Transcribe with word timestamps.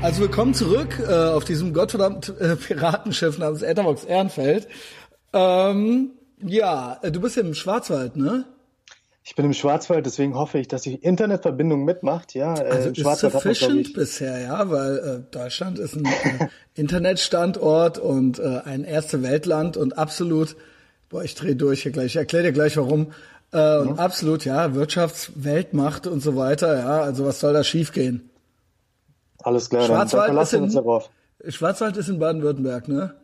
Also 0.00 0.20
willkommen 0.20 0.54
zurück 0.54 1.00
äh, 1.00 1.12
auf 1.12 1.44
diesem 1.44 1.74
gottverdammt 1.74 2.32
äh, 2.38 2.54
Piratenschiff 2.54 3.36
namens 3.36 3.62
Etherbox 3.62 4.04
Ehrenfeld. 4.04 4.68
Ähm, 5.32 6.12
ja, 6.40 6.98
äh, 7.02 7.10
du 7.10 7.20
bist 7.20 7.36
im 7.36 7.52
Schwarzwald, 7.52 8.16
ne? 8.16 8.44
Ich 9.24 9.34
bin 9.34 9.44
im 9.44 9.52
Schwarzwald, 9.52 10.06
deswegen 10.06 10.36
hoffe 10.36 10.58
ich, 10.58 10.68
dass 10.68 10.82
die 10.82 10.94
Internetverbindung 10.94 11.84
mitmacht. 11.84 12.32
Ja, 12.34 12.54
äh, 12.54 12.70
also 12.70 12.90
ist 12.90 13.20
sufficient 13.20 13.92
bisher, 13.92 14.40
ja, 14.40 14.70
weil 14.70 14.98
äh, 14.98 15.32
Deutschland 15.32 15.80
ist 15.80 15.96
ein 15.96 16.04
äh, 16.04 16.46
Internetstandort 16.76 17.98
und 17.98 18.38
äh, 18.38 18.60
ein 18.64 18.84
erste 18.84 19.24
Weltland 19.24 19.76
und 19.76 19.98
absolut, 19.98 20.54
boah, 21.08 21.24
ich 21.24 21.34
drehe 21.34 21.56
durch 21.56 21.82
hier 21.82 21.92
gleich, 21.92 22.06
ich 22.06 22.16
erkläre 22.16 22.44
dir 22.44 22.52
gleich 22.52 22.76
warum. 22.76 23.12
Äh, 23.50 23.78
und 23.78 23.92
mhm. 23.94 23.98
absolut, 23.98 24.44
ja, 24.44 24.74
Wirtschaftsweltmacht 24.74 26.06
und 26.06 26.20
so 26.22 26.36
weiter, 26.36 26.78
ja, 26.78 27.00
also 27.00 27.26
was 27.26 27.40
soll 27.40 27.52
da 27.52 27.64
schiefgehen? 27.64 28.30
Alles 29.48 29.70
klar, 29.70 29.86
Schwarzwald 29.86 30.28
dann, 30.28 30.38
ist 30.42 30.52
in, 30.52 30.62
uns 30.64 30.74
darauf. 30.74 31.08
Schwarzwald 31.48 31.96
ist 31.96 32.10
in 32.10 32.18
Baden-Württemberg, 32.18 32.86
ne? 32.86 33.14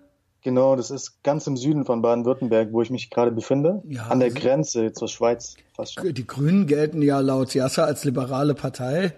Genau, 0.40 0.74
das 0.74 0.90
ist 0.90 1.22
ganz 1.22 1.46
im 1.46 1.58
Süden 1.58 1.84
von 1.84 2.00
Baden-Württemberg, 2.00 2.72
wo 2.72 2.80
ich 2.80 2.88
mich 2.88 3.10
gerade 3.10 3.30
befinde. 3.30 3.82
Ja, 3.86 4.06
an 4.06 4.20
der 4.20 4.30
also 4.30 4.40
Grenze 4.40 4.92
zur 4.94 5.08
Schweiz 5.08 5.56
fast 5.74 5.92
schon. 5.92 6.14
Die 6.14 6.26
Grünen 6.26 6.66
gelten 6.66 7.02
ja 7.02 7.20
laut 7.20 7.52
Jassa 7.52 7.84
als 7.84 8.04
liberale 8.04 8.54
Partei. 8.54 9.12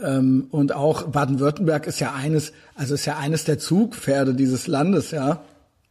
Ähm, 0.00 0.46
und 0.52 0.72
auch 0.72 1.02
Baden-Württemberg 1.08 1.88
ist 1.88 1.98
ja 1.98 2.14
eines, 2.14 2.52
also 2.76 2.94
ist 2.94 3.04
ja 3.04 3.16
eines 3.16 3.42
der 3.42 3.58
Zugpferde 3.58 4.34
dieses 4.34 4.68
Landes, 4.68 5.10
ja. 5.10 5.42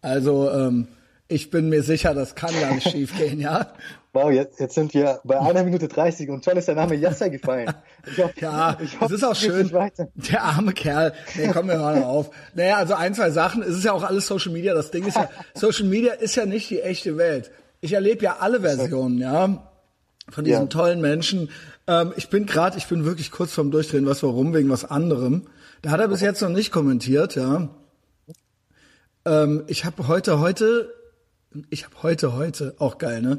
Also 0.02 0.50
ähm, 0.50 0.88
ich 1.28 1.50
bin 1.50 1.70
mir 1.70 1.84
sicher, 1.84 2.14
das 2.14 2.36
kann 2.36 2.54
gar 2.60 2.74
nicht 2.74 2.90
schief 2.90 3.18
gehen, 3.18 3.40
ja. 3.40 3.68
Wow, 4.14 4.32
jetzt, 4.32 4.60
jetzt 4.60 4.74
sind 4.74 4.96
wir 4.96 5.20
bei 5.26 5.40
einer 5.40 5.64
Minute 5.64 5.88
30 5.88 6.30
und 6.30 6.44
schon 6.44 6.58
ist 6.58 6.68
der 6.68 6.74
Name 6.74 6.96
Yasser 6.96 7.30
gefallen. 7.30 7.72
Hoffe, 8.18 8.34
ja, 8.40 8.76
ich 8.82 9.00
hoffe, 9.00 9.14
es 9.14 9.22
ist 9.22 9.24
auch 9.24 9.36
schön. 9.36 9.70
Der 10.16 10.44
arme 10.44 10.74
Kerl. 10.74 11.14
Nee, 11.36 11.50
kommen 11.50 11.70
wir 11.70 11.78
mal 11.78 12.02
auf. 12.02 12.32
Naja, 12.56 12.78
also 12.78 12.96
ein, 12.96 13.14
zwei 13.14 13.30
Sachen. 13.30 13.62
Es 13.62 13.76
ist 13.76 13.84
ja 13.84 13.92
auch 13.92 14.02
alles 14.02 14.26
Social 14.26 14.52
Media. 14.52 14.74
Das 14.74 14.90
Ding 14.90 15.06
ist 15.06 15.18
ja, 15.18 15.30
Social 15.54 15.86
Media 15.86 16.14
ist 16.14 16.36
ja 16.36 16.48
nicht 16.48 16.68
die 16.72 16.82
echte 16.82 17.16
Welt. 17.18 17.52
Ich 17.80 17.94
erlebe 17.94 18.24
ja 18.24 18.38
alle 18.40 18.62
Versionen, 18.62 19.20
ja, 19.20 19.70
von 20.30 20.44
diesen 20.44 20.62
ja. 20.62 20.68
tollen 20.68 21.00
Menschen. 21.00 21.52
Ähm, 21.86 22.12
ich 22.16 22.30
bin 22.30 22.48
gerade, 22.48 22.80
ich 22.80 22.88
bin 22.88 23.06
wirklich 23.06 23.30
kurz 23.30 23.54
vorm 23.54 23.70
Durchdrehen, 23.70 24.08
was 24.08 24.24
warum, 24.24 24.52
wegen 24.56 24.70
was 24.72 24.84
anderem. 24.84 25.44
Da 25.84 25.92
hat 25.92 26.00
er 26.00 26.08
bis 26.08 26.22
jetzt 26.22 26.42
noch 26.42 26.50
nicht 26.50 26.72
kommentiert, 26.72 27.36
ja. 27.36 27.70
Ähm, 29.26 29.64
ich 29.68 29.86
habe 29.86 30.08
heute, 30.08 30.40
heute 30.40 30.92
ich 31.70 31.86
habe 31.86 32.04
heute, 32.04 32.34
heute, 32.34 32.76
auch 32.80 32.98
geil, 32.98 33.22
ne? 33.22 33.38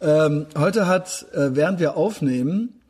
Ähm, 0.00 0.46
heute 0.56 0.86
hat, 0.86 1.26
äh, 1.32 1.54
während 1.54 1.80
wir 1.80 1.96
aufnehmen, 1.96 2.80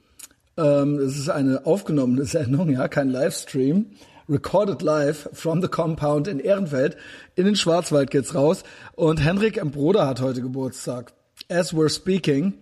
ähm, 0.56 0.98
es 0.98 1.16
ist 1.16 1.28
eine 1.28 1.66
aufgenommene 1.66 2.24
Sendung, 2.26 2.70
ja, 2.70 2.88
kein 2.88 3.10
Livestream, 3.10 3.86
recorded 4.28 4.82
live 4.82 5.28
from 5.32 5.60
the 5.60 5.68
compound 5.68 6.28
in 6.28 6.38
Ehrenfeld, 6.38 6.96
in 7.34 7.46
den 7.46 7.56
Schwarzwald 7.56 8.10
geht's 8.10 8.34
raus 8.34 8.62
und 8.94 9.22
Henrik 9.22 9.56
M. 9.56 9.70
Broder 9.70 10.06
hat 10.06 10.20
heute 10.20 10.40
Geburtstag. 10.40 11.12
As 11.48 11.74
we're 11.74 11.88
speaking. 11.88 12.54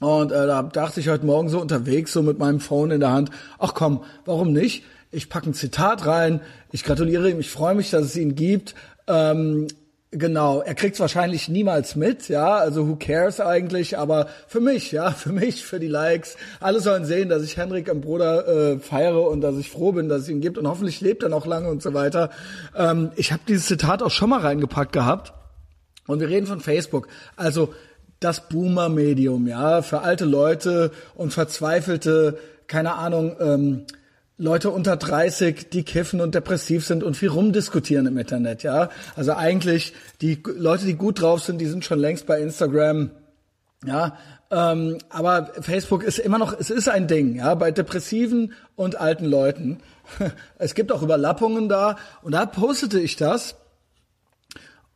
Und 0.00 0.32
äh, 0.32 0.46
da 0.46 0.62
dachte 0.64 1.00
ich 1.00 1.08
heute 1.08 1.24
Morgen 1.24 1.48
so 1.48 1.60
unterwegs, 1.60 2.12
so 2.12 2.22
mit 2.22 2.38
meinem 2.38 2.60
Phone 2.60 2.90
in 2.90 3.00
der 3.00 3.12
Hand, 3.12 3.30
ach 3.58 3.72
komm, 3.72 4.02
warum 4.24 4.52
nicht? 4.52 4.84
Ich 5.12 5.28
packe 5.28 5.50
ein 5.50 5.54
Zitat 5.54 6.06
rein, 6.06 6.40
ich 6.72 6.82
gratuliere 6.84 7.30
ihm, 7.30 7.38
ich 7.38 7.50
freue 7.50 7.74
mich, 7.74 7.90
dass 7.90 8.04
es 8.04 8.16
ihn 8.16 8.34
gibt. 8.34 8.74
Ähm, 9.06 9.68
Genau, 10.14 10.60
er 10.60 10.74
kriegt's 10.74 11.00
wahrscheinlich 11.00 11.48
niemals 11.48 11.96
mit, 11.96 12.28
ja, 12.28 12.56
also 12.56 12.86
who 12.86 12.96
cares 12.96 13.40
eigentlich, 13.40 13.96
aber 13.96 14.28
für 14.46 14.60
mich, 14.60 14.92
ja, 14.92 15.10
für 15.12 15.32
mich, 15.32 15.64
für 15.64 15.80
die 15.80 15.88
Likes, 15.88 16.36
alle 16.60 16.80
sollen 16.80 17.06
sehen, 17.06 17.30
dass 17.30 17.42
ich 17.42 17.56
Henrik 17.56 17.88
am 17.88 18.02
Bruder 18.02 18.46
äh, 18.46 18.78
feiere 18.78 19.26
und 19.26 19.40
dass 19.40 19.56
ich 19.56 19.70
froh 19.70 19.92
bin, 19.92 20.10
dass 20.10 20.22
es 20.22 20.28
ihn 20.28 20.42
gibt 20.42 20.58
und 20.58 20.68
hoffentlich 20.68 21.00
lebt 21.00 21.22
er 21.22 21.30
noch 21.30 21.46
lange 21.46 21.70
und 21.70 21.82
so 21.82 21.94
weiter. 21.94 22.28
Ähm, 22.76 23.10
ich 23.16 23.32
habe 23.32 23.42
dieses 23.48 23.64
Zitat 23.64 24.02
auch 24.02 24.10
schon 24.10 24.28
mal 24.28 24.40
reingepackt 24.40 24.92
gehabt 24.92 25.32
und 26.06 26.20
wir 26.20 26.28
reden 26.28 26.46
von 26.46 26.60
Facebook, 26.60 27.08
also 27.36 27.72
das 28.20 28.50
Boomer-Medium, 28.50 29.46
ja, 29.46 29.80
für 29.80 30.02
alte 30.02 30.26
Leute 30.26 30.90
und 31.14 31.32
verzweifelte, 31.32 32.38
keine 32.66 32.96
Ahnung, 32.96 33.34
ähm, 33.40 33.86
Leute 34.42 34.70
unter 34.70 34.96
30, 34.96 35.70
die 35.70 35.84
kiffen 35.84 36.20
und 36.20 36.34
depressiv 36.34 36.84
sind 36.84 37.04
und 37.04 37.16
viel 37.16 37.28
rumdiskutieren 37.28 38.06
im 38.06 38.18
Internet, 38.18 38.64
ja. 38.64 38.90
Also 39.14 39.34
eigentlich 39.34 39.94
die 40.20 40.42
Leute, 40.56 40.84
die 40.84 40.94
gut 40.94 41.20
drauf 41.20 41.44
sind, 41.44 41.58
die 41.58 41.66
sind 41.66 41.84
schon 41.84 42.00
längst 42.00 42.26
bei 42.26 42.40
Instagram, 42.40 43.12
ja. 43.86 44.18
Ähm, 44.50 44.98
aber 45.10 45.52
Facebook 45.60 46.02
ist 46.02 46.18
immer 46.18 46.38
noch, 46.38 46.58
es 46.58 46.70
ist 46.70 46.88
ein 46.88 47.06
Ding, 47.06 47.36
ja, 47.36 47.54
bei 47.54 47.70
depressiven 47.70 48.52
und 48.74 49.00
alten 49.00 49.26
Leuten. 49.26 49.78
Es 50.58 50.74
gibt 50.74 50.90
auch 50.90 51.02
Überlappungen 51.02 51.68
da 51.68 51.96
und 52.22 52.32
da 52.32 52.44
postete 52.44 52.98
ich 52.98 53.14
das. 53.14 53.54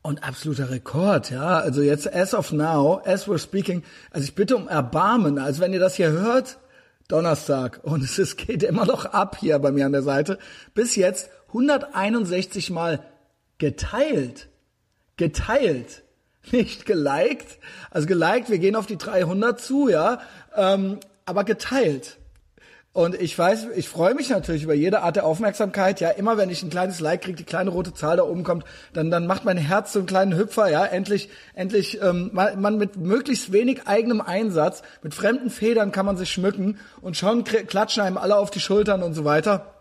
Und 0.02 0.24
absoluter 0.24 0.70
Rekord, 0.70 1.30
ja. 1.30 1.60
Also 1.60 1.82
jetzt 1.82 2.12
as 2.12 2.34
of 2.34 2.50
now, 2.50 3.00
as 3.04 3.28
we're 3.28 3.38
speaking, 3.38 3.84
also 4.10 4.24
ich 4.24 4.34
bitte 4.34 4.56
um 4.56 4.66
Erbarmen. 4.66 5.38
Also 5.38 5.60
wenn 5.60 5.72
ihr 5.72 5.78
das 5.80 5.94
hier 5.94 6.10
hört, 6.10 6.58
Donnerstag 7.08 7.80
und 7.82 8.02
es 8.02 8.36
geht 8.36 8.62
immer 8.62 8.84
noch 8.84 9.04
ab 9.06 9.38
hier 9.38 9.58
bei 9.58 9.70
mir 9.70 9.86
an 9.86 9.92
der 9.92 10.02
Seite. 10.02 10.38
Bis 10.74 10.96
jetzt 10.96 11.30
161 11.48 12.70
Mal 12.70 13.04
geteilt. 13.58 14.48
Geteilt. 15.16 16.02
Nicht 16.50 16.86
geliked. 16.86 17.58
Also 17.90 18.06
geliked, 18.06 18.50
wir 18.50 18.58
gehen 18.58 18.76
auf 18.76 18.86
die 18.86 18.98
300 18.98 19.60
zu, 19.60 19.88
ja. 19.88 20.20
Ähm, 20.54 21.00
aber 21.24 21.44
geteilt. 21.44 22.18
Und 22.96 23.14
ich 23.20 23.38
weiß, 23.38 23.66
ich 23.76 23.90
freue 23.90 24.14
mich 24.14 24.30
natürlich 24.30 24.62
über 24.62 24.72
jede 24.72 25.02
Art 25.02 25.16
der 25.16 25.26
Aufmerksamkeit. 25.26 26.00
Ja, 26.00 26.08
immer 26.08 26.38
wenn 26.38 26.48
ich 26.48 26.62
ein 26.62 26.70
kleines 26.70 26.98
Like 26.98 27.20
kriege, 27.20 27.36
die 27.36 27.44
kleine 27.44 27.68
rote 27.68 27.92
Zahl 27.92 28.16
da 28.16 28.22
oben 28.22 28.42
kommt, 28.42 28.64
dann, 28.94 29.10
dann 29.10 29.26
macht 29.26 29.44
mein 29.44 29.58
Herz 29.58 29.92
so 29.92 29.98
einen 29.98 30.08
kleinen 30.08 30.34
Hüpfer. 30.34 30.70
Ja, 30.70 30.86
endlich, 30.86 31.28
endlich, 31.52 32.00
ähm, 32.00 32.30
man, 32.32 32.58
man 32.58 32.78
mit 32.78 32.96
möglichst 32.96 33.52
wenig 33.52 33.86
eigenem 33.86 34.22
Einsatz, 34.22 34.82
mit 35.02 35.12
fremden 35.12 35.50
Federn 35.50 35.92
kann 35.92 36.06
man 36.06 36.16
sich 36.16 36.30
schmücken 36.30 36.78
und 37.02 37.18
schon 37.18 37.44
klatschen 37.44 38.02
einem 38.02 38.16
alle 38.16 38.38
auf 38.38 38.50
die 38.50 38.60
Schultern 38.60 39.02
und 39.02 39.12
so 39.12 39.26
weiter. 39.26 39.74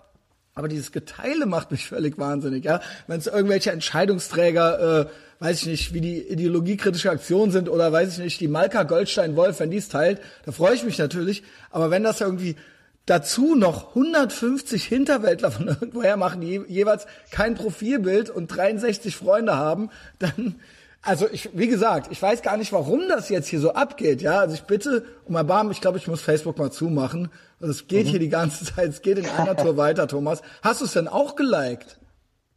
Aber 0.54 0.68
dieses 0.68 0.92
Geteile 0.92 1.46
macht 1.46 1.72
mich 1.72 1.88
völlig 1.88 2.18
wahnsinnig, 2.18 2.66
ja. 2.66 2.81
Wenn 3.08 3.20
es 3.20 3.28
irgendwelche 3.28 3.72
Entscheidungsträger, 3.72 5.04
äh, 5.04 5.06
weiß 5.40 5.62
ich 5.62 5.68
nicht, 5.68 5.94
wie 5.94 6.02
die 6.02 6.20
ideologiekritische 6.22 7.12
Aktion 7.12 7.50
sind 7.50 7.70
oder 7.70 7.94
weiß 7.94 8.12
ich 8.12 8.20
nicht, 8.20 8.42
die 8.42 8.50
Malka 8.50 8.84
Goldstein 8.84 9.38
Wolf, 9.38 9.62
wenn 9.62 9.72
die 9.72 9.78
es 9.78 9.88
teilt, 9.88 10.20
da 10.46 10.52
freue 10.52 10.75
ich 10.75 10.84
mich 10.84 10.98
natürlich. 10.98 11.44
Aber 11.72 11.92
wenn 11.92 12.04
das 12.04 12.20
irgendwie 12.20 12.58
dazu 13.06 13.56
noch 13.56 13.90
150 13.90 14.84
Hinterwäldler 14.86 15.52
von 15.52 15.68
irgendwoher 15.82 16.18
machen, 16.18 16.42
die 16.42 16.62
jeweils 16.68 17.06
kein 17.32 17.56
Profilbild 17.56 18.30
und 18.30 18.48
63 18.48 19.16
Freunde 19.16 19.56
haben, 19.56 19.90
dann, 20.20 20.60
also 21.02 21.28
ich, 21.32 21.50
wie 21.54 21.68
gesagt, 21.68 22.12
ich 22.12 22.22
weiß 22.22 22.42
gar 22.42 22.58
nicht, 22.58 22.74
warum 22.74 23.08
das 23.08 23.30
jetzt 23.30 23.48
hier 23.48 23.60
so 23.60 23.74
abgeht, 23.74 24.22
ja. 24.22 24.40
Also 24.40 24.56
ich 24.56 24.64
bitte 24.64 25.06
um 25.26 25.36
Erbarmen, 25.36 25.72
ich 25.72 25.82
glaube, 25.82 25.98
ich 25.98 26.08
muss 26.08 26.22
Facebook 26.22 26.58
mal 26.58 26.72
zumachen. 26.72 27.30
Also 27.60 27.72
es 27.72 27.88
geht 27.88 28.08
mhm. 28.08 28.10
hier 28.10 28.20
die 28.20 28.30
ganze 28.30 28.66
Zeit, 28.76 28.90
es 28.90 29.02
geht 29.02 29.18
in 29.18 29.30
einer 29.30 29.56
Tour 29.56 29.78
weiter, 29.78 30.08
Thomas. 30.08 30.42
Hast 30.62 30.82
du 30.82 30.86
es 30.86 30.94
denn 30.94 31.08
auch 31.08 31.36
geliked? 31.36 32.00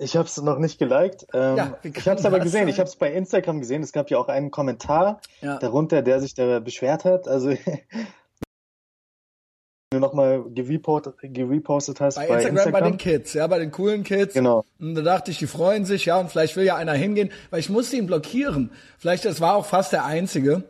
Ich 0.00 0.16
habe 0.16 0.28
es 0.28 0.36
noch 0.40 0.60
nicht 0.60 0.78
geliked. 0.78 1.26
Ähm, 1.34 1.56
ja, 1.56 1.78
ich 1.82 2.08
habe 2.08 2.20
es 2.20 2.24
aber 2.24 2.38
gesehen. 2.38 2.60
Sein? 2.60 2.68
Ich 2.68 2.78
habe 2.78 2.88
es 2.88 2.94
bei 2.94 3.12
Instagram 3.12 3.58
gesehen. 3.58 3.82
Es 3.82 3.90
gab 3.90 4.10
ja 4.10 4.18
auch 4.18 4.28
einen 4.28 4.52
Kommentar 4.52 5.20
ja. 5.40 5.58
darunter, 5.58 6.02
der 6.02 6.20
sich 6.20 6.34
da 6.34 6.60
beschwert 6.60 7.04
hat. 7.04 7.26
Also 7.26 7.50
du 9.90 9.98
nochmal 10.00 10.44
gerepostet, 10.54 11.14
gerepostet 11.22 12.00
hast. 12.00 12.16
Bei, 12.16 12.26
bei 12.26 12.34
Instagram, 12.34 12.56
Instagram, 12.56 12.80
bei 12.80 12.90
den 12.90 12.98
Kids, 12.98 13.32
ja, 13.32 13.46
bei 13.46 13.58
den 13.58 13.70
coolen 13.70 14.04
Kids. 14.04 14.34
Genau. 14.34 14.64
Und 14.78 14.94
da 14.94 15.02
dachte 15.02 15.30
ich, 15.30 15.38
die 15.38 15.46
freuen 15.46 15.84
sich, 15.84 16.06
ja, 16.06 16.18
und 16.18 16.30
vielleicht 16.30 16.56
will 16.56 16.64
ja 16.64 16.76
einer 16.76 16.92
hingehen, 16.92 17.30
weil 17.50 17.60
ich 17.60 17.70
musste 17.70 17.96
ihn 17.96 18.06
blockieren. 18.06 18.70
Vielleicht, 18.98 19.24
das 19.24 19.40
war 19.40 19.56
auch 19.56 19.64
fast 19.64 19.92
der 19.92 20.04
Einzige. 20.04 20.64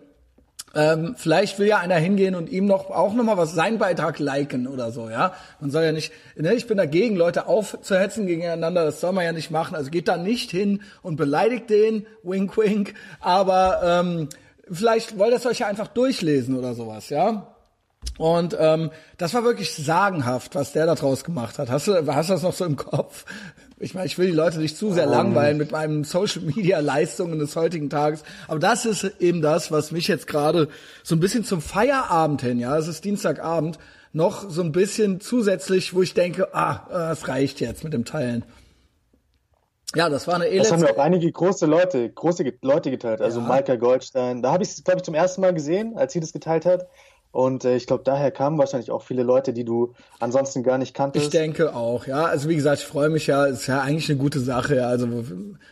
Ähm, 0.75 1.15
vielleicht 1.17 1.59
will 1.59 1.67
ja 1.67 1.79
einer 1.79 1.97
hingehen 1.97 2.35
und 2.35 2.49
ihm 2.51 2.67
noch 2.67 2.91
auch 2.91 3.15
noch 3.15 3.25
mal 3.25 3.39
was 3.39 3.55
seinen 3.55 3.79
Beitrag 3.79 4.19
liken 4.19 4.69
oder 4.69 4.93
so, 4.93 5.09
ja. 5.09 5.33
Man 5.61 5.71
soll 5.71 5.83
ja 5.83 5.93
nicht, 5.93 6.13
ne, 6.37 6.55
ich 6.55 6.67
bin 6.67 6.77
dagegen, 6.77 7.17
Leute 7.17 7.47
aufzuhetzen 7.47 8.27
gegeneinander, 8.27 8.85
das 8.85 9.01
soll 9.01 9.13
man 9.13 9.25
ja 9.25 9.33
nicht 9.33 9.51
machen. 9.51 9.75
Also 9.75 9.91
geht 9.91 10.09
da 10.09 10.19
nicht 10.19 10.51
hin 10.51 10.83
und 11.03 11.17
beleidigt 11.17 11.71
den, 11.71 12.07
wink 12.23 12.57
wink, 12.57 12.95
aber 13.19 13.81
ähm, 13.83 14.29
vielleicht 14.71 15.19
wollt 15.19 15.33
ihr 15.33 15.37
es 15.37 15.47
euch 15.47 15.61
ja 15.61 15.67
einfach 15.67 15.89
durchlesen 15.89 16.57
oder 16.57 16.75
sowas, 16.75 17.09
ja. 17.09 17.55
Und 18.17 18.57
ähm, 18.59 18.91
das 19.17 19.35
war 19.35 19.45
wirklich 19.45 19.75
sagenhaft, 19.75 20.55
was 20.55 20.73
der 20.73 20.87
da 20.87 20.95
draus 20.95 21.25
gemacht 21.25 21.59
hat. 21.59 21.71
Hast 21.71 21.87
du, 21.87 22.07
hast 22.07 22.29
du 22.29 22.33
das 22.35 22.43
noch 22.43 22.53
so 22.53 22.65
im 22.65 22.77
Kopf? 22.77 23.25
Ich 23.81 23.95
meine, 23.95 24.07
ich 24.07 24.19
will 24.19 24.27
die 24.27 24.37
Leute 24.37 24.59
nicht 24.59 24.77
zu 24.77 24.93
sehr 24.93 25.07
um. 25.07 25.13
langweilen 25.13 25.57
mit 25.57 25.71
meinen 25.71 26.03
Social 26.03 26.43
Media 26.43 26.81
Leistungen 26.81 27.39
des 27.39 27.55
heutigen 27.55 27.91
Tages. 27.91 28.25
Aber 28.49 28.59
das 28.59 28.87
ist 28.87 29.05
eben 29.21 29.41
das, 29.41 29.71
was 29.71 29.93
mich 29.93 30.09
jetzt 30.09 30.27
gerade 30.27 30.69
so 31.05 31.15
ein 31.15 31.21
bisschen 31.21 31.45
zum 31.45 31.61
Feierabend 31.61 32.43
hin, 32.43 32.59
ja, 32.59 32.77
es 32.77 32.89
ist 32.89 33.05
Dienstagabend, 33.05 33.79
noch 34.13 34.51
so 34.51 34.63
ein 34.63 34.73
bisschen 34.73 35.21
zusätzlich, 35.21 35.95
wo 35.95 36.03
ich 36.03 36.15
denke, 36.15 36.55
ah, 36.55 37.13
es 37.13 37.29
reicht 37.29 37.61
jetzt 37.61 37.85
mit 37.85 37.93
dem 37.93 38.05
Teilen. 38.05 38.45
Ja, 39.95 40.09
das 40.09 40.27
war 40.27 40.35
eine 40.35 40.47
Elends 40.47 40.69
Das 40.69 40.79
haben 40.79 40.87
ja 40.87 40.93
auch 40.93 40.99
einige 40.99 41.31
große 41.31 41.67
Leute, 41.67 42.11
große 42.11 42.45
Leute 42.61 42.91
geteilt. 42.91 43.23
Also 43.23 43.41
ja. 43.41 43.47
Maika 43.47 43.77
Goldstein. 43.77 44.43
Da 44.43 44.53
habe 44.53 44.63
ich 44.63 44.71
es, 44.71 44.85
glaube 44.85 44.99
ich, 44.99 45.05
zum 45.05 45.15
ersten 45.15 45.41
Mal 45.41 45.55
gesehen, 45.55 45.97
als 45.97 46.13
sie 46.13 46.21
das 46.21 46.33
geteilt 46.33 46.67
hat. 46.67 46.89
Und 47.31 47.65
äh, 47.65 47.77
ich 47.77 47.87
glaube, 47.87 48.05
daher 48.05 48.31
kamen 48.31 48.59
wahrscheinlich 48.59 48.91
auch 48.91 49.03
viele 49.03 49.23
Leute, 49.23 49.53
die 49.53 49.65
du 49.65 49.93
ansonsten 50.19 50.63
gar 50.63 50.79
nicht 50.79 50.95
kanntest. 50.95 51.27
Ich 51.27 51.31
denke 51.31 51.75
auch, 51.75 52.07
ja. 52.07 52.25
Also 52.25 52.49
wie 52.49 52.57
gesagt, 52.57 52.79
ich 52.81 52.87
freue 52.87 53.11
mich 53.11 53.27
ja. 53.27 53.47
Es 53.47 53.61
ist 53.61 53.67
ja 53.67 53.83
eigentlich 53.83 54.09
eine 54.09 54.19
gute 54.19 54.41
Sache. 54.41 54.77
Ja. 54.77 54.89
Also 54.89 55.07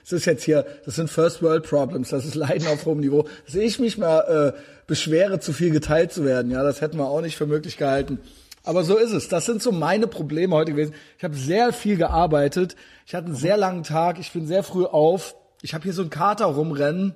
es 0.05 0.12
ist 0.12 0.26
jetzt 0.26 0.44
hier, 0.44 0.67
das 0.85 0.97
sind 0.97 1.08
First 1.08 1.43
World 1.43 1.67
Problems, 1.67 2.11
das 2.11 2.25
ist 2.25 2.35
Leiden 2.35 2.67
auf 2.69 2.85
hohem 2.85 3.00
Niveau. 3.00 3.25
Dass 3.47 3.55
ich 3.55 3.79
mich 3.79 3.97
mal 3.97 4.53
äh, 4.55 4.61
beschwere, 4.87 5.41
zu 5.41 5.53
viel 5.53 5.70
geteilt 5.70 6.12
zu 6.12 6.25
werden, 6.25 6.50
ja, 6.50 6.62
das 6.62 6.81
hätten 6.81 6.99
wir 6.99 7.06
auch 7.06 7.23
nicht 7.23 7.37
für 7.37 7.47
möglich 7.47 7.76
gehalten. 7.79 8.20
Aber 8.62 8.82
so 8.82 8.97
ist 8.97 9.12
es. 9.12 9.29
Das 9.29 9.47
sind 9.47 9.62
so 9.62 9.70
meine 9.73 10.09
Probleme 10.09 10.55
heute 10.55 10.73
gewesen. 10.73 10.94
Ich 11.17 11.25
habe 11.25 11.37
sehr 11.37 11.73
viel 11.73 11.97
gearbeitet. 11.97 12.75
Ich 13.06 13.14
hatte 13.14 13.26
einen 13.26 13.37
sehr 13.37 13.56
langen 13.56 13.85
Tag. 13.85 14.19
Ich 14.19 14.32
bin 14.32 14.47
sehr 14.47 14.64
früh 14.64 14.85
auf. 14.85 15.37
Ich 15.62 15.73
habe 15.73 15.85
hier 15.85 15.93
so 15.93 16.02
einen 16.02 16.11
Kater 16.11 16.47
rumrennen. 16.47 17.14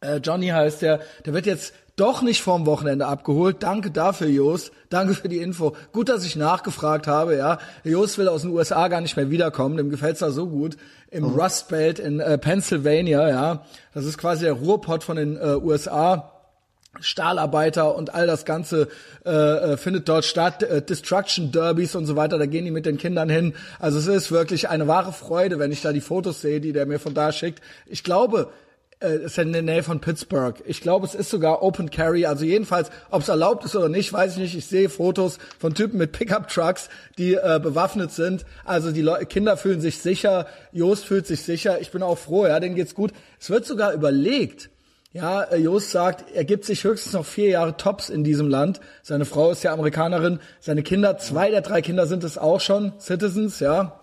Äh, 0.00 0.16
Johnny 0.16 0.48
heißt 0.48 0.80
der. 0.80 1.00
Der 1.26 1.34
wird 1.34 1.44
jetzt 1.44 1.74
doch 1.96 2.22
nicht 2.22 2.42
vorm 2.42 2.66
Wochenende 2.66 3.06
abgeholt. 3.06 3.62
Danke 3.62 3.90
dafür, 3.90 4.26
Jos. 4.26 4.72
Danke 4.90 5.14
für 5.14 5.28
die 5.28 5.38
Info. 5.38 5.76
Gut, 5.92 6.08
dass 6.08 6.24
ich 6.24 6.34
nachgefragt 6.34 7.06
habe, 7.06 7.36
ja. 7.36 7.58
Jos 7.84 8.18
will 8.18 8.28
aus 8.28 8.42
den 8.42 8.50
USA 8.50 8.88
gar 8.88 9.00
nicht 9.00 9.16
mehr 9.16 9.30
wiederkommen. 9.30 9.76
Dem 9.76 9.90
gefällt's 9.90 10.20
da 10.20 10.30
so 10.30 10.48
gut. 10.48 10.76
Im 11.10 11.24
oh. 11.24 11.40
Rust 11.40 11.68
Belt 11.68 11.98
in 11.98 12.18
äh, 12.18 12.36
Pennsylvania, 12.38 13.28
ja. 13.28 13.64
Das 13.92 14.04
ist 14.04 14.18
quasi 14.18 14.44
der 14.44 14.54
Ruhrpott 14.54 15.04
von 15.04 15.16
den 15.16 15.36
äh, 15.36 15.56
USA. 15.56 16.30
Stahlarbeiter 17.00 17.96
und 17.96 18.14
all 18.14 18.26
das 18.26 18.44
Ganze 18.44 18.88
äh, 19.24 19.30
äh, 19.30 19.76
findet 19.76 20.08
dort 20.08 20.24
statt, 20.24 20.62
äh, 20.62 20.80
Destruction 20.80 21.50
Derbys 21.50 21.96
und 21.96 22.06
so 22.06 22.14
weiter, 22.14 22.38
da 22.38 22.46
gehen 22.46 22.64
die 22.64 22.70
mit 22.70 22.86
den 22.86 22.98
Kindern 22.98 23.28
hin. 23.28 23.54
Also 23.80 23.98
es 23.98 24.06
ist 24.06 24.30
wirklich 24.30 24.68
eine 24.68 24.86
wahre 24.86 25.12
Freude, 25.12 25.58
wenn 25.58 25.72
ich 25.72 25.82
da 25.82 25.92
die 25.92 26.00
Fotos 26.00 26.40
sehe, 26.40 26.60
die 26.60 26.72
der 26.72 26.86
mir 26.86 27.00
von 27.00 27.14
da 27.14 27.32
schickt. 27.32 27.62
Ich 27.86 28.04
glaube, 28.04 28.50
äh, 29.00 29.24
ist 29.24 29.38
in 29.38 29.52
der 29.52 29.62
Nähe 29.62 29.82
von 29.82 30.00
Pittsburgh. 30.00 30.62
Ich 30.66 30.80
glaube, 30.80 31.06
es 31.06 31.14
ist 31.14 31.30
sogar 31.30 31.62
Open 31.62 31.90
Carry. 31.90 32.26
Also 32.26 32.44
jedenfalls, 32.44 32.90
ob 33.10 33.22
es 33.22 33.28
erlaubt 33.28 33.64
ist 33.64 33.76
oder 33.76 33.88
nicht, 33.88 34.12
weiß 34.12 34.32
ich 34.32 34.38
nicht. 34.38 34.56
Ich 34.56 34.66
sehe 34.66 34.88
Fotos 34.88 35.38
von 35.58 35.74
Typen 35.74 35.98
mit 35.98 36.12
Pickup 36.12 36.48
Trucks, 36.48 36.88
die 37.18 37.34
äh, 37.34 37.60
bewaffnet 37.62 38.12
sind. 38.12 38.44
Also 38.64 38.92
die 38.92 39.02
Le 39.02 39.26
Kinder 39.26 39.56
fühlen 39.56 39.80
sich 39.80 39.98
sicher, 39.98 40.46
Jost 40.72 41.04
fühlt 41.04 41.26
sich 41.26 41.42
sicher. 41.42 41.80
Ich 41.80 41.90
bin 41.90 42.02
auch 42.02 42.18
froh, 42.18 42.46
ja, 42.46 42.60
denen 42.60 42.74
geht's 42.74 42.94
gut. 42.94 43.12
Es 43.40 43.50
wird 43.50 43.66
sogar 43.66 43.92
überlegt. 43.92 44.70
Ja, 45.12 45.44
äh, 45.44 45.58
Jost 45.58 45.90
sagt, 45.90 46.24
er 46.34 46.44
gibt 46.44 46.64
sich 46.64 46.82
höchstens 46.82 47.12
noch 47.12 47.24
vier 47.24 47.48
Jahre 47.48 47.76
Tops 47.76 48.08
in 48.10 48.24
diesem 48.24 48.48
Land. 48.48 48.80
Seine 49.02 49.24
Frau 49.24 49.50
ist 49.52 49.62
ja 49.62 49.72
Amerikanerin. 49.72 50.40
Seine 50.60 50.82
Kinder, 50.82 51.18
zwei 51.18 51.50
der 51.50 51.60
drei 51.60 51.82
Kinder 51.82 52.06
sind 52.06 52.24
es 52.24 52.36
auch 52.36 52.60
schon, 52.60 52.92
Citizens, 52.98 53.60
ja. 53.60 54.00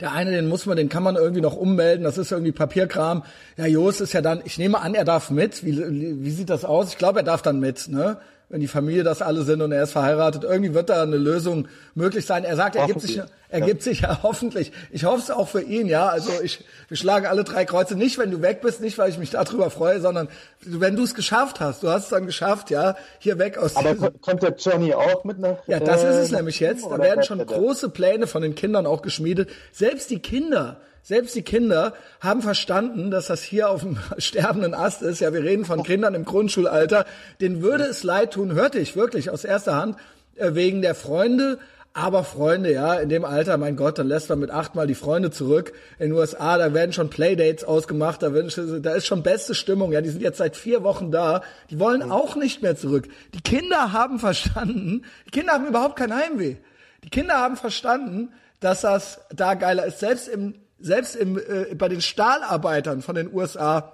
Der 0.00 0.12
eine, 0.12 0.30
den 0.30 0.48
muss 0.48 0.66
man, 0.66 0.76
den 0.76 0.88
kann 0.88 1.02
man 1.02 1.16
irgendwie 1.16 1.40
noch 1.40 1.56
ummelden, 1.56 2.04
das 2.04 2.18
ist 2.18 2.30
irgendwie 2.30 2.52
Papierkram. 2.52 3.24
Ja, 3.56 3.66
Jos 3.66 4.00
ist 4.00 4.12
ja 4.12 4.20
dann, 4.20 4.40
ich 4.44 4.58
nehme 4.58 4.80
an, 4.80 4.94
er 4.94 5.04
darf 5.04 5.30
mit. 5.30 5.64
Wie, 5.64 5.76
wie 6.24 6.30
sieht 6.30 6.50
das 6.50 6.64
aus? 6.64 6.90
Ich 6.90 6.98
glaube, 6.98 7.20
er 7.20 7.24
darf 7.24 7.42
dann 7.42 7.58
mit, 7.58 7.88
ne? 7.88 8.18
Wenn 8.48 8.60
die 8.60 8.68
Familie 8.68 9.02
das 9.02 9.22
alle 9.22 9.42
sind 9.42 9.60
und 9.60 9.72
er 9.72 9.82
ist 9.82 9.92
verheiratet. 9.92 10.44
Irgendwie 10.44 10.72
wird 10.72 10.88
da 10.88 11.02
eine 11.02 11.16
Lösung 11.16 11.66
möglich 11.94 12.26
sein. 12.26 12.44
Er 12.44 12.54
sagt, 12.54 12.76
er 12.76 12.86
gibt 12.86 13.00
sich, 13.00 13.20
er 13.48 13.58
ja. 13.58 13.66
gibt 13.66 13.82
sich 13.82 14.02
ja 14.02 14.20
hoffentlich. 14.22 14.70
Ich 14.92 15.04
hoffe 15.04 15.18
es 15.18 15.30
auch 15.30 15.48
für 15.48 15.62
ihn, 15.62 15.88
ja. 15.88 16.08
Also 16.08 16.30
ich, 16.40 16.64
wir 16.86 16.96
schlagen 16.96 17.26
alle 17.26 17.42
drei 17.42 17.64
Kreuze. 17.64 17.96
Nicht, 17.96 18.18
wenn 18.18 18.30
du 18.30 18.42
weg 18.42 18.60
bist, 18.60 18.80
nicht, 18.80 18.98
weil 18.98 19.10
ich 19.10 19.18
mich 19.18 19.30
darüber 19.30 19.68
freue, 19.70 20.00
sondern 20.00 20.28
wenn 20.60 20.94
du 20.94 21.02
es 21.02 21.14
geschafft 21.14 21.58
hast. 21.58 21.82
Du 21.82 21.88
hast 21.88 22.04
es 22.04 22.08
dann 22.10 22.26
geschafft, 22.26 22.70
ja. 22.70 22.94
Hier 23.18 23.38
weg 23.40 23.58
aus. 23.58 23.74
Aber 23.74 24.12
kommt 24.12 24.44
der 24.44 24.54
Johnny 24.54 24.94
auch 24.94 25.24
mit 25.24 25.40
nach? 25.40 25.58
Ja, 25.66 25.80
das 25.80 26.04
ist 26.04 26.16
es 26.16 26.30
nämlich 26.30 26.60
jetzt. 26.60 26.86
Da 26.86 26.98
werden 26.98 27.24
schon 27.24 27.44
große 27.44 27.88
Pläne 27.88 28.28
von 28.28 28.42
den 28.42 28.54
Kindern 28.54 28.86
auch 28.86 29.02
geschmiedet. 29.02 29.50
Selbst 29.72 30.08
die 30.10 30.20
Kinder 30.20 30.80
selbst 31.06 31.36
die 31.36 31.42
Kinder 31.42 31.92
haben 32.20 32.42
verstanden, 32.42 33.12
dass 33.12 33.28
das 33.28 33.40
hier 33.40 33.70
auf 33.70 33.82
dem 33.82 33.96
sterbenden 34.18 34.74
Ast 34.74 35.02
ist. 35.02 35.20
Ja, 35.20 35.32
wir 35.32 35.44
reden 35.44 35.64
von 35.64 35.84
Kindern 35.84 36.14
im 36.14 36.24
Grundschulalter. 36.24 37.06
Den 37.40 37.62
würde 37.62 37.84
es 37.84 38.02
leid 38.02 38.32
tun, 38.32 38.54
hörte 38.54 38.80
ich 38.80 38.96
wirklich 38.96 39.30
aus 39.30 39.44
erster 39.44 39.76
Hand, 39.76 39.96
äh, 40.34 40.54
wegen 40.54 40.82
der 40.82 40.96
Freunde. 40.96 41.60
Aber 41.92 42.24
Freunde, 42.24 42.72
ja, 42.72 42.94
in 42.94 43.08
dem 43.08 43.24
Alter, 43.24 43.56
mein 43.56 43.76
Gott, 43.76 44.00
dann 44.00 44.08
lässt 44.08 44.28
man 44.30 44.40
mit 44.40 44.50
achtmal 44.50 44.88
die 44.88 44.96
Freunde 44.96 45.30
zurück. 45.30 45.74
In 46.00 46.08
den 46.08 46.18
USA, 46.18 46.58
da 46.58 46.74
werden 46.74 46.92
schon 46.92 47.08
Playdates 47.08 47.62
ausgemacht, 47.62 48.20
da, 48.24 48.34
werden, 48.34 48.82
da 48.82 48.94
ist 48.94 49.06
schon 49.06 49.22
beste 49.22 49.54
Stimmung. 49.54 49.92
Ja, 49.92 50.00
die 50.00 50.10
sind 50.10 50.22
jetzt 50.22 50.38
seit 50.38 50.56
vier 50.56 50.82
Wochen 50.82 51.12
da. 51.12 51.42
Die 51.70 51.78
wollen 51.78 52.02
auch 52.02 52.34
nicht 52.34 52.62
mehr 52.62 52.74
zurück. 52.74 53.06
Die 53.32 53.42
Kinder 53.42 53.92
haben 53.92 54.18
verstanden, 54.18 55.04
die 55.26 55.30
Kinder 55.30 55.52
haben 55.52 55.68
überhaupt 55.68 55.94
kein 55.94 56.12
Heimweh. 56.12 56.56
Die 57.04 57.10
Kinder 57.10 57.34
haben 57.34 57.56
verstanden, 57.56 58.32
dass 58.58 58.80
das 58.80 59.20
da 59.32 59.54
geiler 59.54 59.86
ist. 59.86 60.00
Selbst 60.00 60.26
im 60.26 60.54
selbst 60.78 61.16
im, 61.16 61.38
äh, 61.38 61.74
bei 61.74 61.88
den 61.88 62.00
Stahlarbeitern 62.00 63.02
von 63.02 63.14
den 63.14 63.32
USA, 63.32 63.92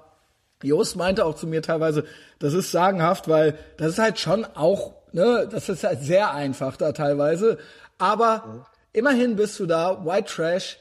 Jost 0.62 0.96
meinte 0.96 1.24
auch 1.24 1.34
zu 1.34 1.46
mir 1.46 1.62
teilweise, 1.62 2.04
das 2.38 2.54
ist 2.54 2.70
sagenhaft, 2.70 3.28
weil 3.28 3.58
das 3.76 3.92
ist 3.92 3.98
halt 3.98 4.18
schon 4.18 4.44
auch, 4.44 4.94
ne, 5.12 5.48
das 5.50 5.68
ist 5.68 5.84
halt 5.84 6.02
sehr 6.02 6.32
einfach 6.32 6.76
da 6.76 6.92
teilweise. 6.92 7.58
Aber 7.98 8.66
immerhin 8.92 9.36
bist 9.36 9.58
du 9.58 9.66
da, 9.66 10.04
White 10.04 10.32
Trash, 10.32 10.78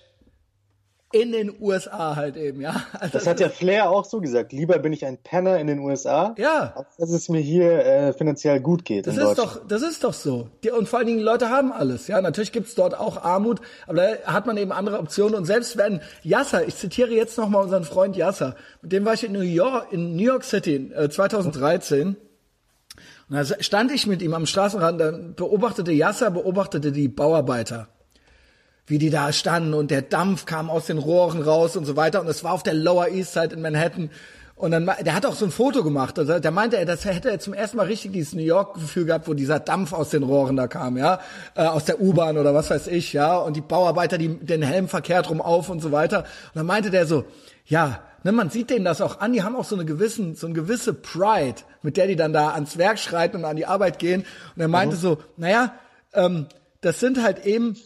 in 1.12 1.32
den 1.32 1.54
USA 1.60 2.16
halt 2.16 2.38
eben, 2.38 2.62
ja. 2.62 2.84
Also 3.00 3.14
das 3.14 3.28
hat 3.28 3.40
ja 3.40 3.50
Flair 3.50 3.90
auch 3.90 4.06
so 4.06 4.22
gesagt. 4.22 4.54
Lieber 4.54 4.80
bin 4.80 4.94
ich 4.94 5.06
ein 5.06 5.18
Penner 5.18 5.60
in 5.60 5.68
den 5.68 5.80
USA, 5.80 6.36
ja. 6.38 6.74
als 6.76 6.98
dass 6.98 7.10
es 7.12 7.30
mir 7.30 7.40
hier 7.40 7.86
äh, 7.86 8.14
finanziell 8.14 8.60
gut 8.60 8.86
geht. 8.86 9.08
Das 9.08 9.18
ist 9.18 9.36
doch, 9.36 9.66
das 9.68 9.82
ist 9.82 10.04
doch 10.04 10.14
so. 10.14 10.50
Die, 10.64 10.72
und 10.72 10.88
vor 10.88 11.00
allen 11.00 11.08
Dingen 11.08 11.20
Leute 11.20 11.50
haben 11.50 11.72
alles, 11.72 12.08
ja. 12.08 12.22
Natürlich 12.22 12.52
gibt's 12.52 12.76
dort 12.76 12.98
auch 12.98 13.24
Armut, 13.24 13.62
aber 13.88 13.96
da 13.96 14.34
hat 14.34 14.46
man 14.46 14.58
eben 14.58 14.72
andere 14.72 15.00
Optionen. 15.00 15.36
Und 15.36 15.46
selbst 15.46 15.78
wenn 15.78 16.02
Yasser, 16.24 16.68
ich 16.68 16.76
zitiere 16.76 17.12
jetzt 17.12 17.38
nochmal 17.38 17.64
unseren 17.64 17.84
Freund 17.84 18.16
Yasser, 18.16 18.56
mit 18.82 18.92
dem 18.92 19.06
war 19.06 19.14
ich 19.14 19.24
in 19.24 19.34
New 19.34 19.42
York, 19.42 19.92
in 19.92 20.16
New 20.16 20.24
York 20.24 20.44
City 20.44 20.92
äh, 20.96 21.10
2013. 21.10 22.16
Und 23.30 23.36
da 23.36 23.44
stand 23.44 23.92
ich 23.92 24.08
mit 24.08 24.22
ihm 24.22 24.34
am 24.34 24.46
Straßenrand, 24.46 25.00
dann 25.00 25.36
beobachtete 25.36 25.92
Yasser, 25.92 26.32
beobachtete 26.32 26.92
die 26.92 27.08
Bauarbeiter 27.08 27.88
wie 28.88 28.98
die 28.98 29.10
da 29.10 29.32
standen 29.32 29.74
und 29.74 29.92
der 29.92 30.02
Dampf 30.02 30.46
kam 30.46 30.70
aus 30.70 30.88
den 30.88 30.98
Rohren 30.98 31.42
raus 31.42 31.76
und 31.76 31.86
so 31.86 31.96
weiter. 31.96 32.22
Und 32.22 32.28
es 32.28 32.44
war 32.44 32.54
auf 32.54 32.64
der 32.64 32.74
Lower 32.74 33.08
East 33.08 33.34
Side 33.34 33.54
in 33.54 33.62
Manhattan. 33.62 34.10
Und 34.56 34.72
dann 34.72 34.86
der 34.86 35.16
hat 35.16 35.26
auch 35.26 35.34
so 35.34 35.46
ein 35.46 35.52
Foto 35.52 35.84
gemacht. 35.84 36.20
Also 36.20 36.40
der 36.40 36.52
meinte 36.52 36.78
er 36.78 36.86
das 36.86 37.06
hätte 37.06 37.32
er 37.32 37.40
zum 37.40 37.54
ersten 37.54 37.78
Mal 37.78 37.88
richtig 37.88 38.12
dieses 38.12 38.34
New 38.34 38.44
York 38.44 38.76
Gefühl 38.76 39.06
gehabt 39.06 39.28
wo 39.28 39.34
dieser 39.34 39.60
Dampf 39.60 39.92
aus 39.92 40.10
den 40.10 40.24
Rohren 40.24 40.56
da 40.56 40.68
kam 40.68 40.98
ja. 40.98 41.20
Äh, 41.56 41.66
aus 41.66 41.86
der 41.86 42.00
U-Bahn 42.00 42.38
oder 42.38 42.54
was 42.54 42.70
weiß 42.70 42.88
ich 42.88 43.14
ja. 43.14 43.38
Und 43.38 43.56
die 43.56 43.62
Bauarbeiter 43.62 44.18
die 44.18 44.30
den 44.30 44.62
Helm 44.62 44.88
verkehrt 44.88 45.30
rum 45.30 45.42
auf 45.42 45.70
und 45.70 45.82
so 45.82 45.92
weiter. 45.92 46.20
Und 46.20 46.56
dann 46.56 46.66
meinte 46.66 46.92
der 46.92 47.08
so 47.08 47.26
ja 47.66 48.02
ne, 48.24 48.32
man 48.32 48.50
sieht 48.50 48.70
denen 48.70 48.86
das 48.86 49.02
auch 49.02 49.20
an, 49.20 49.34
die 49.34 49.44
haben 49.44 49.56
auch 49.56 49.66
so 49.66 49.76
eine 49.76 49.86
gewissen, 49.86 50.36
so 50.36 50.48
eine 50.48 50.56
gewisse 50.56 50.94
Pride, 50.94 51.62
mit 51.82 51.98
der 51.98 52.08
die 52.08 52.16
dann 52.16 52.34
da 52.34 52.52
ans 52.52 52.78
Werk 52.78 53.00
schreiten 53.00 53.38
und 53.38 53.46
an 53.46 53.56
die 53.56 53.66
Arbeit 53.66 54.00
gehen. 54.00 54.26
Und 54.56 54.62
er 54.62 54.68
meinte 54.68 54.96
mhm. 54.96 55.00
so, 55.00 55.18
naja, 55.38 55.74
ähm, 56.14 56.48
das 56.82 57.00
sind 57.00 57.22
halt 57.22 57.46
eben 57.46 57.78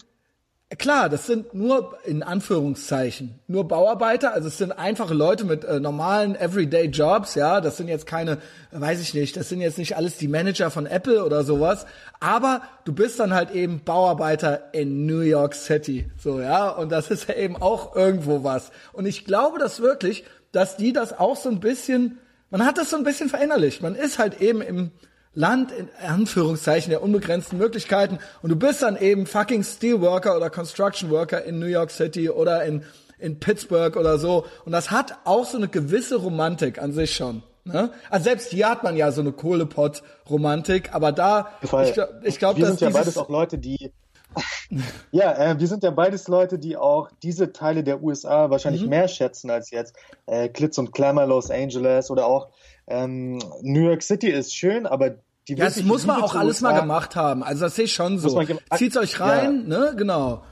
Klar, 0.80 1.10
das 1.10 1.28
sind 1.28 1.54
nur 1.54 1.96
in 2.06 2.24
Anführungszeichen 2.24 3.40
nur 3.48 3.68
Bauarbeiter, 3.68 4.34
also 4.34 4.48
es 4.48 4.58
sind 4.58 4.72
einfache 4.72 5.14
Leute 5.14 5.46
mit 5.46 5.64
äh, 5.64 5.80
normalen 5.80 6.36
Everyday 6.36 6.88
Jobs, 6.88 7.36
ja, 7.36 7.62
das 7.62 7.78
sind 7.78 7.88
jetzt 7.88 8.08
keine, 8.08 8.40
weiß 8.72 9.00
ich 9.00 9.14
nicht, 9.14 9.38
das 9.38 9.48
sind 9.48 9.62
jetzt 9.62 9.78
nicht 9.78 9.96
alles 9.96 10.18
die 10.18 10.28
Manager 10.28 10.72
von 10.72 10.88
Apple 10.88 11.24
oder 11.24 11.44
sowas, 11.44 11.86
aber 12.20 12.64
du 12.84 12.94
bist 12.94 13.20
dann 13.20 13.32
halt 13.32 13.52
eben 13.52 13.84
Bauarbeiter 13.86 14.74
in 14.74 15.06
New 15.06 15.20
York 15.20 15.54
City, 15.54 16.10
so, 16.18 16.42
ja, 16.42 16.70
und 16.70 16.92
das 16.92 17.12
ist 17.12 17.30
ja 17.30 17.36
eben 17.36 17.58
auch 17.58 17.96
irgendwo 17.96 18.44
was. 18.44 18.72
Und 18.92 19.06
ich 19.06 19.24
glaube 19.24 19.60
das 19.60 19.82
wirklich, 19.82 20.24
dass 20.52 20.78
die 20.78 20.94
das 20.94 21.18
auch 21.18 21.36
so 21.36 21.50
ein 21.50 21.60
bisschen, 21.60 22.18
man 22.50 22.66
hat 22.66 22.80
das 22.80 22.90
so 22.90 22.98
ein 22.98 23.04
bisschen 23.04 23.30
verinnerlicht, 23.30 23.84
man 23.84 23.94
ist 23.94 24.18
halt 24.18 24.42
eben 24.42 24.62
im 24.64 24.92
Land 25.36 25.72
in 25.72 25.90
Anführungszeichen 26.08 26.90
der 26.90 27.04
unbegrenzten 27.04 27.58
Möglichkeiten 27.58 28.20
und 28.42 28.50
du 28.50 28.56
bist 28.56 28.82
dann 28.82 28.98
eben 28.98 29.28
fucking 29.28 29.64
Steelworker 29.64 30.36
oder 30.36 30.50
Construction 30.50 31.10
Worker 31.12 31.44
in 31.44 31.60
New 31.60 31.68
York 31.68 31.92
City 31.92 32.30
oder 32.30 32.64
in, 32.64 32.84
in 33.20 33.40
Pittsburgh 33.40 33.96
oder 33.98 34.18
so 34.18 34.46
und 34.66 34.72
das 34.72 34.92
hat 34.92 35.18
auch 35.26 35.46
so 35.46 35.58
eine 35.58 35.68
gewisse 35.68 36.16
Romantik 36.16 36.82
an 36.82 36.94
sich 36.94 37.16
schon. 37.16 37.44
Ne? 37.66 37.90
Also 38.10 38.26
selbst 38.26 38.52
hier 38.52 38.70
hat 38.70 38.84
man 38.84 38.96
ja 38.96 39.12
so 39.12 39.22
eine 39.22 39.32
Kohlepott-Romantik, 39.32 40.94
aber 40.94 41.12
da, 41.12 41.50
Weil, 41.64 41.88
ich 41.88 41.94
glaube, 41.94 42.22
ich 42.24 42.40
glaub, 42.40 42.58
wir 42.58 42.68
sind 42.68 42.82
ja 42.82 42.90
beides 42.92 43.18
auch 43.18 43.30
Leute, 43.30 43.58
die 43.58 43.92
ja, 45.12 45.32
äh, 45.34 45.60
wir 45.60 45.68
sind 45.68 45.84
ja 45.84 45.92
beides 45.92 46.28
Leute, 46.28 46.60
die 46.60 46.78
auch 46.78 47.10
diese 47.24 47.54
Teile 47.54 47.84
der 47.84 48.04
USA 48.04 48.50
wahrscheinlich 48.50 48.84
mhm. 48.84 48.90
mehr 48.90 49.08
schätzen 49.08 49.50
als 49.50 49.72
jetzt 49.72 49.96
äh, 50.26 50.50
Klitz 50.50 50.78
und 50.78 50.92
Klammer 50.92 51.26
Los 51.26 51.50
Angeles 51.50 52.12
oder 52.12 52.28
auch 52.28 52.50
ähm, 52.88 53.40
New 53.62 53.88
York 53.88 54.04
City 54.04 54.30
ist 54.30 54.56
schön, 54.56 54.86
aber 54.86 55.16
die 55.48 55.54
ja, 55.54 55.66
das 55.66 55.82
muss 55.84 56.06
man 56.06 56.22
auch 56.22 56.36
alles 56.36 56.58
USA, 56.58 56.72
mal 56.72 56.80
gemacht 56.80 57.16
haben. 57.16 57.44
Also 57.44 57.66
das 57.66 57.76
sehe 57.76 57.86
ich 57.86 57.94
schon 57.94 58.18
so. 58.18 58.42
Zieht's 58.76 58.98
euch 58.98 59.20
rein, 59.20 59.66
ja. 59.70 59.80
ne? 59.80 59.94
Genau. 59.96 60.44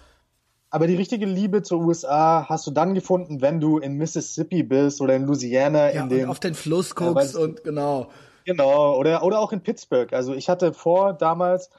Aber 0.69 0.87
die 0.87 0.95
richtige 0.95 1.25
Liebe 1.25 1.61
zur 1.61 1.81
USA 1.81 2.47
hast 2.49 2.65
du 2.65 2.71
dann 2.71 2.95
gefunden, 2.95 3.41
wenn 3.41 3.59
du 3.59 3.77
in 3.77 3.93
Mississippi 3.93 4.63
bist 4.63 5.01
oder 5.01 5.15
in 5.15 5.25
Louisiana 5.25 5.93
ja, 5.93 6.01
in 6.01 6.09
den 6.09 6.29
auf 6.29 6.39
den 6.39 6.55
Fluss 6.55 6.95
guckst 6.95 7.35
und 7.35 7.63
genau. 7.63 8.09
Genau, 8.45 8.97
oder 8.97 9.23
oder 9.23 9.39
auch 9.39 9.51
in 9.51 9.61
Pittsburgh. 9.61 10.11
Also 10.13 10.33
ich 10.33 10.49
hatte 10.49 10.73
vor 10.73 11.13
damals 11.13 11.69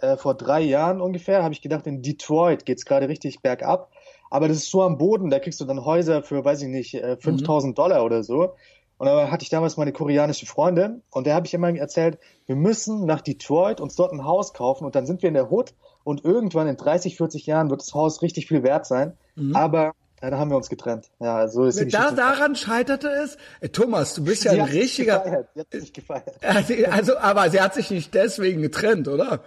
äh, 0.00 0.16
vor 0.16 0.34
drei 0.34 0.60
Jahren 0.60 1.00
ungefähr, 1.00 1.42
habe 1.42 1.52
ich 1.54 1.62
gedacht, 1.62 1.86
in 1.86 2.02
Detroit 2.02 2.64
geht's 2.64 2.84
gerade 2.84 3.08
richtig 3.08 3.40
bergab. 3.40 3.90
Aber 4.30 4.48
das 4.48 4.58
ist 4.58 4.70
so 4.70 4.82
am 4.82 4.98
Boden, 4.98 5.30
da 5.30 5.38
kriegst 5.38 5.60
du 5.60 5.64
dann 5.64 5.84
Häuser 5.84 6.22
für, 6.22 6.44
weiß 6.44 6.62
ich 6.62 6.68
nicht, 6.68 6.92
5000 6.92 7.44
äh, 7.44 7.66
mhm. 7.70 7.74
Dollar 7.74 8.04
oder 8.04 8.22
so. 8.24 8.54
Und 8.96 9.06
da 9.06 9.30
hatte 9.30 9.42
ich 9.42 9.50
damals 9.50 9.76
meine 9.76 9.92
koreanische 9.92 10.46
Freundin 10.46 11.02
und 11.10 11.26
der 11.26 11.34
habe 11.34 11.46
ich 11.46 11.54
immer 11.54 11.74
erzählt, 11.74 12.18
wir 12.46 12.56
müssen 12.56 13.06
nach 13.06 13.20
Detroit 13.20 13.80
uns 13.80 13.96
dort 13.96 14.12
ein 14.12 14.24
Haus 14.24 14.52
kaufen 14.52 14.84
und 14.84 14.94
dann 14.94 15.06
sind 15.06 15.22
wir 15.22 15.28
in 15.28 15.34
der 15.34 15.50
Hood 15.50 15.74
und 16.04 16.24
irgendwann 16.24 16.68
in 16.68 16.76
30, 16.76 17.16
40 17.16 17.46
Jahren 17.46 17.70
wird 17.70 17.80
das 17.80 17.94
Haus 17.94 18.22
richtig 18.22 18.46
viel 18.46 18.62
wert 18.62 18.86
sein. 18.86 19.14
Mhm. 19.34 19.56
Aber 19.56 19.94
ja, 20.22 20.30
da 20.30 20.38
haben 20.38 20.50
wir 20.50 20.56
uns 20.56 20.70
getrennt. 20.70 21.10
Ja, 21.20 21.48
so 21.48 21.64
ist 21.64 21.80
die 21.80 21.88
da, 21.88 22.10
Daran 22.10 22.54
scheiterte 22.54 23.08
es. 23.08 23.36
Äh, 23.60 23.68
Thomas, 23.68 24.14
du 24.14 24.24
bist 24.24 24.44
ja 24.44 24.52
sie 24.52 24.60
ein 24.60 24.68
richtiger. 24.68 25.18
Gefeiert. 25.18 25.48
Sie 25.54 25.60
hat 25.60 25.70
sich 25.72 25.92
gefeiert. 25.92 26.38
Also, 26.90 27.18
aber 27.18 27.50
sie 27.50 27.60
hat 27.60 27.74
sich 27.74 27.90
nicht 27.90 28.14
deswegen 28.14 28.62
getrennt, 28.62 29.08
oder? 29.08 29.42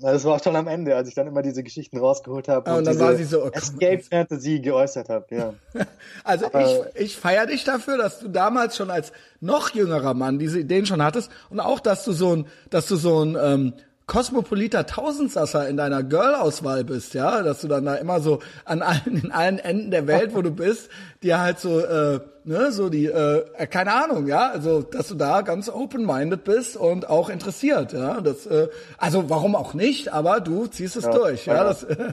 Das 0.00 0.24
war 0.24 0.42
schon 0.42 0.56
am 0.56 0.66
Ende, 0.66 0.96
als 0.96 1.08
ich 1.08 1.14
dann 1.14 1.28
immer 1.28 1.42
diese 1.42 1.62
Geschichten 1.62 1.98
rausgeholt 1.98 2.48
habe 2.48 2.68
ah, 2.68 2.72
und, 2.72 2.78
und 2.78 2.84
dann 2.86 2.98
war 2.98 3.14
sie 3.14 3.24
so 3.24 3.44
oh, 3.44 3.50
Escape 3.52 4.00
Fantasy 4.00 4.58
geäußert 4.58 5.08
habe. 5.08 5.26
Ja. 5.32 5.54
also 6.24 6.46
Aber, 6.46 6.90
ich, 6.96 7.00
ich 7.00 7.16
feiere 7.16 7.46
dich 7.46 7.62
dafür, 7.62 7.96
dass 7.96 8.18
du 8.18 8.28
damals 8.28 8.76
schon 8.76 8.90
als 8.90 9.12
noch 9.40 9.70
jüngerer 9.70 10.14
Mann 10.14 10.40
diese 10.40 10.58
Ideen 10.58 10.84
schon 10.84 11.00
hattest 11.00 11.30
und 11.48 11.60
auch, 11.60 11.78
dass 11.78 12.04
du 12.04 12.10
so 12.10 12.34
ein, 12.34 12.46
dass 12.70 12.86
du 12.88 12.96
so 12.96 13.24
ein 13.24 13.36
ähm, 13.40 13.72
kosmopoliter 14.06 14.86
Tausendsasser 14.86 15.68
in 15.68 15.76
deiner 15.76 16.02
Girl-Auswahl 16.02 16.84
bist, 16.84 17.14
ja, 17.14 17.42
dass 17.42 17.62
du 17.62 17.68
dann 17.68 17.84
da 17.84 17.94
immer 17.94 18.20
so 18.20 18.40
an 18.64 18.82
allen, 18.82 19.22
in 19.22 19.32
allen 19.32 19.58
Enden 19.58 19.90
der 19.90 20.06
Welt, 20.06 20.34
wo 20.34 20.42
du 20.42 20.50
bist, 20.50 20.90
dir 21.22 21.40
halt 21.40 21.58
so, 21.58 21.80
äh, 21.80 22.20
ne, 22.44 22.70
so 22.70 22.90
die, 22.90 23.06
äh, 23.06 23.44
äh, 23.56 23.66
keine 23.66 23.94
Ahnung, 23.94 24.26
ja, 24.26 24.50
also, 24.50 24.82
dass 24.82 25.08
du 25.08 25.14
da 25.14 25.40
ganz 25.40 25.70
open-minded 25.70 26.44
bist 26.44 26.76
und 26.76 27.08
auch 27.08 27.30
interessiert, 27.30 27.92
ja, 27.92 28.20
das, 28.20 28.46
äh, 28.46 28.68
also, 28.98 29.30
warum 29.30 29.56
auch 29.56 29.72
nicht, 29.72 30.12
aber 30.12 30.40
du 30.40 30.66
ziehst 30.66 30.96
es 30.96 31.04
ja, 31.04 31.10
durch, 31.10 31.46
ja, 31.46 31.64
das 31.64 31.84
äh, 31.84 32.12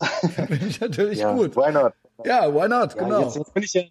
finde 0.34 0.66
ich 0.66 0.80
natürlich 0.80 1.20
ja, 1.20 1.34
gut. 1.34 1.56
Why 1.56 1.72
not? 1.72 1.92
Ja, 2.24 2.52
why 2.54 2.68
not, 2.68 2.94
ja, 2.94 3.02
genau. 3.02 3.22
Jetzt, 3.22 3.36
jetzt 3.36 3.54
bin 3.54 3.62
ich 3.62 3.72
ja 3.74 3.82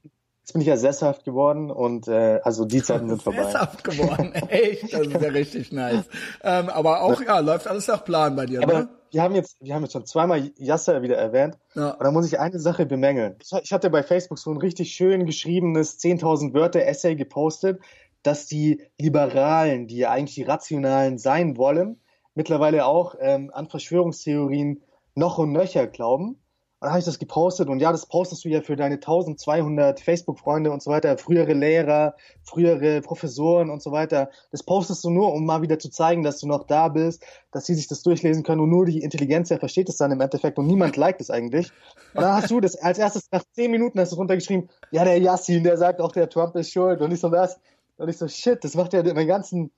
Jetzt 0.45 0.53
bin 0.53 0.61
ich 0.61 0.67
ja 0.67 0.77
sesshaft 0.77 1.25
geworden 1.25 1.71
und 1.71 2.07
äh, 2.07 2.39
also 2.43 2.65
die 2.65 2.83
Zeiten 2.83 3.09
sind 3.09 3.23
vorbei. 3.23 3.45
Sesshaft 3.45 3.83
geworden, 3.83 4.31
echt, 4.31 4.93
das 4.93 5.07
ist 5.07 5.19
ja 5.19 5.29
richtig 5.29 5.71
nice. 5.71 6.05
Ähm, 6.43 6.69
aber 6.69 7.01
auch 7.01 7.19
ja, 7.19 7.39
läuft 7.39 7.65
alles 7.65 7.87
nach 7.87 8.05
Plan 8.05 8.35
bei 8.35 8.45
dir. 8.45 8.61
Aber 8.61 8.81
ne? 8.81 8.89
wir 9.09 9.23
haben 9.23 9.33
jetzt, 9.33 9.57
wir 9.59 9.73
haben 9.73 9.81
jetzt 9.81 9.93
schon 9.93 10.05
zweimal 10.05 10.51
Yasser 10.59 11.01
wieder 11.01 11.17
erwähnt. 11.17 11.57
Ja. 11.73 11.93
Und 11.93 12.03
da 12.03 12.11
muss 12.11 12.27
ich 12.27 12.39
eine 12.39 12.59
Sache 12.59 12.85
bemängeln. 12.85 13.37
Ich, 13.63 13.73
hatte 13.73 13.89
bei 13.89 14.03
Facebook 14.03 14.37
so 14.37 14.51
ein 14.51 14.57
richtig 14.57 14.93
schön 14.93 15.25
geschriebenes 15.25 15.97
10.000 15.97 16.53
Wörter 16.53 16.85
Essay 16.85 17.15
gepostet, 17.15 17.81
dass 18.21 18.45
die 18.45 18.83
Liberalen, 18.99 19.87
die 19.87 19.97
ja 19.97 20.11
eigentlich 20.11 20.35
die 20.35 20.43
Rationalen 20.43 21.17
sein 21.17 21.57
wollen, 21.57 21.99
mittlerweile 22.35 22.85
auch 22.85 23.15
ähm, 23.19 23.49
an 23.51 23.67
Verschwörungstheorien 23.67 24.83
noch 25.15 25.39
und 25.39 25.53
nöcher 25.53 25.87
glauben 25.87 26.37
habe 26.89 26.99
ich 26.99 27.05
das 27.05 27.19
gepostet 27.19 27.69
und 27.69 27.79
ja, 27.79 27.91
das 27.91 28.05
postest 28.05 28.45
du 28.45 28.49
ja 28.49 28.61
für 28.61 28.75
deine 28.75 28.95
1200 28.95 29.99
Facebook-Freunde 29.99 30.71
und 30.71 30.81
so 30.81 30.91
weiter, 30.91 31.17
frühere 31.17 31.53
Lehrer, 31.53 32.15
frühere 32.43 33.01
Professoren 33.01 33.69
und 33.69 33.81
so 33.81 33.91
weiter. 33.91 34.29
Das 34.51 34.63
postest 34.63 35.03
du 35.03 35.09
nur, 35.09 35.33
um 35.33 35.45
mal 35.45 35.61
wieder 35.61 35.79
zu 35.79 35.89
zeigen, 35.89 36.23
dass 36.23 36.39
du 36.39 36.47
noch 36.47 36.65
da 36.65 36.87
bist, 36.87 37.23
dass 37.51 37.65
sie 37.65 37.75
sich 37.75 37.87
das 37.87 38.03
durchlesen 38.03 38.43
können 38.43 38.61
und 38.61 38.69
nur 38.69 38.85
die 38.85 39.01
Intelligenz 39.01 39.49
ja 39.49 39.57
versteht 39.57 39.89
es 39.89 39.97
dann 39.97 40.11
im 40.11 40.21
Endeffekt 40.21 40.57
und 40.57 40.67
niemand 40.67 40.97
liked 40.97 41.21
es 41.21 41.29
eigentlich. 41.29 41.71
Und 42.13 42.21
dann 42.21 42.33
hast 42.33 42.51
du 42.51 42.59
das 42.59 42.75
als 42.75 42.97
erstes 42.97 43.27
nach 43.31 43.43
10 43.53 43.71
Minuten 43.71 43.99
hast 43.99 44.11
du 44.11 44.17
runtergeschrieben, 44.17 44.69
ja, 44.91 45.03
der 45.03 45.19
Yassin, 45.19 45.63
der 45.63 45.77
sagt 45.77 46.01
auch, 46.01 46.11
der 46.11 46.29
Trump 46.29 46.55
ist 46.55 46.71
schuld 46.71 47.01
und 47.01 47.11
ich 47.11 47.19
so 47.19 47.29
das. 47.29 47.59
Und 47.97 48.09
ich 48.09 48.17
so, 48.17 48.27
shit, 48.27 48.63
das 48.63 48.75
macht 48.75 48.93
ja 48.93 49.01
meinen 49.03 49.27
ganzen 49.27 49.71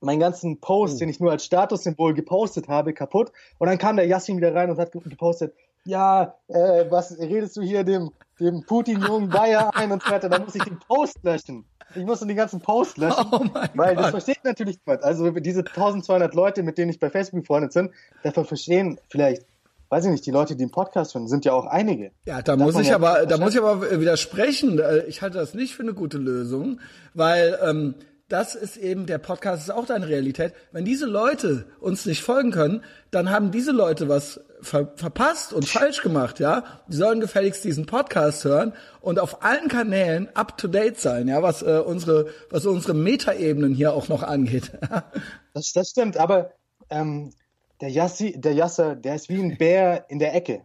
meinen 0.00 0.20
ganzen 0.20 0.60
Post, 0.60 1.00
den 1.00 1.08
ich 1.08 1.20
nur 1.20 1.30
als 1.30 1.44
Statussymbol 1.44 2.14
gepostet 2.14 2.68
habe, 2.68 2.92
kaputt. 2.94 3.32
Und 3.58 3.68
dann 3.68 3.78
kam 3.78 3.96
der 3.96 4.06
Yassin 4.06 4.36
wieder 4.38 4.54
rein 4.54 4.70
und 4.70 4.78
hat 4.78 4.92
gepostet, 4.92 5.54
ja, 5.84 6.34
äh, 6.48 6.84
was 6.90 7.18
redest 7.18 7.56
du 7.56 7.62
hier 7.62 7.84
dem, 7.84 8.10
dem 8.38 8.64
Putin-jungen 8.64 9.28
Bayer 9.28 9.70
ein 9.74 9.92
und 9.92 10.02
so 10.02 10.10
weiter, 10.10 10.28
dann 10.28 10.44
muss 10.44 10.54
ich 10.54 10.64
den 10.64 10.78
Post 10.78 11.18
löschen. 11.22 11.64
Ich 11.94 12.04
muss 12.04 12.20
den 12.20 12.36
ganzen 12.36 12.60
Post 12.60 12.98
löschen, 12.98 13.26
oh 13.32 13.44
weil 13.74 13.94
Gott. 13.94 14.04
das 14.04 14.10
versteht 14.10 14.44
natürlich 14.44 14.78
niemand. 14.86 15.02
Also 15.02 15.30
diese 15.30 15.60
1200 15.60 16.34
Leute, 16.34 16.62
mit 16.62 16.78
denen 16.78 16.90
ich 16.90 17.00
bei 17.00 17.10
Facebook 17.10 17.40
befreundet 17.40 17.74
bin, 17.74 17.92
davon 18.22 18.44
verstehen 18.44 19.00
vielleicht 19.08 19.44
weiß 19.90 20.04
ich 20.04 20.10
nicht, 20.12 20.24
die 20.24 20.30
Leute, 20.30 20.54
die 20.54 20.64
den 20.64 20.70
Podcast 20.70 21.14
hören, 21.14 21.26
sind 21.28 21.44
ja 21.44 21.52
auch 21.52 21.66
einige. 21.66 22.12
Ja, 22.24 22.40
da 22.42 22.56
muss 22.56 22.78
ich 22.78 22.94
aber, 22.94 23.26
da 23.26 23.38
muss 23.38 23.54
ich 23.54 23.60
aber 23.60 24.00
widersprechen. 24.00 24.80
Ich 25.08 25.20
halte 25.20 25.38
das 25.38 25.52
nicht 25.52 25.74
für 25.74 25.82
eine 25.82 25.94
gute 25.94 26.16
Lösung, 26.16 26.80
weil 27.12 27.58
ähm, 27.62 27.96
das 28.30 28.54
ist 28.54 28.76
eben, 28.76 29.06
der 29.06 29.18
Podcast 29.18 29.64
ist 29.64 29.70
auch 29.70 29.86
deine 29.86 30.08
Realität. 30.08 30.54
Wenn 30.70 30.84
diese 30.84 31.04
Leute 31.04 31.66
uns 31.80 32.06
nicht 32.06 32.22
folgen 32.22 32.52
können, 32.52 32.84
dann 33.10 33.30
haben 33.30 33.50
diese 33.50 33.72
Leute 33.72 34.08
was 34.08 34.40
ver 34.62 34.92
verpasst 34.94 35.52
und 35.52 35.68
falsch 35.68 36.00
gemacht, 36.00 36.38
ja. 36.38 36.62
Die 36.86 36.96
sollen 36.96 37.20
gefälligst 37.20 37.64
diesen 37.64 37.86
Podcast 37.86 38.44
hören 38.44 38.72
und 39.00 39.18
auf 39.18 39.42
allen 39.42 39.68
Kanälen 39.68 40.28
up 40.34 40.56
to 40.56 40.68
date 40.68 41.00
sein, 41.00 41.26
ja, 41.26 41.42
was 41.42 41.62
äh, 41.62 41.82
unsere, 41.84 42.28
was 42.50 42.66
unsere 42.66 42.94
Metaebenen 42.94 43.74
hier 43.74 43.94
auch 43.94 44.08
noch 44.08 44.22
angeht. 44.22 44.70
das, 45.54 45.72
das 45.72 45.90
stimmt, 45.90 46.16
aber 46.16 46.52
ähm, 46.88 47.32
der 47.80 47.90
Yassi, 47.90 48.40
der 48.40 48.52
Yasser, 48.52 48.94
der 48.94 49.16
ist 49.16 49.28
wie 49.28 49.42
ein 49.42 49.58
Bär 49.58 50.04
in 50.08 50.20
der 50.20 50.34
Ecke. 50.36 50.62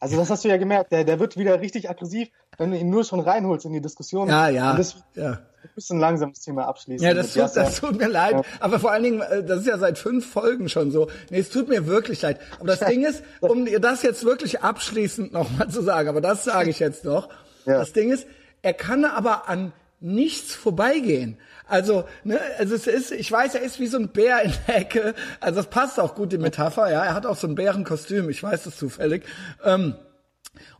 Also 0.00 0.18
das 0.18 0.28
hast 0.28 0.44
du 0.44 0.48
ja 0.48 0.58
gemerkt, 0.58 0.92
der, 0.92 1.04
der 1.04 1.18
wird 1.18 1.38
wieder 1.38 1.60
richtig 1.62 1.88
aggressiv, 1.88 2.28
wenn 2.58 2.72
du 2.72 2.78
ihn 2.78 2.90
nur 2.90 3.04
schon 3.04 3.20
reinholst 3.20 3.64
in 3.64 3.72
die 3.72 3.80
Diskussion. 3.80 4.28
Ja, 4.28 4.48
ja. 4.50 4.76
Das, 4.76 4.96
ja. 5.14 5.40
Wir 5.66 5.72
müssen 5.76 6.00
langsam 6.00 6.32
das 6.32 6.40
Thema 6.42 6.66
abschließen. 6.66 7.06
Ja, 7.06 7.14
das 7.14 7.34
tut, 7.34 7.56
das 7.56 7.80
tut 7.80 7.98
mir 7.98 8.08
leid. 8.08 8.34
Ja. 8.34 8.42
Aber 8.60 8.78
vor 8.78 8.92
allen 8.92 9.02
Dingen, 9.02 9.20
äh, 9.20 9.42
das 9.42 9.60
ist 9.60 9.66
ja 9.66 9.78
seit 9.78 9.98
fünf 9.98 10.30
Folgen 10.30 10.68
schon 10.68 10.90
so. 10.90 11.08
Nee, 11.30 11.40
es 11.40 11.50
tut 11.50 11.68
mir 11.68 11.86
wirklich 11.86 12.22
leid. 12.22 12.40
Aber 12.58 12.68
das 12.68 12.80
Ding 12.88 13.04
ist, 13.04 13.22
um 13.40 13.66
dir 13.66 13.80
das 13.80 14.02
jetzt 14.02 14.24
wirklich 14.24 14.62
abschließend 14.62 15.32
nochmal 15.32 15.68
zu 15.68 15.82
sagen, 15.82 16.08
aber 16.08 16.20
das 16.20 16.44
sage 16.44 16.70
ich 16.70 16.78
jetzt 16.78 17.04
noch. 17.04 17.28
Ja. 17.64 17.78
Das 17.78 17.92
Ding 17.92 18.10
ist, 18.10 18.26
er 18.62 18.74
kann 18.74 19.04
aber 19.04 19.48
an 19.48 19.72
nichts 20.00 20.54
vorbeigehen. 20.54 21.38
Also, 21.68 22.04
ne, 22.22 22.38
also 22.58 22.74
es 22.74 22.86
ist, 22.86 23.10
ich 23.10 23.30
weiß, 23.30 23.56
er 23.56 23.62
ist 23.62 23.80
wie 23.80 23.86
so 23.86 23.98
ein 23.98 24.08
Bär 24.08 24.42
in 24.42 24.52
der 24.66 24.76
Ecke. 24.76 25.14
Also 25.40 25.60
das 25.60 25.70
passt 25.70 25.98
auch 25.98 26.14
gut, 26.14 26.32
die 26.32 26.38
Metapher, 26.38 26.90
ja. 26.90 27.04
Er 27.04 27.14
hat 27.14 27.26
auch 27.26 27.36
so 27.36 27.48
ein 27.48 27.54
Bärenkostüm, 27.54 28.30
ich 28.30 28.42
weiß 28.42 28.64
das 28.64 28.76
zufällig. 28.76 29.24
Ähm, 29.64 29.96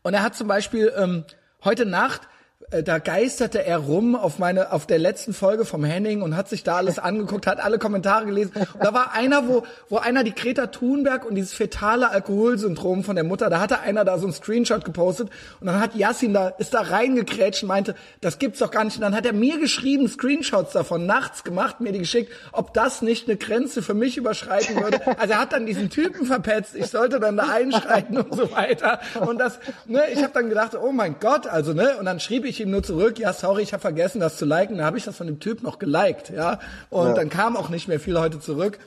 und 0.03 0.15
er 0.15 0.23
hat 0.23 0.37
zum 0.37 0.49
Beispiel 0.49 0.93
ähm, 0.97 1.25
heute 1.65 1.87
Nacht 1.87 2.23
da 2.71 2.99
geisterte 2.99 3.65
er 3.65 3.79
rum 3.79 4.17
auf 4.17 4.39
meine, 4.39 4.73
auf 4.73 4.87
der 4.87 4.99
letzten 4.99 5.33
Folge 5.33 5.65
vom 5.65 5.85
Henning 5.85 6.23
und 6.23 6.37
hat 6.37 6.49
sich 6.49 6.65
da 6.65 6.77
alles 6.77 6.99
angeguckt, 7.07 7.47
hat 7.47 7.61
alle 7.61 7.79
Kommentare 7.79 8.27
gelesen. 8.27 8.53
Und 8.57 8.83
da 8.83 8.93
war 8.93 9.13
einer, 9.15 9.47
wo, 9.47 9.63
wo 9.89 9.99
einer 9.99 10.25
die 10.25 10.35
Greta 10.35 10.67
Thunberg 10.67 11.25
und 11.25 11.37
dieses 11.37 11.53
fetale 11.53 12.11
Alkoholsyndrom 12.11 13.05
von 13.05 13.15
der 13.15 13.25
Mutter, 13.25 13.51
da 13.51 13.61
hatte 13.61 13.81
einer 13.81 14.05
da 14.05 14.19
so 14.19 14.27
ein 14.27 14.33
Screenshot 14.33 14.85
gepostet 14.85 15.31
und 15.61 15.69
dann 15.69 15.81
hat 15.81 15.95
Yassin 15.95 16.35
da, 16.35 16.49
ist 16.49 16.75
da 16.75 16.81
reingekrätscht 16.81 17.63
und 17.63 17.69
meinte, 17.69 17.95
das 18.21 18.39
gibt's 18.39 18.59
doch 18.59 18.73
gar 18.73 18.85
nicht. 18.85 18.97
Und 18.97 19.03
dann 19.03 19.15
hat 19.15 19.27
er 19.27 19.33
mir 19.33 19.59
geschrieben, 19.61 20.09
Screenshots 20.09 20.73
davon, 20.73 21.07
nachts 21.07 21.45
gemacht, 21.45 21.81
mir 21.81 21.93
die 21.93 22.01
geschickt, 22.01 22.33
ob 22.51 22.75
das 22.75 23.01
nicht 23.01 23.29
eine 23.29 23.37
Grenze 23.37 23.81
für 23.81 23.95
mich 23.95 24.17
überschreiten 24.17 24.83
würde. 24.83 25.01
Also 25.19 25.35
er 25.35 25.41
hat 25.41 25.53
dann 25.53 25.67
diesen 25.67 25.89
Typen 25.89 26.27
verpetzt, 26.27 26.75
ich 26.75 26.89
sollte 26.89 27.21
dann 27.21 27.37
da 27.37 27.45
einschreiten 27.45 28.19
und 28.19 28.35
so 28.35 28.51
weiter. 28.51 29.01
Und 29.21 29.39
das, 29.39 29.61
ne, 29.87 30.03
ich 30.13 30.23
habe 30.23 30.33
dann 30.33 30.49
gedacht, 30.49 30.75
oh 30.75 30.91
mein 30.91 31.17
Gott, 31.21 31.47
also, 31.47 31.73
ne, 31.73 31.97
und 31.99 32.07
dann 32.07 32.19
schrieb 32.19 32.45
ich 32.45 32.56
ich 32.57 32.63
ihm 32.63 32.71
nur 32.71 32.83
zurück, 32.83 33.19
ja, 33.19 33.33
sorry, 33.33 33.63
ich 33.63 33.73
habe 33.73 33.81
vergessen, 33.81 34.21
das 34.21 34.37
zu 34.37 34.45
liken. 34.45 34.79
Da 34.79 34.85
habe 34.85 34.99
ich 34.99 35.05
das 35.05 35.17
von 35.17 35.27
dem 35.27 35.41
Typ 35.41 35.63
noch 35.63 35.79
geliked, 35.79 36.31
ja. 36.31 36.59
Und 36.91 37.09
ja. 37.09 37.15
dann 37.15 37.29
kam 37.29 37.57
auch 37.57 37.69
nicht 37.69 37.89
mehr 37.89 38.01
viel 38.01 38.19
heute 38.19 38.41
zurück. 38.41 38.79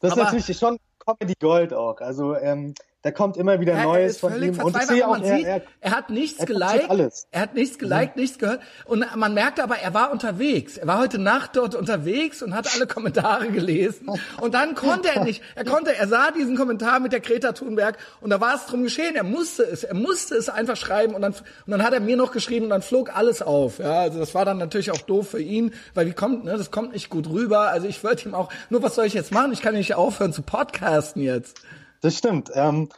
Das 0.00 0.12
Aber, 0.12 0.22
ist 0.22 0.32
natürlich 0.32 0.58
schon 0.58 0.78
Comedy 1.04 1.34
Gold 1.40 1.74
auch. 1.74 2.00
Also 2.00 2.36
ähm, 2.36 2.74
da 3.02 3.10
kommt 3.10 3.38
immer 3.38 3.60
wieder 3.60 3.82
Neues 3.82 4.18
von 4.18 4.42
ihm. 4.42 4.60
Und 4.60 4.76
ich 4.76 4.82
sehe 4.82 5.08
auch, 5.08 5.18
er, 5.18 5.36
sieht, 5.36 5.46
er, 5.46 5.62
er, 5.80 5.90
hat 5.92 6.10
nichts 6.10 6.38
er 6.38 6.46
geliked, 6.46 6.90
alles. 6.90 7.28
er 7.30 7.40
hat 7.40 7.54
nichts 7.54 7.78
geliked, 7.78 8.16
mhm. 8.16 8.22
nichts 8.22 8.38
gehört. 8.38 8.60
Und 8.84 9.06
man 9.16 9.32
merkt 9.32 9.58
aber, 9.58 9.78
er 9.78 9.94
war 9.94 10.12
unterwegs. 10.12 10.76
Er 10.76 10.86
war 10.86 10.98
heute 10.98 11.18
Nacht 11.18 11.56
dort 11.56 11.74
unterwegs 11.74 12.42
und 12.42 12.54
hat 12.54 12.74
alle 12.74 12.86
Kommentare 12.86 13.48
gelesen. 13.48 14.10
Und 14.40 14.52
dann 14.52 14.74
konnte 14.74 15.08
er 15.08 15.24
nicht. 15.24 15.42
Er 15.54 15.64
konnte, 15.64 15.96
er 15.96 16.08
sah 16.08 16.30
diesen 16.30 16.56
Kommentar 16.56 17.00
mit 17.00 17.12
der 17.12 17.20
Greta 17.20 17.52
Thunberg 17.52 17.96
und 18.20 18.28
da 18.28 18.40
war 18.40 18.54
es 18.54 18.66
drum 18.66 18.82
geschehen. 18.82 19.16
Er 19.16 19.24
musste 19.24 19.62
es, 19.62 19.82
er 19.82 19.94
musste 19.94 20.34
es 20.34 20.50
einfach 20.50 20.76
schreiben 20.76 21.14
und 21.14 21.22
dann, 21.22 21.32
und 21.32 21.70
dann 21.70 21.82
hat 21.82 21.94
er 21.94 22.00
mir 22.00 22.18
noch 22.18 22.32
geschrieben 22.32 22.66
und 22.66 22.70
dann 22.70 22.82
flog 22.82 23.16
alles 23.16 23.40
auf. 23.40 23.78
Ja, 23.78 24.00
also 24.00 24.18
das 24.18 24.34
war 24.34 24.44
dann 24.44 24.58
natürlich 24.58 24.90
auch 24.90 24.98
doof 24.98 25.30
für 25.30 25.40
ihn, 25.40 25.72
weil 25.94 26.06
wie 26.06 26.12
kommt, 26.12 26.44
ne, 26.44 26.58
das 26.58 26.70
kommt 26.70 26.92
nicht 26.92 27.08
gut 27.08 27.30
rüber. 27.30 27.70
Also 27.70 27.86
ich 27.86 28.04
würde 28.04 28.28
ihm 28.28 28.34
auch, 28.34 28.52
nur 28.68 28.82
was 28.82 28.94
soll 28.94 29.06
ich 29.06 29.14
jetzt 29.14 29.32
machen? 29.32 29.52
Ich 29.52 29.62
kann 29.62 29.72
nicht 29.72 29.94
aufhören 29.94 30.34
zu 30.34 30.42
podcasten 30.42 31.22
jetzt. 31.22 31.62
Das 32.00 32.16
stimmt. 32.16 32.50
Ähm, 32.54 32.88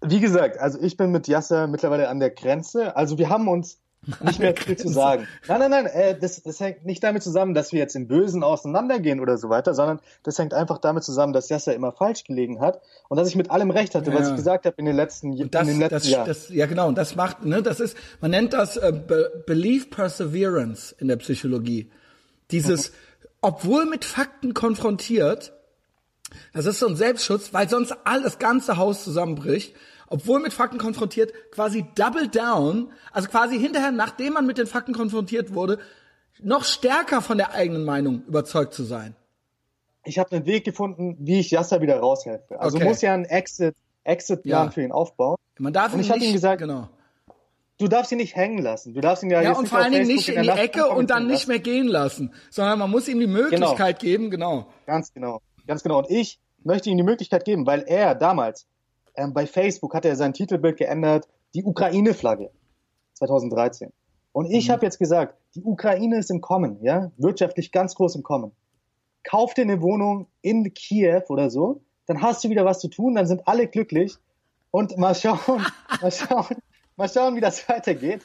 wie 0.00 0.20
gesagt, 0.20 0.58
also 0.58 0.78
ich 0.80 0.96
bin 0.96 1.10
mit 1.10 1.28
Yasser 1.28 1.66
mittlerweile 1.66 2.08
an 2.08 2.20
der 2.20 2.30
Grenze. 2.30 2.96
Also 2.96 3.18
wir 3.18 3.28
haben 3.28 3.48
uns 3.48 3.78
nicht 4.20 4.38
mehr 4.38 4.54
viel 4.56 4.76
zu 4.76 4.88
sagen. 4.88 5.26
Nein, 5.48 5.58
nein, 5.58 5.70
nein, 5.70 5.86
äh, 5.86 6.18
das, 6.18 6.42
das 6.42 6.60
hängt 6.60 6.84
nicht 6.84 7.02
damit 7.02 7.22
zusammen, 7.22 7.54
dass 7.54 7.72
wir 7.72 7.80
jetzt 7.80 7.96
im 7.96 8.06
Bösen 8.06 8.44
auseinandergehen 8.44 9.20
oder 9.20 9.36
so 9.36 9.48
weiter, 9.48 9.74
sondern 9.74 10.00
das 10.22 10.38
hängt 10.38 10.54
einfach 10.54 10.78
damit 10.78 11.02
zusammen, 11.02 11.32
dass 11.32 11.48
Yasser 11.48 11.74
immer 11.74 11.92
falsch 11.92 12.24
gelegen 12.24 12.60
hat 12.60 12.80
und 13.08 13.16
dass 13.16 13.28
ich 13.28 13.36
mit 13.36 13.50
allem 13.50 13.70
recht 13.70 13.94
hatte, 13.94 14.10
ja. 14.10 14.18
was 14.18 14.28
ich 14.28 14.36
gesagt 14.36 14.66
habe 14.66 14.76
in 14.78 14.84
den 14.84 14.96
letzten, 14.96 15.36
das, 15.50 15.62
in 15.62 15.74
den 15.74 15.80
letzten 15.80 15.94
das, 15.94 16.08
Jahren. 16.08 16.26
Das, 16.26 16.48
ja, 16.50 16.66
genau. 16.66 16.88
Und 16.88 16.96
das 16.98 17.16
macht, 17.16 17.44
ne, 17.44 17.62
das 17.62 17.80
ist, 17.80 17.96
man 18.20 18.30
nennt 18.30 18.52
das 18.52 18.76
äh, 18.76 18.92
Be 18.92 19.42
Belief 19.46 19.90
Perseverance 19.90 20.94
in 20.98 21.08
der 21.08 21.16
Psychologie. 21.16 21.90
Dieses, 22.52 22.90
mhm. 22.90 22.94
obwohl 23.40 23.86
mit 23.86 24.04
Fakten 24.04 24.54
konfrontiert, 24.54 25.52
das 26.52 26.66
ist 26.66 26.78
so 26.78 26.86
ein 26.88 26.96
Selbstschutz, 26.96 27.52
weil 27.52 27.68
sonst 27.68 27.96
all 28.04 28.22
das 28.22 28.38
ganze 28.38 28.76
Haus 28.76 29.04
zusammenbricht. 29.04 29.74
Obwohl 30.08 30.40
mit 30.40 30.52
Fakten 30.52 30.78
konfrontiert, 30.78 31.32
quasi 31.50 31.84
double 31.96 32.28
down, 32.28 32.92
also 33.12 33.28
quasi 33.28 33.58
hinterher, 33.58 33.90
nachdem 33.90 34.34
man 34.34 34.46
mit 34.46 34.56
den 34.56 34.66
Fakten 34.66 34.94
konfrontiert 34.94 35.52
wurde, 35.52 35.78
noch 36.40 36.64
stärker 36.64 37.22
von 37.22 37.38
der 37.38 37.52
eigenen 37.54 37.84
Meinung 37.84 38.22
überzeugt 38.26 38.72
zu 38.72 38.84
sein? 38.84 39.16
Ich 40.04 40.18
habe 40.18 40.30
einen 40.32 40.46
Weg 40.46 40.64
gefunden, 40.64 41.16
wie 41.18 41.40
ich 41.40 41.50
Yasser 41.50 41.80
wieder 41.80 41.98
raushelfe. 41.98 42.60
Also 42.60 42.76
okay. 42.76 42.86
muss 42.86 43.02
ja 43.02 43.14
ein 43.14 43.24
Exit, 43.24 43.74
Exit-Plan 44.04 44.66
ja. 44.66 44.70
für 44.70 44.82
ihn 44.82 44.92
aufbauen. 44.92 45.36
Man 45.58 45.72
darf 45.72 45.92
und 45.92 46.00
ich 46.00 46.10
habe 46.10 46.24
ihm 46.24 46.32
gesagt, 46.32 46.60
genau. 46.60 46.88
du 47.78 47.88
darfst 47.88 48.12
ihn 48.12 48.18
nicht 48.18 48.36
hängen 48.36 48.58
lassen. 48.58 48.94
Du 48.94 49.00
darfst 49.00 49.24
ihn 49.24 49.30
ja, 49.30 49.42
ja 49.42 49.48
jetzt 49.50 49.58
und 49.58 49.68
vor 49.68 49.78
allen 49.78 49.92
Dingen 49.92 50.06
nicht 50.06 50.28
in, 50.28 50.36
in 50.36 50.42
die 50.42 50.48
Ecke 50.50 50.86
und 50.86 51.10
dann 51.10 51.26
nicht 51.26 51.48
mehr 51.48 51.58
gehen 51.58 51.88
lassen, 51.88 52.32
sondern 52.50 52.78
man 52.78 52.90
muss 52.90 53.08
ihm 53.08 53.18
die 53.18 53.26
Möglichkeit 53.26 53.98
genau. 53.98 54.12
geben, 54.12 54.30
genau. 54.30 54.66
Ganz 54.86 55.12
genau, 55.12 55.40
ganz 55.66 55.82
genau. 55.82 55.98
Und 55.98 56.10
ich 56.10 56.40
möchte 56.62 56.90
ihm 56.90 56.96
die 56.96 57.02
Möglichkeit 57.02 57.44
geben, 57.44 57.66
weil 57.66 57.84
er 57.86 58.14
damals 58.14 58.66
ähm, 59.16 59.32
bei 59.32 59.46
Facebook 59.46 59.94
hat 59.94 60.04
er 60.04 60.16
sein 60.16 60.32
Titelbild 60.32 60.76
geändert, 60.76 61.28
die 61.54 61.64
Ukraine-Flagge 61.64 62.50
2013. 63.14 63.92
Und 64.32 64.50
ich 64.50 64.68
mhm. 64.68 64.72
habe 64.72 64.84
jetzt 64.84 64.98
gesagt, 64.98 65.34
die 65.54 65.62
Ukraine 65.62 66.18
ist 66.18 66.30
im 66.30 66.40
Kommen, 66.40 66.78
ja, 66.82 67.10
wirtschaftlich 67.16 67.72
ganz 67.72 67.94
groß 67.94 68.16
im 68.16 68.22
Kommen. 68.22 68.52
Kauf 69.24 69.54
dir 69.54 69.62
eine 69.62 69.80
Wohnung 69.80 70.26
in 70.42 70.72
Kiew 70.74 71.22
oder 71.28 71.50
so, 71.50 71.80
dann 72.06 72.22
hast 72.22 72.44
du 72.44 72.50
wieder 72.50 72.64
was 72.64 72.80
zu 72.80 72.88
tun, 72.88 73.14
dann 73.14 73.26
sind 73.26 73.48
alle 73.48 73.66
glücklich 73.66 74.16
und 74.70 74.96
mal 74.98 75.14
schauen, 75.14 75.38
mal 76.02 76.12
schauen, 76.12 76.56
mal 76.96 77.08
schauen, 77.08 77.36
wie 77.36 77.40
das 77.40 77.68
weitergeht. 77.68 78.22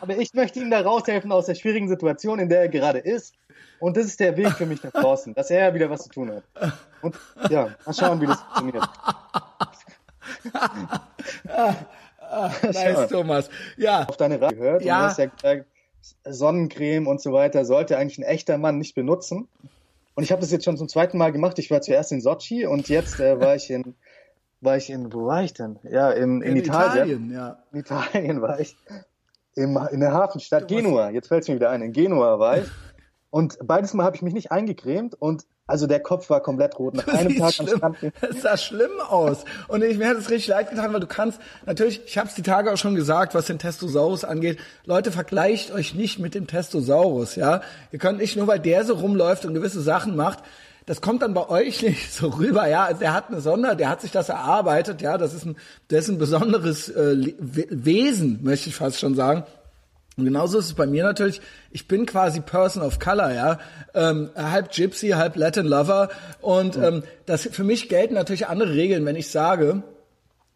Aber 0.00 0.18
ich 0.18 0.34
möchte 0.34 0.60
ihm 0.60 0.70
da 0.70 0.80
raushelfen 0.80 1.30
aus 1.32 1.46
der 1.46 1.54
schwierigen 1.54 1.88
Situation, 1.88 2.38
in 2.38 2.48
der 2.48 2.62
er 2.62 2.68
gerade 2.68 2.98
ist. 2.98 3.34
Und 3.82 3.96
das 3.96 4.06
ist 4.06 4.20
der 4.20 4.36
Weg 4.36 4.52
für 4.52 4.64
mich 4.64 4.80
nach 4.84 4.92
draußen, 4.92 5.34
dass 5.34 5.50
er 5.50 5.74
wieder 5.74 5.90
was 5.90 6.04
zu 6.04 6.08
tun 6.08 6.30
hat. 6.30 6.44
Und 7.02 7.16
ja, 7.50 7.74
mal 7.84 7.92
schauen, 7.92 8.20
wie 8.20 8.26
das 8.26 8.40
funktioniert. 8.40 8.88
nice, 12.62 13.08
Thomas. 13.08 13.50
Ja. 13.76 14.04
Auf 14.04 14.16
deine 14.16 14.40
Rate 14.40 14.54
gehört 14.54 14.84
ja. 14.84 14.94
und 14.94 15.02
du 15.02 15.06
hast 15.08 15.18
ja 15.18 15.26
gesagt, 15.26 15.66
Sonnencreme 16.24 17.08
und 17.08 17.20
so 17.20 17.32
weiter 17.32 17.64
sollte 17.64 17.98
eigentlich 17.98 18.18
ein 18.18 18.22
echter 18.22 18.56
Mann 18.56 18.78
nicht 18.78 18.94
benutzen. 18.94 19.48
Und 20.14 20.22
ich 20.22 20.30
habe 20.30 20.40
das 20.40 20.52
jetzt 20.52 20.64
schon 20.64 20.76
zum 20.76 20.88
zweiten 20.88 21.18
Mal 21.18 21.32
gemacht. 21.32 21.58
Ich 21.58 21.68
war 21.72 21.80
zuerst 21.80 22.12
in 22.12 22.20
Sochi 22.20 22.66
und 22.66 22.88
jetzt 22.88 23.18
äh, 23.18 23.40
war 23.40 23.56
ich 23.56 23.68
in, 23.68 23.96
war 24.60 24.76
ich 24.76 24.90
in, 24.90 25.12
wo 25.12 25.26
war 25.26 25.42
ich 25.42 25.54
denn? 25.54 25.80
Ja, 25.82 26.12
in, 26.12 26.40
in, 26.40 26.52
in 26.52 26.56
Italien. 26.58 27.08
Italien. 27.08 27.32
ja. 27.32 27.58
In 27.72 27.80
Italien 27.80 28.42
war 28.42 28.60
ich. 28.60 28.76
Im, 29.56 29.76
in 29.90 29.98
der 29.98 30.12
Hafenstadt 30.12 30.68
Genua. 30.68 31.10
Jetzt 31.10 31.26
fällt 31.26 31.42
es 31.42 31.48
mir 31.48 31.56
wieder 31.56 31.70
ein. 31.70 31.82
In 31.82 31.92
Genua 31.92 32.38
war 32.38 32.58
ich. 32.58 32.68
Und 33.32 33.56
beides 33.62 33.94
Mal 33.94 34.04
habe 34.04 34.14
ich 34.14 34.20
mich 34.20 34.34
nicht 34.34 34.52
eingecremt 34.52 35.14
und 35.18 35.46
also 35.66 35.86
der 35.86 36.00
Kopf 36.00 36.28
war 36.28 36.42
komplett 36.42 36.78
rot. 36.78 36.96
Nach 36.96 37.06
einem 37.08 37.34
Tag 37.34 37.54
schlimm. 37.54 37.78
am 37.80 37.94
Strand. 37.94 38.14
Es 38.20 38.42
sah 38.42 38.58
schlimm 38.58 38.90
aus. 39.08 39.46
Und 39.68 39.82
ich, 39.82 39.96
mir 39.96 40.08
hat 40.08 40.18
es 40.18 40.28
richtig 40.28 40.48
leid 40.48 40.68
getan, 40.68 40.92
weil 40.92 41.00
du 41.00 41.06
kannst, 41.06 41.40
natürlich, 41.64 42.02
ich 42.04 42.18
habe 42.18 42.28
es 42.28 42.34
die 42.34 42.42
Tage 42.42 42.70
auch 42.70 42.76
schon 42.76 42.94
gesagt, 42.94 43.34
was 43.34 43.46
den 43.46 43.58
Testosaurus 43.58 44.24
angeht. 44.24 44.58
Leute, 44.84 45.10
vergleicht 45.10 45.72
euch 45.72 45.94
nicht 45.94 46.18
mit 46.18 46.34
dem 46.34 46.46
Testosaurus, 46.46 47.36
ja. 47.36 47.62
Ihr 47.90 47.98
könnt 47.98 48.18
nicht 48.18 48.36
nur, 48.36 48.48
weil 48.48 48.60
der 48.60 48.84
so 48.84 48.96
rumläuft 48.96 49.46
und 49.46 49.54
gewisse 49.54 49.80
Sachen 49.80 50.14
macht, 50.14 50.40
das 50.84 51.00
kommt 51.00 51.22
dann 51.22 51.32
bei 51.32 51.48
euch 51.48 51.80
nicht 51.82 52.12
so 52.12 52.28
rüber, 52.28 52.68
ja. 52.68 52.84
Also 52.84 53.00
der 53.00 53.14
hat 53.14 53.28
eine 53.30 53.40
Sonder, 53.40 53.74
der 53.74 53.88
hat 53.88 54.02
sich 54.02 54.10
das 54.10 54.28
erarbeitet, 54.28 55.00
ja. 55.00 55.16
Das 55.16 55.32
ist 55.32 55.46
ein, 55.46 55.56
das 55.88 56.04
ist 56.04 56.10
ein 56.10 56.18
besonderes 56.18 56.90
äh, 56.90 57.32
Wesen, 57.38 58.40
möchte 58.42 58.68
ich 58.68 58.74
fast 58.74 59.00
schon 59.00 59.14
sagen. 59.14 59.44
Und 60.16 60.26
genauso 60.26 60.58
ist 60.58 60.66
es 60.66 60.74
bei 60.74 60.86
mir 60.86 61.04
natürlich. 61.04 61.40
Ich 61.70 61.88
bin 61.88 62.04
quasi 62.04 62.40
Person 62.40 62.82
of 62.82 62.98
Color, 62.98 63.32
ja, 63.32 63.58
ähm, 63.94 64.30
halb 64.36 64.70
Gypsy, 64.70 65.10
halb 65.10 65.36
Latin 65.36 65.66
Lover. 65.66 66.10
Und 66.42 66.76
ähm, 66.76 67.02
das 67.24 67.48
für 67.50 67.64
mich 67.64 67.88
gelten 67.88 68.14
natürlich 68.14 68.46
andere 68.46 68.74
Regeln, 68.74 69.06
wenn 69.06 69.16
ich 69.16 69.30
sage, 69.30 69.82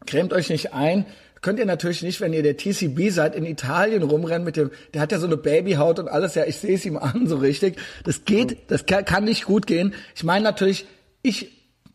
cremt 0.05 0.31
euch 0.33 0.49
nicht 0.49 0.73
ein. 0.73 1.07
Könnt 1.41 1.59
ihr 1.59 1.65
natürlich 1.65 2.03
nicht, 2.03 2.21
wenn 2.21 2.33
ihr 2.33 2.43
der 2.43 2.57
TCB 2.57 3.09
seid, 3.09 3.35
in 3.35 3.45
Italien 3.45 4.03
rumrennen 4.03 4.43
mit 4.43 4.57
dem, 4.57 4.71
der 4.93 5.01
hat 5.01 5.11
ja 5.11 5.19
so 5.19 5.27
eine 5.27 5.37
Babyhaut 5.37 5.99
und 5.99 6.07
alles, 6.07 6.35
ja, 6.35 6.45
ich 6.45 6.57
sehe 6.57 6.75
es 6.75 6.85
ihm 6.85 6.97
an, 6.97 7.25
so 7.27 7.37
richtig. 7.37 7.79
Das 8.03 8.25
geht, 8.25 8.69
das 8.71 8.85
kann, 8.85 9.05
kann 9.05 9.23
nicht 9.23 9.45
gut 9.45 9.65
gehen. 9.65 9.95
Ich 10.15 10.23
meine 10.23 10.43
natürlich, 10.43 10.85
ich, 11.23 11.51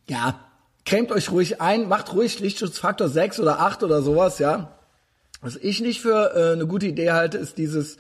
ja, 0.09 0.41
cremt 0.85 1.13
euch 1.13 1.31
ruhig 1.31 1.61
ein, 1.61 1.89
macht 1.89 2.13
ruhig 2.13 2.41
Lichtschutzfaktor 2.41 3.09
6 3.09 3.39
oder 3.39 3.61
8 3.61 3.85
oder 3.85 4.03
sowas, 4.03 4.41
ja 4.41 4.79
was 5.43 5.57
ich 5.57 5.81
nicht 5.81 6.01
für 6.01 6.35
äh, 6.35 6.53
eine 6.53 6.67
gute 6.67 6.87
Idee 6.87 7.11
halte, 7.11 7.37
ist 7.37 7.59
dieses, 7.59 7.99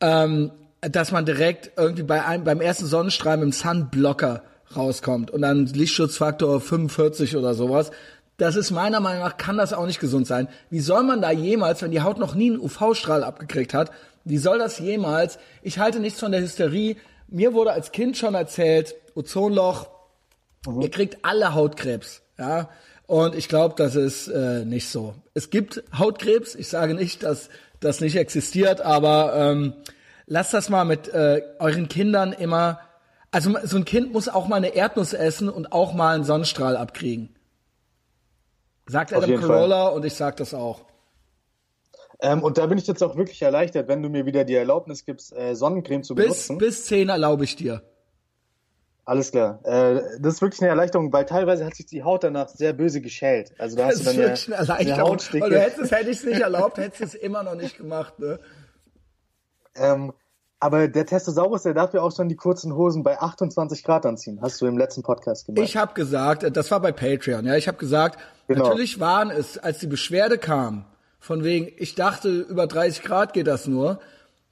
ähm, 0.00 0.52
dass 0.80 1.10
man 1.10 1.24
direkt 1.24 1.72
irgendwie 1.76 2.02
bei 2.02 2.24
einem, 2.24 2.44
beim 2.44 2.60
ersten 2.60 2.86
Sonnenstrahl 2.86 3.38
mit 3.38 3.44
dem 3.44 3.52
Sunblocker 3.52 4.42
rauskommt 4.76 5.30
und 5.30 5.42
dann 5.42 5.66
Lichtschutzfaktor 5.66 6.60
45 6.60 7.36
oder 7.36 7.54
sowas. 7.54 7.90
Das 8.36 8.56
ist 8.56 8.70
meiner 8.70 9.00
Meinung 9.00 9.22
nach, 9.22 9.36
kann 9.36 9.56
das 9.56 9.72
auch 9.72 9.86
nicht 9.86 10.00
gesund 10.00 10.26
sein. 10.26 10.48
Wie 10.68 10.80
soll 10.80 11.02
man 11.04 11.22
da 11.22 11.30
jemals, 11.30 11.82
wenn 11.82 11.92
die 11.92 12.02
Haut 12.02 12.18
noch 12.18 12.34
nie 12.34 12.50
einen 12.50 12.60
UV-Strahl 12.60 13.24
abgekriegt 13.24 13.72
hat, 13.72 13.90
wie 14.24 14.38
soll 14.38 14.58
das 14.58 14.78
jemals, 14.78 15.38
ich 15.62 15.78
halte 15.78 16.00
nichts 16.00 16.20
von 16.20 16.32
der 16.32 16.40
Hysterie, 16.40 16.96
mir 17.28 17.54
wurde 17.54 17.72
als 17.72 17.92
Kind 17.92 18.16
schon 18.16 18.34
erzählt, 18.34 18.94
Ozonloch, 19.14 19.88
mhm. 20.66 20.82
ihr 20.82 20.90
kriegt 20.90 21.24
alle 21.24 21.54
Hautkrebs, 21.54 22.22
ja, 22.38 22.68
und 23.06 23.34
ich 23.34 23.48
glaube, 23.48 23.74
das 23.76 23.96
ist 23.96 24.28
äh, 24.28 24.64
nicht 24.64 24.88
so. 24.88 25.14
Es 25.34 25.50
gibt 25.50 25.82
Hautkrebs. 25.96 26.54
Ich 26.54 26.68
sage 26.68 26.94
nicht, 26.94 27.22
dass 27.22 27.50
das 27.80 28.00
nicht 28.00 28.16
existiert, 28.16 28.80
aber 28.80 29.34
ähm, 29.34 29.74
lasst 30.26 30.54
das 30.54 30.70
mal 30.70 30.84
mit 30.84 31.08
äh, 31.08 31.42
euren 31.58 31.88
Kindern 31.88 32.32
immer. 32.32 32.80
Also 33.30 33.54
so 33.64 33.76
ein 33.76 33.84
Kind 33.84 34.12
muss 34.12 34.28
auch 34.28 34.48
mal 34.48 34.56
eine 34.56 34.74
Erdnuss 34.74 35.12
essen 35.12 35.48
und 35.48 35.72
auch 35.72 35.92
mal 35.92 36.14
einen 36.14 36.24
Sonnenstrahl 36.24 36.76
abkriegen. 36.76 37.34
Sagt 38.86 39.12
Adam 39.12 39.40
Carolla 39.40 39.88
und 39.88 40.04
ich 40.04 40.14
sag 40.14 40.36
das 40.36 40.54
auch. 40.54 40.82
Ähm, 42.20 42.42
und 42.42 42.58
da 42.58 42.66
bin 42.66 42.78
ich 42.78 42.86
jetzt 42.86 43.02
auch 43.02 43.16
wirklich 43.16 43.42
erleichtert, 43.42 43.88
wenn 43.88 44.02
du 44.02 44.08
mir 44.08 44.24
wieder 44.24 44.44
die 44.44 44.54
Erlaubnis 44.54 45.04
gibst, 45.04 45.36
äh, 45.36 45.54
Sonnencreme 45.54 46.04
zu 46.04 46.14
benutzen. 46.14 46.58
Bis, 46.58 46.76
bis 46.76 46.86
10 46.86 47.08
erlaube 47.08 47.44
ich 47.44 47.56
dir. 47.56 47.82
Alles 49.06 49.30
klar. 49.30 49.60
Äh, 49.64 50.00
das 50.18 50.34
ist 50.34 50.42
wirklich 50.42 50.62
eine 50.62 50.70
Erleichterung, 50.70 51.12
weil 51.12 51.26
teilweise 51.26 51.66
hat 51.66 51.74
sich 51.74 51.86
die 51.86 52.02
Haut 52.02 52.24
danach 52.24 52.48
sehr 52.48 52.72
böse 52.72 53.00
geschält. 53.00 53.52
Also 53.58 53.76
da 53.76 53.86
hast 53.86 53.98
das 54.06 54.14
du 54.14 54.20
dann 54.20 54.32
ist 54.32 54.48
wirklich 54.48 54.58
eine 54.58 54.68
Erleichterung. 54.68 55.18
Eine 55.32 55.40
weil 55.42 55.50
du 55.50 55.60
hättest, 55.60 55.92
hätte 55.92 56.10
ich 56.10 56.18
es 56.18 56.24
nicht 56.24 56.40
erlaubt, 56.40 56.78
hättest 56.78 57.00
du 57.00 57.04
es 57.04 57.14
immer 57.14 57.42
noch 57.42 57.54
nicht 57.54 57.76
gemacht. 57.76 58.18
Ne? 58.18 58.40
Ähm, 59.74 60.12
aber 60.58 60.88
der 60.88 61.04
Testosaurus, 61.04 61.64
der 61.64 61.74
darf 61.74 61.92
ja 61.92 62.00
auch 62.00 62.16
schon 62.16 62.30
die 62.30 62.36
kurzen 62.36 62.74
Hosen 62.74 63.02
bei 63.02 63.20
28 63.20 63.84
Grad 63.84 64.06
anziehen. 64.06 64.38
Hast 64.40 64.62
du 64.62 64.66
im 64.66 64.78
letzten 64.78 65.02
Podcast 65.02 65.44
gemacht? 65.44 65.62
Ich 65.62 65.76
habe 65.76 65.92
gesagt, 65.92 66.56
das 66.56 66.70
war 66.70 66.80
bei 66.80 66.90
Patreon. 66.90 67.44
Ja, 67.44 67.56
ich 67.56 67.68
habe 67.68 67.76
gesagt, 67.76 68.18
genau. 68.48 68.68
natürlich 68.68 68.98
waren 68.98 69.30
es, 69.30 69.58
als 69.58 69.80
die 69.80 69.86
Beschwerde 69.86 70.38
kam, 70.38 70.86
von 71.18 71.44
wegen, 71.44 71.70
ich 71.76 71.94
dachte, 71.94 72.30
über 72.30 72.66
30 72.66 73.02
Grad 73.02 73.34
geht 73.34 73.46
das 73.46 73.66
nur 73.66 74.00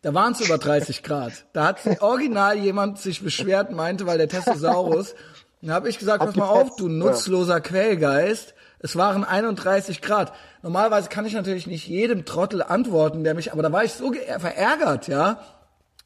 da 0.02 0.14
waren 0.14 0.32
es 0.32 0.40
über 0.40 0.58
30 0.58 1.02
Grad. 1.02 1.32
Da 1.52 1.66
hat 1.66 2.02
original 2.02 2.58
jemand 2.58 2.98
sich 2.98 3.22
beschwert, 3.22 3.72
meinte, 3.72 4.06
weil 4.06 4.18
der 4.18 4.28
Testosaurus. 4.28 5.14
Dann 5.60 5.70
habe 5.70 5.88
ich 5.88 5.98
gesagt, 5.98 6.24
pass 6.24 6.34
mal 6.34 6.48
auf, 6.48 6.74
du 6.76 6.88
nutzloser 6.88 7.60
Quellgeist. 7.60 8.54
Es 8.80 8.96
waren 8.96 9.22
31 9.22 10.02
Grad. 10.02 10.32
Normalerweise 10.62 11.08
kann 11.08 11.24
ich 11.24 11.34
natürlich 11.34 11.68
nicht 11.68 11.86
jedem 11.86 12.24
Trottel 12.24 12.62
antworten, 12.62 13.22
der 13.22 13.34
mich, 13.34 13.52
aber 13.52 13.62
da 13.62 13.70
war 13.70 13.84
ich 13.84 13.92
so 13.92 14.12
verärgert, 14.12 15.06
ja. 15.06 15.40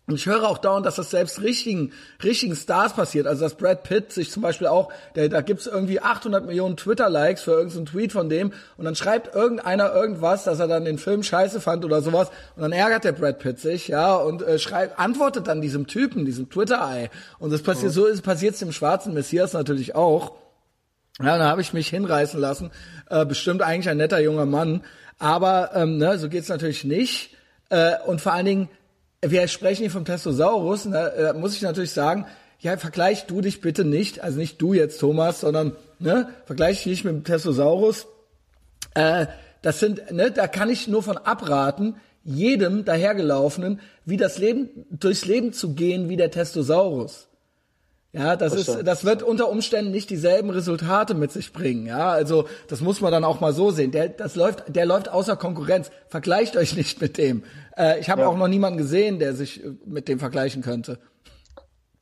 Und 0.08 0.14
ich 0.14 0.26
höre 0.26 0.48
auch 0.48 0.58
dauernd, 0.58 0.86
dass 0.86 0.94
das 0.94 1.10
selbst 1.10 1.42
richtigen, 1.42 1.92
richtigen 2.22 2.54
Stars 2.54 2.94
passiert. 2.94 3.26
Also 3.26 3.42
dass 3.42 3.56
Brad 3.56 3.82
Pitt 3.82 4.12
sich 4.12 4.30
zum 4.30 4.40
Beispiel 4.40 4.68
auch, 4.68 4.92
der, 5.16 5.28
da 5.28 5.40
gibt's 5.40 5.66
irgendwie 5.66 6.00
800 6.00 6.46
Millionen 6.46 6.76
Twitter-Likes 6.76 7.42
für 7.42 7.50
irgendeinen 7.50 7.86
Tweet 7.86 8.12
von 8.12 8.28
dem 8.28 8.52
und 8.76 8.84
dann 8.84 8.94
schreibt 8.94 9.34
irgendeiner 9.34 9.92
irgendwas, 9.92 10.44
dass 10.44 10.60
er 10.60 10.68
dann 10.68 10.84
den 10.84 10.98
Film 10.98 11.24
scheiße 11.24 11.60
fand 11.60 11.84
oder 11.84 12.02
sowas 12.02 12.30
und 12.54 12.62
dann 12.62 12.70
ärgert 12.70 13.02
der 13.02 13.12
Brad 13.12 13.40
Pitt 13.40 13.58
sich, 13.58 13.88
ja, 13.88 14.14
und 14.14 14.42
äh, 14.42 14.60
schreibt, 14.60 14.96
antwortet 15.00 15.48
dann 15.48 15.60
diesem 15.60 15.88
Typen, 15.88 16.24
diesem 16.24 16.48
Twitter-Ei. 16.48 17.10
Und 17.40 17.52
das 17.52 17.62
passiert, 17.62 17.90
mhm. 17.90 17.94
so 17.94 18.06
ist 18.06 18.22
passiert's 18.22 18.60
dem 18.60 18.70
schwarzen 18.70 19.12
Messias 19.12 19.54
natürlich 19.54 19.96
auch. 19.96 20.36
Ja, 21.18 21.36
da 21.36 21.48
habe 21.48 21.62
ich 21.62 21.72
mich 21.72 21.88
hinreißen 21.88 22.38
lassen. 22.38 22.70
Äh, 23.10 23.24
bestimmt 23.24 23.62
eigentlich 23.62 23.88
ein 23.88 23.96
netter 23.96 24.20
junger 24.20 24.46
Mann. 24.46 24.84
Aber 25.18 25.70
ähm, 25.74 25.96
ne, 25.96 26.18
so 26.18 26.28
geht's 26.28 26.48
natürlich 26.48 26.84
nicht. 26.84 27.34
Äh, 27.70 27.94
und 28.06 28.20
vor 28.20 28.32
allen 28.32 28.46
Dingen, 28.46 28.68
wir 29.30 29.46
sprechen 29.48 29.82
hier 29.82 29.90
vom 29.90 30.04
Testosaurus, 30.04 30.84
da 30.84 30.90
ne, 30.90 31.12
äh, 31.12 31.32
muss 31.32 31.54
ich 31.54 31.62
natürlich 31.62 31.92
sagen, 31.92 32.26
ja, 32.60 32.76
vergleich 32.76 33.26
du 33.26 33.40
dich 33.40 33.60
bitte 33.60 33.84
nicht, 33.84 34.22
also 34.22 34.38
nicht 34.38 34.60
du 34.60 34.72
jetzt, 34.72 34.98
Thomas, 34.98 35.40
sondern 35.40 35.76
ne, 35.98 36.28
vergleich 36.46 36.78
dich 36.78 36.86
nicht 36.86 37.04
mit 37.04 37.14
dem 37.14 37.24
Testosaurus. 37.24 38.06
Äh, 38.94 39.26
das 39.62 39.80
sind, 39.80 40.10
ne, 40.12 40.30
da 40.30 40.46
kann 40.46 40.70
ich 40.70 40.88
nur 40.88 41.02
von 41.02 41.16
abraten, 41.16 41.96
jedem 42.24 42.84
dahergelaufenen, 42.84 43.80
wie 44.04 44.16
das 44.16 44.38
Leben, 44.38 44.68
durchs 44.90 45.24
Leben 45.26 45.52
zu 45.52 45.74
gehen 45.74 46.08
wie 46.08 46.16
der 46.16 46.30
Testosaurus. 46.30 47.28
Ja, 48.16 48.34
das 48.34 48.54
ist, 48.54 48.82
das 48.84 49.04
wird 49.04 49.22
unter 49.22 49.50
Umständen 49.50 49.90
nicht 49.90 50.08
dieselben 50.08 50.48
Resultate 50.48 51.14
mit 51.14 51.32
sich 51.32 51.52
bringen. 51.52 51.86
Ja, 51.86 52.10
also 52.10 52.46
das 52.66 52.80
muss 52.80 53.02
man 53.02 53.12
dann 53.12 53.24
auch 53.24 53.40
mal 53.40 53.52
so 53.52 53.70
sehen. 53.70 53.90
Der, 53.90 54.08
das 54.08 54.36
läuft, 54.36 54.74
der 54.74 54.86
läuft 54.86 55.10
außer 55.10 55.36
Konkurrenz. 55.36 55.90
Vergleicht 56.08 56.56
euch 56.56 56.76
nicht 56.76 57.00
mit 57.00 57.18
dem. 57.18 57.44
Äh, 57.76 58.00
ich 58.00 58.08
habe 58.08 58.22
ja. 58.22 58.28
auch 58.28 58.36
noch 58.36 58.48
niemanden 58.48 58.78
gesehen, 58.78 59.18
der 59.18 59.34
sich 59.34 59.62
äh, 59.62 59.72
mit 59.84 60.08
dem 60.08 60.18
vergleichen 60.18 60.62
könnte. 60.62 60.98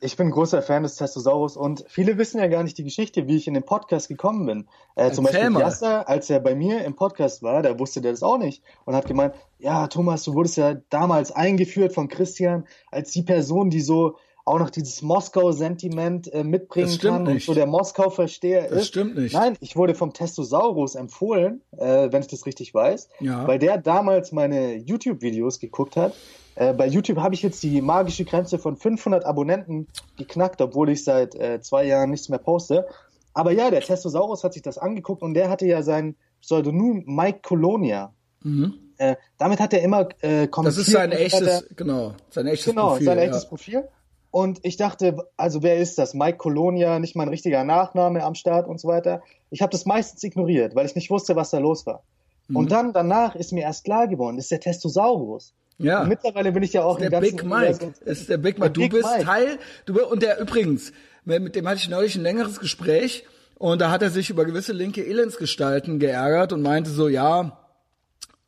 ich 0.00 0.16
bin 0.16 0.30
großer 0.30 0.62
Fan 0.62 0.82
des 0.84 0.96
Testosaurus 0.96 1.56
und 1.56 1.84
viele 1.88 2.16
wissen 2.18 2.38
ja 2.38 2.46
gar 2.46 2.62
nicht 2.62 2.78
die 2.78 2.84
Geschichte, 2.84 3.26
wie 3.26 3.36
ich 3.36 3.48
in 3.48 3.54
den 3.54 3.64
Podcast 3.64 4.08
gekommen 4.08 4.46
bin. 4.46 4.68
Äh, 4.94 5.10
zum 5.10 5.24
Beispiel. 5.24 5.50
Yasser, 5.50 6.08
als 6.08 6.30
er 6.30 6.40
bei 6.40 6.54
mir 6.54 6.84
im 6.84 6.94
Podcast 6.94 7.42
war, 7.42 7.62
da 7.62 7.78
wusste 7.78 8.00
der 8.02 8.12
das 8.12 8.22
auch 8.22 8.38
nicht 8.38 8.62
und 8.84 8.94
hat 8.94 9.06
gemeint, 9.06 9.34
ja, 9.58 9.88
Thomas, 9.88 10.22
du 10.22 10.34
wurdest 10.34 10.58
ja 10.58 10.74
damals 10.90 11.32
eingeführt 11.32 11.92
von 11.92 12.08
Christian 12.08 12.66
als 12.90 13.10
die 13.10 13.22
Person, 13.22 13.70
die 13.70 13.80
so 13.80 14.16
auch 14.44 14.58
noch 14.58 14.70
dieses 14.70 15.00
Moskau-Sentiment 15.00 16.32
äh, 16.32 16.44
mitbringen 16.44 16.98
kann 16.98 17.22
nicht. 17.22 17.32
und 17.32 17.42
so 17.42 17.54
der 17.54 17.66
Moskau-Versteher 17.66 18.66
ist. 18.66 18.74
Das 18.74 18.86
stimmt 18.88 19.16
nicht. 19.16 19.32
Nein, 19.32 19.56
ich 19.60 19.74
wurde 19.74 19.94
vom 19.94 20.12
Testosaurus 20.12 20.94
empfohlen, 20.96 21.62
äh, 21.76 22.12
wenn 22.12 22.20
ich 22.20 22.28
das 22.28 22.44
richtig 22.44 22.74
weiß, 22.74 23.08
ja. 23.20 23.46
weil 23.46 23.58
der 23.58 23.78
damals 23.78 24.32
meine 24.32 24.76
YouTube-Videos 24.76 25.60
geguckt 25.60 25.96
hat. 25.96 26.14
Äh, 26.56 26.74
bei 26.74 26.86
YouTube 26.86 27.18
habe 27.18 27.34
ich 27.34 27.42
jetzt 27.42 27.62
die 27.62 27.80
magische 27.80 28.24
Grenze 28.24 28.58
von 28.58 28.76
500 28.76 29.24
Abonnenten 29.24 29.88
geknackt, 30.18 30.60
obwohl 30.60 30.90
ich 30.90 31.04
seit 31.04 31.34
äh, 31.34 31.60
zwei 31.62 31.86
Jahren 31.86 32.10
nichts 32.10 32.28
mehr 32.28 32.38
poste. 32.38 32.86
Aber 33.32 33.50
ja, 33.50 33.70
der 33.70 33.80
Testosaurus 33.80 34.44
hat 34.44 34.52
sich 34.52 34.62
das 34.62 34.78
angeguckt 34.78 35.22
und 35.22 35.34
der 35.34 35.48
hatte 35.48 35.66
ja 35.66 35.82
sein 35.82 36.16
Pseudonym 36.40 37.02
Mike 37.06 37.40
Colonia. 37.42 38.12
Mhm. 38.42 38.74
Äh, 38.98 39.16
damit 39.38 39.58
hat 39.58 39.72
er 39.72 39.82
immer 39.82 40.08
äh, 40.20 40.46
kommentiert. 40.46 40.66
Das 40.66 40.76
ist 40.86 40.92
sein 40.92 41.10
echtes, 41.10 41.66
genau, 41.74 42.14
sein 42.30 42.46
echtes 42.46 42.66
genau, 42.66 42.90
Profil. 42.90 43.06
Genau, 43.06 43.10
sein 43.10 43.18
echtes 43.18 43.42
ja. 43.42 43.48
Profil. 43.48 43.88
Und 44.34 44.58
ich 44.64 44.76
dachte, 44.76 45.28
also 45.36 45.62
wer 45.62 45.76
ist 45.76 45.96
das? 45.96 46.12
Mike 46.12 46.38
Colonia, 46.38 46.98
nicht 46.98 47.14
mal 47.14 47.22
ein 47.22 47.28
richtiger 47.28 47.62
Nachname 47.62 48.24
am 48.24 48.34
Start 48.34 48.66
und 48.66 48.80
so 48.80 48.88
weiter. 48.88 49.22
Ich 49.50 49.62
habe 49.62 49.70
das 49.70 49.86
meistens 49.86 50.24
ignoriert, 50.24 50.74
weil 50.74 50.86
ich 50.86 50.96
nicht 50.96 51.08
wusste, 51.08 51.36
was 51.36 51.50
da 51.50 51.58
los 51.58 51.86
war. 51.86 52.02
Mhm. 52.48 52.56
Und 52.56 52.72
dann 52.72 52.92
danach 52.92 53.36
ist 53.36 53.52
mir 53.52 53.60
erst 53.60 53.84
klar 53.84 54.08
geworden, 54.08 54.34
das 54.34 54.46
ist 54.46 54.50
der 54.50 54.58
Testosaurus. 54.58 55.54
Ja. 55.78 56.02
Und 56.02 56.08
mittlerweile 56.08 56.50
bin 56.50 56.64
ich 56.64 56.72
ja 56.72 56.82
auch 56.82 56.98
der 56.98 57.20
Big 57.20 57.44
Mike. 57.44 57.94
Das 58.04 58.18
ist 58.18 58.28
der 58.28 58.38
Big 58.38 58.58
Mike. 58.58 58.72
Du 58.72 58.80
Big 58.80 58.90
bist 58.90 59.08
Mike. 59.08 59.24
Teil. 59.24 59.58
Du 59.86 60.04
und 60.04 60.20
der 60.20 60.40
übrigens, 60.40 60.92
mit 61.24 61.54
dem 61.54 61.68
hatte 61.68 61.78
ich 61.78 61.88
neulich 61.88 62.16
ein 62.16 62.22
längeres 62.22 62.58
Gespräch 62.58 63.24
und 63.60 63.80
da 63.80 63.92
hat 63.92 64.02
er 64.02 64.10
sich 64.10 64.30
über 64.30 64.44
gewisse 64.44 64.72
linke 64.72 65.06
Elendsgestalten 65.06 66.00
geärgert 66.00 66.52
und 66.52 66.60
meinte 66.60 66.90
so, 66.90 67.06
ja, 67.06 67.63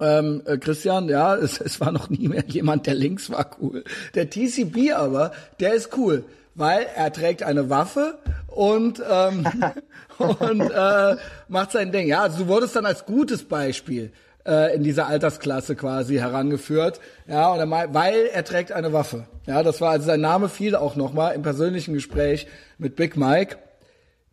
ähm, 0.00 0.42
äh, 0.44 0.58
Christian, 0.58 1.08
ja, 1.08 1.34
es, 1.36 1.60
es 1.60 1.80
war 1.80 1.92
noch 1.92 2.10
nie 2.10 2.28
mehr 2.28 2.44
jemand, 2.46 2.86
der 2.86 2.94
links 2.94 3.30
war 3.30 3.50
cool. 3.60 3.84
Der 4.14 4.30
TCB 4.30 4.92
aber, 4.94 5.32
der 5.60 5.74
ist 5.74 5.96
cool, 5.96 6.24
weil 6.54 6.86
er 6.94 7.12
trägt 7.12 7.42
eine 7.42 7.70
Waffe 7.70 8.18
und 8.48 9.02
ähm, 9.08 9.46
und 10.18 10.60
äh, 10.60 11.16
macht 11.48 11.72
sein 11.72 11.92
Ding. 11.92 12.08
Ja, 12.08 12.22
also 12.22 12.44
du 12.44 12.48
wurdest 12.48 12.76
dann 12.76 12.86
als 12.86 13.04
gutes 13.04 13.44
Beispiel 13.44 14.12
äh, 14.46 14.74
in 14.74 14.82
dieser 14.82 15.06
Altersklasse 15.06 15.76
quasi 15.76 16.16
herangeführt. 16.16 17.00
Ja, 17.26 17.52
und 17.52 17.58
er, 17.60 17.94
weil 17.94 18.26
er 18.32 18.44
trägt 18.44 18.72
eine 18.72 18.92
Waffe. 18.92 19.26
Ja, 19.46 19.62
das 19.62 19.80
war 19.80 19.90
also 19.90 20.06
sein 20.06 20.20
Name 20.20 20.48
fiel 20.48 20.76
auch 20.76 20.96
nochmal 20.96 21.34
im 21.34 21.42
persönlichen 21.42 21.94
Gespräch 21.94 22.46
mit 22.78 22.96
Big 22.96 23.16
Mike. 23.16 23.58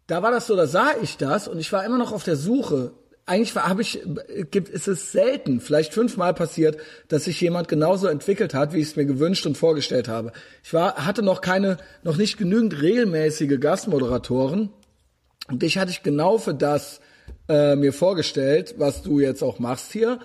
Da 0.08 0.22
war 0.22 0.32
das 0.32 0.48
so, 0.48 0.56
da 0.56 0.68
sah 0.68 0.92
ich 1.02 1.18
das 1.18 1.48
und 1.48 1.60
ich 1.60 1.72
war 1.72 1.84
immer 1.86 1.98
noch 1.98 2.12
auf 2.12 2.24
der 2.24 2.36
Suche 2.36 2.92
eigentlich 3.26 3.56
habe 3.56 3.82
ich, 3.82 4.02
gibt, 4.52 4.70
ist 4.70 4.88
es 4.88 5.12
selten, 5.12 5.62
vielleicht 5.62 5.94
fünfmal 5.94 6.34
passiert, 6.34 6.78
dass 7.08 7.26
sich 7.26 7.40
jemand 7.40 7.70
genauso 7.70 8.08
entwickelt 8.08 8.54
hat, 8.54 8.74
wie 8.74 8.80
ich 8.80 8.90
es 8.90 8.96
mir 8.96 9.06
gewünscht 9.06 9.46
und 9.46 9.58
vorgestellt 9.58 10.08
habe. 10.10 10.34
Ich 10.64 10.74
war, 10.74 11.06
hatte 11.06 11.24
noch 11.24 11.42
keine, 11.42 11.78
noch 12.04 12.18
nicht 12.18 12.38
genügend 12.38 12.82
regelmäßige 12.82 13.60
Gastmoderatoren. 13.60 14.70
Und 15.50 15.62
dich 15.62 15.78
hatte 15.78 15.92
ich 15.92 16.04
genau 16.04 16.38
für 16.38 16.54
das 16.54 17.00
äh, 17.48 17.76
mir 17.76 17.94
vorgestellt, 17.94 18.76
was 18.78 19.04
du 19.04 19.20
jetzt 19.20 19.42
auch 19.42 19.60
machst 19.60 19.94
hier. 19.94 20.20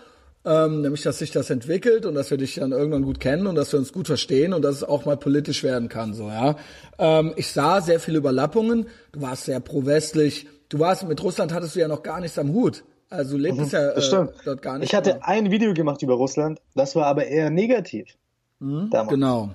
Ähm, 0.44 0.82
nämlich, 0.82 1.02
dass 1.02 1.18
sich 1.18 1.30
das 1.30 1.50
entwickelt 1.50 2.06
und 2.06 2.14
dass 2.14 2.30
wir 2.30 2.38
dich 2.38 2.54
dann 2.56 2.72
irgendwann 2.72 3.02
gut 3.02 3.20
kennen 3.20 3.46
und 3.46 3.54
dass 3.54 3.72
wir 3.72 3.78
uns 3.78 3.92
gut 3.92 4.06
verstehen 4.06 4.52
und 4.52 4.62
dass 4.62 4.76
es 4.76 4.84
auch 4.84 5.04
mal 5.04 5.16
politisch 5.16 5.62
werden 5.62 5.88
kann, 5.88 6.14
so, 6.14 6.28
ja. 6.28 6.56
Ähm, 6.98 7.32
ich 7.36 7.48
sah 7.48 7.80
sehr 7.80 8.00
viele 8.00 8.18
Überlappungen. 8.18 8.86
Du 9.12 9.20
warst 9.20 9.44
sehr 9.44 9.60
pro-westlich 9.60 10.46
du 10.68 10.78
warst 10.78 11.06
mit 11.06 11.22
Russland 11.22 11.52
hattest 11.52 11.76
du 11.76 11.80
ja 11.80 11.88
noch 11.88 12.02
gar 12.02 12.20
nichts 12.20 12.38
am 12.38 12.52
Hut. 12.52 12.84
Also 13.10 13.36
du 13.36 13.42
lebst 13.42 13.60
mhm, 13.60 13.68
ja 13.70 13.90
äh, 13.90 14.28
dort 14.44 14.62
gar 14.62 14.78
nicht. 14.78 14.88
Ich 14.88 14.94
hatte 14.94 15.14
mehr. 15.14 15.28
ein 15.28 15.50
Video 15.50 15.72
gemacht 15.72 16.02
über 16.02 16.14
Russland, 16.14 16.60
das 16.74 16.94
war 16.94 17.06
aber 17.06 17.26
eher 17.26 17.50
negativ. 17.50 18.16
Mhm, 18.60 18.90
genau. 19.08 19.50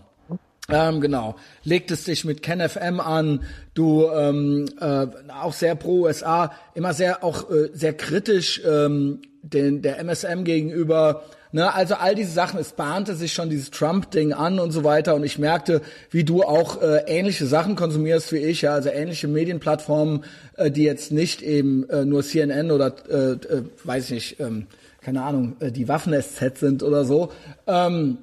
Ähm, 0.69 1.01
genau. 1.01 1.35
Legtest 1.63 2.07
dich 2.07 2.23
mit 2.23 2.41
KenFM 2.41 3.01
an, 3.01 3.43
du 3.73 4.07
ähm, 4.07 4.65
äh, 4.79 5.07
auch 5.29 5.51
sehr 5.51 5.75
pro 5.75 6.03
USA, 6.03 6.53
immer 6.73 6.93
sehr 6.93 7.23
auch 7.23 7.49
äh, 7.49 7.69
sehr 7.73 7.93
kritisch 7.93 8.61
ähm, 8.65 9.21
den 9.41 9.81
der 9.81 9.99
MSM 9.99 10.45
gegenüber 10.45 11.23
Ne, 11.55 11.71
also 11.71 11.93
all 11.93 12.15
diese 12.15 12.31
Sachen, 12.31 12.59
es 12.59 12.71
bahnte 12.71 13.13
sich 13.13 13.31
schon 13.31 13.51
dieses 13.51 13.69
Trump-Ding 13.69 14.33
an 14.33 14.57
und 14.57 14.71
so 14.71 14.83
weiter. 14.83 15.13
Und 15.13 15.23
ich 15.23 15.37
merkte, 15.37 15.83
wie 16.09 16.23
du 16.23 16.41
auch 16.41 16.81
äh, 16.81 17.03
ähnliche 17.05 17.45
Sachen 17.45 17.75
konsumierst 17.75 18.31
wie 18.31 18.37
ich, 18.37 18.63
ja, 18.63 18.73
also 18.73 18.89
ähnliche 18.89 19.27
Medienplattformen, 19.27 20.23
äh, 20.57 20.71
die 20.71 20.81
jetzt 20.81 21.11
nicht 21.11 21.43
eben 21.43 21.87
äh, 21.91 22.05
nur 22.05 22.23
CNN 22.23 22.71
oder 22.71 22.95
äh, 23.07 23.33
äh, 23.33 23.63
weiß 23.83 24.05
ich 24.05 24.11
nicht, 24.11 24.39
ähm, 24.39 24.65
keine 25.01 25.21
Ahnung, 25.21 25.55
äh, 25.59 25.71
die 25.71 25.87
Waffen-SZ 25.87 26.57
sind 26.57 26.81
oder 26.81 27.05
so. 27.05 27.31
Ähm, 27.67 28.17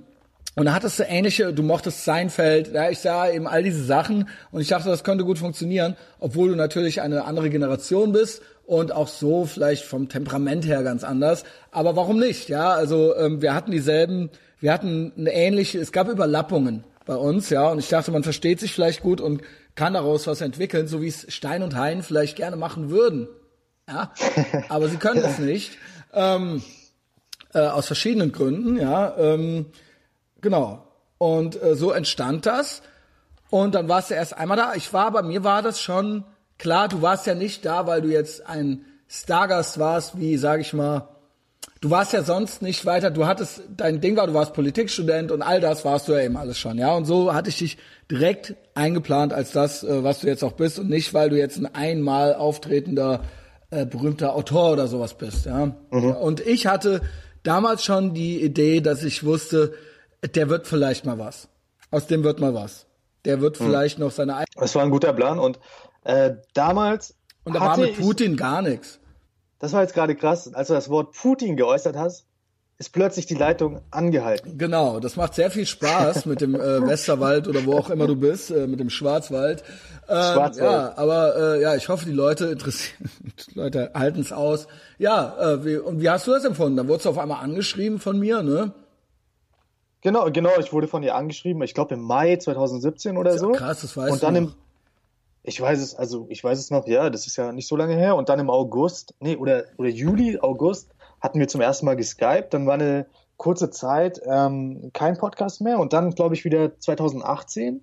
und 0.57 0.65
da 0.65 0.75
hattest 0.75 0.99
du 0.99 1.05
ähnliche, 1.05 1.53
du 1.53 1.63
mochtest 1.63 2.05
Seinfeld, 2.05 2.73
ja, 2.75 2.91
ich 2.91 2.99
sah 2.99 3.31
eben 3.31 3.47
all 3.47 3.63
diese 3.63 3.85
Sachen 3.85 4.29
und 4.51 4.61
ich 4.61 4.67
dachte, 4.67 4.89
das 4.89 5.05
könnte 5.05 5.25
gut 5.25 5.39
funktionieren, 5.39 5.97
obwohl 6.19 6.49
du 6.49 6.57
natürlich 6.57 7.01
eine 7.01 7.27
andere 7.27 7.49
Generation 7.49 8.11
bist 8.11 8.43
und 8.71 8.93
auch 8.93 9.09
so 9.09 9.47
vielleicht 9.47 9.85
vom 9.85 10.09
Temperament 10.09 10.65
her 10.65 10.85
ganz 10.85 11.03
anders. 11.03 11.43
Aber 11.73 11.97
warum 11.97 12.21
nicht? 12.21 12.49
Ja, 12.49 12.71
also 12.71 13.17
ähm, 13.17 13.43
wir 13.43 13.53
hatten 13.53 13.73
dieselben, 13.73 14.31
wir 14.61 14.73
hatten 14.73 15.13
eine 15.19 15.33
ähnliche, 15.33 15.81
es 15.81 15.91
gab 15.91 16.09
Überlappungen 16.09 16.85
bei 17.05 17.17
uns, 17.17 17.51
ja, 17.51 17.69
und 17.69 17.81
ich 17.81 17.89
dachte, 17.89 18.13
man 18.13 18.23
versteht 18.23 18.61
sich 18.61 18.73
vielleicht 18.73 19.03
gut 19.03 19.21
und 19.21 19.43
kann 19.75 19.95
daraus 19.95 20.29
was 20.29 20.41
entwickeln, 20.41 20.87
so 20.87 21.03
wie 21.03 21.09
es 21.09 21.27
Stein 21.35 21.65
und 21.65 21.75
Hein 21.75 22.05
vielleicht 22.05 22.37
gerne 22.37 22.55
machen 22.55 22.91
würden. 22.91 23.27
Ja, 23.89 24.13
aber 24.69 24.89
sie 24.89 24.99
können 24.99 25.25
es 25.25 25.41
nicht. 25.41 25.77
Ähm, 26.15 26.63
äh, 27.53 27.59
aus 27.59 27.89
verschiedenen 27.89 28.31
Gründen, 28.31 28.77
ja. 28.77 29.17
Ähm, 29.19 29.67
genau. 30.41 30.87
Und 31.19 31.61
äh, 31.61 31.75
so 31.75 31.91
entstand 31.91 32.47
das. 32.47 32.83
Und 33.51 33.75
dann 33.75 33.89
warst 33.89 34.11
du 34.11 34.15
erst 34.15 34.39
einmal 34.39 34.57
da. 34.57 34.75
Ich 34.77 34.93
war, 34.93 35.11
bei 35.11 35.23
mir 35.23 35.43
war 35.43 35.61
das 35.61 35.81
schon 35.81 36.23
klar, 36.61 36.89
du 36.89 37.03
warst 37.03 37.27
ja 37.27 37.35
nicht 37.35 37.65
da, 37.65 37.87
weil 37.87 38.03
du 38.03 38.09
jetzt 38.09 38.47
ein 38.47 38.85
Stargast 39.09 39.81
warst, 39.81 40.21
wie, 40.21 40.37
sag 40.37 40.61
ich 40.61 40.73
mal, 40.73 41.09
du 41.81 41.91
warst 41.91 42.13
ja 42.13 42.23
sonst 42.23 42.63
nicht 42.63 42.87
weiter, 42.87 43.11
du 43.11 43.27
hattest, 43.27 43.63
dein 43.77 44.01
Ding 44.01 44.17
war, 44.17 44.27
du 44.27 44.35
warst 44.35 44.53
Politikstudent 44.53 45.33
und 45.33 45.43
all 45.43 45.61
das 45.61 45.85
warst 45.85 46.07
du 46.07 46.13
ja 46.13 46.21
eben 46.21 46.37
alles 46.37 46.59
schon, 46.59 46.79
ja. 46.79 46.95
Und 46.95 47.07
so 47.07 47.35
hatte 47.35 47.49
ich 47.49 47.59
dich 47.59 47.79
direkt 48.11 48.55
eingeplant 48.75 49.33
als 49.33 49.53
das, 49.53 49.83
äh, 49.83 50.05
was 50.05 50.21
du 50.21 50.29
jetzt 50.29 50.45
auch 50.45 50.53
bist 50.53 50.79
und 50.79 50.89
nicht, 50.89 51.13
weil 51.15 51.31
du 51.31 51.37
jetzt 51.37 51.57
ein 51.57 51.75
einmal 51.75 52.35
auftretender, 52.35 53.25
äh, 53.71 53.87
berühmter 53.87 54.35
Autor 54.35 54.73
oder 54.73 54.87
sowas 54.87 55.15
bist, 55.15 55.47
ja. 55.47 55.75
Mhm. 55.91 56.13
Und 56.13 56.41
ich 56.47 56.67
hatte 56.67 57.01
damals 57.43 57.85
schon 57.85 58.15
die 58.15 58.43
Idee, 58.43 58.81
dass 58.81 59.03
ich 59.03 59.25
wusste, 59.25 59.73
der 60.35 60.51
wird 60.51 60.67
vielleicht 60.67 61.07
mal 61.07 61.19
was. 61.19 61.49
Aus 61.91 62.07
dem 62.07 62.23
wird 62.23 62.39
mal 62.39 62.55
was. 62.55 62.87
Der 63.25 63.41
wird 63.41 63.59
mhm. 63.59 63.65
vielleicht 63.65 63.99
noch 63.99 64.11
seine. 64.11 64.45
Das 64.55 64.75
war 64.75 64.83
ein 64.83 64.91
guter 64.91 65.13
Plan 65.13 65.39
und 65.39 65.59
äh, 66.05 66.33
damals. 66.55 67.15
Und 67.45 67.55
da 67.55 67.61
war 67.61 67.77
mit 67.77 67.99
Putin 67.99 68.33
ich, 68.33 68.39
gar 68.39 68.63
nichts. 68.63 69.01
Das 69.59 69.73
war 69.73 69.83
jetzt 69.83 69.95
gerade 69.95 70.15
krass. 70.15 70.53
Als 70.55 70.69
du 70.69 70.75
das 70.75 70.89
Wort 70.89 71.13
Putin 71.13 71.57
geäußert 71.57 71.97
hast, 71.97 72.27
ist 72.81 72.95
plötzlich 72.95 73.27
die 73.27 73.35
Leitung 73.35 73.83
angehalten. 73.91 74.57
Genau, 74.57 75.01
das 75.01 75.17
macht 75.17 75.35
sehr 75.35 75.51
viel 75.51 75.67
Spaß 75.67 76.25
mit 76.27 76.41
dem 76.41 76.55
äh, 76.55 76.87
Westerwald 76.87 77.47
oder 77.47 77.67
wo 77.67 77.75
auch 77.75 77.91
immer 77.91 78.07
du 78.07 78.17
bist, 78.17 78.51
äh, 78.51 78.67
mit 78.67 78.81
dem 78.81 78.89
Schwarzwald. 78.89 79.63
Ähm, 80.09 80.17
Schwarzwald. 80.17 80.57
Ja, 80.57 80.97
aber 80.97 81.37
äh, 81.37 81.63
ja, 81.63 81.77
ich 81.77 81.91
hoffe, 81.91 82.07
die 82.07 82.13
Leute 82.13 82.47
interessieren, 82.47 83.11
die 83.51 83.59
Leute 83.59 83.91
halten 83.95 84.21
es 84.21 84.33
aus. 84.33 84.67
Ja, 84.97 85.37
äh, 85.39 85.65
wie, 85.65 85.77
und 85.77 86.01
wie 86.01 86.09
hast 86.09 86.27
du 86.27 86.31
das 86.31 86.45
empfunden? 86.47 86.79
Da 86.79 86.89
wurdest 86.89 87.05
du 87.05 87.11
auf 87.11 87.19
einmal 87.19 87.45
angeschrieben 87.45 87.99
von 87.99 88.19
mir, 88.19 88.43
ne? 88.43 88.73
Genau, 90.01 90.31
genau, 90.31 90.53
ich 90.59 90.73
wurde 90.73 90.89
von 90.89 91.03
ihr 91.03 91.15
angeschrieben, 91.15 91.63
ich 91.63 91.75
glaube 91.75 91.93
im 91.93 92.01
Mai 92.01 92.37
2017 92.37 93.19
oder 93.19 93.37
so. 93.37 93.53
Krass, 93.53 93.83
das 93.83 93.95
weißt 93.95 94.13
Und 94.13 94.23
dann 94.23 94.37
im 94.37 94.55
ich 95.43 95.61
weiß 95.61 95.81
es, 95.81 95.95
also 95.95 96.27
ich 96.29 96.45
weiß 96.45 96.59
es 96.59 96.71
noch, 96.71 96.87
ja, 96.87 97.11
das 97.11 97.27
ist 97.27 97.37
ja 97.37 97.53
nicht 97.53 97.67
so 97.67 97.77
lange 97.77 97.95
her. 97.95 98.17
Und 98.17 98.29
dann 98.29 98.39
im 98.39 98.51
August, 98.51 99.15
nee, 99.21 99.37
oder, 99.37 99.65
oder 99.79 99.89
Juli, 99.89 100.39
August 100.41 100.91
hatten 101.21 101.39
wir 101.39 101.49
zum 101.49 101.61
ersten 101.61 101.87
Mal 101.87 101.97
geskypt. 101.97 102.53
Dann 102.53 102.67
war 102.67 102.75
eine 102.75 103.07
kurze 103.37 103.71
Zeit 103.71 104.21
ähm, 104.27 104.91
kein 104.93 105.17
Podcast 105.17 105.61
mehr. 105.61 105.79
Und 105.79 105.93
dann, 105.93 106.11
glaube 106.11 106.35
ich, 106.35 106.45
wieder 106.45 106.79
2018. 106.79 107.83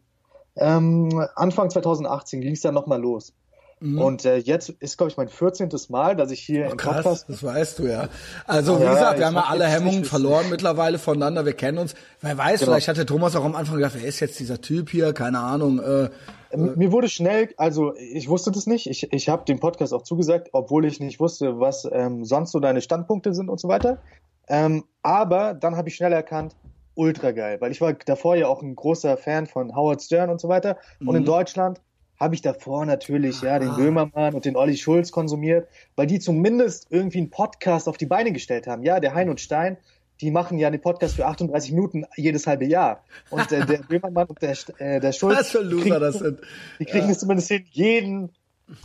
Ähm, 0.55 1.27
Anfang 1.35 1.69
2018 1.69 2.41
ging 2.41 2.53
es 2.53 2.61
dann 2.61 2.73
nochmal 2.73 3.01
los. 3.01 3.33
Mhm. 3.79 4.01
Und 4.01 4.25
äh, 4.25 4.37
jetzt 4.37 4.69
ist, 4.69 4.97
glaube 4.97 5.11
ich, 5.11 5.17
mein 5.17 5.27
14. 5.27 5.69
Mal, 5.89 6.15
dass 6.15 6.31
ich 6.31 6.39
hier 6.41 6.65
Ach, 6.67 6.71
im 6.71 6.77
krass, 6.77 7.03
Podcast. 7.03 7.25
Das 7.29 7.43
weißt 7.43 7.79
du 7.79 7.87
ja. 7.87 8.09
Also, 8.45 8.79
wie 8.79 8.83
ja, 8.83 8.93
gesagt, 8.93 9.19
wir 9.19 9.25
haben 9.27 9.35
ja 9.35 9.45
alle 9.47 9.67
Hemmungen 9.67 10.03
verloren 10.03 10.47
mittlerweile 10.49 10.97
voneinander. 10.97 11.45
Wir 11.45 11.53
kennen 11.53 11.77
uns. 11.77 11.93
Wer 12.21 12.37
weiß, 12.37 12.59
genau. 12.59 12.71
vielleicht 12.71 12.87
hatte 12.87 13.05
Thomas 13.05 13.35
auch 13.35 13.45
am 13.45 13.55
Anfang 13.55 13.75
gedacht, 13.75 13.93
wer 13.95 14.07
ist 14.07 14.19
jetzt 14.19 14.39
dieser 14.39 14.61
Typ 14.61 14.89
hier? 14.89 15.13
Keine 15.13 15.39
Ahnung. 15.39 15.79
Äh, 15.79 16.09
mir 16.55 16.91
wurde 16.91 17.09
schnell, 17.09 17.49
also 17.57 17.95
ich 17.95 18.29
wusste 18.29 18.51
das 18.51 18.67
nicht. 18.67 18.87
Ich, 18.87 19.11
ich 19.11 19.29
habe 19.29 19.45
dem 19.45 19.59
Podcast 19.59 19.93
auch 19.93 20.03
zugesagt, 20.03 20.49
obwohl 20.51 20.85
ich 20.85 20.99
nicht 20.99 21.19
wusste, 21.19 21.59
was 21.59 21.87
ähm, 21.91 22.25
sonst 22.25 22.51
so 22.51 22.59
deine 22.59 22.81
Standpunkte 22.81 23.33
sind 23.33 23.49
und 23.49 23.59
so 23.59 23.67
weiter. 23.67 24.01
Ähm, 24.47 24.83
aber 25.01 25.53
dann 25.53 25.75
habe 25.75 25.89
ich 25.89 25.95
schnell 25.95 26.13
erkannt, 26.13 26.55
ultra 26.95 27.31
geil, 27.31 27.57
weil 27.61 27.71
ich 27.71 27.81
war 27.81 27.93
davor 27.93 28.35
ja 28.35 28.47
auch 28.47 28.61
ein 28.61 28.75
großer 28.75 29.17
Fan 29.17 29.45
von 29.45 29.75
Howard 29.75 30.01
Stern 30.01 30.29
und 30.29 30.41
so 30.41 30.47
weiter. 30.47 30.77
Mhm. 30.99 31.09
Und 31.09 31.15
in 31.15 31.21
mhm. 31.21 31.27
Deutschland 31.27 31.81
habe 32.19 32.33
ich 32.33 32.41
davor 32.41 32.85
natürlich 32.85 33.41
ja 33.41 33.59
den. 33.59 33.75
Böhmermann 33.75 34.33
und 34.33 34.45
den 34.45 34.55
Olli 34.55 34.75
Schulz 34.75 35.11
konsumiert, 35.11 35.67
weil 35.95 36.07
die 36.07 36.19
zumindest 36.19 36.87
irgendwie 36.89 37.19
einen 37.19 37.29
Podcast 37.29 37.87
auf 37.87 37.97
die 37.97 38.07
Beine 38.07 38.31
gestellt 38.31 38.65
haben. 38.67 38.83
Ja, 38.83 38.99
der 38.99 39.13
Hein 39.13 39.29
und 39.29 39.39
Stein, 39.39 39.77
die 40.21 40.31
machen 40.31 40.57
ja 40.57 40.69
den 40.69 40.81
Podcast 40.81 41.15
für 41.15 41.25
38 41.25 41.71
Minuten 41.71 42.05
jedes 42.15 42.47
halbe 42.47 42.65
Jahr. 42.65 43.03
Und 43.29 43.51
äh, 43.51 43.65
der 43.65 43.77
Böhmermann 43.87 44.27
und 44.27 44.41
der, 44.41 44.55
äh, 44.79 44.99
der 44.99 45.11
Schulz, 45.11 45.39
Was 45.39 45.49
für 45.51 45.61
Loser 45.61 45.83
kriegen, 45.83 45.99
das 45.99 46.19
sind. 46.19 46.41
die 46.79 46.85
kriegen 46.85 47.05
ja. 47.05 47.11
es 47.11 47.19
zumindest 47.19 47.49
hin, 47.49 47.65
jeden, 47.71 48.29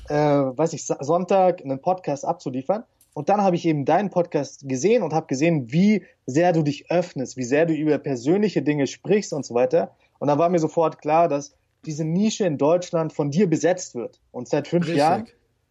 äh, 0.09 0.15
weiß 0.15 0.73
ich, 0.75 0.85
Sonntag 0.85 1.63
einen 1.63 1.81
Podcast 1.81 2.25
abzuliefern. 2.25 2.85
Und 3.15 3.29
dann 3.29 3.43
habe 3.43 3.57
ich 3.57 3.67
eben 3.67 3.85
deinen 3.85 4.11
Podcast 4.11 4.67
gesehen 4.67 5.03
und 5.03 5.13
habe 5.13 5.27
gesehen, 5.27 5.71
wie 5.71 6.05
sehr 6.27 6.53
du 6.53 6.63
dich 6.63 6.91
öffnest, 6.91 7.37
wie 7.37 7.45
sehr 7.45 7.67
du 7.67 7.75
über 7.75 7.99
persönliche 7.99 8.63
Dinge 8.63 8.87
sprichst 8.87 9.33
und 9.33 9.45
so 9.45 9.55
weiter. 9.55 9.95
Und 10.19 10.29
da 10.29 10.39
war 10.39 10.49
mir 10.49 10.59
sofort 10.59 10.99
klar, 11.01 11.29
dass 11.29 11.55
diese 11.85 12.05
Nische 12.05 12.47
in 12.47 12.59
Deutschland 12.59 13.13
von 13.13 13.31
dir 13.31 13.51
besetzt 13.51 13.95
wird. 13.95 14.21
Und 14.31 14.49
seit 14.49 14.69
fünf 14.69 14.87
Richtig. 14.87 14.99
Jahren 14.99 15.27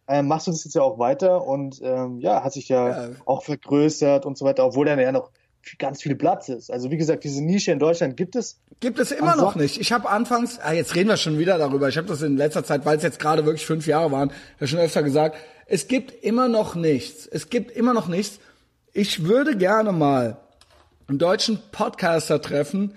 äh, 0.06 0.22
machst 0.22 0.46
du 0.46 0.50
das 0.50 0.64
jetzt 0.64 0.74
ja 0.74 0.82
auch 0.82 0.98
weiter 0.98 1.46
und 1.46 1.80
ähm, 1.82 2.20
ja, 2.20 2.44
hat 2.44 2.52
sich 2.52 2.68
ja, 2.68 2.88
ja, 2.88 3.08
auch 3.24 3.42
vergrößert 3.42 4.26
und 4.26 4.36
so 4.36 4.44
weiter, 4.44 4.66
obwohl 4.66 4.86
er 4.88 5.00
ja 5.00 5.12
noch 5.12 5.30
ganz 5.78 6.02
viel 6.02 6.14
Platz 6.14 6.48
ist. 6.48 6.70
Also 6.70 6.90
wie 6.90 6.96
gesagt, 6.96 7.24
diese 7.24 7.42
Nische 7.42 7.72
in 7.72 7.78
Deutschland 7.78 8.16
gibt 8.16 8.36
es. 8.36 8.58
Gibt 8.80 8.98
es 8.98 9.12
immer 9.12 9.36
noch 9.36 9.54
nicht. 9.54 9.80
Ich 9.80 9.92
habe 9.92 10.08
anfangs, 10.08 10.58
ah, 10.60 10.72
jetzt 10.72 10.94
reden 10.94 11.08
wir 11.08 11.16
schon 11.16 11.38
wieder 11.38 11.58
darüber. 11.58 11.88
Ich 11.88 11.96
habe 11.96 12.08
das 12.08 12.22
in 12.22 12.36
letzter 12.36 12.64
Zeit, 12.64 12.84
weil 12.84 12.96
es 12.96 13.02
jetzt 13.02 13.18
gerade 13.18 13.44
wirklich 13.44 13.66
fünf 13.66 13.86
Jahre 13.86 14.10
waren, 14.10 14.32
ja 14.60 14.66
schon 14.66 14.78
öfter 14.78 15.02
gesagt. 15.02 15.36
Es 15.66 15.88
gibt 15.88 16.24
immer 16.24 16.48
noch 16.48 16.74
nichts. 16.74 17.26
Es 17.26 17.48
gibt 17.48 17.70
immer 17.70 17.94
noch 17.94 18.08
nichts. 18.08 18.40
Ich 18.92 19.24
würde 19.24 19.56
gerne 19.56 19.92
mal 19.92 20.38
einen 21.08 21.18
deutschen 21.18 21.60
Podcaster 21.70 22.42
treffen, 22.42 22.94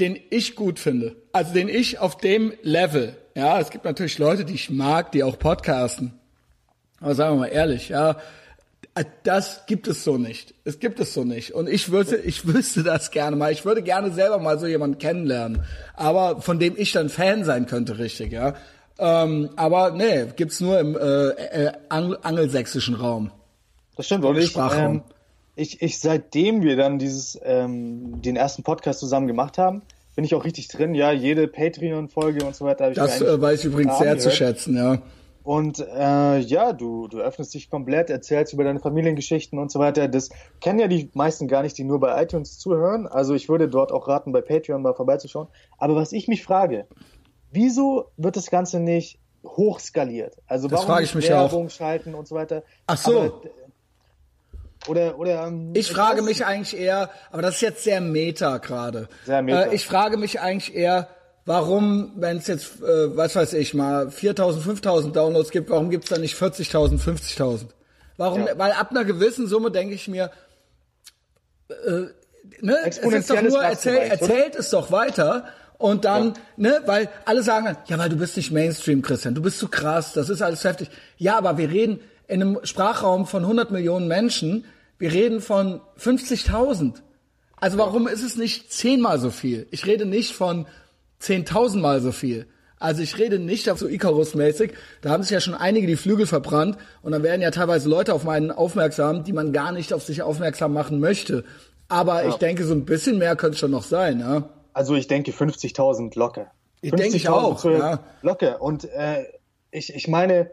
den 0.00 0.18
ich 0.30 0.56
gut 0.56 0.78
finde. 0.78 1.16
Also 1.32 1.52
den 1.52 1.68
ich 1.68 1.98
auf 1.98 2.16
dem 2.16 2.52
Level. 2.62 3.16
Ja, 3.34 3.60
es 3.60 3.70
gibt 3.70 3.84
natürlich 3.84 4.18
Leute, 4.18 4.44
die 4.44 4.54
ich 4.54 4.70
mag, 4.70 5.12
die 5.12 5.22
auch 5.22 5.38
podcasten. 5.38 6.18
Aber 7.00 7.14
sagen 7.14 7.36
wir 7.36 7.40
mal 7.40 7.46
ehrlich, 7.46 7.90
ja, 7.90 8.16
das 9.22 9.66
gibt 9.66 9.86
es 9.88 10.04
so 10.04 10.18
nicht. 10.18 10.54
Es 10.64 10.80
gibt 10.80 11.00
es 11.00 11.14
so 11.14 11.24
nicht. 11.24 11.52
Und 11.52 11.68
ich 11.68 11.90
würde, 11.90 12.16
ich 12.16 12.46
wüsste 12.46 12.82
das 12.82 13.10
gerne 13.10 13.36
mal. 13.36 13.52
Ich 13.52 13.64
würde 13.64 13.82
gerne 13.82 14.10
selber 14.12 14.38
mal 14.38 14.58
so 14.58 14.66
jemanden 14.66 14.98
kennenlernen. 14.98 15.62
Aber 15.94 16.40
von 16.40 16.58
dem 16.58 16.74
ich 16.76 16.92
dann 16.92 17.08
Fan 17.08 17.44
sein 17.44 17.66
könnte, 17.66 17.98
richtig, 17.98 18.32
ja. 18.32 18.54
Ähm, 18.98 19.50
aber 19.56 19.92
nee, 19.92 20.26
gibt's 20.34 20.60
nur 20.60 20.80
im 20.80 20.96
äh, 20.96 21.28
äh, 21.28 21.72
angelsächsischen 21.88 22.96
Raum. 22.96 23.30
Das 23.96 24.06
stimmt. 24.06 24.24
Und 24.24 24.36
ich, 24.36 24.56
ähm, 24.56 25.02
ich, 25.54 25.80
ich, 25.82 26.00
seitdem 26.00 26.62
wir 26.62 26.76
dann 26.76 26.98
dieses, 26.98 27.38
ähm, 27.44 28.20
den 28.22 28.36
ersten 28.36 28.64
Podcast 28.64 29.00
zusammen 29.00 29.28
gemacht 29.28 29.58
haben, 29.58 29.82
bin 30.16 30.24
ich 30.24 30.34
auch 30.34 30.44
richtig 30.44 30.66
drin. 30.68 30.94
Ja, 30.96 31.12
jede 31.12 31.46
Patreon-Folge 31.46 32.44
und 32.44 32.56
so 32.56 32.64
weiter. 32.64 32.90
das 32.90 33.20
äh, 33.20 33.40
weiß 33.40 33.60
ich 33.60 33.66
übrigens 33.66 33.98
sehr 33.98 34.18
zu 34.18 34.32
schätzen, 34.32 34.76
ja. 34.76 34.98
Und 35.48 35.78
äh, 35.78 36.40
ja, 36.40 36.74
du, 36.74 37.08
du 37.08 37.20
öffnest 37.20 37.54
dich 37.54 37.70
komplett, 37.70 38.10
erzählst 38.10 38.52
über 38.52 38.64
deine 38.64 38.80
Familiengeschichten 38.80 39.58
und 39.58 39.72
so 39.72 39.78
weiter. 39.78 40.06
Das 40.06 40.28
kennen 40.60 40.78
ja 40.78 40.88
die 40.88 41.08
meisten 41.14 41.48
gar 41.48 41.62
nicht, 41.62 41.78
die 41.78 41.84
nur 41.84 42.00
bei 42.00 42.22
iTunes 42.22 42.58
zuhören. 42.58 43.06
Also 43.06 43.32
ich 43.32 43.48
würde 43.48 43.66
dort 43.66 43.90
auch 43.90 44.08
raten, 44.08 44.30
bei 44.30 44.42
Patreon 44.42 44.82
mal 44.82 44.92
vorbeizuschauen. 44.92 45.48
Aber 45.78 45.96
was 45.96 46.12
ich 46.12 46.28
mich 46.28 46.42
frage, 46.42 46.86
wieso 47.50 48.10
wird 48.18 48.36
das 48.36 48.50
Ganze 48.50 48.78
nicht 48.78 49.20
hochskaliert? 49.42 50.36
Also 50.46 50.68
das 50.68 50.86
warum 50.86 51.02
ich 51.02 51.14
mich 51.14 51.30
Werbung 51.30 51.68
auch. 51.68 51.70
schalten 51.70 52.14
und 52.14 52.28
so 52.28 52.34
weiter? 52.34 52.62
Ach 52.86 52.98
so. 52.98 53.18
Aber, 53.18 53.40
oder, 54.86 55.18
oder, 55.18 55.46
ähm, 55.46 55.70
ich 55.72 55.90
frage 55.90 56.20
mich 56.20 56.44
eigentlich 56.44 56.78
eher, 56.78 57.08
aber 57.30 57.40
das 57.40 57.54
ist 57.54 57.62
jetzt 57.62 57.84
sehr 57.84 58.02
meta 58.02 58.58
gerade. 58.58 59.08
Sehr 59.24 59.40
meta. 59.40 59.62
Äh, 59.62 59.74
ich 59.74 59.86
frage 59.86 60.18
mich 60.18 60.40
eigentlich 60.40 60.74
eher, 60.74 61.08
warum, 61.48 62.12
wenn 62.16 62.36
es 62.36 62.46
jetzt, 62.46 62.82
äh, 62.82 63.16
was 63.16 63.34
weiß 63.34 63.54
ich 63.54 63.72
mal, 63.72 64.08
4.000, 64.08 64.60
5.000 64.60 65.12
Downloads 65.12 65.50
gibt, 65.50 65.70
warum 65.70 65.88
gibt's 65.88 66.10
da 66.10 66.18
nicht 66.18 66.36
40.000, 66.36 67.00
50.000? 67.00 67.68
Warum? 68.18 68.46
Ja. 68.46 68.58
Weil 68.58 68.72
ab 68.72 68.90
einer 68.90 69.04
gewissen 69.04 69.46
Summe 69.46 69.70
denke 69.70 69.94
ich 69.94 70.08
mir, 70.08 70.30
äh, 71.70 72.02
ne, 72.60 72.76
es 72.84 72.98
ist 72.98 73.30
doch 73.30 73.40
nur, 73.40 73.62
erzähl, 73.62 73.96
erzählt 73.96 74.56
es 74.56 74.68
doch 74.70 74.92
weiter. 74.92 75.46
Und 75.78 76.04
dann, 76.04 76.34
ja. 76.34 76.34
ne, 76.56 76.82
weil 76.84 77.08
alle 77.24 77.42
sagen, 77.42 77.76
ja, 77.86 77.98
weil 77.98 78.10
du 78.10 78.16
bist 78.16 78.36
nicht 78.36 78.50
Mainstream, 78.50 79.00
Christian, 79.00 79.34
du 79.34 79.40
bist 79.40 79.58
zu 79.58 79.68
krass, 79.68 80.12
das 80.12 80.28
ist 80.28 80.42
alles 80.42 80.64
heftig. 80.64 80.90
Ja, 81.16 81.38
aber 81.38 81.56
wir 81.56 81.70
reden 81.70 82.00
in 82.26 82.42
einem 82.42 82.58
Sprachraum 82.64 83.26
von 83.26 83.42
100 83.42 83.70
Millionen 83.70 84.06
Menschen, 84.06 84.66
wir 84.98 85.12
reden 85.12 85.40
von 85.40 85.80
50.000. 85.98 86.96
Also 87.56 87.78
warum 87.78 88.06
ist 88.06 88.22
es 88.22 88.36
nicht 88.36 88.70
zehnmal 88.70 89.18
so 89.18 89.30
viel? 89.30 89.66
Ich 89.70 89.86
rede 89.86 90.04
nicht 90.04 90.34
von 90.34 90.66
zehntausendmal 91.18 92.00
so 92.00 92.12
viel. 92.12 92.46
Also 92.80 93.02
ich 93.02 93.18
rede 93.18 93.38
nicht 93.38 93.70
auf 93.70 93.78
so 93.78 93.88
Icarus-mäßig. 93.88 94.72
Da 95.00 95.10
haben 95.10 95.22
sich 95.22 95.32
ja 95.32 95.40
schon 95.40 95.54
einige 95.54 95.86
die 95.86 95.96
Flügel 95.96 96.26
verbrannt 96.26 96.78
und 97.02 97.12
dann 97.12 97.22
werden 97.22 97.42
ja 97.42 97.50
teilweise 97.50 97.88
Leute 97.88 98.14
auf 98.14 98.24
meinen 98.24 98.50
aufmerksam, 98.52 99.24
die 99.24 99.32
man 99.32 99.52
gar 99.52 99.72
nicht 99.72 99.92
auf 99.92 100.04
sich 100.04 100.22
aufmerksam 100.22 100.72
machen 100.72 101.00
möchte. 101.00 101.44
Aber 101.88 102.22
ja. 102.22 102.28
ich 102.28 102.36
denke, 102.36 102.64
so 102.64 102.74
ein 102.74 102.84
bisschen 102.84 103.18
mehr 103.18 103.34
könnte 103.34 103.54
es 103.54 103.58
schon 103.58 103.70
noch 103.70 103.82
sein. 103.82 104.20
Ja? 104.20 104.50
Also 104.72 104.94
ich 104.94 105.08
denke 105.08 105.32
50.000 105.32 106.16
locker. 106.16 106.52
Ich 106.80 106.92
denke 106.92 107.16
ich 107.16 107.28
auch. 107.28 107.64
Ja. 107.64 108.00
Locker. 108.22 108.62
Und 108.62 108.84
äh, 108.84 109.24
ich, 109.72 109.92
ich 109.94 110.06
meine, 110.06 110.50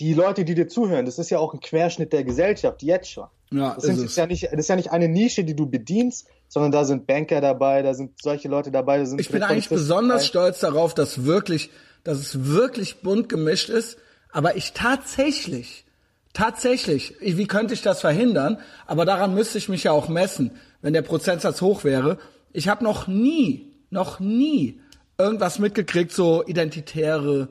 die 0.00 0.14
Leute, 0.14 0.44
die 0.44 0.54
dir 0.54 0.68
zuhören, 0.68 1.06
das 1.06 1.18
ist 1.18 1.30
ja 1.30 1.38
auch 1.38 1.54
ein 1.54 1.60
Querschnitt 1.60 2.12
der 2.12 2.24
Gesellschaft, 2.24 2.82
jetzt 2.82 3.10
schon. 3.10 3.26
Ja, 3.50 3.74
das, 3.74 3.84
sind, 3.84 4.04
ist 4.04 4.16
ja 4.16 4.26
nicht, 4.26 4.44
das 4.44 4.52
ist 4.52 4.68
ja 4.68 4.76
nicht 4.76 4.90
eine 4.90 5.08
Nische, 5.08 5.44
die 5.44 5.56
du 5.56 5.66
bedienst, 5.66 6.28
sondern 6.48 6.72
da 6.72 6.84
sind 6.84 7.06
Banker 7.06 7.40
dabei, 7.40 7.82
da 7.82 7.94
sind 7.94 8.20
solche 8.20 8.48
Leute 8.48 8.70
dabei. 8.70 8.98
Da 8.98 9.06
sind 9.06 9.20
ich 9.20 9.30
bin 9.30 9.42
eigentlich 9.42 9.68
besonders 9.68 10.22
dabei. 10.22 10.26
stolz 10.26 10.60
darauf, 10.60 10.94
dass 10.94 11.24
wirklich, 11.24 11.70
dass 12.04 12.18
es 12.18 12.46
wirklich 12.46 13.02
bunt 13.02 13.28
gemischt 13.28 13.68
ist, 13.68 13.98
aber 14.32 14.56
ich 14.56 14.72
tatsächlich, 14.72 15.84
tatsächlich, 16.32 17.14
wie 17.20 17.46
könnte 17.46 17.74
ich 17.74 17.82
das 17.82 18.00
verhindern? 18.00 18.58
Aber 18.86 19.04
daran 19.04 19.34
müsste 19.34 19.58
ich 19.58 19.68
mich 19.68 19.84
ja 19.84 19.92
auch 19.92 20.08
messen, 20.08 20.52
wenn 20.80 20.92
der 20.92 21.02
Prozentsatz 21.02 21.60
hoch 21.60 21.84
wäre. 21.84 22.18
Ich 22.52 22.68
habe 22.68 22.84
noch 22.84 23.06
nie, 23.06 23.72
noch 23.90 24.20
nie 24.20 24.80
irgendwas 25.18 25.58
mitgekriegt, 25.58 26.12
so 26.12 26.44
identitäre 26.46 27.48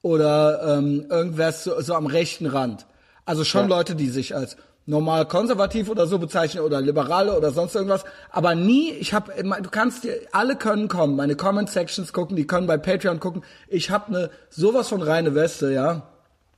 oder 0.00 0.78
ähm, 0.78 1.06
irgendwas 1.08 1.64
so, 1.64 1.80
so 1.80 1.94
am 1.94 2.06
rechten 2.06 2.46
Rand. 2.46 2.86
Also 3.24 3.44
schon 3.44 3.68
ja. 3.68 3.76
Leute, 3.76 3.94
die 3.94 4.08
sich 4.08 4.34
als 4.34 4.56
normal 4.86 5.26
konservativ 5.26 5.88
oder 5.88 6.06
so 6.06 6.18
bezeichnen 6.18 6.64
oder 6.64 6.80
liberale 6.80 7.36
oder 7.36 7.52
sonst 7.52 7.74
irgendwas, 7.74 8.04
aber 8.30 8.54
nie, 8.54 8.90
ich 8.90 9.14
habe 9.14 9.32
du 9.42 9.70
kannst 9.70 10.04
dir 10.04 10.14
alle 10.32 10.56
können 10.56 10.88
kommen, 10.88 11.16
meine 11.16 11.36
Comment 11.36 11.70
Sections 11.70 12.12
gucken, 12.12 12.36
die 12.36 12.46
können 12.46 12.66
bei 12.66 12.76
Patreon 12.76 13.20
gucken. 13.20 13.44
Ich 13.68 13.90
habe 13.90 14.06
eine 14.08 14.30
sowas 14.50 14.88
von 14.88 15.02
reine 15.02 15.34
Weste, 15.34 15.72
ja. 15.72 16.02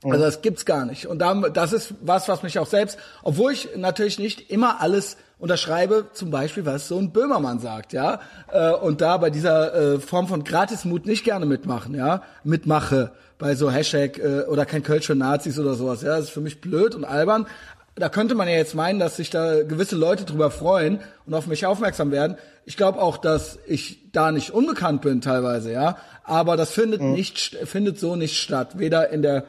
Also 0.03 0.23
das 0.23 0.41
gibt's 0.41 0.65
gar 0.65 0.85
nicht. 0.85 1.07
Und 1.07 1.19
da, 1.19 1.33
das 1.33 1.73
ist 1.73 1.95
was, 2.01 2.27
was 2.27 2.43
mich 2.43 2.59
auch 2.59 2.67
selbst, 2.67 2.99
obwohl 3.23 3.53
ich 3.53 3.69
natürlich 3.75 4.19
nicht 4.19 4.51
immer 4.51 4.79
alles 4.81 5.17
unterschreibe, 5.39 6.07
zum 6.13 6.31
Beispiel 6.31 6.65
was 6.65 6.87
so 6.87 6.97
ein 6.97 7.11
Böhmermann 7.11 7.59
sagt, 7.59 7.93
ja, 7.93 8.19
äh, 8.51 8.71
und 8.71 9.01
da 9.01 9.17
bei 9.17 9.29
dieser 9.29 9.95
äh, 9.95 9.99
Form 9.99 10.27
von 10.27 10.43
Gratismut 10.43 11.05
nicht 11.05 11.23
gerne 11.23 11.45
mitmachen, 11.45 11.95
ja, 11.95 12.21
mitmache 12.43 13.11
bei 13.37 13.55
so 13.55 13.69
Hashtag 13.69 14.17
äh, 14.17 14.43
oder 14.47 14.65
kein 14.65 14.83
Kölsch 14.83 15.07
für 15.07 15.15
Nazis 15.15 15.59
oder 15.59 15.73
sowas, 15.73 16.01
ja, 16.03 16.15
das 16.15 16.25
ist 16.25 16.29
für 16.29 16.41
mich 16.41 16.61
blöd 16.61 16.95
und 16.95 17.03
albern, 17.03 17.47
da 17.95 18.09
könnte 18.09 18.35
man 18.35 18.47
ja 18.47 18.55
jetzt 18.55 18.75
meinen, 18.75 18.99
dass 18.99 19.15
sich 19.15 19.29
da 19.29 19.63
gewisse 19.63 19.95
Leute 19.95 20.25
drüber 20.25 20.51
freuen 20.51 20.99
und 21.25 21.33
auf 21.33 21.47
mich 21.47 21.65
aufmerksam 21.65 22.11
werden. 22.11 22.37
Ich 22.65 22.75
glaube 22.75 23.01
auch, 23.01 23.17
dass 23.17 23.57
ich 23.67 24.11
da 24.11 24.31
nicht 24.31 24.51
unbekannt 24.51 25.01
bin 25.01 25.21
teilweise, 25.21 25.71
ja. 25.71 25.97
Aber 26.23 26.57
das 26.57 26.71
findet 26.71 27.01
mhm. 27.01 27.13
nicht, 27.13 27.55
findet 27.63 27.99
so 27.99 28.15
nicht 28.15 28.37
statt. 28.37 28.79
Weder 28.79 29.09
in 29.09 29.21
der 29.21 29.45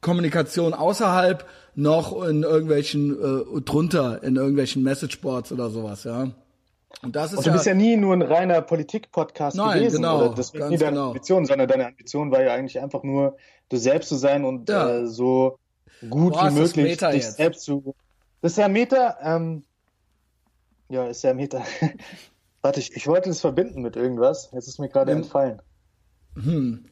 Kommunikation 0.00 0.74
außerhalb 0.74 1.44
noch 1.74 2.24
in 2.24 2.42
irgendwelchen 2.42 3.12
äh, 3.12 3.60
drunter, 3.60 4.22
in 4.24 4.34
irgendwelchen 4.34 4.82
Messageboards 4.82 5.52
oder 5.52 5.70
sowas, 5.70 6.02
ja. 6.02 6.28
Und 7.02 7.14
das 7.14 7.32
ist 7.32 7.38
und 7.38 7.46
du 7.46 7.50
ja, 7.50 7.54
bist 7.54 7.66
ja 7.66 7.74
nie 7.74 7.96
nur 7.96 8.12
ein 8.12 8.22
reiner 8.22 8.60
Politik-Podcast 8.60 9.56
gewesen. 9.56 9.96
Genau, 9.96 10.24
oder? 10.24 10.34
Das 10.34 10.52
war 10.54 10.68
nie 10.68 10.78
deine 10.78 10.92
genau. 10.92 11.08
Ambition, 11.08 11.46
sondern 11.46 11.68
deine 11.68 11.86
Ambition 11.86 12.32
war 12.32 12.42
ja 12.42 12.54
eigentlich 12.54 12.80
einfach 12.80 13.04
nur, 13.04 13.36
du 13.68 13.76
selbst 13.76 14.08
zu 14.08 14.16
sein 14.16 14.44
und 14.44 14.68
ja. 14.68 14.88
äh, 14.90 15.06
so 15.06 15.58
gut 16.08 16.34
Boah, 16.34 16.50
wie 16.50 16.54
möglich 16.54 16.96
dich 16.96 17.12
jetzt? 17.14 17.36
selbst 17.36 17.62
zu. 17.62 17.94
Das 18.40 18.52
ist 18.52 18.58
ja 18.58 18.68
Meter. 18.68 19.18
Ähm, 19.22 19.64
ja, 20.88 21.06
ist 21.06 21.22
ja 21.22 21.34
Meter. 21.34 21.62
Warte, 22.62 22.80
ich, 22.80 22.94
ich 22.94 23.06
wollte 23.06 23.28
das 23.28 23.40
verbinden 23.40 23.82
mit 23.82 23.96
irgendwas. 23.96 24.50
Jetzt 24.52 24.68
ist 24.68 24.78
mir 24.78 24.88
gerade 24.88 25.12
ähm, 25.12 25.18
entfallen. 25.18 25.62
Hm. 26.34 26.86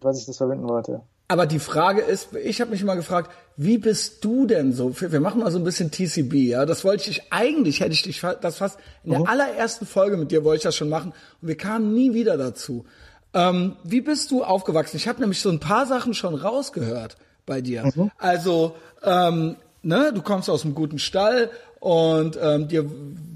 Was 0.00 0.18
ich 0.18 0.26
das 0.26 0.36
verbinden 0.36 0.68
wollte. 0.68 1.02
Aber 1.30 1.46
die 1.46 1.58
Frage 1.58 2.00
ist, 2.00 2.34
ich 2.34 2.62
habe 2.62 2.70
mich 2.70 2.82
mal 2.84 2.94
gefragt, 2.94 3.30
wie 3.56 3.76
bist 3.76 4.24
du 4.24 4.46
denn 4.46 4.72
so? 4.72 4.98
Wir 4.98 5.20
machen 5.20 5.40
mal 5.40 5.50
so 5.50 5.58
ein 5.58 5.64
bisschen 5.64 5.90
TCB, 5.90 6.32
ja. 6.34 6.64
Das 6.64 6.84
wollte 6.84 7.10
ich 7.10 7.30
eigentlich 7.32 7.80
hätte 7.80 7.92
ich 7.92 8.02
dich 8.02 8.22
das 8.40 8.56
fast 8.56 8.78
in 9.04 9.10
der 9.10 9.20
mhm. 9.20 9.26
allerersten 9.26 9.84
Folge 9.84 10.16
mit 10.16 10.30
dir 10.30 10.42
wollte 10.42 10.58
ich 10.58 10.62
das 10.62 10.76
schon 10.76 10.88
machen 10.88 11.12
und 11.42 11.48
wir 11.48 11.56
kamen 11.56 11.92
nie 11.92 12.14
wieder 12.14 12.38
dazu. 12.38 12.86
Ähm, 13.34 13.76
wie 13.84 14.00
bist 14.00 14.30
du 14.30 14.42
aufgewachsen? 14.42 14.96
Ich 14.96 15.06
habe 15.06 15.20
nämlich 15.20 15.42
so 15.42 15.50
ein 15.50 15.60
paar 15.60 15.84
Sachen 15.84 16.14
schon 16.14 16.34
rausgehört 16.34 17.18
bei 17.48 17.60
dir. 17.60 17.90
Mhm. 17.94 18.12
Also, 18.18 18.76
ähm, 19.02 19.56
ne, 19.82 20.12
du 20.14 20.22
kommst 20.22 20.48
aus 20.48 20.64
einem 20.64 20.74
guten 20.74 21.00
Stall 21.00 21.50
und 21.80 22.38
ähm, 22.40 22.68
dir 22.68 22.88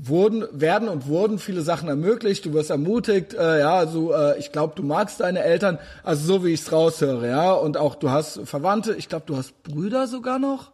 wurden, 0.03 0.45
werden 0.53 0.89
und 0.89 1.07
wurden 1.07 1.39
viele 1.39 1.63
Sachen 1.63 1.89
ermöglicht. 1.89 2.45
Du 2.45 2.53
wirst 2.53 2.71
ermutigt, 2.71 3.35
äh, 3.35 3.61
ja, 3.61 3.75
also 3.75 4.13
äh, 4.13 4.39
ich 4.39 4.53
glaube, 4.53 4.75
du 4.77 4.83
magst 4.83 5.21
deine 5.21 5.43
Eltern, 5.43 5.79
also 6.03 6.25
so 6.25 6.45
wie 6.45 6.51
ich 6.51 6.61
es 6.61 6.73
raushöre, 6.73 7.29
ja, 7.29 7.53
und 7.53 7.77
auch 7.77 7.95
du 7.95 8.11
hast 8.11 8.41
Verwandte. 8.45 8.95
Ich 8.95 9.09
glaube, 9.09 9.25
du 9.27 9.37
hast 9.37 9.63
Brüder 9.63 10.07
sogar 10.07 10.39
noch. 10.39 10.73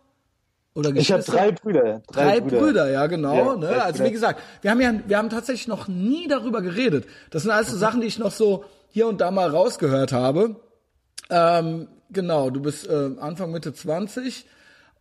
Oder 0.74 0.94
ich 0.94 1.10
habe 1.10 1.24
drei 1.24 1.50
Brüder. 1.50 2.02
Drei, 2.06 2.22
drei 2.22 2.40
Brüder. 2.40 2.58
Brüder. 2.58 2.90
ja 2.90 3.06
genau. 3.06 3.34
Ja, 3.34 3.56
ne? 3.56 3.82
Also 3.82 4.04
wie 4.04 4.12
gesagt, 4.12 4.40
wir 4.62 4.70
haben 4.70 4.80
ja, 4.80 4.92
wir 5.06 5.18
haben 5.18 5.28
tatsächlich 5.28 5.66
noch 5.66 5.88
nie 5.88 6.28
darüber 6.28 6.62
geredet. 6.62 7.06
Das 7.30 7.42
sind 7.42 7.50
alles 7.50 7.70
so 7.70 7.76
Sachen, 7.76 8.00
die 8.00 8.06
ich 8.06 8.18
noch 8.18 8.30
so 8.30 8.64
hier 8.88 9.08
und 9.08 9.20
da 9.20 9.30
mal 9.30 9.50
rausgehört 9.50 10.12
habe. 10.12 10.56
Ähm, 11.30 11.88
genau, 12.10 12.50
du 12.50 12.60
bist 12.60 12.88
äh, 12.88 13.10
Anfang 13.20 13.50
Mitte 13.50 13.72
20 13.72 14.46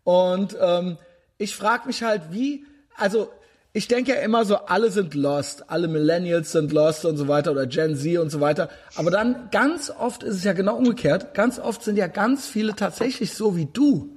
und 0.04 0.56
ähm, 0.60 0.98
ich 1.38 1.56
frage 1.56 1.88
mich 1.88 2.04
halt, 2.04 2.24
wie, 2.32 2.66
also 2.96 3.30
ich 3.74 3.88
denke 3.88 4.14
ja 4.14 4.22
immer 4.22 4.44
so, 4.46 4.56
alle 4.56 4.90
sind 4.90 5.14
lost, 5.14 5.70
alle 5.70 5.88
Millennials 5.88 6.52
sind 6.52 6.72
lost 6.72 7.06
und 7.06 7.18
so 7.18 7.28
weiter 7.28 7.52
oder 7.52 7.68
Gen 7.68 7.96
Z 7.96 8.18
und 8.18 8.32
so 8.32 8.42
weiter. 8.42 8.70
Aber 8.96 9.12
dann 9.12 9.50
ganz 9.52 9.92
oft 9.92 10.24
ist 10.24 10.38
es 10.38 10.44
ja 10.44 10.54
genau 10.54 10.78
umgekehrt. 10.78 11.36
Ganz 11.36 11.60
oft 11.60 11.84
sind 11.84 11.98
ja 11.98 12.08
ganz 12.08 12.48
viele 12.48 12.76
tatsächlich 12.76 13.36
so 13.36 13.56
wie 13.56 13.66
du. 13.66 14.10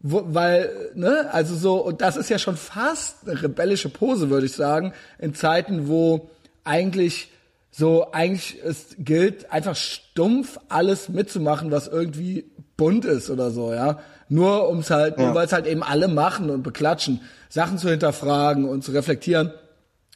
Wo, 0.00 0.22
weil, 0.28 0.90
ne, 0.94 1.28
also 1.32 1.54
so, 1.54 1.84
und 1.84 2.00
das 2.00 2.16
ist 2.16 2.30
ja 2.30 2.38
schon 2.38 2.56
fast 2.56 3.28
eine 3.28 3.42
rebellische 3.42 3.88
Pose, 3.88 4.30
würde 4.30 4.46
ich 4.46 4.52
sagen, 4.52 4.94
in 5.18 5.34
Zeiten, 5.34 5.88
wo 5.88 6.30
eigentlich 6.64 7.31
so, 7.74 8.12
eigentlich 8.12 8.58
es 8.62 8.96
gilt, 8.98 9.50
einfach 9.50 9.74
stumpf 9.74 10.58
alles 10.68 11.08
mitzumachen, 11.08 11.70
was 11.70 11.88
irgendwie 11.88 12.44
bunt 12.76 13.06
ist 13.06 13.30
oder 13.30 13.50
so, 13.50 13.72
ja. 13.72 13.98
Nur 14.28 14.68
ums 14.68 14.90
halt, 14.90 15.18
ja. 15.18 15.24
nur 15.24 15.34
weil 15.34 15.46
es 15.46 15.52
halt 15.52 15.66
eben 15.66 15.82
alle 15.82 16.08
machen 16.08 16.50
und 16.50 16.62
beklatschen, 16.62 17.22
Sachen 17.48 17.78
zu 17.78 17.88
hinterfragen 17.88 18.68
und 18.68 18.84
zu 18.84 18.92
reflektieren. 18.92 19.52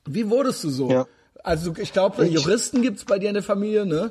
Wie 0.04 0.28
wurdest 0.28 0.64
du 0.64 0.70
so? 0.70 0.90
Ja. 0.90 1.06
Also 1.42 1.74
ich 1.78 1.92
glaube, 1.94 2.26
Juristen 2.26 2.82
gibt's 2.82 3.04
bei 3.04 3.18
dir 3.18 3.28
in 3.28 3.34
der 3.34 3.42
Familie, 3.42 3.86
ne? 3.86 4.10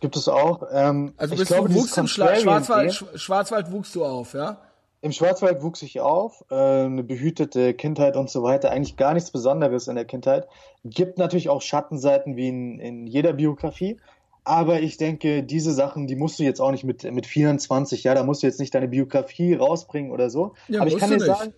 Gibt 0.00 0.16
es 0.16 0.26
auch. 0.26 0.66
Ähm, 0.72 1.12
also 1.18 1.36
bist 1.36 1.48
glaube, 1.48 1.68
du 1.68 1.74
wuchst 1.74 1.96
im 1.98 2.08
Schwarzwald, 2.08 3.04
Schwarzwald 3.14 3.70
wuchst 3.70 3.94
du 3.94 4.04
auf, 4.04 4.34
ja? 4.34 4.58
Im 5.02 5.12
Schwarzwald 5.12 5.62
wuchs 5.62 5.80
ich 5.82 6.00
auf, 6.00 6.44
äh, 6.50 6.54
eine 6.54 7.02
behütete 7.02 7.72
Kindheit 7.72 8.16
und 8.16 8.28
so 8.28 8.42
weiter. 8.42 8.70
Eigentlich 8.70 8.96
gar 8.96 9.14
nichts 9.14 9.30
Besonderes 9.30 9.88
in 9.88 9.94
der 9.94 10.04
Kindheit. 10.04 10.46
Gibt 10.84 11.16
natürlich 11.16 11.48
auch 11.48 11.62
Schattenseiten 11.62 12.36
wie 12.36 12.48
in, 12.48 12.78
in 12.78 13.06
jeder 13.06 13.32
Biografie. 13.32 13.98
Aber 14.44 14.80
ich 14.80 14.96
denke, 14.98 15.42
diese 15.42 15.72
Sachen, 15.72 16.06
die 16.06 16.16
musst 16.16 16.38
du 16.38 16.42
jetzt 16.42 16.60
auch 16.60 16.70
nicht 16.70 16.84
mit, 16.84 17.04
mit 17.10 17.26
24, 17.26 18.04
ja, 18.04 18.14
da 18.14 18.24
musst 18.24 18.42
du 18.42 18.46
jetzt 18.46 18.60
nicht 18.60 18.74
deine 18.74 18.88
Biografie 18.88 19.54
rausbringen 19.54 20.12
oder 20.12 20.28
so. 20.28 20.54
Ja, 20.68 20.80
aber 20.80 20.88
ich 20.88 20.96
kann 20.98 21.10
dir 21.10 21.20
sagen, 21.20 21.54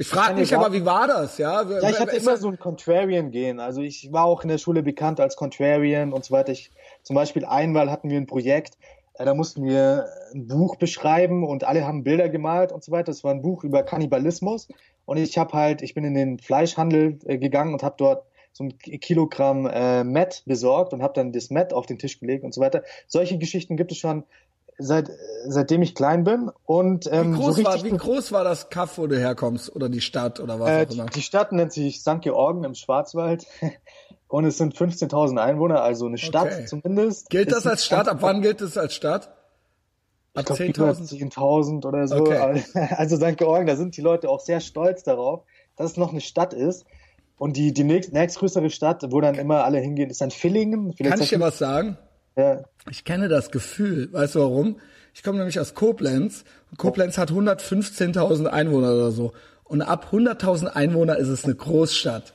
ich 0.00 0.06
frage 0.06 0.34
mich 0.34 0.54
aber, 0.54 0.72
wie 0.72 0.84
war 0.84 1.08
das, 1.08 1.38
ja? 1.38 1.62
Ja, 1.62 1.90
ich 1.90 1.98
hatte 1.98 2.16
immer 2.16 2.36
so 2.36 2.48
ein 2.48 2.58
Contrarian-Gehen. 2.58 3.58
Also 3.58 3.82
ich 3.82 4.12
war 4.12 4.24
auch 4.24 4.42
in 4.42 4.48
der 4.48 4.58
Schule 4.58 4.84
bekannt 4.84 5.18
als 5.18 5.34
Contrarian 5.34 6.12
und 6.12 6.24
so 6.24 6.32
weiter. 6.32 6.52
Ich, 6.52 6.70
zum 7.02 7.16
Beispiel 7.16 7.44
einmal 7.44 7.90
hatten 7.90 8.08
wir 8.08 8.16
ein 8.16 8.26
Projekt, 8.26 8.78
da 9.24 9.34
mussten 9.34 9.64
wir 9.64 10.06
ein 10.32 10.46
Buch 10.46 10.76
beschreiben 10.76 11.44
und 11.44 11.64
alle 11.64 11.86
haben 11.86 12.04
Bilder 12.04 12.28
gemalt 12.28 12.72
und 12.72 12.84
so 12.84 12.92
weiter. 12.92 13.06
Das 13.06 13.24
war 13.24 13.32
ein 13.32 13.42
Buch 13.42 13.64
über 13.64 13.82
Kannibalismus 13.82 14.68
und 15.04 15.16
ich 15.16 15.38
habe 15.38 15.52
halt, 15.52 15.82
ich 15.82 15.94
bin 15.94 16.04
in 16.04 16.14
den 16.14 16.38
Fleischhandel 16.38 17.18
äh, 17.24 17.38
gegangen 17.38 17.72
und 17.72 17.82
habe 17.82 17.96
dort 17.98 18.24
so 18.52 18.64
ein 18.64 18.78
Kilogramm 18.78 19.66
äh, 19.66 20.04
Met 20.04 20.42
besorgt 20.46 20.92
und 20.92 21.02
habe 21.02 21.14
dann 21.14 21.32
das 21.32 21.50
Met 21.50 21.72
auf 21.72 21.86
den 21.86 21.98
Tisch 21.98 22.18
gelegt 22.18 22.44
und 22.44 22.52
so 22.52 22.60
weiter. 22.60 22.82
Solche 23.06 23.38
Geschichten 23.38 23.76
gibt 23.76 23.92
es 23.92 23.98
schon 23.98 24.24
seit 24.78 25.10
seitdem 25.46 25.82
ich 25.82 25.94
klein 25.94 26.24
bin 26.24 26.50
und 26.64 27.08
ähm, 27.12 27.34
wie, 27.34 27.38
groß 27.38 27.56
so 27.56 27.64
war, 27.64 27.84
wie 27.84 27.90
groß 27.90 28.32
war 28.32 28.44
das 28.44 28.70
Kaff, 28.70 28.98
wo 28.98 29.06
du 29.06 29.18
herkommst 29.18 29.74
oder 29.74 29.88
die 29.88 30.00
Stadt 30.00 30.40
oder 30.40 30.60
was 30.60 30.68
äh, 30.70 30.86
auch 30.86 30.92
immer? 30.92 31.06
Die, 31.06 31.14
die 31.14 31.22
Stadt 31.22 31.52
nennt 31.52 31.72
sich 31.72 32.00
St. 32.00 32.20
Georgen 32.20 32.64
im 32.64 32.74
Schwarzwald 32.74 33.46
und 34.28 34.44
es 34.44 34.58
sind 34.58 34.76
15.000 34.76 35.38
Einwohner, 35.38 35.82
also 35.82 36.06
eine 36.06 36.18
Stadt 36.18 36.52
okay. 36.52 36.66
zumindest. 36.66 37.28
Gilt 37.30 37.52
das 37.52 37.66
als 37.66 37.84
Stadt? 37.84 38.08
Ab 38.08 38.18
wann 38.20 38.40
gilt 38.40 38.60
es 38.60 38.76
als 38.76 38.94
Stadt? 38.94 39.34
Ab 40.34 40.46
10.000 40.46 41.06
10 41.08 41.84
oder 41.84 42.06
so. 42.06 42.16
Okay. 42.16 42.62
Also 42.90 43.16
St. 43.16 43.36
Georgen, 43.36 43.66
da 43.66 43.76
sind 43.76 43.96
die 43.96 44.00
Leute 44.00 44.28
auch 44.28 44.40
sehr 44.40 44.60
stolz 44.60 45.02
darauf, 45.02 45.42
dass 45.76 45.92
es 45.92 45.96
noch 45.96 46.10
eine 46.10 46.20
Stadt 46.20 46.54
ist. 46.54 46.84
Und 47.36 47.56
die, 47.56 47.72
die 47.72 47.84
nächst, 47.84 48.12
nächstgrößere 48.12 48.68
Stadt, 48.68 49.04
wo 49.10 49.20
dann 49.20 49.36
immer 49.36 49.64
alle 49.64 49.78
hingehen, 49.78 50.10
ist 50.10 50.20
dann 50.20 50.32
Villingen. 50.32 50.92
Vielleicht 50.92 51.14
Kann 51.14 51.22
ich 51.22 51.30
dir 51.30 51.40
was 51.40 51.58
sagen? 51.58 51.96
Ja. 52.38 52.62
Ich 52.88 53.04
kenne 53.04 53.28
das 53.28 53.50
Gefühl. 53.50 54.10
Weißt 54.12 54.36
du 54.36 54.40
warum? 54.40 54.80
Ich 55.12 55.22
komme 55.24 55.38
nämlich 55.38 55.58
aus 55.58 55.74
Koblenz. 55.74 56.44
Und 56.70 56.78
Koblenz 56.78 57.18
hat 57.18 57.32
115.000 57.32 58.46
Einwohner 58.46 58.94
oder 58.94 59.10
so. 59.10 59.32
Und 59.64 59.82
ab 59.82 60.08
100.000 60.12 60.68
Einwohner 60.68 61.18
ist 61.18 61.28
es 61.28 61.44
eine 61.44 61.56
Großstadt. 61.56 62.32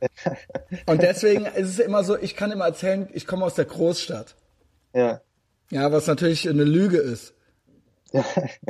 Und 0.86 1.02
deswegen 1.02 1.46
ist 1.46 1.70
es 1.70 1.78
immer 1.78 2.04
so, 2.04 2.18
ich 2.18 2.36
kann 2.36 2.52
immer 2.52 2.66
erzählen, 2.66 3.08
ich 3.14 3.26
komme 3.26 3.46
aus 3.46 3.54
der 3.54 3.64
Großstadt. 3.64 4.36
Ja. 4.92 5.22
Ja, 5.70 5.90
was 5.90 6.06
natürlich 6.06 6.48
eine 6.48 6.64
Lüge 6.64 6.98
ist. 6.98 7.32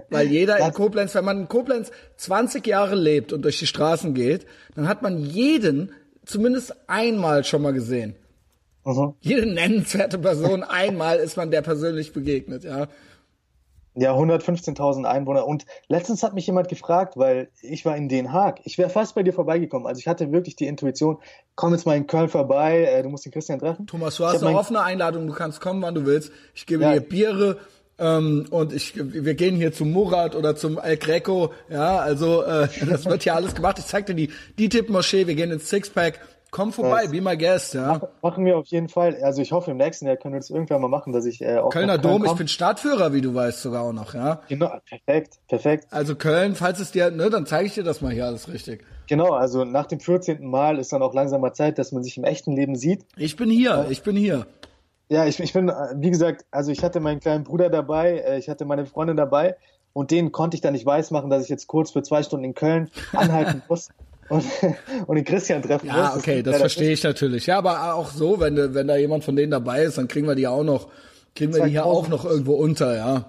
Weil 0.09 0.29
jeder 0.29 0.59
in 0.59 0.73
Koblenz, 0.73 1.15
wenn 1.17 1.25
man 1.25 1.41
in 1.41 1.49
Koblenz 1.49 1.91
20 2.17 2.65
Jahre 2.67 2.95
lebt 2.95 3.33
und 3.33 3.43
durch 3.43 3.59
die 3.59 3.67
Straßen 3.67 4.15
geht, 4.15 4.47
dann 4.77 4.89
hat 4.89 5.03
man 5.03 5.19
jeden 5.19 5.93
zumindest 6.25 6.75
einmal 6.89 7.45
schon 7.45 7.63
mal 7.63 7.73
gesehen. 7.73 8.15
Mhm. 8.87 9.15
Jede 9.21 9.47
nennenswerte 9.47 10.19
Person 10.19 10.63
einmal 10.69 11.19
ist 11.19 11.37
man 11.37 11.51
der 11.51 11.63
persönlich 11.63 12.13
begegnet, 12.13 12.65
ja. 12.65 12.89
Ja, 13.99 14.15
115.000 14.15 15.05
Einwohner. 15.05 15.47
Und 15.47 15.65
letztens 15.89 16.23
hat 16.23 16.35
mich 16.35 16.47
jemand 16.47 16.69
gefragt, 16.69 17.17
weil 17.17 17.49
ich 17.63 17.87
war 17.87 17.97
in 17.97 18.11
Den 18.11 18.31
Haag. 18.31 18.61
Ich 18.65 18.77
wäre 18.77 18.91
fast 18.91 19.15
bei 19.15 19.23
dir 19.23 19.33
vorbeigekommen. 19.33 19.87
Also 19.87 20.01
ich 20.01 20.07
hatte 20.07 20.33
wirklich 20.33 20.55
die 20.55 20.67
Intuition, 20.67 21.17
komm 21.55 21.73
jetzt 21.73 21.87
mal 21.87 21.97
in 21.97 22.07
Köln 22.07 22.29
vorbei, 22.29 22.85
äh, 22.85 23.03
du 23.03 23.09
musst 23.09 23.25
den 23.25 23.33
Christian 23.33 23.59
treffen. 23.59 23.87
Thomas, 23.87 24.17
du 24.17 24.27
hast 24.27 24.45
eine 24.45 24.57
offene 24.57 24.83
Einladung, 24.83 25.27
du 25.27 25.33
kannst 25.33 25.63
kommen, 25.63 25.81
wann 25.81 25.95
du 25.95 26.05
willst. 26.05 26.31
Ich 26.55 26.67
gebe 26.67 26.83
ja. 26.83 26.93
dir 26.93 27.01
Biere, 27.01 27.57
ähm, 27.99 28.47
und 28.51 28.75
ich, 28.75 28.93
wir 28.97 29.35
gehen 29.35 29.57
hier 29.57 29.73
zum 29.73 29.91
Murat 29.91 30.35
oder 30.35 30.55
zum 30.55 30.79
El 30.79 30.99
Greco, 30.99 31.53
ja, 31.71 31.99
also 31.99 32.43
äh, 32.43 32.69
das 32.87 33.07
wird 33.07 33.23
hier 33.23 33.35
alles 33.35 33.55
gemacht. 33.55 33.79
Ich 33.79 33.87
zeig 33.87 34.07
dir 34.07 34.15
die, 34.15 34.31
die 34.59 34.69
Tipp-Moschee, 34.69 35.27
wir 35.27 35.35
gehen 35.35 35.51
ins 35.51 35.71
Sixpack. 35.71 36.21
Komm 36.57 36.73
vorbei, 36.73 37.05
ja. 37.05 37.11
be 37.11 37.21
my 37.21 37.37
guest, 37.37 37.75
ja. 37.75 38.01
Machen 38.23 38.47
wir 38.47 38.57
auf 38.57 38.67
jeden 38.69 38.89
Fall. 38.89 39.23
Also 39.23 39.43
ich 39.43 39.53
hoffe, 39.53 39.73
im 39.73 39.77
nächsten 39.77 40.07
Jahr 40.07 40.17
können 40.17 40.33
wir 40.33 40.41
das 40.41 40.49
irgendwann 40.49 40.81
mal 40.81 40.89
machen, 40.89 41.13
dass 41.13 41.27
ich 41.27 41.43
äh, 41.43 41.59
auch 41.59 41.69
Kölner 41.69 41.99
Dom, 41.99 42.25
ich 42.25 42.33
bin 42.33 42.49
Stadtführer, 42.49 43.13
wie 43.13 43.21
du 43.21 43.35
weißt, 43.35 43.61
sogar 43.61 43.83
auch 43.83 43.93
noch, 43.93 44.15
ja. 44.15 44.41
Genau, 44.49 44.73
perfekt, 44.89 45.35
perfekt. 45.49 45.87
Also 45.91 46.17
Köln, 46.17 46.55
falls 46.55 46.81
es 46.81 46.93
dir, 46.93 47.11
ne, 47.11 47.29
dann 47.29 47.45
zeige 47.45 47.67
ich 47.67 47.75
dir 47.75 47.85
das 47.85 48.01
mal 48.01 48.11
hier 48.11 48.25
alles 48.25 48.51
richtig. 48.51 48.87
Genau, 49.07 49.33
also 49.35 49.67
nach 49.67 49.85
dem 49.85 50.01
14. 50.01 50.47
Mal 50.47 50.79
ist 50.79 50.95
dann 50.95 51.03
auch 51.03 51.13
langsam 51.13 51.43
mal 51.43 51.53
Zeit, 51.53 51.79
dass 51.79 51.93
man 51.93 52.03
sich 52.03 52.17
im 52.17 52.25
echten 52.25 52.57
Leben 52.57 52.75
sieht. 52.75 53.05
Ich 53.19 53.37
bin 53.37 53.51
hier, 53.51 53.89
ich 53.91 54.03
bin 54.03 54.17
hier. 54.17 54.47
Ja, 55.11 55.27
ich, 55.27 55.39
ich 55.39 55.53
bin, 55.53 55.71
wie 55.97 56.11
gesagt, 56.11 56.47
also 56.51 56.73
ich 56.73 56.83
hatte 56.83 57.01
meinen 57.01 57.21
kleinen 57.21 57.45
Bruder 57.45 57.69
dabei, 57.69 58.17
äh, 58.17 58.39
ich 58.39 58.49
hatte 58.49 58.65
meine 58.65 58.87
Freundin 58.87 59.19
dabei 59.19 59.57
und 59.93 60.11
denen 60.11 60.33
konnte 60.33 60.55
ich 60.57 60.63
dann 60.63 60.73
nicht 60.73 60.87
weismachen, 60.87 61.29
dass 61.29 61.43
ich 61.43 61.51
jetzt 61.51 61.67
kurz 61.67 61.91
für 61.91 62.03
zwei 62.03 62.23
Stunden 62.23 62.45
in 62.45 62.55
Köln 62.55 62.91
anhalten 63.13 63.63
muss. 63.69 63.91
Und, 64.29 64.45
und 65.07 65.17
den 65.17 65.25
Christian 65.25 65.63
treffen 65.63 65.87
ja, 65.87 65.93
muss. 65.93 66.03
Ja, 66.03 66.17
okay, 66.17 66.43
das, 66.43 66.53
das 66.53 66.61
verstehe 66.61 66.93
ich 66.93 67.03
natürlich. 67.03 67.47
Ja, 67.47 67.59
aber 67.59 67.95
auch 67.95 68.11
so, 68.11 68.41
wenn, 68.41 68.75
wenn 68.75 68.89
da 68.89 68.97
jemand 68.97 69.25
von 69.25 69.37
denen 69.37 69.51
dabei 69.51 69.83
ist, 69.83 69.99
dann 69.99 70.09
kriegen 70.09 70.27
wir 70.27 70.35
die 70.35 70.47
auch 70.47 70.65
noch, 70.65 70.89
kriegen 71.35 71.55
wir 71.55 71.65
die 71.65 71.71
hier 71.71 71.87
auch 71.87 72.09
noch 72.09 72.25
irgendwo 72.25 72.55
unter, 72.55 72.97
ja. 72.97 73.25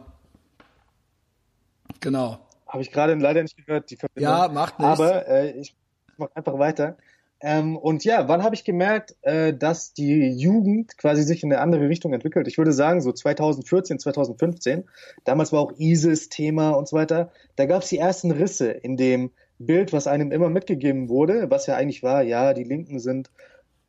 Genau. 2.00 2.40
Habe 2.68 2.82
ich 2.82 2.92
gerade 2.92 3.14
leider 3.16 3.42
nicht 3.42 3.58
gehört, 3.58 3.90
die 3.90 3.96
Verbindung. 3.96 4.32
Ja, 4.32 4.48
macht 4.50 4.80
nichts. 4.80 5.00
Aber 5.00 5.28
äh, 5.28 5.52
ich 5.52 5.76
mache 6.18 6.36
einfach 6.36 6.60
weiter. 6.60 6.98
Ähm, 7.40 7.78
und 7.78 8.04
ja, 8.04 8.28
wann 8.28 8.44
habe 8.44 8.56
ich 8.56 8.64
gemerkt, 8.64 9.16
äh, 9.22 9.54
dass 9.54 9.94
die 9.94 10.30
Jugend 10.30 10.98
quasi 10.98 11.22
sich 11.22 11.44
in 11.44 11.54
eine 11.54 11.62
andere 11.62 11.88
Richtung 11.88 12.14
entwickelt? 12.14 12.48
Ich 12.48 12.58
würde 12.58 12.72
sagen, 12.72 13.02
so 13.02 13.12
2014, 13.12 14.00
2015. 14.00 14.86
Damals 15.24 15.52
war 15.52 15.60
auch 15.60 15.74
ISIS 15.78 16.30
Thema 16.30 16.72
und 16.72 16.88
so 16.88 16.98
weiter. 16.98 17.32
Da 17.56 17.68
gab 17.68 17.84
es 17.84 17.90
die 17.90 18.00
ersten 18.00 18.32
Risse 18.32 18.72
in 18.72 18.98
dem 18.98 19.32
Bild, 19.60 19.94
was 19.94 20.08
einem 20.08 20.32
immer 20.32 20.50
mitgegeben 20.50 21.10
wurde, 21.10 21.50
was 21.50 21.66
ja 21.66 21.76
eigentlich 21.76 22.04
war, 22.04 22.22
ja, 22.22 22.54
die 22.54 22.64
Linken 22.64 23.00
sind 23.00 23.32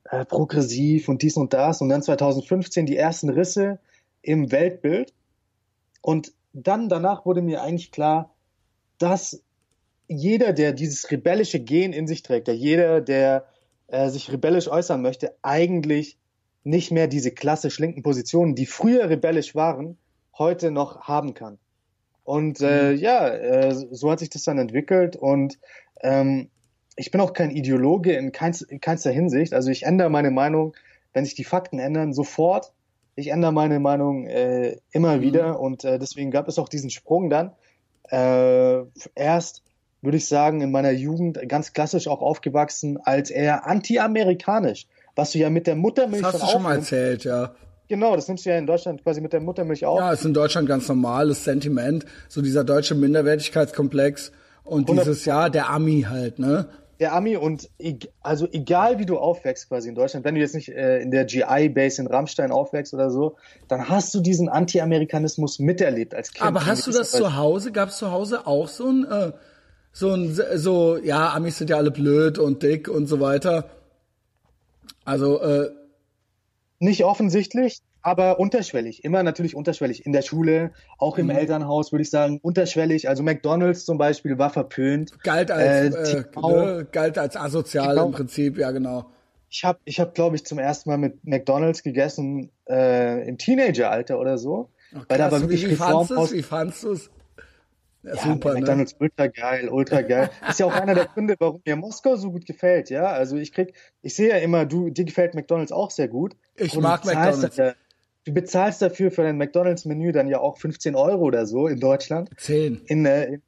äh, 0.04 0.24
progressiv 0.24 1.08
und 1.08 1.22
dies 1.22 1.36
und 1.36 1.52
das. 1.52 1.80
Und 1.80 1.88
dann 1.88 2.02
2015 2.02 2.86
die 2.86 2.96
ersten 2.96 3.28
Risse 3.28 3.78
im 4.22 4.50
Weltbild. 4.50 5.12
Und 6.00 6.32
dann 6.52 6.88
danach 6.88 7.26
wurde 7.26 7.42
mir 7.42 7.62
eigentlich 7.62 7.92
klar, 7.92 8.34
dass 8.98 9.42
jeder, 10.06 10.52
der 10.52 10.72
dieses 10.72 11.10
rebellische 11.10 11.60
Gen 11.60 11.92
in 11.92 12.06
sich 12.06 12.22
trägt, 12.22 12.48
der 12.48 12.56
jeder, 12.56 13.00
der 13.00 13.46
äh, 13.88 14.08
sich 14.08 14.32
rebellisch 14.32 14.68
äußern 14.68 15.02
möchte, 15.02 15.36
eigentlich 15.42 16.18
nicht 16.64 16.90
mehr 16.90 17.06
diese 17.06 17.30
klassisch 17.30 17.78
linken 17.78 18.02
Positionen, 18.02 18.54
die 18.54 18.66
früher 18.66 19.08
rebellisch 19.08 19.54
waren, 19.54 19.98
heute 20.36 20.70
noch 20.70 21.02
haben 21.02 21.34
kann. 21.34 21.58
Und 22.28 22.60
äh, 22.60 22.92
mhm. 22.92 22.98
ja, 22.98 23.26
äh, 23.26 23.74
so 23.74 24.10
hat 24.10 24.18
sich 24.18 24.28
das 24.28 24.44
dann 24.44 24.58
entwickelt 24.58 25.16
und 25.16 25.58
ähm, 26.02 26.50
ich 26.94 27.10
bin 27.10 27.22
auch 27.22 27.32
kein 27.32 27.50
Ideologe 27.50 28.12
in, 28.12 28.32
keins, 28.32 28.60
in 28.60 28.82
keinster 28.82 29.10
Hinsicht. 29.10 29.54
Also 29.54 29.70
ich 29.70 29.84
ändere 29.84 30.10
meine 30.10 30.30
Meinung, 30.30 30.76
wenn 31.14 31.24
sich 31.24 31.36
die 31.36 31.44
Fakten 31.44 31.78
ändern, 31.78 32.12
sofort. 32.12 32.74
Ich 33.14 33.28
ändere 33.28 33.52
meine 33.52 33.80
Meinung 33.80 34.26
äh, 34.26 34.76
immer 34.90 35.16
mhm. 35.16 35.20
wieder 35.22 35.58
und 35.58 35.84
äh, 35.84 35.98
deswegen 35.98 36.30
gab 36.30 36.48
es 36.48 36.58
auch 36.58 36.68
diesen 36.68 36.90
Sprung 36.90 37.30
dann. 37.30 37.52
Äh, 38.10 38.82
erst 39.14 39.62
würde 40.02 40.18
ich 40.18 40.28
sagen, 40.28 40.60
in 40.60 40.70
meiner 40.70 40.90
Jugend 40.90 41.40
ganz 41.48 41.72
klassisch 41.72 42.08
auch 42.08 42.20
aufgewachsen 42.20 42.98
als 43.02 43.30
eher 43.30 43.66
anti-amerikanisch, 43.66 44.86
was 45.16 45.32
du 45.32 45.38
ja 45.38 45.48
mit 45.48 45.66
der 45.66 45.76
Muttermilch 45.76 46.24
Das 46.24 46.34
hast 46.34 46.42
du 46.42 46.48
schon 46.48 46.62
mal 46.62 46.76
erzählt, 46.76 47.24
ja. 47.24 47.54
Genau, 47.88 48.14
das 48.14 48.28
nimmst 48.28 48.44
du 48.44 48.50
ja 48.50 48.58
in 48.58 48.66
Deutschland 48.66 49.02
quasi 49.02 49.20
mit 49.20 49.32
der 49.32 49.40
Muttermilch 49.40 49.86
auch. 49.86 49.98
Ja, 49.98 50.12
ist 50.12 50.24
in 50.24 50.34
Deutschland 50.34 50.68
ganz 50.68 50.88
normales 50.88 51.44
Sentiment, 51.44 52.04
so 52.28 52.42
dieser 52.42 52.62
deutsche 52.62 52.94
Minderwertigkeitskomplex 52.94 54.30
und 54.64 54.90
dieses, 54.90 55.24
ja, 55.24 55.48
der 55.48 55.70
Ami 55.70 56.06
halt, 56.08 56.38
ne? 56.38 56.68
Der 57.00 57.14
Ami 57.14 57.36
und 57.36 57.70
also 58.20 58.48
egal 58.50 58.98
wie 58.98 59.06
du 59.06 59.18
aufwächst 59.18 59.68
quasi 59.68 59.88
in 59.88 59.94
Deutschland, 59.94 60.24
wenn 60.24 60.34
du 60.34 60.40
jetzt 60.40 60.54
nicht 60.54 60.68
äh, 60.68 60.98
in 60.98 61.12
der 61.12 61.24
GI-Base 61.24 62.02
in 62.02 62.08
Rammstein 62.08 62.50
aufwächst 62.50 62.92
oder 62.92 63.10
so, 63.10 63.36
dann 63.68 63.88
hast 63.88 64.12
du 64.14 64.20
diesen 64.20 64.48
Anti-Amerikanismus 64.48 65.60
miterlebt 65.60 66.12
als 66.14 66.32
Kind. 66.32 66.44
Aber 66.44 66.66
hast 66.66 66.86
du 66.88 66.90
das 66.90 67.12
zu 67.12 67.36
Hause? 67.36 67.70
Gab 67.70 67.90
es 67.90 67.98
zu 67.98 68.10
Hause 68.10 68.46
auch 68.46 68.68
so 68.68 68.88
ein, 68.88 69.04
äh, 69.04 69.32
so 69.92 70.12
ein, 70.12 70.36
so, 70.56 70.98
ja, 70.98 71.32
Amis 71.32 71.58
sind 71.58 71.70
ja 71.70 71.76
alle 71.76 71.92
blöd 71.92 72.38
und 72.38 72.62
dick 72.64 72.88
und 72.88 73.06
so 73.06 73.20
weiter. 73.20 73.70
Also, 75.04 75.40
äh, 75.40 75.70
nicht 76.78 77.04
offensichtlich, 77.04 77.80
aber 78.02 78.38
unterschwellig. 78.38 79.04
Immer 79.04 79.22
natürlich 79.22 79.54
unterschwellig. 79.54 80.06
In 80.06 80.12
der 80.12 80.22
Schule, 80.22 80.72
auch 80.98 81.18
im 81.18 81.26
mhm. 81.26 81.32
Elternhaus 81.32 81.92
würde 81.92 82.02
ich 82.02 82.10
sagen, 82.10 82.38
unterschwellig. 82.42 83.08
Also 83.08 83.22
McDonalds 83.22 83.84
zum 83.84 83.98
Beispiel 83.98 84.38
war 84.38 84.50
verpönt. 84.50 85.12
Galt 85.22 85.50
als, 85.50 85.94
äh, 85.94 86.20
äh, 86.20 86.84
galt 86.90 87.18
als 87.18 87.36
asozial 87.36 87.94
genau. 87.94 88.06
im 88.06 88.12
Prinzip, 88.12 88.58
ja 88.58 88.70
genau. 88.70 89.06
Ich 89.50 89.64
habe, 89.64 89.78
ich 89.84 89.98
hab, 89.98 90.14
glaube 90.14 90.36
ich, 90.36 90.44
zum 90.44 90.58
ersten 90.58 90.90
Mal 90.90 90.98
mit 90.98 91.24
McDonalds 91.24 91.82
gegessen 91.82 92.50
äh, 92.68 93.26
im 93.26 93.38
Teenageralter 93.38 94.18
oder 94.18 94.36
so. 94.36 94.68
Okay, 94.92 95.04
weil 95.08 95.18
da 95.18 95.32
war 95.32 95.40
wirklich 95.40 95.66
wie, 95.66 95.70
Wie 95.70 96.42
fandst 96.42 96.82
du 96.84 96.92
es? 96.92 97.10
Ja, 98.02 98.14
ja, 98.14 98.22
super, 98.22 98.54
ne? 98.54 98.60
McDonald's 98.60 98.92
ne? 98.92 98.98
ultra 99.00 99.26
geil, 99.26 99.68
ultra 99.68 100.02
geil. 100.02 100.30
ist 100.48 100.60
ja 100.60 100.66
auch 100.66 100.74
einer 100.74 100.94
der 100.94 101.06
Gründe, 101.06 101.34
warum 101.38 101.60
mir 101.64 101.76
Moskau 101.76 102.16
so 102.16 102.30
gut 102.30 102.46
gefällt, 102.46 102.90
ja. 102.90 103.06
Also 103.06 103.36
ich 103.36 103.52
krieg, 103.52 103.74
ich 104.02 104.14
sehe 104.14 104.28
ja 104.28 104.36
immer, 104.36 104.66
du, 104.66 104.90
dir 104.90 105.04
gefällt 105.04 105.34
McDonald's 105.34 105.72
auch 105.72 105.90
sehr 105.90 106.08
gut. 106.08 106.36
Ich 106.56 106.78
mag 106.78 107.04
McDonald's. 107.04 107.40
Dafür, 107.40 107.74
du 108.24 108.32
bezahlst 108.32 108.82
dafür 108.82 109.10
für 109.10 109.22
dein 109.22 109.36
McDonald's-Menü 109.36 110.12
dann 110.12 110.28
ja 110.28 110.38
auch 110.38 110.58
15 110.58 110.94
Euro 110.94 111.22
oder 111.22 111.46
so 111.46 111.66
in 111.66 111.80
Deutschland. 111.80 112.30
10. 112.36 112.82
In, 112.86 113.04
äh, 113.04 113.38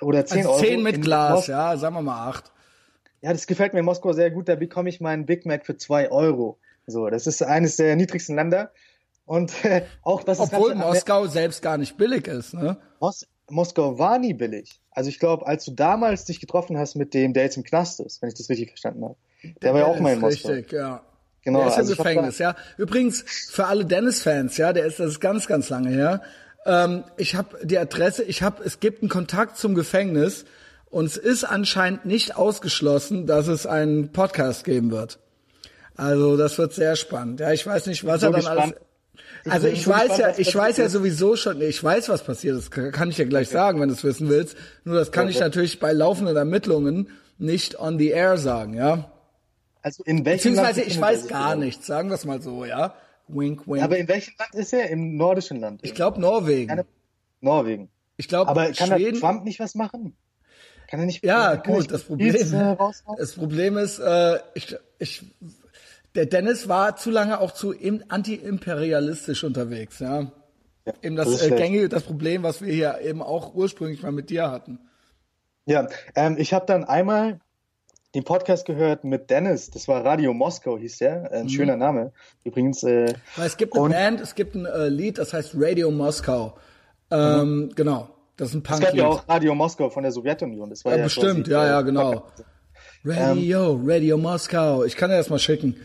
oder 0.00 0.24
10 0.24 0.38
also 0.38 0.50
Euro. 0.50 0.60
10 0.60 0.82
mit 0.82 1.02
Glas, 1.02 1.46
ja, 1.46 1.76
sagen 1.76 1.94
wir 1.94 2.02
mal 2.02 2.28
8. 2.28 2.52
Ja, 3.22 3.32
das 3.32 3.46
gefällt 3.46 3.72
mir 3.72 3.80
in 3.80 3.84
Moskau 3.84 4.12
sehr 4.12 4.30
gut. 4.30 4.48
Da 4.48 4.54
bekomme 4.54 4.88
ich 4.88 5.00
meinen 5.00 5.26
Big 5.26 5.46
Mac 5.46 5.66
für 5.66 5.76
2 5.76 6.10
Euro. 6.10 6.58
So, 6.86 7.08
das 7.08 7.26
ist 7.26 7.42
eines 7.42 7.76
der 7.76 7.96
niedrigsten 7.96 8.36
Länder. 8.36 8.70
Und 9.24 9.64
äh, 9.64 9.82
auch 10.02 10.22
das 10.22 10.38
Obwohl 10.38 10.72
ist 10.72 10.78
Moskau 10.78 11.26
selbst 11.26 11.60
gar 11.60 11.78
nicht 11.78 11.96
billig 11.96 12.28
ist, 12.28 12.54
ne? 12.54 12.78
Mos 13.00 13.26
Moskau 13.48 13.98
war 13.98 14.18
nie 14.18 14.34
billig. 14.34 14.80
Also 14.90 15.08
ich 15.08 15.18
glaube, 15.18 15.46
als 15.46 15.64
du 15.64 15.70
damals 15.70 16.24
dich 16.24 16.40
getroffen 16.40 16.78
hast 16.78 16.94
mit 16.96 17.14
dem, 17.14 17.32
der 17.32 17.44
jetzt 17.44 17.56
im 17.56 17.64
Knast 17.64 18.00
ist, 18.00 18.20
wenn 18.22 18.28
ich 18.28 18.34
das 18.34 18.48
richtig 18.48 18.70
verstanden 18.70 19.04
habe, 19.04 19.16
der, 19.42 19.52
der 19.60 19.74
war 19.74 19.80
ja 19.80 19.86
auch 19.86 20.00
mal 20.00 20.14
in 20.14 20.20
Moskau. 20.20 20.48
Richtig, 20.48 20.72
ja. 20.72 21.02
Genau. 21.42 21.60
Der 21.60 21.68
ist 21.68 21.76
also 21.76 21.92
im 21.92 21.98
Gefängnis, 21.98 22.38
ja. 22.38 22.56
Übrigens, 22.76 23.22
für 23.22 23.66
alle 23.66 23.84
Dennis-Fans, 23.84 24.56
ja, 24.56 24.72
der 24.72 24.84
ist 24.84 24.98
das 24.98 25.12
ist 25.12 25.20
ganz, 25.20 25.46
ganz 25.46 25.68
lange 25.68 25.90
her. 25.90 26.22
Ähm, 26.64 27.04
ich 27.16 27.36
habe 27.36 27.64
die 27.64 27.78
Adresse, 27.78 28.24
ich 28.24 28.42
habe, 28.42 28.64
es 28.64 28.80
gibt 28.80 29.02
einen 29.02 29.08
Kontakt 29.08 29.56
zum 29.56 29.76
Gefängnis 29.76 30.44
und 30.90 31.06
es 31.06 31.16
ist 31.16 31.44
anscheinend 31.44 32.04
nicht 32.04 32.36
ausgeschlossen, 32.36 33.26
dass 33.26 33.46
es 33.46 33.64
einen 33.64 34.12
Podcast 34.12 34.64
geben 34.64 34.90
wird. 34.90 35.20
Also 35.94 36.36
das 36.36 36.58
wird 36.58 36.74
sehr 36.74 36.96
spannend. 36.96 37.40
Ja, 37.40 37.52
ich 37.52 37.64
weiß 37.64 37.86
nicht, 37.86 38.04
was 38.04 38.20
so 38.20 38.26
er 38.26 38.32
dann 38.32 38.40
gespannt. 38.40 38.60
alles 38.60 38.85
also 39.48 39.68
ich 39.68 39.86
weiß 39.86 40.18
ja, 40.18 40.34
ich 40.36 40.54
weiß 40.54 40.76
ja 40.78 40.88
sowieso 40.88 41.36
schon, 41.36 41.60
ich 41.60 41.82
weiß, 41.82 42.08
was 42.08 42.24
passiert 42.24 42.56
ist, 42.56 42.70
kann 42.70 43.10
ich 43.10 43.18
ja 43.18 43.24
gleich 43.24 43.48
okay. 43.48 43.56
sagen, 43.56 43.80
wenn 43.80 43.88
du 43.88 43.94
es 43.94 44.04
wissen 44.04 44.28
willst. 44.28 44.56
Nur 44.84 44.96
das 44.96 45.12
kann 45.12 45.24
okay. 45.24 45.34
ich 45.34 45.40
natürlich 45.40 45.78
bei 45.80 45.92
laufenden 45.92 46.36
Ermittlungen 46.36 47.08
nicht 47.38 47.78
on 47.78 47.98
the 47.98 48.08
air 48.08 48.38
sagen, 48.38 48.74
ja. 48.74 49.10
Also 49.82 50.02
in 50.04 50.24
welchem 50.24 50.52
Beziehungsweise 50.52 50.80
Land 50.80 50.92
ich 50.92 51.00
weiß 51.00 51.28
gar 51.28 51.54
nichts, 51.56 51.86
sagen 51.86 52.08
wir 52.08 52.14
es 52.14 52.24
mal 52.24 52.42
so, 52.42 52.64
ja. 52.64 52.94
Wink, 53.28 53.66
wink. 53.66 53.82
Aber 53.82 53.98
in 53.98 54.08
welchem 54.08 54.34
Land 54.38 54.54
ist 54.54 54.72
er? 54.72 54.88
Im 54.90 55.16
nordischen 55.16 55.60
Land? 55.60 55.80
Ich 55.82 55.94
glaube 55.94 56.20
Norwegen. 56.20 56.68
Keine, 56.68 56.86
Norwegen. 57.40 57.88
Ich 58.16 58.28
glaube, 58.28 58.50
Aber 58.50 58.70
kann 58.72 58.88
Schweden, 58.88 59.20
Trump 59.20 59.44
nicht 59.44 59.60
was 59.60 59.74
machen? 59.74 60.16
Kann 60.88 61.00
er 61.00 61.06
nicht? 61.06 61.24
Ja, 61.24 61.56
gut. 61.56 61.90
Das 61.90 62.04
Problem, 62.04 62.34
äh, 62.34 62.76
das 63.18 63.32
Problem 63.32 63.76
ist, 63.76 63.98
äh, 63.98 64.38
ich, 64.54 64.76
ich 64.98 65.24
der 66.16 66.26
Dennis 66.26 66.68
war 66.68 66.96
zu 66.96 67.10
lange 67.10 67.40
auch 67.40 67.52
zu 67.52 67.74
anti-imperialistisch 68.08 69.44
unterwegs, 69.44 69.98
ja. 70.00 70.32
ja 70.84 70.92
eben 71.02 71.14
das, 71.14 71.30
das 71.30 71.42
äh, 71.42 71.56
gängige, 71.56 71.88
das 71.88 72.04
Problem, 72.04 72.42
was 72.42 72.62
wir 72.62 72.72
hier 72.72 73.00
eben 73.02 73.22
auch 73.22 73.54
ursprünglich 73.54 74.02
mal 74.02 74.12
mit 74.12 74.30
dir 74.30 74.50
hatten. 74.50 74.80
Ja, 75.66 75.88
ähm, 76.14 76.36
ich 76.38 76.52
habe 76.54 76.64
dann 76.66 76.84
einmal 76.84 77.40
den 78.14 78.24
Podcast 78.24 78.64
gehört 78.64 79.04
mit 79.04 79.28
Dennis, 79.28 79.70
das 79.70 79.88
war 79.88 80.04
Radio 80.04 80.32
Moskau, 80.32 80.78
hieß 80.78 80.98
der, 80.98 81.30
ein 81.32 81.44
mhm. 81.44 81.48
schöner 81.50 81.76
Name. 81.76 82.12
Übrigens. 82.44 82.82
Äh, 82.82 83.14
es 83.36 83.58
gibt 83.58 83.76
eine 83.76 83.90
Band, 83.90 84.20
es 84.20 84.34
gibt 84.34 84.54
ein 84.54 84.64
äh, 84.64 84.88
Lied, 84.88 85.18
das 85.18 85.34
heißt 85.34 85.52
Radio 85.54 85.90
Moskau. 85.90 86.56
Ähm, 87.10 87.64
mhm. 87.64 87.74
Genau, 87.74 88.08
das 88.36 88.48
ist 88.48 88.54
ein 88.54 88.62
Punk. 88.62 88.80
Es 88.80 88.86
gab 88.86 88.94
ja 88.94 89.06
auch 89.06 89.28
Radio 89.28 89.54
Moskau 89.54 89.90
von 89.90 90.02
der 90.02 90.12
Sowjetunion. 90.12 90.70
Das 90.70 90.84
war 90.84 90.92
ja, 90.92 90.98
ja 90.98 91.04
bestimmt, 91.04 91.46
ja, 91.48 91.66
ja, 91.66 91.82
genau. 91.82 92.24
Radio, 93.04 93.74
ähm, 93.74 93.82
Radio 93.84 94.16
Moskau. 94.16 94.84
Ich 94.84 94.96
kann 94.96 95.10
dir 95.10 95.16
das 95.18 95.28
mal 95.28 95.38
schicken. 95.38 95.76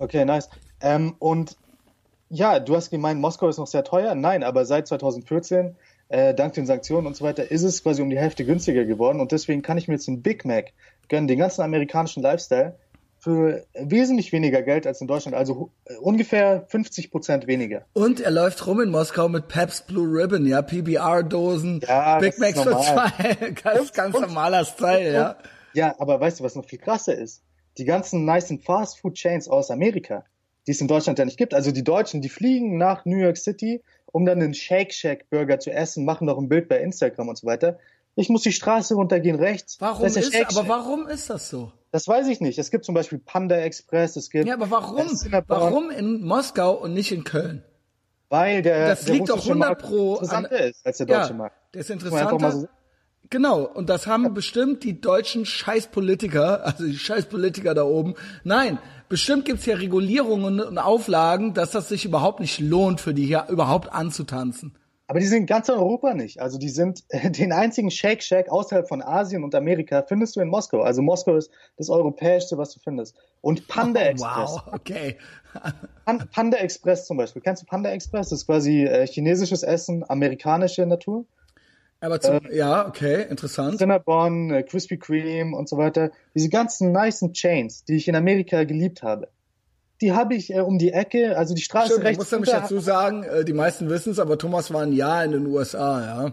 Okay, 0.00 0.24
nice. 0.24 0.48
Ähm, 0.80 1.14
und 1.18 1.56
ja, 2.30 2.58
du 2.58 2.74
hast 2.74 2.90
gemeint, 2.90 3.20
Moskau 3.20 3.48
ist 3.48 3.58
noch 3.58 3.66
sehr 3.66 3.84
teuer. 3.84 4.14
Nein, 4.14 4.42
aber 4.42 4.64
seit 4.64 4.88
2014, 4.88 5.76
äh, 6.08 6.34
dank 6.34 6.54
den 6.54 6.64
Sanktionen 6.64 7.06
und 7.06 7.16
so 7.16 7.24
weiter, 7.24 7.50
ist 7.50 7.62
es 7.62 7.82
quasi 7.82 8.00
um 8.00 8.08
die 8.08 8.18
Hälfte 8.18 8.44
günstiger 8.44 8.84
geworden. 8.84 9.20
Und 9.20 9.30
deswegen 9.32 9.62
kann 9.62 9.78
ich 9.78 9.88
mir 9.88 9.94
jetzt 9.94 10.08
einen 10.08 10.22
Big 10.22 10.44
Mac 10.44 10.72
gönnen, 11.08 11.28
den 11.28 11.38
ganzen 11.38 11.62
amerikanischen 11.62 12.22
Lifestyle, 12.22 12.76
für 13.18 13.66
wesentlich 13.74 14.32
weniger 14.32 14.62
Geld 14.62 14.86
als 14.86 15.02
in 15.02 15.06
Deutschland, 15.06 15.36
also 15.36 15.70
äh, 15.84 15.96
ungefähr 15.96 16.64
50 16.68 17.10
Prozent 17.10 17.46
weniger. 17.46 17.84
Und 17.92 18.20
er 18.20 18.30
läuft 18.30 18.66
rum 18.66 18.80
in 18.80 18.90
Moskau 18.90 19.28
mit 19.28 19.48
Peps 19.48 19.82
Blue 19.82 20.06
Ribbon, 20.06 20.46
ja, 20.46 20.62
PBR-Dosen, 20.62 21.82
ja, 21.86 22.18
Big 22.18 22.38
Macs 22.38 22.62
für 22.62 22.70
zwei, 22.70 23.50
ganz, 23.62 23.92
ganz 23.92 24.18
normaler 24.18 24.64
Style, 24.64 25.12
ja. 25.12 25.36
Ja, 25.74 25.94
aber 25.98 26.18
weißt 26.18 26.40
du, 26.40 26.44
was 26.44 26.54
noch 26.54 26.64
viel 26.64 26.78
krasser 26.78 27.14
ist? 27.14 27.42
Die 27.78 27.84
ganzen 27.84 28.24
nice 28.24 28.52
Fast-Food-Chains 28.64 29.48
aus 29.48 29.70
Amerika, 29.70 30.24
die 30.66 30.72
es 30.72 30.80
in 30.80 30.88
Deutschland 30.88 31.18
ja 31.18 31.24
nicht 31.24 31.38
gibt. 31.38 31.54
Also 31.54 31.70
die 31.72 31.84
Deutschen, 31.84 32.20
die 32.20 32.28
fliegen 32.28 32.76
nach 32.76 33.04
New 33.04 33.16
York 33.16 33.36
City, 33.36 33.82
um 34.06 34.26
dann 34.26 34.42
einen 34.42 34.54
Shake 34.54 34.92
Shack 34.92 35.30
Burger 35.30 35.58
zu 35.58 35.70
essen, 35.70 36.04
machen 36.04 36.26
noch 36.26 36.38
ein 36.38 36.48
Bild 36.48 36.68
bei 36.68 36.80
Instagram 36.80 37.28
und 37.28 37.38
so 37.38 37.46
weiter. 37.46 37.78
Ich 38.16 38.28
muss 38.28 38.42
die 38.42 38.52
Straße 38.52 38.94
runtergehen 38.94 39.36
rechts. 39.36 39.76
Warum 39.80 40.04
ist, 40.04 40.16
ist 40.16 40.58
aber 40.58 40.68
warum 40.68 41.06
ist 41.06 41.30
das 41.30 41.48
so? 41.48 41.72
Das 41.92 42.06
weiß 42.06 42.28
ich 42.28 42.40
nicht. 42.40 42.58
Es 42.58 42.70
gibt 42.70 42.84
zum 42.84 42.94
Beispiel 42.94 43.18
Panda 43.18 43.56
Express, 43.56 44.16
es 44.16 44.30
gibt. 44.30 44.46
Ja, 44.46 44.54
aber 44.54 44.70
warum? 44.70 45.06
Warum 45.46 45.90
in 45.90 46.22
Moskau 46.22 46.74
und 46.74 46.92
nicht 46.92 47.12
in 47.12 47.24
Köln? 47.24 47.64
Weil 48.28 48.62
der, 48.62 48.88
das 48.88 49.04
der 49.04 49.14
liegt 49.14 49.28
doch 49.28 49.42
100 49.42 49.78
pro 49.80 50.14
interessanter 50.14 50.50
an, 50.50 50.68
ist 50.68 50.86
als 50.86 50.98
der 50.98 51.06
deutsche 51.06 51.30
ja, 51.30 51.34
Markt. 51.34 51.56
Der 51.74 51.80
ist 51.80 51.90
interessanter. 51.90 52.68
Genau, 53.30 53.62
und 53.62 53.88
das 53.88 54.08
haben 54.08 54.34
bestimmt 54.34 54.82
die 54.82 55.00
deutschen 55.00 55.46
Scheißpolitiker, 55.46 56.66
also 56.66 56.84
die 56.84 56.98
Scheißpolitiker 56.98 57.74
da 57.74 57.84
oben. 57.84 58.14
Nein, 58.42 58.80
bestimmt 59.08 59.44
gibt's 59.44 59.66
ja 59.66 59.76
Regulierungen 59.76 60.58
und 60.58 60.78
Auflagen, 60.78 61.54
dass 61.54 61.70
das 61.70 61.88
sich 61.88 62.04
überhaupt 62.04 62.40
nicht 62.40 62.58
lohnt, 62.58 63.00
für 63.00 63.14
die 63.14 63.26
hier 63.26 63.46
überhaupt 63.48 63.92
anzutanzen. 63.92 64.74
Aber 65.06 65.20
die 65.20 65.26
sind 65.26 65.46
ganz 65.46 65.68
Europa 65.68 66.14
nicht. 66.14 66.40
Also 66.40 66.58
die 66.58 66.68
sind 66.68 67.04
den 67.38 67.52
einzigen 67.52 67.92
Shake 67.92 68.22
Shack 68.22 68.48
außerhalb 68.48 68.88
von 68.88 69.00
Asien 69.00 69.44
und 69.44 69.54
Amerika 69.54 70.04
findest 70.08 70.34
du 70.34 70.40
in 70.40 70.48
Moskau. 70.48 70.82
Also 70.82 71.00
Moskau 71.00 71.36
ist 71.36 71.52
das 71.76 71.88
europäischste, 71.88 72.58
was 72.58 72.72
du 72.74 72.80
findest. 72.80 73.16
Und 73.40 73.68
Panda 73.68 74.00
oh, 74.04 74.04
Express. 74.04 74.50
Wow, 74.50 74.62
okay. 74.72 75.18
Panda 76.32 76.58
Express 76.58 77.06
zum 77.06 77.16
Beispiel. 77.16 77.42
Kennst 77.42 77.62
du 77.62 77.66
Panda 77.66 77.90
Express? 77.90 78.30
Das 78.30 78.40
ist 78.40 78.46
quasi 78.46 78.84
äh, 78.84 79.06
chinesisches 79.06 79.62
Essen, 79.62 80.08
amerikanische 80.08 80.84
Natur. 80.84 81.26
Aber 82.00 82.20
zum, 82.20 82.46
äh, 82.46 82.56
ja, 82.56 82.86
okay, 82.86 83.26
interessant. 83.28 83.78
Cinnabon, 83.78 84.50
äh, 84.50 84.62
Krispy 84.62 84.98
Kreme 84.98 85.56
und 85.56 85.68
so 85.68 85.76
weiter. 85.76 86.10
Diese 86.34 86.48
ganzen 86.48 86.92
nice 86.92 87.24
Chains, 87.32 87.84
die 87.84 87.96
ich 87.96 88.08
in 88.08 88.16
Amerika 88.16 88.64
geliebt 88.64 89.02
habe. 89.02 89.28
Die 90.00 90.12
habe 90.12 90.34
ich 90.34 90.54
äh, 90.54 90.60
um 90.60 90.78
die 90.78 90.92
Ecke, 90.92 91.36
also 91.36 91.54
die 91.54 91.60
Straße 91.60 91.92
Stimmt, 91.92 92.04
rechts. 92.04 92.14
Ich 92.14 92.18
muss 92.18 92.32
nämlich 92.32 92.50
dazu 92.50 92.80
sagen, 92.80 93.22
äh, 93.24 93.44
die 93.44 93.52
meisten 93.52 93.90
wissen 93.90 94.12
es, 94.12 94.18
aber 94.18 94.38
Thomas 94.38 94.72
war 94.72 94.82
ein 94.82 94.92
Jahr 94.92 95.24
in 95.24 95.32
den 95.32 95.46
USA, 95.46 96.00
ja. 96.00 96.32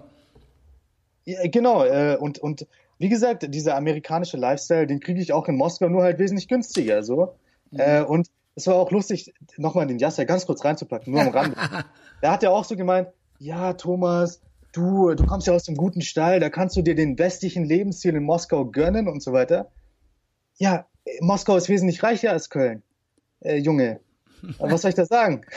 ja 1.26 1.48
genau, 1.50 1.84
äh, 1.84 2.16
und, 2.18 2.40
und 2.40 2.66
wie 2.98 3.10
gesagt, 3.10 3.54
dieser 3.54 3.76
amerikanische 3.76 4.38
Lifestyle, 4.38 4.88
den 4.88 5.02
kriege 5.02 5.22
ich 5.22 5.34
auch 5.34 5.50
in 5.50 5.58
Moskau 5.58 5.90
nur 5.90 6.04
halt 6.04 6.18
wesentlich 6.18 6.48
günstiger, 6.48 7.04
so. 7.04 7.36
Mhm. 7.72 7.80
Äh, 7.80 8.02
und 8.04 8.28
es 8.56 8.68
war 8.68 8.76
auch 8.76 8.90
lustig, 8.90 9.34
nochmal 9.58 9.86
den 9.86 10.00
Yasser 10.00 10.26
ganz 10.26 10.46
kurz 10.46 10.64
reinzupacken, 10.64 11.12
nur 11.12 11.22
am 11.22 11.28
Rande. 11.28 11.58
da 12.22 12.32
hat 12.32 12.44
er 12.44 12.54
auch 12.54 12.64
so 12.64 12.78
gemeint, 12.78 13.10
ja, 13.38 13.74
Thomas, 13.74 14.40
du, 14.78 15.14
du 15.16 15.26
kommst 15.26 15.48
ja 15.48 15.54
aus 15.54 15.64
dem 15.64 15.76
guten 15.76 16.02
Stall, 16.02 16.40
da 16.40 16.50
kannst 16.50 16.78
du 16.78 16.82
dir 16.82 16.96
den 16.96 17.18
westlichen 17.18 17.66
Lebensstil 17.66 18.16
in 18.16 18.24
Moskau 18.24 18.66
gönnen 18.66 19.08
und 19.08 19.22
so 19.22 19.34
weiter. 19.34 19.72
Ja, 20.58 20.88
Moskau 21.20 21.58
ist 21.58 21.70
wesentlich 21.70 22.04
reicher 22.04 22.32
als 22.32 22.50
Köln. 22.50 22.84
Äh, 23.42 23.58
Junge, 23.58 24.00
was 24.60 24.82
soll 24.82 24.90
ich 24.90 24.96
da 24.96 25.06
sagen? 25.06 25.42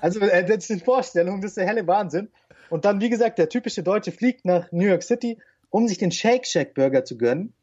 Also, 0.00 0.20
äh, 0.20 0.44
das 0.44 0.68
sind 0.68 0.84
Vorstellungen, 0.84 1.40
das 1.40 1.50
ist 1.50 1.56
der 1.56 1.66
helle 1.66 1.84
Wahnsinn. 1.88 2.28
Und 2.70 2.84
dann, 2.84 3.00
wie 3.00 3.10
gesagt, 3.10 3.40
der 3.40 3.48
typische 3.48 3.82
Deutsche 3.82 4.12
fliegt 4.12 4.44
nach 4.44 4.70
New 4.70 4.86
York 4.86 5.02
City, 5.02 5.36
um 5.68 5.88
sich 5.88 5.98
den 5.98 6.12
Shake 6.12 6.46
Shack 6.46 6.74
Burger 6.74 7.04
zu 7.04 7.18
gönnen. 7.18 7.54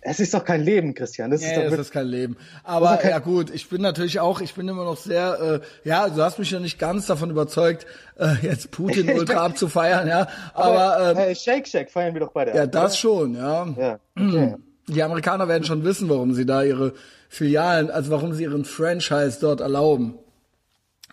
Es 0.00 0.20
ist 0.20 0.32
doch 0.32 0.44
kein 0.44 0.62
Leben, 0.62 0.94
Christian. 0.94 1.30
Das 1.30 1.42
ja, 1.42 1.48
ist 1.48 1.56
doch 1.56 1.72
es 1.72 1.78
ist 1.78 1.90
kein 1.92 2.06
Leben. 2.06 2.36
Aber 2.62 2.96
kein 2.98 3.10
ja 3.10 3.18
gut, 3.18 3.50
ich 3.52 3.68
bin 3.68 3.82
natürlich 3.82 4.20
auch, 4.20 4.40
ich 4.40 4.54
bin 4.54 4.68
immer 4.68 4.84
noch 4.84 4.96
sehr, 4.96 5.60
äh, 5.62 5.88
ja, 5.88 6.08
du 6.08 6.22
hast 6.22 6.38
mich 6.38 6.50
ja 6.50 6.60
nicht 6.60 6.78
ganz 6.78 7.06
davon 7.06 7.30
überzeugt, 7.30 7.86
äh, 8.16 8.34
jetzt 8.42 8.70
Putin 8.70 9.10
Ultra 9.18 9.44
abzufeiern, 9.44 10.06
ja. 10.06 10.28
Aber, 10.54 10.96
aber 10.96 11.10
ähm, 11.10 11.30
äh, 11.30 11.34
Shake 11.34 11.66
Shack 11.66 11.90
feiern 11.90 12.14
wir 12.14 12.20
doch 12.20 12.32
beide. 12.32 12.54
Ja, 12.54 12.66
das 12.66 12.92
oder? 12.92 12.96
schon, 12.96 13.34
ja. 13.34 13.66
Ja. 13.76 14.00
Okay. 14.16 14.56
Die 14.88 15.02
Amerikaner 15.02 15.48
werden 15.48 15.64
schon 15.64 15.84
wissen, 15.84 16.08
warum 16.08 16.32
sie 16.32 16.46
da 16.46 16.62
ihre 16.62 16.94
Filialen, 17.28 17.90
also 17.90 18.10
warum 18.10 18.32
sie 18.32 18.44
ihren 18.44 18.64
Franchise 18.64 19.38
dort 19.38 19.60
erlauben. 19.60 20.18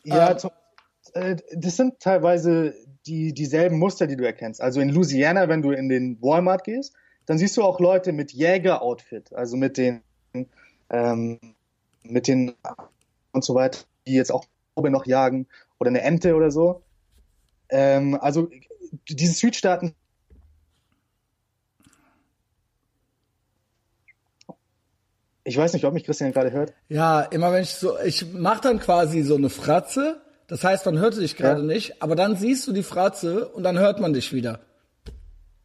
Ja, 0.06 0.32
ähm, 0.32 0.50
äh, 1.14 1.36
das 1.54 1.76
sind 1.76 2.00
teilweise 2.00 2.74
die 3.06 3.34
dieselben 3.34 3.78
Muster, 3.78 4.08
die 4.08 4.16
du 4.16 4.26
erkennst. 4.26 4.62
Also 4.62 4.80
in 4.80 4.90
Louisiana, 4.90 5.50
wenn 5.50 5.62
du 5.62 5.72
in 5.72 5.90
den 5.90 6.22
Walmart 6.22 6.64
gehst, 6.64 6.94
dann 7.26 7.38
siehst 7.38 7.58
du 7.58 7.64
auch 7.64 7.80
Leute 7.80 8.12
mit 8.12 8.32
Jäger-Outfit, 8.32 9.34
also 9.34 9.58
mit 9.58 9.78
den, 9.78 10.02
ähm, 10.90 11.40
mit 12.04 12.28
den 12.28 12.54
und 13.32 13.44
so 13.44 13.56
weiter, 13.56 13.80
die 14.08 14.14
jetzt 14.14 14.32
auch 14.32 14.46
noch 14.76 15.06
jagen 15.06 15.48
oder 15.80 15.90
eine 15.90 16.02
Ente 16.02 16.36
oder 16.36 16.52
so. 16.52 16.84
Ähm, 17.70 18.18
also 18.20 18.50
diese 19.10 19.34
Südstaaten 19.34 19.96
Ich 25.48 25.56
weiß 25.56 25.74
nicht, 25.74 25.86
ob 25.86 25.94
mich 25.94 26.04
Christian 26.04 26.32
gerade 26.32 26.52
hört. 26.52 26.74
Ja, 26.90 27.22
immer 27.22 27.54
wenn 27.54 27.62
ich 27.62 27.76
so, 27.76 28.00
ich 28.00 28.34
mache 28.34 28.62
dann 28.62 28.80
quasi 28.80 29.22
so 29.22 29.36
eine 29.36 29.52
Fratze. 29.52 30.20
Das 30.48 30.64
heißt, 30.64 30.88
man 30.88 30.98
hört 30.98 31.18
dich 31.18 31.38
gerade 31.38 31.62
ja. 31.62 31.68
nicht, 31.68 32.02
aber 32.02 32.16
dann 32.16 32.36
siehst 32.36 32.68
du 32.68 32.74
die 32.74 32.82
Fratze 32.82 33.48
und 33.50 33.62
dann 33.62 33.78
hört 33.78 34.00
man 34.00 34.14
dich 34.14 34.34
wieder. 34.34 34.62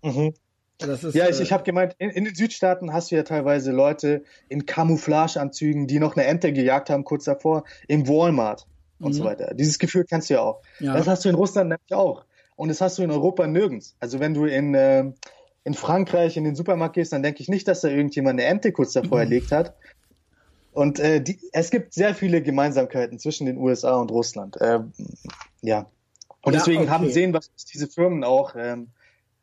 Mhm. 0.02 0.34
Ist, 0.80 1.14
ja, 1.14 1.28
ich, 1.28 1.38
äh, 1.38 1.42
ich 1.42 1.52
habe 1.52 1.64
gemeint, 1.64 1.94
in, 1.98 2.10
in, 2.10 2.24
den 2.24 2.34
Südstaaten 2.34 2.92
hast 2.92 3.10
du 3.10 3.16
ja 3.16 3.22
teilweise 3.22 3.72
Leute 3.72 4.24
in 4.48 4.66
Camouflageanzügen, 4.66 5.86
die 5.86 5.98
noch 5.98 6.16
eine 6.16 6.26
Ente 6.26 6.52
gejagt 6.52 6.90
haben 6.90 7.04
kurz 7.04 7.24
davor, 7.24 7.64
im 7.88 8.08
Walmart 8.08 8.66
und 8.98 9.12
mhm. 9.12 9.16
so 9.16 9.24
weiter. 9.24 9.54
Dieses 9.54 9.78
Gefühl 9.78 10.04
kennst 10.04 10.30
du 10.30 10.34
ja 10.34 10.40
auch. 10.40 10.60
Ja. 10.78 10.94
Das 10.94 11.06
hast 11.06 11.24
du 11.24 11.28
in 11.28 11.34
Russland 11.34 11.68
nämlich 11.68 11.92
auch. 11.94 12.24
Und 12.56 12.68
das 12.68 12.80
hast 12.80 12.98
du 12.98 13.02
in 13.02 13.10
Europa 13.10 13.46
nirgends. 13.46 13.96
Also 14.00 14.20
wenn 14.20 14.34
du 14.34 14.44
in, 14.44 14.74
äh, 14.74 15.04
in 15.64 15.74
Frankreich 15.74 16.36
in 16.36 16.44
den 16.44 16.54
Supermarkt 16.54 16.94
gehst, 16.94 17.12
dann 17.12 17.22
denke 17.22 17.42
ich 17.42 17.48
nicht, 17.48 17.66
dass 17.68 17.80
da 17.80 17.88
irgendjemand 17.88 18.38
eine 18.38 18.48
Ente 18.48 18.72
kurz 18.72 18.92
davor 18.92 19.18
mhm. 19.18 19.24
erlegt 19.24 19.52
hat. 19.52 19.74
Und 20.72 21.00
äh, 21.00 21.20
die, 21.20 21.38
es 21.52 21.70
gibt 21.70 21.94
sehr 21.94 22.14
viele 22.14 22.42
Gemeinsamkeiten 22.42 23.18
zwischen 23.18 23.46
den 23.46 23.56
USA 23.56 23.96
und 23.96 24.10
Russland. 24.10 24.60
Äh, 24.60 24.80
ja. 25.62 25.86
Und 26.42 26.52
ja, 26.54 26.58
deswegen 26.58 26.82
okay. 26.82 26.90
haben 26.90 27.10
sehen 27.10 27.34
was 27.34 27.50
diese 27.72 27.88
Firmen 27.88 28.24
auch 28.24 28.54
ähm, 28.56 28.88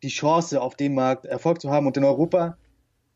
die 0.03 0.09
Chance, 0.09 0.61
auf 0.61 0.75
dem 0.75 0.95
Markt 0.95 1.25
Erfolg 1.25 1.61
zu 1.61 1.71
haben. 1.71 1.87
Und 1.87 1.97
in 1.97 2.03
Europa 2.03 2.57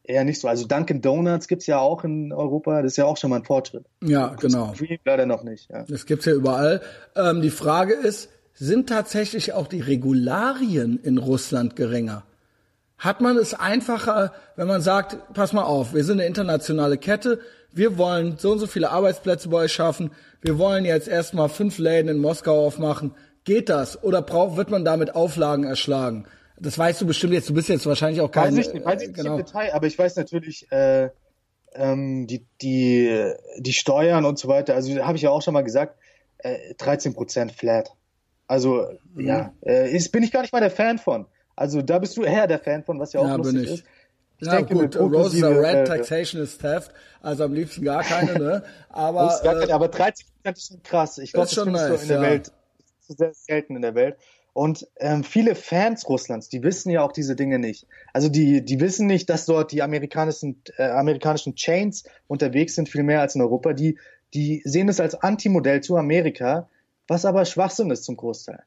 eher 0.03 0.23
nicht 0.23 0.39
so. 0.39 0.47
Also 0.47 0.67
Dunkin' 0.67 1.01
Donuts 1.01 1.47
gibt's 1.47 1.67
ja 1.67 1.79
auch 1.79 2.03
in 2.03 2.34
Europa. 2.34 2.82
Das 2.82 2.93
ist 2.93 2.97
ja 2.97 3.05
auch 3.05 3.17
schon 3.17 3.29
mal 3.29 3.38
ein 3.38 3.45
Fortschritt. 3.45 3.86
Ja, 4.03 4.36
genau. 4.39 4.73
Leider 5.05 5.25
noch 5.25 5.43
nicht. 5.43 5.69
Ja. 5.69 5.84
Das 5.88 6.05
gibt's 6.05 6.25
ja 6.25 6.34
überall. 6.34 6.82
Ähm, 7.15 7.41
die 7.41 7.49
Frage 7.49 7.93
ist, 7.93 8.29
sind 8.53 8.89
tatsächlich 8.89 9.53
auch 9.53 9.67
die 9.67 9.82
Regularien 9.82 10.99
in 11.01 11.17
Russland 11.17 11.75
geringer? 11.75 12.23
hat 13.01 13.19
man 13.19 13.36
es 13.36 13.55
einfacher, 13.55 14.32
wenn 14.55 14.67
man 14.67 14.82
sagt, 14.82 15.34
pass 15.34 15.53
mal 15.53 15.63
auf, 15.63 15.95
wir 15.95 16.03
sind 16.03 16.19
eine 16.19 16.27
internationale 16.27 16.99
Kette, 16.99 17.39
wir 17.73 17.97
wollen 17.97 18.36
so 18.38 18.51
und 18.51 18.59
so 18.59 18.67
viele 18.67 18.91
Arbeitsplätze 18.91 19.49
bei 19.49 19.57
euch 19.63 19.73
schaffen, 19.73 20.11
wir 20.41 20.59
wollen 20.59 20.86
jetzt 20.86 21.07
erstmal 21.07 21.49
fünf 21.49 21.79
Läden 21.79 22.09
in 22.09 22.19
Moskau 22.19 22.63
aufmachen. 22.63 23.15
Geht 23.43 23.69
das? 23.69 24.03
Oder 24.03 24.21
braucht, 24.21 24.55
wird 24.55 24.69
man 24.69 24.86
damit 24.86 25.15
Auflagen 25.15 25.63
erschlagen? 25.63 26.25
Das 26.62 26.78
weißt 26.78 27.01
du 27.01 27.07
bestimmt 27.07 27.34
jetzt, 27.34 27.49
du 27.49 27.53
bist 27.53 27.70
jetzt 27.70 27.86
wahrscheinlich 27.86 28.22
auch 28.22 28.32
kein... 28.32 28.55
Weiß 28.55 28.68
ich 28.68 28.74
nicht, 28.74 28.86
weiß 28.86 29.01
ich 29.01 29.07
nicht 29.09 29.18
genau. 29.18 29.38
im 29.38 29.38
Detail, 29.45 29.74
aber 29.74 29.88
ich 29.88 29.97
weiß 29.97 30.16
natürlich, 30.16 30.72
äh, 30.72 31.09
ähm, 31.74 32.28
die, 32.28 32.45
die, 32.62 33.34
die 33.57 33.74
Steuern 33.74 34.26
und 34.26 34.38
so 34.38 34.47
weiter, 34.47 34.76
also 34.76 34.95
habe 35.03 35.16
ich 35.16 35.24
ja 35.24 35.32
auch 35.32 35.41
schon 35.41 35.53
mal 35.53 35.64
gesagt, 35.64 35.97
äh, 36.38 36.74
13% 36.76 37.51
flat. 37.51 37.91
Also, 38.47 38.88
mhm. 39.14 39.28
ja, 39.28 39.53
äh, 39.66 39.91
ist, 39.91 40.12
bin 40.12 40.24
ich 40.24 40.32
gar 40.32 40.41
nicht 40.41 40.53
mal 40.53 40.59
der 40.59 40.72
Fan 40.72 40.99
von. 40.99 41.26
Also 41.55 41.82
da 41.82 41.99
bist 41.99 42.18
du 42.18 42.24
eher 42.24 42.47
der 42.47 42.59
Fan 42.59 42.84
von, 42.84 42.99
was 42.99 43.14
ja 43.14 43.22
auch 43.22 43.28
ja, 43.28 43.36
lustig 43.36 43.70
ist. 43.70 43.84
Ich 44.39 44.47
ja, 44.47 44.55
denke, 44.55 44.74
gut, 44.74 44.97
Roses 44.97 45.43
are 45.43 45.62
red, 45.62 45.76
äh, 45.76 45.84
Taxation 45.84 46.41
is 46.41 46.57
theft, 46.57 46.91
also 47.22 47.43
am 47.43 47.53
liebsten 47.53 47.86
gar 47.86 48.03
keine, 48.03 48.39
ne? 48.39 48.64
Aber, 48.89 49.39
gar 49.43 49.53
keine, 49.53 49.70
äh, 49.70 49.72
aber 49.72 49.88
30 49.88 50.26
ist 50.43 50.68
schon 50.68 50.84
krass. 50.84 51.18
Ich 51.20 51.32
glaube, 51.32 51.45
das 51.45 51.51
ist 51.51 51.64
schon 51.64 51.72
nice, 51.72 51.88
so 51.88 51.95
in 52.01 52.07
der 52.07 52.18
ja. 52.18 52.24
Welt. 52.24 52.51
Das 52.99 53.09
ist 53.09 53.18
sehr 53.20 53.34
selten 53.34 53.76
in 53.76 53.84
der 53.84 53.93
Welt. 53.93 54.18
Und 54.54 54.88
ähm, 54.97 55.24
viele 55.24 55.56
Fans 55.56 56.08
Russlands, 56.10 56.49
die 56.49 56.62
wissen 56.62 56.89
ja 56.89 57.04
auch 57.04 57.14
diese 57.14 57.36
Dinge 57.36 57.58
nicht. 57.58 57.88
Also 58.12 58.28
die, 58.28 58.64
die 58.64 58.82
wissen 58.82 59.08
nicht, 59.08 59.30
dass 59.30 59.45
dort 59.45 59.72
die 59.72 59.82
amerikanischen, 59.82 60.62
äh, 60.78 60.89
amerikanischen 60.89 61.56
Chains 61.56 62.04
unterwegs 62.28 62.76
sind, 62.76 62.89
viel 62.89 63.04
mehr 63.04 63.22
als 63.22 63.36
in 63.36 63.41
Europa. 63.41 63.72
Die, 63.72 63.97
die 64.34 64.62
sehen 64.66 64.89
es 64.89 64.99
als 64.99 65.16
Antimodell 65.16 65.82
zu 65.82 65.95
Amerika, 65.95 66.70
was 67.08 67.24
aber 67.24 67.45
Schwachsinn 67.45 67.91
ist 67.91 68.04
zum 68.04 68.18
Großteil. 68.18 68.64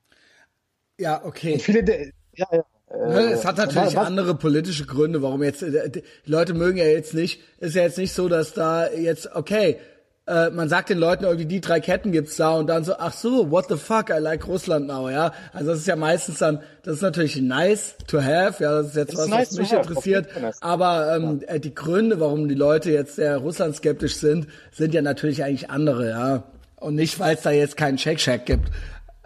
Ja, 0.98 1.22
okay. 1.24 1.54
Und 1.54 1.62
viele, 1.62 2.12
ja, 2.34 2.46
ja. 2.50 2.64
Ne, 2.90 3.32
es 3.32 3.44
hat 3.44 3.56
natürlich 3.56 3.96
was? 3.96 4.06
andere 4.06 4.36
politische 4.36 4.86
Gründe, 4.86 5.20
warum 5.20 5.42
jetzt, 5.42 5.62
äh, 5.62 5.90
die 5.90 6.02
Leute 6.24 6.54
mögen 6.54 6.78
ja 6.78 6.84
jetzt 6.84 7.12
nicht, 7.12 7.40
ist 7.58 7.74
ja 7.74 7.82
jetzt 7.82 7.98
nicht 7.98 8.12
so, 8.12 8.28
dass 8.28 8.54
da 8.54 8.90
jetzt, 8.90 9.34
okay, 9.34 9.78
äh, 10.26 10.48
man 10.50 10.68
sagt 10.68 10.88
den 10.88 10.98
Leuten 10.98 11.24
irgendwie, 11.24 11.46
die 11.46 11.60
drei 11.60 11.80
Ketten 11.80 12.10
gibt's 12.10 12.36
da 12.36 12.54
und 12.54 12.66
dann 12.66 12.82
so, 12.84 12.94
ach 12.98 13.12
so, 13.12 13.50
what 13.50 13.66
the 13.68 13.76
fuck, 13.76 14.08
I 14.08 14.18
like 14.18 14.46
Russland 14.48 14.86
now, 14.86 15.10
ja. 15.10 15.32
Also 15.52 15.70
das 15.70 15.80
ist 15.80 15.86
ja 15.86 15.96
meistens 15.96 16.38
dann, 16.38 16.60
das 16.82 16.96
ist 16.96 17.02
natürlich 17.02 17.36
nice 17.36 17.96
to 18.06 18.22
have, 18.22 18.62
ja, 18.62 18.72
das 18.72 18.88
ist 18.88 18.96
jetzt 18.96 19.16
was, 19.16 19.28
nice 19.28 19.50
was 19.50 19.58
mich 19.58 19.72
interessiert. 19.72 20.28
Aber 20.60 21.14
ähm, 21.14 21.40
ja. 21.42 21.54
Äh, 21.54 21.60
die 21.60 21.74
Gründe, 21.74 22.20
warum 22.20 22.48
die 22.48 22.54
Leute 22.54 22.90
jetzt 22.90 23.16
sehr 23.16 23.36
Russland 23.36 23.76
skeptisch 23.76 24.16
sind, 24.16 24.46
sind 24.72 24.94
ja 24.94 25.02
natürlich 25.02 25.44
eigentlich 25.44 25.70
andere, 25.70 26.08
ja. 26.08 26.42
Und 26.76 26.94
nicht, 26.94 27.18
weil 27.20 27.34
es 27.34 27.42
da 27.42 27.50
jetzt 27.50 27.76
keinen 27.76 27.96
Check-Check 27.96 28.46
gibt. 28.46 28.70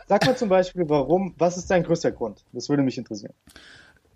Sag 0.09 0.25
mal 0.27 0.37
zum 0.37 0.49
Beispiel, 0.49 0.89
warum, 0.89 1.35
was 1.39 1.57
ist 1.57 1.71
dein 1.71 1.85
größter 1.85 2.13
Grund? 2.13 2.45
Das 2.53 2.69
würde 2.69 2.83
mich 2.83 2.99
interessieren. 2.99 3.35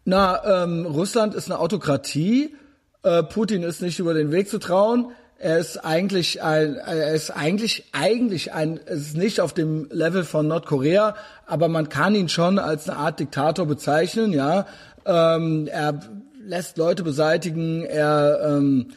Na, 0.04 0.64
ähm, 0.64 0.86
Russland 0.86 1.34
ist 1.34 1.50
eine 1.50 1.60
Autokratie. 1.60 2.56
Äh, 3.02 3.22
Putin 3.24 3.62
ist 3.62 3.82
nicht 3.82 3.98
über 3.98 4.14
den 4.14 4.32
Weg 4.32 4.48
zu 4.48 4.58
trauen. 4.58 5.12
Er 5.42 5.58
ist 5.58 5.84
eigentlich 5.84 6.40
ein, 6.40 6.76
er 6.76 7.14
ist 7.14 7.30
eigentlich, 7.32 7.86
eigentlich 7.90 8.52
ein, 8.52 8.78
es 8.86 9.08
ist 9.08 9.16
nicht 9.16 9.40
auf 9.40 9.52
dem 9.52 9.88
Level 9.90 10.22
von 10.22 10.46
Nordkorea, 10.46 11.16
aber 11.46 11.66
man 11.66 11.88
kann 11.88 12.14
ihn 12.14 12.28
schon 12.28 12.60
als 12.60 12.88
eine 12.88 12.96
Art 12.96 13.18
Diktator 13.18 13.66
bezeichnen, 13.66 14.32
ja. 14.32 14.66
Ähm, 15.04 15.66
er 15.66 15.98
lässt 16.44 16.78
Leute 16.78 17.02
beseitigen, 17.02 17.82
er, 17.84 18.40
ähm, 18.40 18.92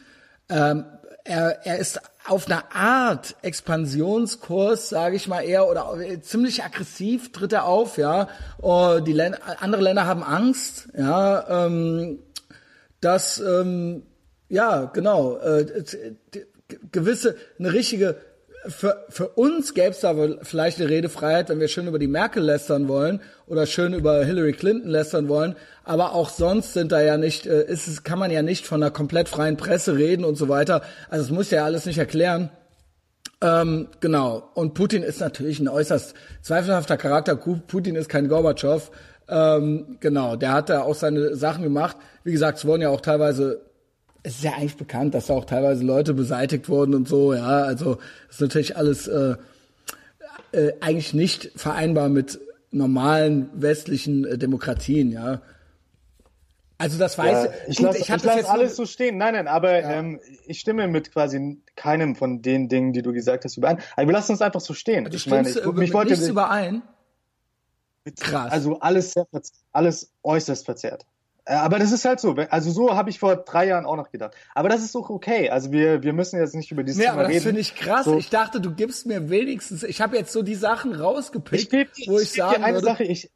ähm, 0.48 0.84
er, 1.24 1.66
er 1.66 1.78
ist 1.78 2.00
auf 2.28 2.46
einer 2.46 2.62
Art 2.72 3.34
Expansionskurs, 3.42 4.88
sage 4.88 5.16
ich 5.16 5.26
mal 5.26 5.40
eher, 5.40 5.68
oder 5.68 5.96
ziemlich 6.20 6.62
aggressiv 6.62 7.32
tritt 7.32 7.54
er 7.54 7.64
auf, 7.64 7.98
ja. 7.98 8.28
Oh, 8.62 9.00
die 9.04 9.14
Länder, 9.14 9.40
andere 9.58 9.82
Länder 9.82 10.06
haben 10.06 10.22
Angst, 10.22 10.90
ja, 10.96 11.66
ähm, 11.66 12.20
dass 13.00 13.40
ähm, 13.40 14.04
ja 14.48 14.84
genau 14.92 15.38
äh, 15.38 15.84
gewisse 16.90 17.36
eine 17.58 17.72
richtige 17.72 18.16
für, 18.68 19.04
für 19.08 19.28
uns 19.28 19.74
gäbe 19.74 19.90
es 19.90 20.00
da 20.00 20.14
vielleicht 20.42 20.80
eine 20.80 20.90
Redefreiheit, 20.90 21.48
wenn 21.48 21.60
wir 21.60 21.68
schön 21.68 21.86
über 21.86 21.98
die 21.98 22.08
Merkel 22.08 22.42
lästern 22.42 22.88
wollen 22.88 23.20
oder 23.46 23.66
schön 23.66 23.94
über 23.94 24.24
Hillary 24.24 24.52
Clinton 24.52 24.90
lästern 24.90 25.28
wollen. 25.28 25.56
Aber 25.84 26.14
auch 26.14 26.30
sonst 26.30 26.72
sind 26.72 26.92
da 26.92 27.00
ja 27.00 27.16
nicht, 27.16 27.46
äh, 27.46 27.64
ist 27.64 27.86
es, 27.86 28.02
kann 28.02 28.18
man 28.18 28.30
ja 28.30 28.42
nicht 28.42 28.66
von 28.66 28.82
einer 28.82 28.90
komplett 28.90 29.28
freien 29.28 29.56
Presse 29.56 29.96
reden 29.96 30.24
und 30.24 30.36
so 30.36 30.48
weiter. 30.48 30.82
Also 31.08 31.24
es 31.24 31.30
muss 31.30 31.50
ja 31.50 31.64
alles 31.64 31.86
nicht 31.86 31.98
erklären. 31.98 32.50
Ähm, 33.40 33.88
genau. 34.00 34.50
Und 34.54 34.74
Putin 34.74 35.02
ist 35.02 35.20
natürlich 35.20 35.60
ein 35.60 35.68
äußerst 35.68 36.14
zweifelhafter 36.42 36.96
Charakter. 36.96 37.36
Putin 37.36 37.94
ist 37.94 38.08
kein 38.08 38.28
Gorbatschow. 38.28 38.90
Ähm, 39.28 39.98
genau, 40.00 40.36
der 40.36 40.52
hat 40.52 40.70
da 40.70 40.82
auch 40.82 40.94
seine 40.94 41.36
Sachen 41.36 41.62
gemacht. 41.62 41.96
Wie 42.24 42.32
gesagt, 42.32 42.58
es 42.58 42.64
wurden 42.64 42.82
ja 42.82 42.88
auch 42.88 43.00
teilweise 43.00 43.65
es 44.26 44.38
ist 44.38 44.44
ja 44.44 44.54
eigentlich 44.54 44.76
bekannt, 44.76 45.14
dass 45.14 45.26
da 45.26 45.34
auch 45.34 45.44
teilweise 45.44 45.84
Leute 45.84 46.12
beseitigt 46.12 46.68
wurden 46.68 46.96
und 46.96 47.06
so, 47.06 47.32
ja. 47.32 47.62
Also 47.62 47.98
ist 48.28 48.40
natürlich 48.40 48.76
alles 48.76 49.06
äh, 49.06 49.36
äh, 50.50 50.72
eigentlich 50.80 51.14
nicht 51.14 51.52
vereinbar 51.54 52.08
mit 52.08 52.40
normalen 52.72 53.48
westlichen 53.54 54.24
äh, 54.24 54.36
Demokratien, 54.36 55.12
ja. 55.12 55.42
Also 56.76 56.98
das 56.98 57.16
weiß 57.16 57.44
ja, 57.44 57.52
ich. 57.68 57.76
Gut, 57.76 57.86
lasse 57.86 57.98
ich, 57.98 58.10
ich 58.10 58.24
lass 58.24 58.44
alles 58.46 58.74
so 58.74 58.84
stehen. 58.84 59.16
Nein, 59.16 59.34
nein, 59.34 59.46
aber 59.46 59.80
ja. 59.80 59.92
ähm, 59.92 60.18
ich 60.44 60.58
stimme 60.58 60.88
mit 60.88 61.12
quasi 61.12 61.62
keinem 61.76 62.16
von 62.16 62.42
den 62.42 62.68
Dingen, 62.68 62.92
die 62.92 63.02
du 63.02 63.12
gesagt 63.12 63.44
hast, 63.44 63.56
überein. 63.56 63.78
Aber 63.94 64.08
wir 64.08 64.12
lassen 64.12 64.32
uns 64.32 64.42
einfach 64.42 64.60
so 64.60 64.74
stehen. 64.74 65.04
Du 65.04 65.14
ich 65.14 65.28
meine, 65.28 65.48
ich, 65.48 65.56
ich, 65.56 65.64
ich 65.64 65.94
wollte 65.94 66.10
nichts 66.10 66.28
überein. 66.28 66.82
Krass. 68.18 68.50
Also 68.50 68.80
alles 68.80 69.12
sehr, 69.12 69.26
alles 69.72 70.10
äußerst 70.24 70.64
verzerrt. 70.64 71.06
Äh, 71.46 71.54
aber 71.54 71.78
das 71.78 71.92
ist 71.92 72.04
halt 72.04 72.20
so. 72.20 72.34
Also 72.50 72.70
so 72.70 72.94
habe 72.94 73.08
ich 73.08 73.18
vor 73.18 73.36
drei 73.36 73.68
Jahren 73.68 73.86
auch 73.86 73.96
noch 73.96 74.10
gedacht. 74.10 74.34
Aber 74.54 74.68
das 74.68 74.82
ist 74.82 74.94
doch 74.94 75.08
okay. 75.08 75.48
Also 75.48 75.70
wir, 75.70 76.02
wir 76.02 76.12
müssen 76.12 76.38
jetzt 76.38 76.54
nicht 76.54 76.70
über 76.72 76.82
dieses 76.82 76.98
nee, 76.98 77.04
Thema 77.04 77.20
aber 77.20 77.32
das 77.32 77.42
finde 77.42 77.60
ich 77.60 77.74
krass. 77.74 78.04
So. 78.04 78.18
Ich 78.18 78.28
dachte, 78.28 78.60
du 78.60 78.72
gibst 78.72 79.06
mir 79.06 79.30
wenigstens. 79.30 79.84
Ich 79.84 80.00
habe 80.00 80.16
jetzt 80.16 80.32
so 80.32 80.42
die 80.42 80.56
Sachen 80.56 80.92
rausgepickt, 80.92 81.72
ich 81.96 82.08
wo 82.08 82.18
ich, 82.18 82.24
ich 82.24 82.32
sage 82.32 82.58
dir 82.58 82.64
eine 82.64 82.76
würde, 82.78 82.86
Sache. 82.86 83.04
Ich, 83.04 83.30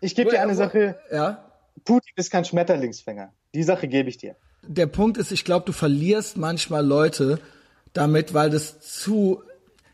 ich 0.00 0.14
gebe 0.14 0.30
dir 0.30 0.42
eine 0.42 0.56
Sache. 0.56 0.98
Ja. 1.10 1.48
Putin 1.84 2.12
ist 2.16 2.30
kein 2.30 2.44
Schmetterlingsfänger. 2.44 3.32
Die 3.54 3.62
Sache 3.62 3.86
gebe 3.86 4.08
ich 4.08 4.18
dir. 4.18 4.34
Der 4.62 4.86
Punkt 4.86 5.16
ist, 5.16 5.30
ich 5.30 5.44
glaube, 5.44 5.64
du 5.64 5.72
verlierst 5.72 6.36
manchmal 6.36 6.84
Leute 6.84 7.40
damit, 7.92 8.34
weil 8.34 8.50
das 8.50 8.80
zu, 8.80 9.42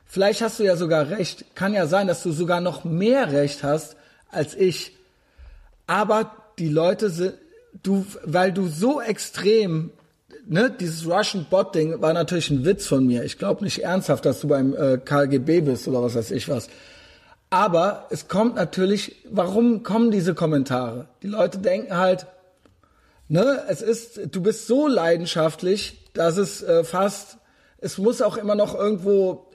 vielleicht 0.06 0.40
hast 0.40 0.58
du 0.58 0.64
ja 0.64 0.76
sogar 0.76 1.10
recht, 1.10 1.54
kann 1.54 1.74
ja 1.74 1.86
sein, 1.86 2.06
dass 2.06 2.22
du 2.22 2.32
sogar 2.32 2.60
noch 2.60 2.84
mehr 2.84 3.32
Recht 3.32 3.62
hast 3.62 3.96
als 4.30 4.54
ich, 4.54 4.96
aber 5.86 6.34
die 6.58 6.68
Leute 6.68 7.08
sind, 7.08 7.34
du, 7.82 8.04
weil 8.24 8.52
du 8.52 8.68
so 8.68 9.00
extrem, 9.00 9.90
ne, 10.46 10.70
dieses 10.70 11.06
Russian 11.06 11.46
Bot 11.48 11.74
Ding 11.74 12.00
war 12.00 12.12
natürlich 12.12 12.50
ein 12.50 12.64
Witz 12.64 12.86
von 12.86 13.06
mir. 13.06 13.24
Ich 13.24 13.38
glaube 13.38 13.64
nicht 13.64 13.82
ernsthaft, 13.82 14.24
dass 14.24 14.40
du 14.40 14.48
beim 14.48 14.74
äh, 14.74 14.98
KGB 14.98 15.62
bist 15.62 15.88
oder 15.88 16.02
was 16.02 16.14
weiß 16.14 16.30
ich 16.30 16.48
was. 16.48 16.68
Aber 17.50 18.06
es 18.10 18.28
kommt 18.28 18.56
natürlich, 18.56 19.16
warum 19.30 19.82
kommen 19.82 20.10
diese 20.10 20.34
Kommentare? 20.34 21.08
Die 21.22 21.28
Leute 21.28 21.58
denken 21.58 21.96
halt, 21.96 22.26
ne, 23.28 23.62
es 23.68 23.80
ist, 23.80 24.34
du 24.34 24.42
bist 24.42 24.66
so 24.66 24.86
leidenschaftlich, 24.86 26.10
dass 26.12 26.36
es 26.36 26.62
äh, 26.62 26.84
fast, 26.84 27.38
es 27.78 27.96
muss 27.96 28.20
auch 28.20 28.36
immer 28.36 28.54
noch 28.54 28.74
irgendwo, 28.74 29.46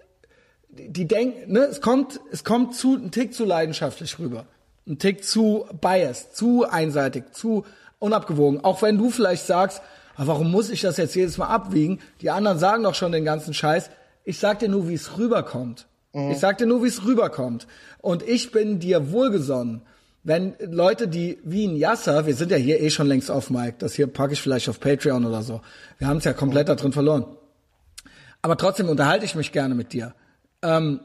die 0.69 1.07
denken, 1.07 1.51
ne, 1.51 1.65
es 1.65 1.81
kommt, 1.81 2.19
es 2.31 2.43
kommt 2.43 2.75
zu, 2.75 2.95
ein 2.95 3.11
Tick 3.11 3.33
zu 3.33 3.45
leidenschaftlich 3.45 4.17
rüber. 4.17 4.47
Ein 4.87 4.97
Tick 4.97 5.23
zu 5.23 5.65
biased, 5.79 6.35
zu 6.35 6.65
einseitig, 6.67 7.25
zu 7.33 7.63
unabgewogen. 8.03 8.63
Auch 8.63 8.81
wenn 8.81 8.97
du 8.97 9.09
vielleicht 9.09 9.45
sagst, 9.45 9.81
warum 10.17 10.51
muss 10.51 10.69
ich 10.69 10.81
das 10.81 10.97
jetzt 10.97 11.15
jedes 11.15 11.37
Mal 11.37 11.47
abwiegen? 11.47 11.99
Die 12.21 12.29
anderen 12.29 12.59
sagen 12.59 12.83
doch 12.83 12.95
schon 12.95 13.11
den 13.11 13.25
ganzen 13.25 13.53
Scheiß. 13.53 13.89
Ich 14.25 14.37
sag 14.39 14.59
dir 14.59 14.69
nur, 14.69 14.87
wie 14.87 14.93
es 14.93 15.17
rüberkommt. 15.17 15.87
Mhm. 16.11 16.31
Ich 16.31 16.39
sag 16.39 16.57
dir 16.57 16.67
nur, 16.67 16.83
wie 16.83 16.87
es 16.87 17.05
rüberkommt. 17.05 17.65
Und 17.99 18.21
ich 18.23 18.51
bin 18.51 18.79
dir 18.79 19.11
wohlgesonnen. 19.11 19.81
Wenn 20.23 20.53
Leute, 20.59 21.07
die 21.07 21.39
wie 21.43 21.67
ein 21.67 21.75
Yasser, 21.75 22.25
wir 22.25 22.35
sind 22.35 22.51
ja 22.51 22.57
hier 22.57 22.81
eh 22.81 22.89
schon 22.89 23.07
längst 23.07 23.29
auf 23.29 23.49
Mike, 23.49 23.75
das 23.79 23.93
hier 23.93 24.07
packe 24.07 24.33
ich 24.33 24.41
vielleicht 24.41 24.69
auf 24.69 24.79
Patreon 24.79 25.25
oder 25.25 25.41
so. 25.41 25.61
Wir 25.97 26.07
haben 26.07 26.17
es 26.17 26.23
ja 26.23 26.33
komplett 26.33 26.67
mhm. 26.67 26.71
da 26.71 26.75
drin 26.75 26.93
verloren. 26.93 27.25
Aber 28.41 28.57
trotzdem 28.57 28.89
unterhalte 28.89 29.25
ich 29.25 29.35
mich 29.35 29.51
gerne 29.51 29.75
mit 29.75 29.93
dir. 29.93 30.13
Ähm, 30.61 30.99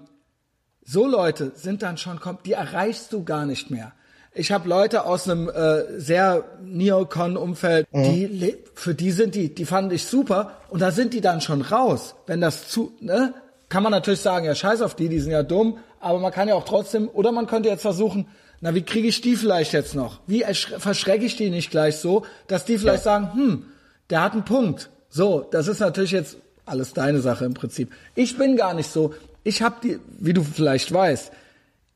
so 0.84 1.06
Leute 1.06 1.52
sind 1.54 1.82
dann 1.82 1.96
schon, 1.96 2.18
die 2.44 2.52
erreichst 2.52 3.12
du 3.12 3.24
gar 3.24 3.46
nicht 3.46 3.70
mehr. 3.70 3.92
Ich 4.38 4.52
habe 4.52 4.68
Leute 4.68 5.04
aus 5.04 5.28
einem 5.28 5.48
äh, 5.48 6.00
sehr 6.00 6.44
Neocon-Umfeld, 6.62 7.86
mhm. 7.92 8.02
die 8.04 8.56
für 8.74 8.94
die 8.94 9.10
sind 9.10 9.34
die, 9.34 9.54
die 9.54 9.64
fand 9.64 9.92
ich 9.92 10.04
super 10.04 10.52
und 10.70 10.80
da 10.80 10.90
sind 10.90 11.14
die 11.14 11.20
dann 11.20 11.40
schon 11.40 11.62
raus. 11.62 12.14
Wenn 12.26 12.40
das 12.40 12.68
zu, 12.68 12.92
ne, 13.00 13.34
kann 13.68 13.82
man 13.82 13.92
natürlich 13.92 14.20
sagen, 14.20 14.46
ja 14.46 14.54
scheiß 14.54 14.82
auf 14.82 14.94
die, 14.94 15.08
die 15.08 15.20
sind 15.20 15.32
ja 15.32 15.42
dumm, 15.42 15.78
aber 16.00 16.18
man 16.18 16.32
kann 16.32 16.48
ja 16.48 16.54
auch 16.54 16.64
trotzdem, 16.64 17.08
oder 17.12 17.32
man 17.32 17.46
könnte 17.46 17.68
jetzt 17.68 17.82
versuchen, 17.82 18.28
na 18.60 18.74
wie 18.74 18.82
kriege 18.82 19.08
ich 19.08 19.20
die 19.20 19.36
vielleicht 19.36 19.72
jetzt 19.72 19.94
noch? 19.94 20.20
Wie 20.26 20.44
verschrecke 20.44 21.24
ich 21.24 21.36
die 21.36 21.50
nicht 21.50 21.70
gleich 21.70 21.96
so, 21.96 22.24
dass 22.46 22.64
die 22.64 22.78
vielleicht 22.78 23.04
ja. 23.04 23.12
sagen, 23.12 23.32
hm, 23.34 23.64
der 24.10 24.22
hat 24.22 24.32
einen 24.32 24.44
Punkt. 24.44 24.90
So, 25.08 25.46
das 25.50 25.68
ist 25.68 25.80
natürlich 25.80 26.12
jetzt 26.12 26.38
alles 26.66 26.92
deine 26.92 27.20
Sache 27.20 27.44
im 27.44 27.54
Prinzip. 27.54 27.90
Ich 28.14 28.36
bin 28.36 28.56
gar 28.56 28.74
nicht 28.74 28.90
so 28.90 29.14
ich 29.48 29.62
habe 29.62 29.76
die, 29.82 29.98
wie 30.18 30.34
du 30.34 30.44
vielleicht 30.44 30.92
weißt, 30.92 31.32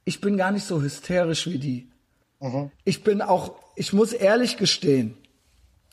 ich 0.04 0.20
bin 0.20 0.36
gar 0.36 0.50
nicht 0.50 0.64
so 0.64 0.80
hysterisch 0.80 1.46
wie 1.46 1.58
die. 1.58 1.88
Mhm. 2.42 2.70
Ich 2.84 3.04
bin 3.04 3.22
auch, 3.22 3.54
ich 3.76 3.92
muss 3.92 4.12
ehrlich 4.12 4.56
gestehen, 4.56 5.16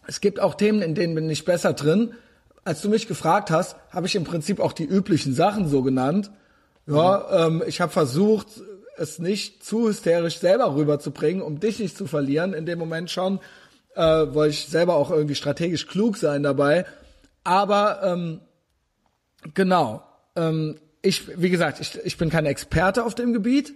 es 0.08 0.20
gibt 0.22 0.40
auch 0.40 0.56
Themen, 0.56 0.82
in 0.82 0.96
denen 0.96 1.14
bin 1.14 1.30
ich 1.30 1.46
besser 1.46 1.74
drin. 1.74 2.14
Als 2.64 2.82
du 2.82 2.90
mich 2.90 3.08
gefragt 3.08 3.52
hast, 3.52 3.76
habe 3.92 4.08
ich 4.08 4.16
im 4.16 4.24
Prinzip 4.24 4.60
auch 4.60 4.74
die 4.74 4.86
üblichen 4.86 5.36
Sachen 5.36 5.68
so 5.68 5.84
genannt. 5.84 6.32
Ja, 6.88 7.48
mhm. 7.48 7.62
ähm, 7.62 7.64
ich 7.68 7.80
habe 7.80 7.92
versucht, 7.92 8.48
es 8.98 9.20
nicht 9.20 9.64
zu 9.64 9.88
hysterisch 9.88 10.40
selber 10.40 10.76
rüberzubringen, 10.76 11.44
um 11.44 11.60
dich 11.60 11.78
nicht 11.78 11.96
zu 11.96 12.08
verlieren. 12.08 12.54
In 12.54 12.66
dem 12.66 12.80
Moment 12.80 13.12
schon 13.12 13.40
äh, 13.96 14.02
wollte 14.02 14.56
ich 14.56 14.68
selber 14.68 14.96
auch 14.96 15.12
irgendwie 15.12 15.36
strategisch 15.36 15.86
klug 15.86 16.18
sein 16.18 16.42
dabei. 16.42 16.86
Aber 17.44 18.02
ähm, 18.04 18.40
genau, 19.54 20.04
ähm, 20.36 20.80
ich, 21.04 21.40
wie 21.40 21.52
gesagt, 21.52 21.80
ich, 21.80 22.00
ich 22.04 22.18
bin 22.18 22.32
kein 22.32 22.48
Experte 22.48 23.06
auf 23.06 23.14
dem 23.14 23.32
Gebiet. 23.32 23.74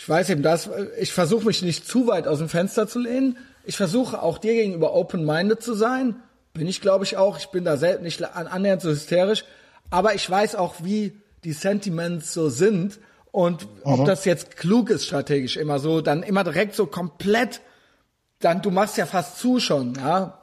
Ich 0.00 0.08
weiß 0.08 0.30
eben 0.30 0.42
das, 0.42 0.70
ich 1.00 1.12
versuche 1.12 1.44
mich 1.44 1.60
nicht 1.62 1.84
zu 1.86 2.06
weit 2.06 2.28
aus 2.28 2.38
dem 2.38 2.48
Fenster 2.48 2.86
zu 2.86 3.00
lehnen. 3.00 3.36
Ich 3.64 3.76
versuche 3.76 4.22
auch 4.22 4.38
dir 4.38 4.54
gegenüber 4.54 4.94
open-minded 4.94 5.60
zu 5.60 5.74
sein. 5.74 6.14
Bin 6.54 6.68
ich, 6.68 6.80
glaube 6.80 7.04
ich, 7.04 7.16
auch. 7.16 7.36
Ich 7.36 7.48
bin 7.48 7.64
da 7.64 7.76
selbst 7.76 8.02
nicht 8.02 8.24
annähernd 8.24 8.80
so 8.80 8.90
hysterisch. 8.90 9.44
Aber 9.90 10.14
ich 10.14 10.30
weiß 10.30 10.54
auch, 10.54 10.76
wie 10.84 11.20
die 11.42 11.52
Sentiments 11.52 12.32
so 12.32 12.48
sind. 12.48 13.00
Und 13.32 13.66
ob 13.82 14.06
das 14.06 14.24
jetzt 14.24 14.56
klug 14.56 14.88
ist, 14.88 15.04
strategisch 15.04 15.56
immer 15.56 15.80
so, 15.80 16.00
dann 16.00 16.22
immer 16.22 16.44
direkt 16.44 16.76
so 16.76 16.86
komplett, 16.86 17.60
dann, 18.38 18.62
du 18.62 18.70
machst 18.70 18.98
ja 18.98 19.04
fast 19.04 19.38
zu 19.38 19.58
schon, 19.58 19.94
ja. 19.94 20.37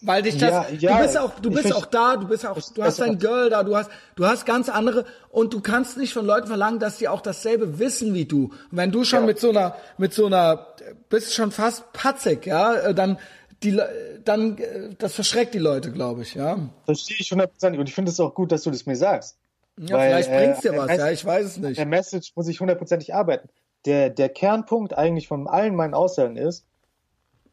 Weil 0.00 0.22
dich 0.22 0.38
das, 0.38 0.50
ja, 0.50 0.66
ja, 0.78 0.96
du 0.96 1.02
bist 1.02 1.18
auch, 1.18 1.38
du 1.38 1.50
bist 1.50 1.74
auch 1.74 1.86
da, 1.86 2.16
du 2.16 2.26
bist 2.26 2.46
auch, 2.46 2.58
du 2.74 2.82
hast 2.82 2.98
dein 2.98 3.18
Girl 3.18 3.50
da, 3.50 3.62
du 3.62 3.76
hast, 3.76 3.90
du 4.14 4.26
hast 4.26 4.46
ganz 4.46 4.70
andere 4.70 5.04
und 5.28 5.52
du 5.52 5.60
kannst 5.60 5.98
nicht 5.98 6.14
von 6.14 6.24
Leuten 6.24 6.46
verlangen, 6.46 6.78
dass 6.78 6.96
die 6.96 7.08
auch 7.08 7.20
dasselbe 7.20 7.78
wissen 7.78 8.14
wie 8.14 8.24
du. 8.24 8.44
Und 8.44 8.78
wenn 8.78 8.90
du 8.90 9.04
schon 9.04 9.20
ja. 9.20 9.26
mit 9.26 9.38
so 9.38 9.50
einer, 9.50 9.76
mit 9.98 10.14
so 10.14 10.26
einer, 10.26 10.66
bist 11.10 11.34
schon 11.34 11.52
fast 11.52 11.92
patzig, 11.92 12.46
ja, 12.46 12.74
äh, 12.74 12.94
dann, 12.94 13.18
die, 13.62 13.78
dann, 14.24 14.56
äh, 14.56 14.94
das 14.96 15.12
verschreckt 15.12 15.52
die 15.52 15.58
Leute, 15.58 15.92
glaube 15.92 16.22
ich, 16.22 16.34
ja. 16.34 16.58
Verstehe 16.86 17.18
ich 17.20 17.30
hundertprozentig 17.30 17.78
und 17.78 17.88
ich 17.88 17.94
finde 17.94 18.10
es 18.10 18.18
auch 18.18 18.34
gut, 18.34 18.52
dass 18.52 18.62
du 18.62 18.70
das 18.70 18.86
mir 18.86 18.96
sagst. 18.96 19.36
Ja, 19.78 19.98
Weil, 19.98 20.08
vielleicht 20.08 20.30
bringt's 20.30 20.60
dir 20.62 20.72
äh, 20.72 20.78
was, 20.78 20.96
ja, 20.96 21.10
ich 21.10 21.22
weiß 21.22 21.44
es 21.44 21.56
nicht. 21.58 21.76
Der 21.76 21.84
Message 21.84 22.32
muss 22.34 22.48
ich 22.48 22.60
hundertprozentig 22.60 23.14
arbeiten. 23.14 23.50
Der, 23.84 24.08
der 24.08 24.30
Kernpunkt 24.30 24.96
eigentlich 24.96 25.28
von 25.28 25.46
allen 25.46 25.74
meinen 25.74 25.92
Aussagen 25.92 26.36
ist, 26.36 26.64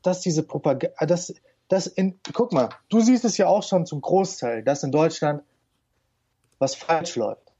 dass 0.01 0.21
diese 0.21 0.43
Propaganda, 0.43 1.05
dass, 1.05 1.33
dass 1.67 1.87
in, 1.87 2.19
guck 2.33 2.53
mal, 2.53 2.69
du 2.89 2.99
siehst 2.99 3.25
es 3.25 3.37
ja 3.37 3.47
auch 3.47 3.63
schon 3.63 3.85
zum 3.85 4.01
Großteil, 4.01 4.63
dass 4.63 4.83
in 4.83 4.91
Deutschland 4.91 5.41
was 6.59 6.75
falsch 6.75 7.15
läuft. 7.15 7.51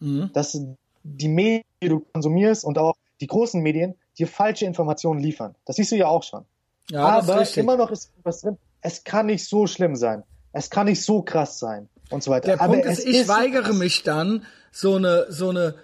Mhm. 0.00 0.30
Dass 0.32 0.58
die 1.02 1.28
Medien, 1.28 1.64
die 1.82 1.88
du 1.88 2.00
konsumierst 2.12 2.64
und 2.64 2.78
auch 2.78 2.94
die 3.20 3.26
großen 3.26 3.62
Medien 3.62 3.94
dir 4.18 4.26
falsche 4.26 4.64
Informationen 4.64 5.20
liefern. 5.20 5.54
Das 5.64 5.76
siehst 5.76 5.92
du 5.92 5.96
ja 5.96 6.06
auch 6.06 6.22
schon. 6.22 6.44
Ja, 6.90 7.04
Aber 7.04 7.46
immer 7.56 7.76
noch 7.76 7.90
ist 7.90 8.12
was 8.22 8.42
drin. 8.42 8.58
Es 8.80 9.04
kann 9.04 9.26
nicht 9.26 9.48
so 9.48 9.66
schlimm 9.66 9.96
sein. 9.96 10.22
Es 10.52 10.70
kann 10.70 10.86
nicht 10.86 11.02
so 11.02 11.22
krass 11.22 11.58
sein 11.58 11.88
und 12.10 12.22
so 12.22 12.30
weiter. 12.30 12.46
Der 12.46 12.60
Aber 12.60 12.74
Punkt 12.74 12.86
ist, 12.86 13.04
ich 13.04 13.20
ist 13.20 13.28
weigere 13.28 13.72
so 13.72 13.78
mich 13.78 14.02
dann, 14.04 14.44
so 14.70 14.94
eine, 14.94 15.26
so 15.30 15.50
eine, 15.50 15.74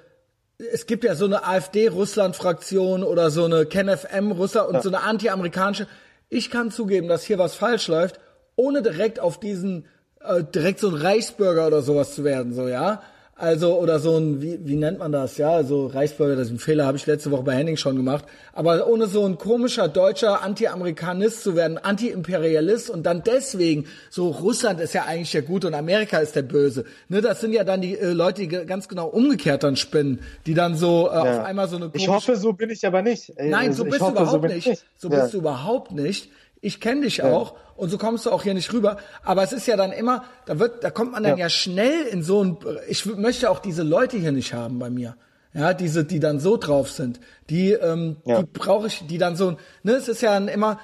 es 0.59 0.87
gibt 0.87 1.05
ja 1.05 1.15
so 1.15 1.25
eine 1.25 1.45
AfD-Russland-Fraktion 1.45 3.03
oder 3.03 3.31
so 3.31 3.45
eine 3.45 3.67
KenFM 3.67 4.33
Russland 4.33 4.69
und 4.69 4.75
ja. 4.77 4.83
so 4.83 4.89
eine 4.89 5.01
anti-amerikanische 5.01 5.89
ich 6.33 6.51
kann 6.51 6.71
zugeben, 6.71 7.09
dass 7.09 7.25
hier 7.25 7.39
was 7.39 7.55
falsch 7.55 7.89
läuft, 7.89 8.19
ohne 8.57 8.81
direkt 8.83 9.21
auf 9.21 9.39
diesen, 9.39 9.87
äh, 10.21 10.43
direkt 10.43 10.81
so 10.81 10.89
ein 10.89 10.95
Reichsbürger 10.95 11.67
oder 11.67 11.83
sowas 11.83 12.15
zu 12.15 12.25
werden, 12.25 12.55
so, 12.55 12.69
ja. 12.69 13.03
Also, 13.43 13.77
oder 13.77 13.99
so 13.99 14.17
ein, 14.19 14.41
wie, 14.41 14.61
wie 14.63 14.77
nennt 14.77 15.01
man 15.01 15.11
das, 15.11 15.37
ja, 15.37 15.51
also 15.51 15.87
Reichsbürger, 15.89 16.37
das 16.37 16.47
ist 16.47 16.53
ein 16.53 16.59
Fehler, 16.61 16.87
habe 16.87 16.97
ich 16.97 17.07
letzte 17.07 17.33
Woche 17.33 17.43
bei 17.43 17.57
Henning 17.57 17.77
schon 17.77 17.97
gemacht. 17.97 18.25
Aber 18.53 18.87
ohne 18.87 19.09
so 19.09 19.27
ein 19.27 19.37
komischer 19.37 19.89
deutscher 19.89 20.43
Anti-Amerikanist 20.45 21.43
zu 21.43 21.57
werden, 21.57 21.77
Anti-Imperialist 21.77 22.89
und 22.89 23.03
dann 23.03 23.25
deswegen, 23.25 23.87
so 24.11 24.29
Russland 24.29 24.79
ist 24.79 24.95
ja 24.95 25.07
eigentlich 25.07 25.33
der 25.33 25.43
Gute 25.43 25.67
und 25.67 25.75
Amerika 25.75 26.19
ist 26.19 26.37
der 26.37 26.43
Böse. 26.43 26.85
Ne, 27.09 27.21
das 27.21 27.41
sind 27.41 27.53
ja 27.53 27.65
dann 27.65 27.81
die 27.81 27.99
äh, 27.99 28.13
Leute, 28.13 28.43
die 28.43 28.47
ganz 28.47 28.87
genau 28.87 29.09
umgekehrt 29.09 29.65
dann 29.65 29.75
spinnen, 29.75 30.21
die 30.47 30.55
dann 30.55 30.77
so 30.77 31.11
äh, 31.11 31.15
ja. 31.15 31.21
auf 31.23 31.45
einmal 31.45 31.69
so 31.69 31.75
eine 31.75 31.87
komische... 31.87 32.05
Ich 32.05 32.09
hoffe, 32.09 32.37
so 32.37 32.53
bin 32.53 32.71
ich 32.71 32.87
aber 32.87 33.03
nicht. 33.03 33.33
Nein, 33.43 33.73
so 33.73 33.83
bist 33.83 33.97
ich 33.97 33.99
du 33.99 34.05
hoffe, 34.05 34.23
überhaupt 34.23 34.43
so 34.43 34.55
nicht. 34.55 34.67
nicht. 34.69 34.85
So 34.97 35.11
ja. 35.11 35.21
bist 35.21 35.35
du 35.35 35.39
überhaupt 35.39 35.91
nicht 35.91 36.31
ich 36.63 36.81
kenne 36.81 37.03
dich 37.03 37.19
ja. 37.19 37.31
auch 37.31 37.57
und 37.77 37.91
so 37.91 37.99
kommst 37.99 38.25
du 38.25 38.31
auch 38.31 38.45
hier 38.45 38.55
nicht 38.55 38.73
rüber. 38.73 38.97
Aber 39.25 39.43
es 39.43 39.53
ist 39.53 39.67
ja 39.67 39.77
dann 39.77 39.93
immer, 39.93 40.25
da 40.47 40.59
wird, 40.59 40.83
da 40.85 40.91
kommt 40.91 41.13
man 41.13 41.25
dann 41.25 41.37
ja, 41.37 41.47
ja 41.47 41.51
schnell 41.51 42.05
in 42.05 42.23
so 42.23 42.43
ein, 42.43 42.57
ich 42.89 43.05
möchte 43.05 43.51
auch 43.51 43.59
diese 43.59 43.83
Leute 43.83 44.17
hier 44.17 44.33
nicht 44.33 44.55
haben 44.55 44.79
bei 44.79 44.89
mir. 44.89 45.17
Ja, 45.55 45.75
diese, 45.75 46.05
die 46.05 46.19
dann 46.19 46.41
so 46.41 46.57
drauf 46.57 46.91
sind, 46.91 47.21
die, 47.51 47.73
ähm, 47.73 48.17
ja. 48.25 48.41
die 48.41 48.47
brauche 48.51 48.87
ich, 48.87 49.07
die 49.07 49.19
dann 49.19 49.37
so, 49.37 49.59
ne, 49.83 49.93
es 49.93 50.09
ist 50.09 50.23
ja 50.23 50.33
dann 50.33 50.49
immer, 50.49 50.81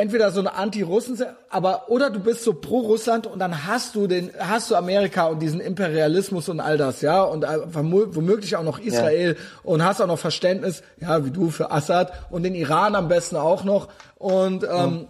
entweder 0.00 0.30
so 0.30 0.40
eine 0.40 0.54
Anti-Russen, 0.54 1.22
aber 1.50 1.90
oder 1.90 2.10
du 2.10 2.20
bist 2.20 2.42
so 2.42 2.54
pro 2.54 2.78
Russland 2.78 3.26
und 3.26 3.38
dann 3.38 3.66
hast 3.66 3.94
du 3.94 4.06
den, 4.06 4.30
hast 4.38 4.70
du 4.70 4.74
Amerika 4.74 5.26
und 5.26 5.40
diesen 5.40 5.60
Imperialismus 5.60 6.48
und 6.48 6.60
all 6.60 6.78
das, 6.78 7.02
ja, 7.02 7.22
und 7.22 7.44
äh, 7.44 7.58
womöglich 7.74 8.56
auch 8.56 8.62
noch 8.62 8.78
Israel 8.78 9.36
ja. 9.38 9.60
und 9.62 9.84
hast 9.84 10.00
auch 10.00 10.06
noch 10.06 10.18
Verständnis, 10.18 10.82
ja, 11.00 11.24
wie 11.24 11.30
du 11.30 11.50
für 11.50 11.70
Assad 11.70 12.12
und 12.30 12.44
den 12.44 12.54
Iran 12.54 12.94
am 12.94 13.08
besten 13.08 13.36
auch 13.36 13.62
noch 13.64 13.88
und 14.16 14.64
ähm, 14.64 14.68
ja. 14.70 15.06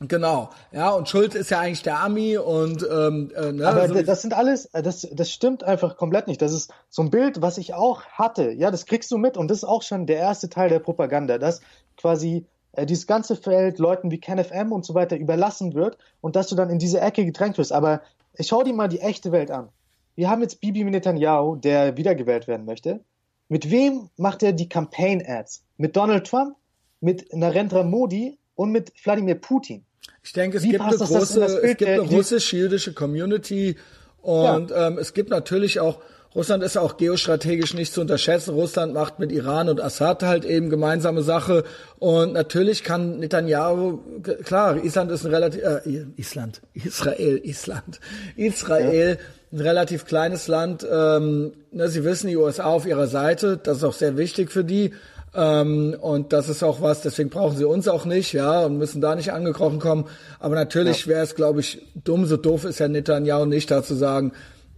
Genau, 0.00 0.50
ja, 0.70 0.90
und 0.90 1.08
Schuld 1.08 1.34
ist 1.34 1.50
ja 1.50 1.58
eigentlich 1.58 1.82
der 1.82 1.98
Ami 1.98 2.38
und 2.38 2.86
ähm, 2.88 3.32
äh, 3.34 3.50
ne, 3.50 3.66
Aber 3.66 3.88
so 3.88 4.00
das 4.00 4.22
sind 4.22 4.32
alles, 4.32 4.66
äh, 4.66 4.80
das, 4.80 5.08
das 5.10 5.32
stimmt 5.32 5.64
einfach 5.64 5.96
komplett 5.96 6.28
nicht. 6.28 6.40
Das 6.40 6.52
ist 6.52 6.72
so 6.88 7.02
ein 7.02 7.10
Bild, 7.10 7.42
was 7.42 7.58
ich 7.58 7.74
auch 7.74 8.04
hatte. 8.04 8.52
Ja, 8.52 8.70
das 8.70 8.86
kriegst 8.86 9.10
du 9.10 9.18
mit 9.18 9.36
und 9.36 9.48
das 9.48 9.58
ist 9.58 9.64
auch 9.64 9.82
schon 9.82 10.06
der 10.06 10.18
erste 10.18 10.48
Teil 10.48 10.68
der 10.68 10.78
Propaganda, 10.78 11.38
dass 11.38 11.62
quasi 11.96 12.46
äh, 12.78 12.86
dieses 12.86 13.06
ganze 13.06 13.36
Feld 13.36 13.78
Leuten 13.78 14.10
wie 14.10 14.20
KenFM 14.20 14.72
und 14.72 14.84
so 14.84 14.94
weiter 14.94 15.16
überlassen 15.16 15.74
wird 15.74 15.98
und 16.20 16.36
dass 16.36 16.48
du 16.48 16.56
dann 16.56 16.70
in 16.70 16.78
diese 16.78 17.00
Ecke 17.00 17.24
gedrängt 17.24 17.58
wirst. 17.58 17.72
Aber 17.72 18.02
schau 18.40 18.62
dir 18.62 18.74
mal 18.74 18.88
die 18.88 19.00
echte 19.00 19.32
Welt 19.32 19.50
an. 19.50 19.68
Wir 20.14 20.30
haben 20.30 20.42
jetzt 20.42 20.60
Bibi 20.60 20.84
Netanyahu, 20.84 21.56
der 21.56 21.96
wiedergewählt 21.96 22.48
werden 22.48 22.66
möchte. 22.66 23.00
Mit 23.48 23.70
wem 23.70 24.10
macht 24.16 24.42
er 24.42 24.52
die 24.52 24.68
Campaign-Ads? 24.68 25.62
Mit 25.76 25.96
Donald 25.96 26.26
Trump? 26.26 26.56
mit 27.00 27.32
Narendra 27.34 27.82
Modi 27.84 28.38
und 28.54 28.72
mit 28.72 28.92
Wladimir 29.04 29.36
Putin. 29.36 29.84
Ich 30.22 30.32
denke, 30.32 30.58
es 30.58 30.64
gibt 30.64 30.80
eine 30.80 30.96
große, 30.96 31.44
es 31.44 31.76
gibt 31.76 31.84
eine 31.84 32.00
russisch-jüdische 32.00 32.92
Community 32.92 33.76
und 34.22 34.70
ja. 34.70 34.88
ähm, 34.88 34.98
es 34.98 35.14
gibt 35.14 35.30
natürlich 35.30 35.80
auch 35.80 35.98
Russland 36.34 36.62
ist 36.62 36.76
auch 36.76 36.98
geostrategisch 36.98 37.74
nicht 37.74 37.92
zu 37.92 38.02
unterschätzen. 38.02 38.54
Russland 38.54 38.92
macht 38.92 39.18
mit 39.18 39.32
Iran 39.32 39.68
und 39.68 39.80
Assad 39.80 40.22
halt 40.22 40.44
eben 40.44 40.68
gemeinsame 40.68 41.22
Sache. 41.22 41.64
Und 41.98 42.34
natürlich 42.34 42.84
kann 42.84 43.18
Netanyahu, 43.18 44.00
klar, 44.44 44.76
Island 44.76 45.10
ist 45.10 45.24
ein 45.24 45.34
relativ, 45.34 45.62
äh, 45.62 45.80
Island, 46.16 46.60
Israel, 46.74 47.40
Island, 47.42 48.00
Israel, 48.36 49.18
ja. 49.18 49.58
ein 49.58 49.60
relativ 49.66 50.04
kleines 50.04 50.48
Land. 50.48 50.86
Ähm, 50.88 51.54
ne, 51.72 51.88
Sie 51.88 52.04
wissen, 52.04 52.28
die 52.28 52.36
USA 52.36 52.64
auf 52.64 52.86
ihrer 52.86 53.06
Seite, 53.06 53.56
das 53.56 53.78
ist 53.78 53.84
auch 53.84 53.94
sehr 53.94 54.18
wichtig 54.18 54.52
für 54.52 54.64
die. 54.64 54.92
Ähm, 55.34 55.96
und 56.00 56.32
das 56.32 56.48
ist 56.48 56.62
auch 56.62 56.80
was, 56.80 57.02
deswegen 57.02 57.30
brauchen 57.30 57.56
sie 57.56 57.64
uns 57.64 57.86
auch 57.86 58.04
nicht, 58.04 58.32
ja, 58.32 58.64
und 58.64 58.78
müssen 58.78 59.00
da 59.00 59.14
nicht 59.14 59.32
angekrochen 59.32 59.78
kommen. 59.78 60.06
Aber 60.38 60.54
natürlich 60.54 61.02
ja. 61.02 61.08
wäre 61.08 61.22
es, 61.22 61.34
glaube 61.34 61.60
ich, 61.60 61.86
dumm, 61.94 62.26
so 62.26 62.36
doof 62.36 62.64
ist 62.64 62.80
Herr 62.80 62.88
Netanyahu 62.88 63.44
nicht 63.44 63.70
da 63.70 63.82
zu 63.82 63.94
sagen, 63.94 64.32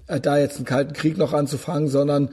äh, 0.07 0.20
da 0.20 0.38
jetzt 0.38 0.57
einen 0.57 0.64
kalten 0.64 0.92
Krieg 0.92 1.16
noch 1.16 1.32
anzufangen, 1.32 1.88
sondern 1.88 2.30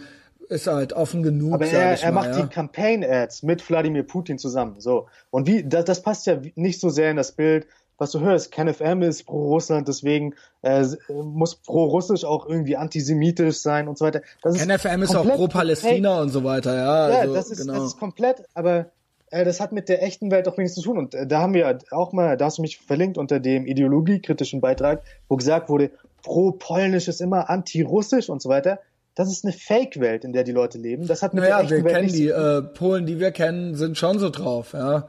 ist 0.49 0.67
halt 0.67 0.93
offen 0.93 1.23
genug. 1.23 1.53
Aber 1.53 1.65
er, 1.65 2.01
er 2.01 2.11
mal, 2.11 2.23
macht 2.23 2.37
ja. 2.37 2.43
die 2.43 2.53
Campaign-Ads 2.53 3.43
mit 3.43 3.67
Wladimir 3.69 4.03
Putin 4.03 4.37
zusammen. 4.37 4.79
So. 4.79 5.07
Und 5.29 5.47
wie, 5.47 5.63
das, 5.63 5.85
das 5.85 6.01
passt 6.01 6.25
ja 6.25 6.39
nicht 6.55 6.79
so 6.79 6.89
sehr 6.89 7.11
in 7.11 7.17
das 7.17 7.33
Bild, 7.33 7.67
was 7.97 8.11
du 8.11 8.19
hörst. 8.19 8.51
KenFM 8.51 9.01
ist 9.01 9.25
pro-Russland, 9.25 9.87
deswegen 9.87 10.35
äh, 10.61 10.85
muss 11.09 11.55
pro-russisch 11.55 12.25
auch 12.25 12.47
irgendwie 12.47 12.77
antisemitisch 12.77 13.57
sein 13.57 13.87
und 13.87 13.97
so 13.97 14.05
weiter. 14.05 14.21
Das 14.41 14.57
KenFM 14.57 15.01
ist, 15.01 15.09
ist 15.09 15.15
auch 15.15 15.25
pro-Palästina 15.25 16.21
und 16.21 16.29
so 16.29 16.43
weiter, 16.43 16.75
ja. 16.75 17.09
Ja, 17.09 17.19
also, 17.19 17.33
das, 17.33 17.51
ist, 17.51 17.61
genau. 17.61 17.73
das 17.73 17.83
ist 17.85 17.99
komplett, 17.99 18.43
aber 18.53 18.87
äh, 19.31 19.43
das 19.43 19.59
hat 19.59 19.71
mit 19.71 19.89
der 19.89 20.03
echten 20.03 20.31
Welt 20.31 20.47
auch 20.47 20.57
wenig 20.57 20.73
zu 20.73 20.81
tun. 20.81 20.97
Und 20.97 21.13
äh, 21.13 21.27
da 21.27 21.41
haben 21.41 21.53
wir 21.53 21.79
auch 21.91 22.13
mal, 22.13 22.37
da 22.37 22.45
hast 22.45 22.57
du 22.57 22.61
mich 22.61 22.77
verlinkt 22.77 23.17
unter 23.17 23.39
dem 23.39 23.65
ideologiekritischen 23.65 24.61
Beitrag, 24.61 25.01
wo 25.27 25.35
gesagt 25.35 25.69
wurde, 25.69 25.91
pro-polnisch 26.23 27.07
ist 27.07 27.21
immer 27.21 27.49
anti-russisch 27.49 28.29
und 28.29 28.41
so 28.41 28.49
weiter. 28.49 28.79
Das 29.15 29.31
ist 29.31 29.43
eine 29.43 29.53
Fake-Welt, 29.53 30.23
in 30.23 30.33
der 30.33 30.43
die 30.43 30.51
Leute 30.51 30.77
leben. 30.77 31.07
Das 31.07 31.23
hat 31.23 31.33
mit 31.33 31.43
naja, 31.43 31.57
der 31.57 31.63
echten 31.63 31.77
wir 31.77 31.83
Welt 31.85 31.95
kennen 31.95 32.13
die 32.13 32.27
äh, 32.27 32.61
Polen, 32.61 33.05
die 33.07 33.19
wir 33.19 33.31
kennen, 33.31 33.75
sind 33.75 33.97
schon 33.97 34.19
so 34.19 34.29
drauf, 34.29 34.73
ja. 34.73 35.07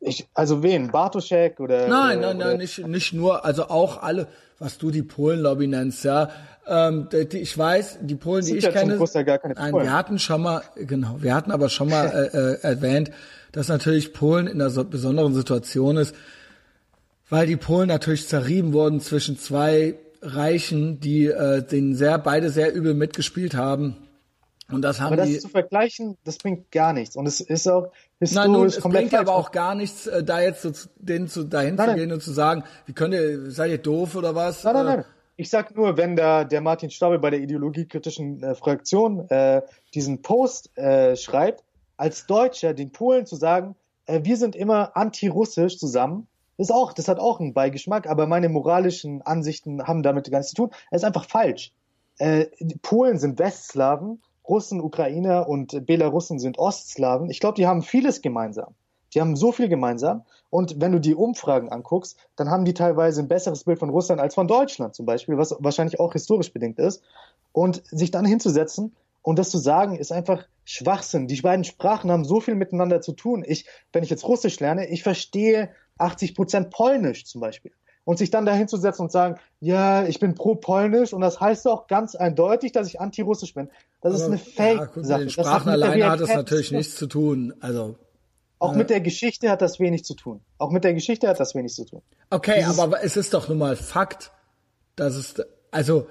Ich, 0.00 0.26
also 0.34 0.62
wen? 0.62 0.90
Bartoszek 0.90 1.60
oder? 1.60 1.88
Nein, 1.88 2.18
oder, 2.18 2.34
nein, 2.34 2.38
nein, 2.38 2.58
nicht, 2.58 2.86
nicht 2.86 3.12
nur, 3.12 3.44
also 3.44 3.68
auch 3.68 4.02
alle, 4.02 4.26
was 4.58 4.78
du 4.78 4.90
die 4.90 5.02
Polen-Lobby 5.02 5.66
nennst, 5.66 6.04
ja. 6.04 6.30
Ähm, 6.66 7.08
die, 7.12 7.38
ich 7.38 7.56
weiß, 7.56 7.98
die 8.02 8.14
Polen, 8.14 8.44
die 8.44 8.56
ich 8.56 8.64
ja 8.64 8.70
kenne, 8.70 8.98
gar 8.98 9.38
keine 9.38 9.54
nein, 9.54 9.74
wir 9.74 9.92
hatten 9.92 10.18
schon 10.18 10.42
mal, 10.42 10.62
genau, 10.76 11.16
wir 11.20 11.34
hatten 11.34 11.50
aber 11.50 11.68
schon 11.68 11.90
mal 11.90 12.06
äh, 12.32 12.36
äh, 12.36 12.62
erwähnt, 12.62 13.10
dass 13.52 13.68
natürlich 13.68 14.12
Polen 14.14 14.46
in 14.46 14.60
einer 14.60 14.70
so 14.70 14.84
besonderen 14.84 15.34
Situation 15.34 15.96
ist, 15.96 16.14
weil 17.28 17.46
die 17.46 17.56
Polen 17.56 17.88
natürlich 17.88 18.28
zerrieben 18.28 18.72
wurden 18.72 19.00
zwischen 19.00 19.38
zwei 19.38 19.94
Reichen, 20.22 21.00
die 21.00 21.26
äh, 21.26 21.62
den 21.62 21.94
sehr 21.94 22.18
beide 22.18 22.50
sehr 22.50 22.74
übel 22.74 22.94
mitgespielt 22.94 23.54
haben. 23.54 23.96
Und 24.74 24.82
das 24.82 25.00
haben 25.00 25.08
aber 25.08 25.16
das 25.16 25.28
die, 25.28 25.38
zu 25.38 25.48
vergleichen, 25.48 26.16
das 26.24 26.38
bringt 26.38 26.70
gar 26.70 26.92
nichts. 26.92 27.16
Und 27.16 27.26
es 27.26 27.40
ist 27.40 27.68
auch 27.68 27.92
historisch 28.18 28.44
Nein, 28.44 28.52
nun, 28.52 28.66
es 28.66 28.80
komplett 28.80 29.10
bringt 29.10 29.20
aber 29.20 29.34
auch 29.34 29.50
gar 29.52 29.74
nichts, 29.74 30.06
äh, 30.06 30.22
da 30.22 30.40
jetzt 30.40 30.62
so, 30.62 30.72
denen 30.96 31.28
zu, 31.28 31.44
dahin 31.44 31.76
nein, 31.76 31.90
zu 31.90 31.94
gehen 31.94 32.08
nein. 32.08 32.14
und 32.14 32.22
zu 32.22 32.32
sagen, 32.32 32.64
wie 32.86 32.92
könnt 32.92 33.14
ihr, 33.14 33.50
seid 33.50 33.70
ihr 33.70 33.78
doof 33.78 34.16
oder 34.16 34.34
was? 34.34 34.64
Nein, 34.64 34.74
nein, 34.74 34.86
nein. 34.86 35.04
Ich 35.36 35.50
sag 35.50 35.74
nur, 35.74 35.96
wenn 35.96 36.14
da 36.14 36.44
der 36.44 36.60
Martin 36.60 36.90
Stabe 36.90 37.18
bei 37.18 37.30
der 37.30 37.40
ideologiekritischen 37.40 38.42
äh, 38.42 38.54
Fraktion 38.54 39.28
äh, 39.30 39.62
diesen 39.92 40.22
Post 40.22 40.76
äh, 40.78 41.16
schreibt, 41.16 41.64
als 41.96 42.26
Deutscher 42.26 42.72
den 42.72 42.92
Polen 42.92 43.26
zu 43.26 43.36
sagen, 43.36 43.74
äh, 44.06 44.20
wir 44.22 44.36
sind 44.36 44.54
immer 44.54 44.96
anti-russisch 44.96 45.78
zusammen, 45.78 46.28
ist 46.56 46.72
auch, 46.72 46.92
das 46.92 47.08
hat 47.08 47.18
auch 47.18 47.40
einen 47.40 47.52
Beigeschmack, 47.52 48.06
aber 48.06 48.26
meine 48.26 48.48
moralischen 48.48 49.22
Ansichten 49.22 49.82
haben 49.82 50.02
damit 50.02 50.30
gar 50.30 50.38
nichts 50.38 50.50
zu 50.50 50.56
tun. 50.56 50.70
Es 50.90 51.02
ist 51.02 51.04
einfach 51.04 51.28
falsch. 51.28 51.72
Äh, 52.18 52.46
Polen 52.82 53.18
sind 53.18 53.38
Westslawen, 53.38 54.22
Russen, 54.48 54.80
Ukrainer 54.80 55.48
und 55.48 55.86
Belarussen 55.86 56.38
sind 56.38 56.58
Ostslawen. 56.58 57.30
Ich 57.30 57.40
glaube, 57.40 57.56
die 57.56 57.66
haben 57.66 57.82
vieles 57.82 58.20
gemeinsam. 58.22 58.74
Die 59.14 59.20
haben 59.20 59.36
so 59.36 59.52
viel 59.52 59.68
gemeinsam. 59.68 60.24
Und 60.50 60.80
wenn 60.80 60.92
du 60.92 60.98
die 60.98 61.14
Umfragen 61.14 61.70
anguckst, 61.70 62.18
dann 62.36 62.50
haben 62.50 62.64
die 62.64 62.74
teilweise 62.74 63.22
ein 63.22 63.28
besseres 63.28 63.64
Bild 63.64 63.78
von 63.78 63.90
Russland 63.90 64.20
als 64.20 64.34
von 64.34 64.48
Deutschland 64.48 64.94
zum 64.94 65.06
Beispiel, 65.06 65.38
was 65.38 65.56
wahrscheinlich 65.60 66.00
auch 66.00 66.12
historisch 66.12 66.52
bedingt 66.52 66.78
ist. 66.78 67.02
Und 67.52 67.82
sich 67.86 68.10
dann 68.10 68.24
hinzusetzen 68.24 68.94
und 69.22 69.38
das 69.38 69.50
zu 69.50 69.58
sagen, 69.58 69.96
ist 69.96 70.12
einfach 70.12 70.44
Schwachsinn. 70.64 71.28
Die 71.28 71.40
beiden 71.40 71.64
Sprachen 71.64 72.10
haben 72.10 72.24
so 72.24 72.40
viel 72.40 72.56
miteinander 72.56 73.00
zu 73.00 73.12
tun. 73.12 73.44
Ich, 73.46 73.66
wenn 73.92 74.02
ich 74.02 74.10
jetzt 74.10 74.26
Russisch 74.26 74.60
lerne, 74.60 74.88
ich 74.88 75.02
verstehe 75.02 75.70
80 75.98 76.34
Prozent 76.34 76.70
Polnisch 76.70 77.24
zum 77.24 77.40
Beispiel. 77.40 77.72
Und 78.04 78.18
sich 78.18 78.30
dann 78.30 78.44
dahin 78.44 78.68
zu 78.68 78.76
setzen 78.76 79.02
und 79.02 79.12
sagen, 79.12 79.40
ja, 79.60 80.04
ich 80.06 80.20
bin 80.20 80.34
pro 80.34 80.56
Polnisch 80.56 81.14
und 81.14 81.22
das 81.22 81.40
heißt 81.40 81.66
auch 81.66 81.86
ganz 81.86 82.14
eindeutig, 82.14 82.72
dass 82.72 82.86
ich 82.86 83.00
anti-russisch 83.00 83.54
bin. 83.54 83.70
Das 84.02 84.12
Aber, 84.12 84.22
ist 84.22 84.28
eine 84.28 84.38
Fake-Sache. 84.38 85.08
Ja, 85.08 85.18
mit 85.18 85.26
den 85.26 85.30
Sprachen 85.30 85.68
alleine 85.70 86.10
hat 86.10 86.20
es 86.20 86.34
natürlich 86.34 86.70
nichts 86.70 86.96
zu 86.96 87.06
tun. 87.06 87.54
Also 87.60 87.96
auch 88.64 88.72
ja. 88.72 88.78
mit 88.78 88.90
der 88.90 89.00
Geschichte 89.00 89.50
hat 89.50 89.60
das 89.60 89.78
wenig 89.78 90.04
zu 90.04 90.14
tun. 90.14 90.40
Auch 90.58 90.70
mit 90.70 90.84
der 90.84 90.94
Geschichte 90.94 91.28
hat 91.28 91.38
das 91.38 91.54
wenig 91.54 91.74
zu 91.74 91.84
tun. 91.84 92.02
Okay, 92.30 92.60
Dieses 92.60 92.78
aber 92.78 93.04
es 93.04 93.16
ist 93.16 93.34
doch 93.34 93.48
nun 93.48 93.58
mal 93.58 93.76
Fakt, 93.76 94.32
dass 94.96 95.16
es, 95.16 95.34
also, 95.70 96.06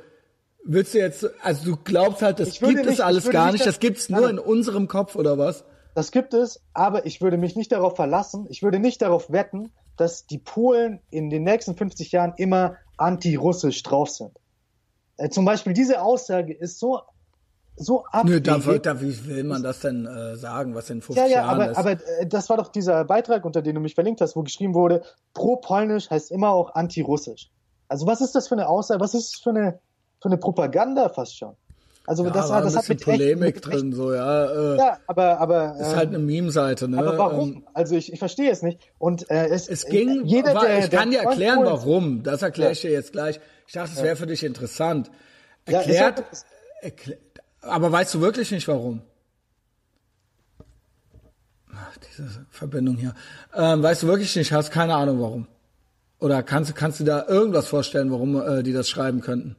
willst 0.64 0.94
du 0.94 1.00
jetzt, 1.00 1.28
also 1.42 1.72
du 1.72 1.78
glaubst 1.84 2.22
halt, 2.22 2.40
das 2.40 2.60
gibt 2.60 2.76
nicht, 2.76 2.86
es 2.86 3.00
alles 3.00 3.30
gar 3.30 3.52
nicht, 3.52 3.66
das, 3.66 3.76
das 3.76 3.80
gibt's 3.80 4.10
nur 4.10 4.30
in 4.30 4.38
unserem 4.38 4.88
Kopf 4.88 5.16
oder 5.16 5.38
was? 5.38 5.64
Das 5.96 6.12
gibt 6.12 6.34
es, 6.34 6.62
aber 6.74 7.06
ich 7.06 7.22
würde 7.22 7.38
mich 7.38 7.56
nicht 7.56 7.72
darauf 7.72 7.96
verlassen, 7.96 8.46
ich 8.50 8.62
würde 8.62 8.80
nicht 8.80 9.02
darauf 9.02 9.32
wetten, 9.32 9.72
dass 9.98 10.26
die 10.26 10.40
Polen 10.40 11.00
in 11.10 11.30
den 11.30 11.44
nächsten 11.44 11.76
50 11.76 12.12
Jahren 12.12 12.34
immer 12.38 12.78
anti-russisch 12.98 13.84
drauf 13.84 14.10
sind. 14.10 14.32
Äh, 15.18 15.30
zum 15.30 15.46
Beispiel 15.46 15.74
diese 15.74 16.02
Aussage 16.02 16.54
ist 16.54 16.80
so 16.80 17.02
so 17.76 18.06
abwegig. 18.06 18.46
Nö, 18.46 18.78
da, 18.78 18.78
da, 18.78 19.02
wie 19.02 19.26
will 19.26 19.44
man 19.44 19.64
das 19.64 19.80
denn 19.80 20.06
äh, 20.06 20.36
sagen, 20.36 20.76
was 20.76 20.90
in 20.90 21.02
50 21.02 21.16
ja, 21.16 21.26
ja, 21.26 21.42
Jahren 21.42 21.62
aber, 21.62 21.72
ist? 21.72 21.78
aber 21.78 21.92
äh, 21.92 22.28
das 22.28 22.50
war 22.50 22.58
doch 22.58 22.68
dieser 22.68 23.04
Beitrag, 23.06 23.46
unter 23.46 23.62
dem 23.62 23.76
du 23.76 23.82
mich 23.82 23.96
verlinkt 23.96 24.22
hast, 24.22 24.36
wo 24.36 24.44
geschrieben 24.44 24.74
wurde, 24.74 25.04
pro-polnisch 25.34 26.10
heißt 26.10 26.32
immer 26.32 26.50
auch 26.50 26.76
anti-russisch. 26.76 27.50
Also 27.88 28.06
was 28.06 28.22
ist 28.22 28.36
das 28.36 28.48
für 28.48 28.56
eine 28.56 28.68
Aussage, 28.68 29.00
was 29.00 29.14
ist 29.14 29.34
das 29.34 29.42
für 29.42 29.50
eine, 29.50 29.80
für 30.22 30.30
eine 30.30 30.38
Propaganda 30.38 31.10
fast 31.10 31.38
schon? 31.38 31.56
Also 32.06 32.26
ja, 32.26 32.32
das, 32.32 32.50
war 32.50 32.62
das 32.62 32.76
hat 32.76 32.90
mit 32.90 33.02
Polemik 33.02 33.56
echt, 33.56 33.66
mit 33.66 33.74
drin, 33.74 33.90
echt, 33.90 33.96
so 33.96 34.14
ja. 34.14 34.74
Äh, 34.74 34.78
ja, 34.78 34.98
aber 35.08 35.40
aber 35.40 35.78
ist 35.80 35.96
halt 35.96 36.10
eine 36.10 36.20
Meme-Seite, 36.20 36.90
ne? 36.90 36.98
Aber 36.98 37.18
warum? 37.18 37.54
Ähm, 37.54 37.68
also 37.74 37.96
ich, 37.96 38.12
ich 38.12 38.20
verstehe 38.20 38.52
es 38.52 38.62
nicht. 38.62 38.80
Und 38.98 39.30
äh, 39.32 39.48
es, 39.48 39.70
es 39.70 39.86
ging. 39.86 40.26
Jeder, 40.26 40.54
war, 40.54 40.66
der, 40.66 40.80
ich 40.80 40.90
kann 40.92 41.12
dir 41.12 41.22
erklären, 41.22 41.64
warum. 41.64 42.24
Das 42.24 42.42
erkläre 42.42 42.74
ich 42.74 42.82
dir 42.82 42.92
jetzt 42.92 43.14
gleich. 43.14 43.40
Ich 43.68 43.74
dachte, 43.74 43.92
es 43.96 44.04
wäre 44.04 44.18
für 44.18 44.28
dich 44.28 44.44
interessant. 44.44 45.12
Erklärt. 45.66 46.20
Ja, 46.20 46.26
erklär, 46.82 47.18
aber 47.62 47.90
weißt 47.90 48.14
du 48.16 48.22
wirklich 48.22 48.52
nicht 48.52 48.68
warum? 48.68 49.02
Ach, 51.74 51.98
diese 51.98 52.46
Verbindung 52.50 52.98
hier. 52.98 53.14
Ähm, 53.56 53.82
weißt 53.82 54.04
du 54.04 54.08
wirklich 54.08 54.36
nicht, 54.36 54.52
hast 54.52 54.72
keine 54.72 54.96
Ahnung 54.96 55.22
warum. 55.22 55.48
Oder 56.20 56.44
kannst, 56.44 56.76
kannst 56.76 57.00
du 57.00 57.06
da 57.06 57.26
irgendwas 57.28 57.68
vorstellen, 57.68 58.12
warum 58.12 58.42
äh, 58.42 58.64
die 58.64 58.74
das 58.74 58.90
schreiben 58.90 59.22
könnten? 59.22 59.56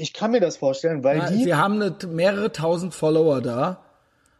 Ich 0.00 0.12
kann 0.12 0.30
mir 0.30 0.40
das 0.40 0.56
vorstellen, 0.56 1.02
weil 1.02 1.18
Na, 1.18 1.30
die. 1.30 1.42
Sie 1.42 1.54
haben 1.54 1.82
eine, 1.82 1.92
mehrere 2.06 2.52
tausend 2.52 2.94
Follower 2.94 3.42
da. 3.42 3.82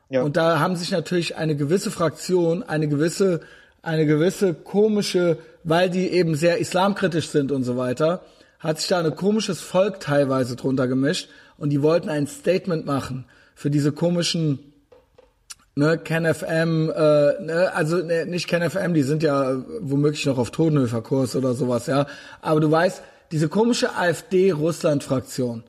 Ja. 0.09 0.23
Und 0.23 0.37
da 0.37 0.61
haben 0.61 0.77
sich 0.77 0.93
natürlich 0.93 1.37
eine 1.37 1.57
gewisse 1.57 1.91
Fraktion, 1.91 2.63
eine 2.63 2.87
gewisse, 2.87 3.41
eine 3.83 4.07
gewisse 4.07 4.55
komische, 4.55 5.37
weil 5.65 5.91
die 5.91 6.09
eben 6.09 6.37
sehr 6.37 6.59
islamkritisch 6.59 7.29
sind 7.31 7.51
und 7.51 7.65
so 7.65 7.77
weiter, 7.77 8.23
hat 8.61 8.79
sich 8.79 8.87
da 8.87 9.01
ein 9.01 9.17
komisches 9.17 9.61
Volk 9.61 9.99
teilweise 9.99 10.55
drunter 10.55 10.87
gemischt 10.87 11.29
und 11.59 11.71
die 11.71 11.83
wollten 11.83 12.09
ein 12.09 12.29
Statement 12.29 12.87
machen 12.87 13.25
für 13.57 13.69
diese 13.69 13.91
komischen 13.91 14.61
ne, 15.75 15.99
KenFM, 15.99 16.89
äh, 16.89 17.43
ne, 17.43 17.73
also 17.75 17.97
ne, 17.97 18.27
nicht 18.27 18.47
KenFM, 18.47 18.95
die 18.95 19.03
sind 19.03 19.25
ja 19.25 19.61
womöglich 19.81 20.25
noch 20.25 20.39
auf 20.39 20.53
Totenhöfer-Kurs 20.53 21.35
oder 21.35 21.55
sowas, 21.55 21.89
ja. 21.89 22.07
Aber 22.43 22.61
du 22.61 22.71
weißt, 22.71 23.03
diese 23.33 23.49
komische 23.49 23.95
AfD-Russland-Fraktion, 23.97 25.65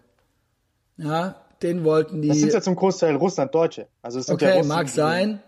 ja, 0.97 1.35
den 1.61 1.83
wollten 1.83 2.21
die. 2.21 2.29
Das 2.29 2.39
sind 2.39 2.53
ja 2.53 2.61
zum 2.61 2.75
Großteil 2.75 3.15
Russlanddeutsche. 3.15 3.87
Also 4.01 4.19
es 4.19 4.27
sind 4.27 4.35
okay, 4.35 4.49
ja 4.49 4.55
Russen, 4.55 4.67
mag 4.67 4.87
sein. 4.87 5.41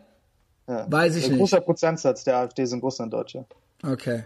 Ja. 0.68 0.86
Weiß 0.90 1.16
ich 1.16 1.26
Ein 1.26 1.32
nicht. 1.32 1.38
Ein 1.38 1.40
großer 1.40 1.62
Prozentsatz 1.62 2.24
der 2.24 2.38
AfD 2.38 2.66
sind 2.66 2.84
Russlanddeutsche. 2.84 3.46
Okay. 3.84 4.26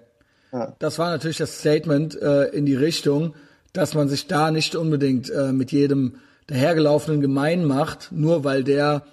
Ja. 0.52 0.76
Das 0.80 1.00
war 1.00 1.10
natürlich 1.10 1.38
das 1.38 1.60
Statement 1.60 2.20
äh, 2.22 2.46
in 2.50 2.66
die 2.66 2.76
Richtung, 2.76 3.36
dass 3.74 3.94
man 3.94 4.08
sich 4.08 4.28
da 4.28 4.52
nicht 4.52 4.76
unbedingt 4.76 5.30
äh, 5.30 5.52
mit 5.52 5.72
jedem 5.72 6.18
dahergelaufenen 6.48 7.22
gemein 7.22 7.66
macht, 7.66 8.12
nur 8.12 8.44
weil 8.44 8.64
der 8.64 9.04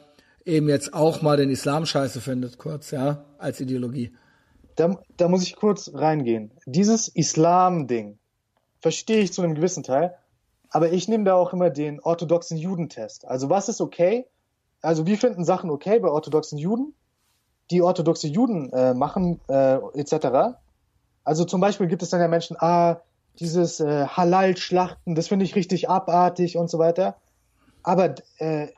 eben 0.44 0.68
jetzt 0.68 0.92
auch 0.92 1.22
mal 1.22 1.36
den 1.36 1.50
Islam 1.50 1.86
scheiße 1.86 2.20
findet, 2.20 2.58
kurz, 2.58 2.90
ja, 2.90 3.24
als 3.38 3.60
Ideologie. 3.60 4.12
Da, 4.76 4.98
da 5.16 5.28
muss 5.28 5.42
ich 5.42 5.56
kurz 5.56 5.90
reingehen. 5.94 6.50
Dieses 6.66 7.08
Islam-Ding 7.08 8.18
verstehe 8.82 9.20
ich 9.20 9.32
zu 9.32 9.40
einem 9.40 9.54
gewissen 9.54 9.82
Teil, 9.82 10.14
aber 10.68 10.92
ich 10.92 11.08
nehme 11.08 11.24
da 11.24 11.34
auch 11.34 11.54
immer 11.54 11.70
den 11.70 12.00
orthodoxen 12.00 12.58
Judentest. 12.58 13.26
Also 13.26 13.48
was 13.48 13.70
ist 13.70 13.80
okay? 13.80 14.26
Also 14.82 15.06
wir 15.06 15.16
finden 15.16 15.44
Sachen 15.44 15.70
okay 15.70 15.98
bei 15.98 16.08
orthodoxen 16.08 16.58
Juden 16.58 16.94
die 17.72 17.82
orthodoxe 17.82 18.28
Juden 18.28 18.70
äh, 18.70 18.94
machen, 18.94 19.40
äh, 19.48 19.78
etc. 19.94 20.56
Also 21.24 21.44
zum 21.44 21.60
Beispiel 21.60 21.86
gibt 21.86 22.02
es 22.02 22.10
dann 22.10 22.20
ja 22.20 22.28
Menschen, 22.28 22.56
ah, 22.58 23.00
dieses 23.40 23.80
äh, 23.80 24.06
Halal-Schlachten, 24.06 25.14
das 25.14 25.28
finde 25.28 25.44
ich 25.44 25.54
richtig 25.54 25.88
abartig 25.88 26.56
und 26.56 26.68
so 26.68 26.78
weiter. 26.78 27.16
Aber 27.82 28.14
äh, 28.38 28.68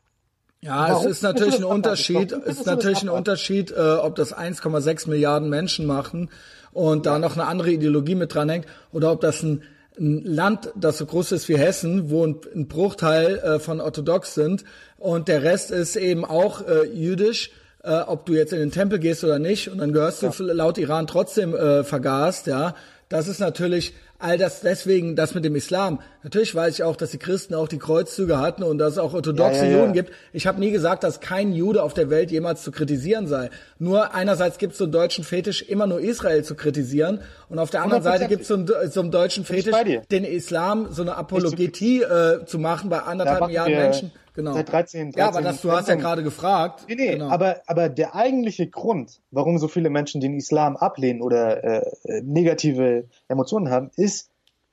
ja, 0.61 0.89
Warum? 0.89 1.07
es 1.07 1.17
ist 1.17 1.23
natürlich 1.23 1.57
ein 1.57 1.65
Unterschied. 1.65 2.33
Es 2.33 2.61
ist 2.61 2.67
natürlich 2.67 3.03
ein 3.03 3.09
Unterschied, 3.09 3.73
äh, 3.73 3.97
ob 3.97 4.15
das 4.15 4.35
1,6 4.35 5.11
Milliarden 5.11 5.51
Menschen 5.51 5.87
machen 5.87 6.31
und 6.73 7.05
da 7.07 7.19
noch 7.19 7.35
eine 7.35 7.47
andere 7.47 7.71
Ideologie 7.71 8.15
mit 8.15 8.33
dranhängt 8.35 8.67
oder 8.93 9.13
ob 9.13 9.21
das 9.21 9.43
ein, 9.43 9.63
ein 9.99 10.25
Land, 10.25 10.71
das 10.77 10.99
so 10.99 11.07
groß 11.07 11.33
ist 11.33 11.49
wie 11.49 11.59
Hessen, 11.59 12.11
wo 12.11 12.27
ein, 12.27 12.37
ein 12.55 12.69
Bruchteil 12.69 13.39
äh, 13.39 13.59
von 13.59 13.81
orthodox 13.81 14.35
sind 14.35 14.65
und 14.97 15.29
der 15.29 15.43
Rest 15.43 15.71
ist 15.71 15.97
eben 15.97 16.25
auch 16.25 16.67
äh, 16.67 16.87
jüdisch. 16.87 17.51
Äh, 17.83 18.01
ob 18.07 18.25
du 18.25 18.33
jetzt 18.33 18.55
in 18.55 18.61
den 18.61 18.71
Tempel 18.71 18.99
gehst 18.99 19.25
oder 19.25 19.39
nicht, 19.39 19.69
und 19.69 19.77
dann 19.77 19.93
gehörst 19.93 20.23
ja. 20.23 20.31
du 20.31 20.45
laut 20.45 20.79
Iran 20.79 21.07
trotzdem 21.07 21.55
äh, 21.55 21.85
vergast, 21.85 22.47
ja. 22.47 22.75
Das 23.09 23.29
ist 23.29 23.39
natürlich 23.39 23.95
all 24.19 24.39
das 24.39 24.61
deswegen, 24.61 25.17
das 25.17 25.35
mit 25.35 25.45
dem 25.45 25.55
Islam. 25.55 26.01
Natürlich 26.23 26.55
weiß 26.55 26.75
ich 26.75 26.83
auch, 26.83 26.97
dass 26.97 27.11
die 27.11 27.19
Christen 27.19 27.55
auch 27.55 27.69
die 27.69 27.79
Kreuzzüge 27.79 28.39
hatten 28.39 28.63
und 28.63 28.79
dass 28.79 28.93
es 28.93 28.99
auch 28.99 29.13
orthodoxe 29.13 29.67
ja, 29.67 29.71
ja, 29.71 29.79
Juden 29.79 29.93
gibt. 29.93 30.13
Ich 30.33 30.47
habe 30.47 30.61
nie 30.61 30.71
gesagt, 30.71 31.05
dass 31.05 31.21
kein 31.21 31.53
Jude 31.53 31.83
auf 31.83 31.93
der 31.93 32.09
Welt 32.09 32.31
jemals 32.31 32.63
zu 32.63 32.73
kritisieren 32.73 33.27
sei. 33.27 33.51
Nur 33.79 34.15
einerseits 34.15 34.59
gibt 34.59 34.73
es 34.73 34.79
so 34.79 34.85
einen 34.85 34.93
deutschen 34.93 35.25
Fetisch, 35.25 35.63
immer 35.63 35.87
nur 35.87 36.01
Israel 36.01 36.43
zu 36.43 36.55
kritisieren 36.55 37.21
und 37.49 37.59
auf 37.59 37.71
der 37.71 37.83
anderen 37.83 38.03
Seite 38.03 38.27
gibt 38.27 38.43
es 38.43 38.49
so, 38.49 38.55
einen, 38.55 38.91
so 38.91 39.01
einen 39.01 39.11
deutschen 39.11 39.45
Fetisch, 39.45 39.75
den 40.11 40.25
Islam 40.25 40.89
so 40.91 41.03
eine 41.03 41.17
Apologetie 41.17 42.03
äh, 42.03 42.47
zu 42.47 42.59
machen 42.59 42.89
bei 42.89 43.01
anderthalb 43.01 43.47
Milliarden 43.47 43.75
Menschen. 43.75 44.13
Genau. 44.35 44.53
Seit 44.53 44.71
13, 44.71 45.13
13 45.13 45.19
Ja, 45.19 45.29
aber 45.29 45.43
das, 45.43 45.63
du 45.63 45.71
hast 45.71 45.89
ja 45.89 45.95
gerade 45.95 46.25
gefragt. 46.25 46.85
Nee, 46.89 46.97
nee, 46.97 47.13
genau. 47.13 47.29
aber, 47.29 47.63
aber 47.67 47.89
der 47.89 48.17
eigentliche 48.17 48.69
Grund, 48.69 49.21
warum 49.31 49.59
so 49.59 49.69
viele 49.69 49.91
Menschen 49.91 50.21
den 50.21 50.35
Islam 50.35 50.77
ablehnen 50.77 51.23
oder 51.23 51.63
äh, 51.63 52.21
negative 52.23 53.05
Emotionen 53.29 53.71
haben, 53.71 53.91
ist, 53.97 54.31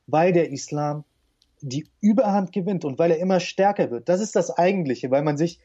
weil 0.08 0.32
der 0.32 0.50
Islam 0.50 1.04
die 1.60 1.86
Überhand 2.00 2.52
gewinnt 2.52 2.84
und 2.84 2.98
weil 2.98 3.12
er 3.12 3.18
immer 3.18 3.38
stärker 3.38 3.92
wird. 3.92 4.08
Das 4.08 4.20
ist 4.20 4.34
das 4.34 4.50
Eigentliche, 4.50 5.12
weil 5.12 5.22
man 5.22 5.36
sich 5.36 5.60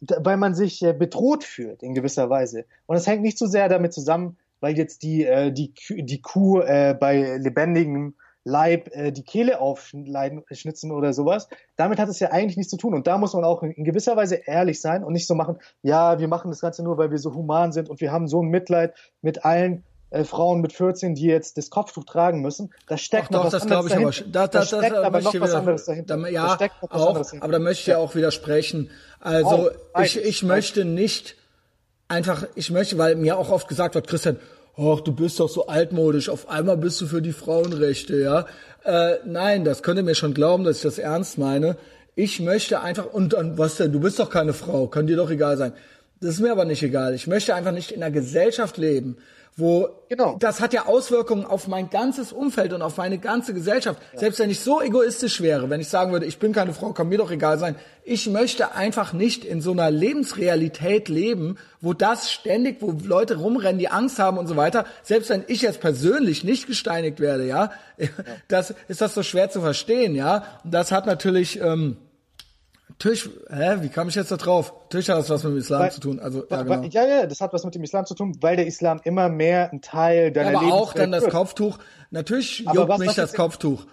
weil 0.00 0.36
man 0.36 0.54
sich 0.54 0.82
äh, 0.82 0.92
bedroht 0.92 1.42
fühlt 1.42 1.82
in 1.82 1.94
gewisser 1.94 2.28
Weise. 2.28 2.66
Und 2.86 2.96
es 2.96 3.06
hängt 3.06 3.22
nicht 3.22 3.38
so 3.38 3.46
sehr 3.46 3.68
damit 3.68 3.94
zusammen, 3.94 4.36
weil 4.60 4.76
jetzt 4.76 5.02
die, 5.02 5.24
äh, 5.24 5.50
die, 5.52 5.72
die 5.88 6.20
Kuh 6.20 6.60
äh, 6.60 6.94
bei 6.98 7.38
lebendigem 7.38 8.14
Leib 8.48 8.94
äh, 8.94 9.10
die 9.10 9.24
Kehle 9.24 9.60
aufschnitzen 9.60 10.92
oder 10.92 11.12
sowas. 11.12 11.48
Damit 11.74 11.98
hat 11.98 12.08
es 12.08 12.20
ja 12.20 12.30
eigentlich 12.30 12.56
nichts 12.56 12.70
zu 12.70 12.76
tun. 12.76 12.94
Und 12.94 13.08
da 13.08 13.18
muss 13.18 13.34
man 13.34 13.42
auch 13.42 13.64
in 13.64 13.82
gewisser 13.82 14.16
Weise 14.16 14.36
ehrlich 14.46 14.80
sein 14.80 15.02
und 15.02 15.12
nicht 15.12 15.26
so 15.26 15.34
machen, 15.34 15.58
ja, 15.82 16.20
wir 16.20 16.28
machen 16.28 16.52
das 16.52 16.60
Ganze 16.60 16.84
nur, 16.84 16.96
weil 16.96 17.10
wir 17.10 17.18
so 17.18 17.34
human 17.34 17.72
sind 17.72 17.90
und 17.90 18.00
wir 18.00 18.12
haben 18.12 18.28
so 18.28 18.40
ein 18.40 18.48
Mitleid 18.48 18.94
mit 19.20 19.44
allen 19.44 19.82
äh, 20.10 20.22
Frauen 20.22 20.60
mit 20.60 20.72
14, 20.72 21.16
die 21.16 21.24
jetzt 21.24 21.58
das 21.58 21.70
Kopftuch 21.70 22.04
tragen 22.04 22.40
müssen. 22.40 22.72
Da 22.86 22.96
steckt 22.96 23.26
Ach, 23.26 23.30
noch 23.30 23.38
doch, 23.38 23.44
was 23.46 23.52
das 23.54 23.62
anderes 23.62 23.86
dahinter. 23.88 24.10
Ich 24.10 24.20
aber, 24.22 24.30
da, 24.30 24.46
da, 24.46 24.58
da 24.60 24.64
steckt 24.64 24.82
das, 24.92 25.04
aber 25.04 25.20
noch 25.20 25.26
was 25.26 25.34
wieder, 25.34 25.58
anderes 25.58 25.84
dahinter. 25.84 26.16
Da, 26.16 26.28
ja, 26.28 26.56
da 26.56 26.66
auch, 26.90 27.32
aber 27.40 27.52
da 27.52 27.58
möchte 27.58 27.80
ich 27.80 27.86
ja 27.88 27.98
auch 27.98 28.14
widersprechen. 28.14 28.90
Also 29.18 29.70
oh, 29.72 30.00
ich, 30.00 30.24
ich 30.24 30.44
möchte 30.44 30.84
nicht 30.84 31.34
einfach, 32.06 32.46
ich 32.54 32.70
möchte, 32.70 32.96
weil 32.96 33.16
mir 33.16 33.38
auch 33.38 33.50
oft 33.50 33.66
gesagt 33.66 33.96
wird, 33.96 34.06
Christian, 34.06 34.38
ach, 34.76 35.00
du 35.00 35.12
bist 35.12 35.40
doch 35.40 35.48
so 35.48 35.66
altmodisch, 35.66 36.28
auf 36.28 36.48
einmal 36.48 36.76
bist 36.76 37.00
du 37.00 37.06
für 37.06 37.22
die 37.22 37.32
Frauenrechte, 37.32 38.16
ja. 38.20 38.46
Äh, 38.84 39.18
nein, 39.24 39.64
das 39.64 39.82
könnt 39.82 39.98
ihr 39.98 40.04
mir 40.04 40.14
schon 40.14 40.34
glauben, 40.34 40.64
dass 40.64 40.78
ich 40.78 40.82
das 40.82 40.98
ernst 40.98 41.38
meine. 41.38 41.76
Ich 42.14 42.40
möchte 42.40 42.80
einfach, 42.80 43.12
und 43.12 43.32
dann, 43.32 43.58
was 43.58 43.76
denn, 43.76 43.92
du 43.92 44.00
bist 44.00 44.18
doch 44.18 44.30
keine 44.30 44.52
Frau, 44.52 44.86
kann 44.86 45.06
dir 45.06 45.16
doch 45.16 45.30
egal 45.30 45.56
sein. 45.56 45.72
Das 46.20 46.34
ist 46.34 46.40
mir 46.40 46.52
aber 46.52 46.64
nicht 46.64 46.82
egal. 46.82 47.14
Ich 47.14 47.26
möchte 47.26 47.54
einfach 47.54 47.72
nicht 47.72 47.90
in 47.90 48.02
einer 48.02 48.12
Gesellschaft 48.12 48.78
leben, 48.78 49.16
wo 49.58 49.88
genau. 50.10 50.36
das 50.38 50.60
hat 50.60 50.74
ja 50.74 50.84
Auswirkungen 50.84 51.46
auf 51.46 51.66
mein 51.66 51.88
ganzes 51.88 52.30
Umfeld 52.30 52.74
und 52.74 52.82
auf 52.82 52.98
meine 52.98 53.16
ganze 53.16 53.54
Gesellschaft. 53.54 53.98
Ja. 54.12 54.20
Selbst 54.20 54.38
wenn 54.38 54.50
ich 54.50 54.60
so 54.60 54.82
egoistisch 54.82 55.40
wäre, 55.40 55.70
wenn 55.70 55.80
ich 55.80 55.88
sagen 55.88 56.12
würde, 56.12 56.26
ich 56.26 56.38
bin 56.38 56.52
keine 56.52 56.74
Frau, 56.74 56.92
kann 56.92 57.08
mir 57.08 57.16
doch 57.16 57.30
egal 57.30 57.58
sein. 57.58 57.74
Ich 58.04 58.28
möchte 58.28 58.74
einfach 58.74 59.14
nicht 59.14 59.46
in 59.46 59.62
so 59.62 59.72
einer 59.72 59.90
Lebensrealität 59.90 61.08
leben, 61.08 61.56
wo 61.80 61.94
das 61.94 62.30
ständig, 62.30 62.82
wo 62.82 62.92
Leute 63.02 63.38
rumrennen, 63.38 63.78
die 63.78 63.88
Angst 63.88 64.18
haben 64.18 64.36
und 64.36 64.46
so 64.46 64.56
weiter. 64.56 64.84
Selbst 65.02 65.30
wenn 65.30 65.42
ich 65.46 65.62
jetzt 65.62 65.80
persönlich 65.80 66.44
nicht 66.44 66.66
gesteinigt 66.66 67.18
werde, 67.18 67.46
ja, 67.46 67.70
ja. 67.96 68.08
das 68.48 68.74
ist 68.88 69.00
das 69.00 69.14
so 69.14 69.22
schwer 69.22 69.48
zu 69.48 69.62
verstehen, 69.62 70.14
ja. 70.14 70.44
Und 70.64 70.74
das 70.74 70.92
hat 70.92 71.06
natürlich 71.06 71.60
ähm, 71.62 71.96
Natürlich, 72.98 73.28
hä, 73.50 73.76
wie 73.80 73.90
kam 73.90 74.08
ich 74.08 74.14
jetzt 74.14 74.30
da 74.30 74.38
drauf? 74.38 74.72
Natürlich 74.84 75.10
hat 75.10 75.28
was 75.28 75.44
mit 75.44 75.52
dem 75.52 75.58
Islam 75.58 75.80
weil, 75.82 75.92
zu 75.92 76.00
tun. 76.00 76.18
Also, 76.18 76.44
ja, 76.48 76.62
genau. 76.62 76.82
ja, 76.82 77.06
ja, 77.06 77.26
das 77.26 77.42
hat 77.42 77.52
was 77.52 77.62
mit 77.62 77.74
dem 77.74 77.82
Islam 77.82 78.06
zu 78.06 78.14
tun, 78.14 78.38
weil 78.40 78.56
der 78.56 78.66
Islam 78.66 79.00
immer 79.04 79.28
mehr 79.28 79.70
ein 79.70 79.82
Teil 79.82 80.32
deiner 80.32 80.52
ja, 80.52 80.58
aber 80.60 80.72
auch 80.72 80.94
dann 80.94 81.12
das 81.12 81.24
wird. 81.24 81.32
Kopftuch. 81.32 81.78
Natürlich 82.10 82.64
aber 82.66 82.80
juckt 82.80 82.88
was, 82.88 82.98
mich 82.98 83.08
was 83.08 83.16
das 83.16 83.34
Kopftuch. 83.34 83.84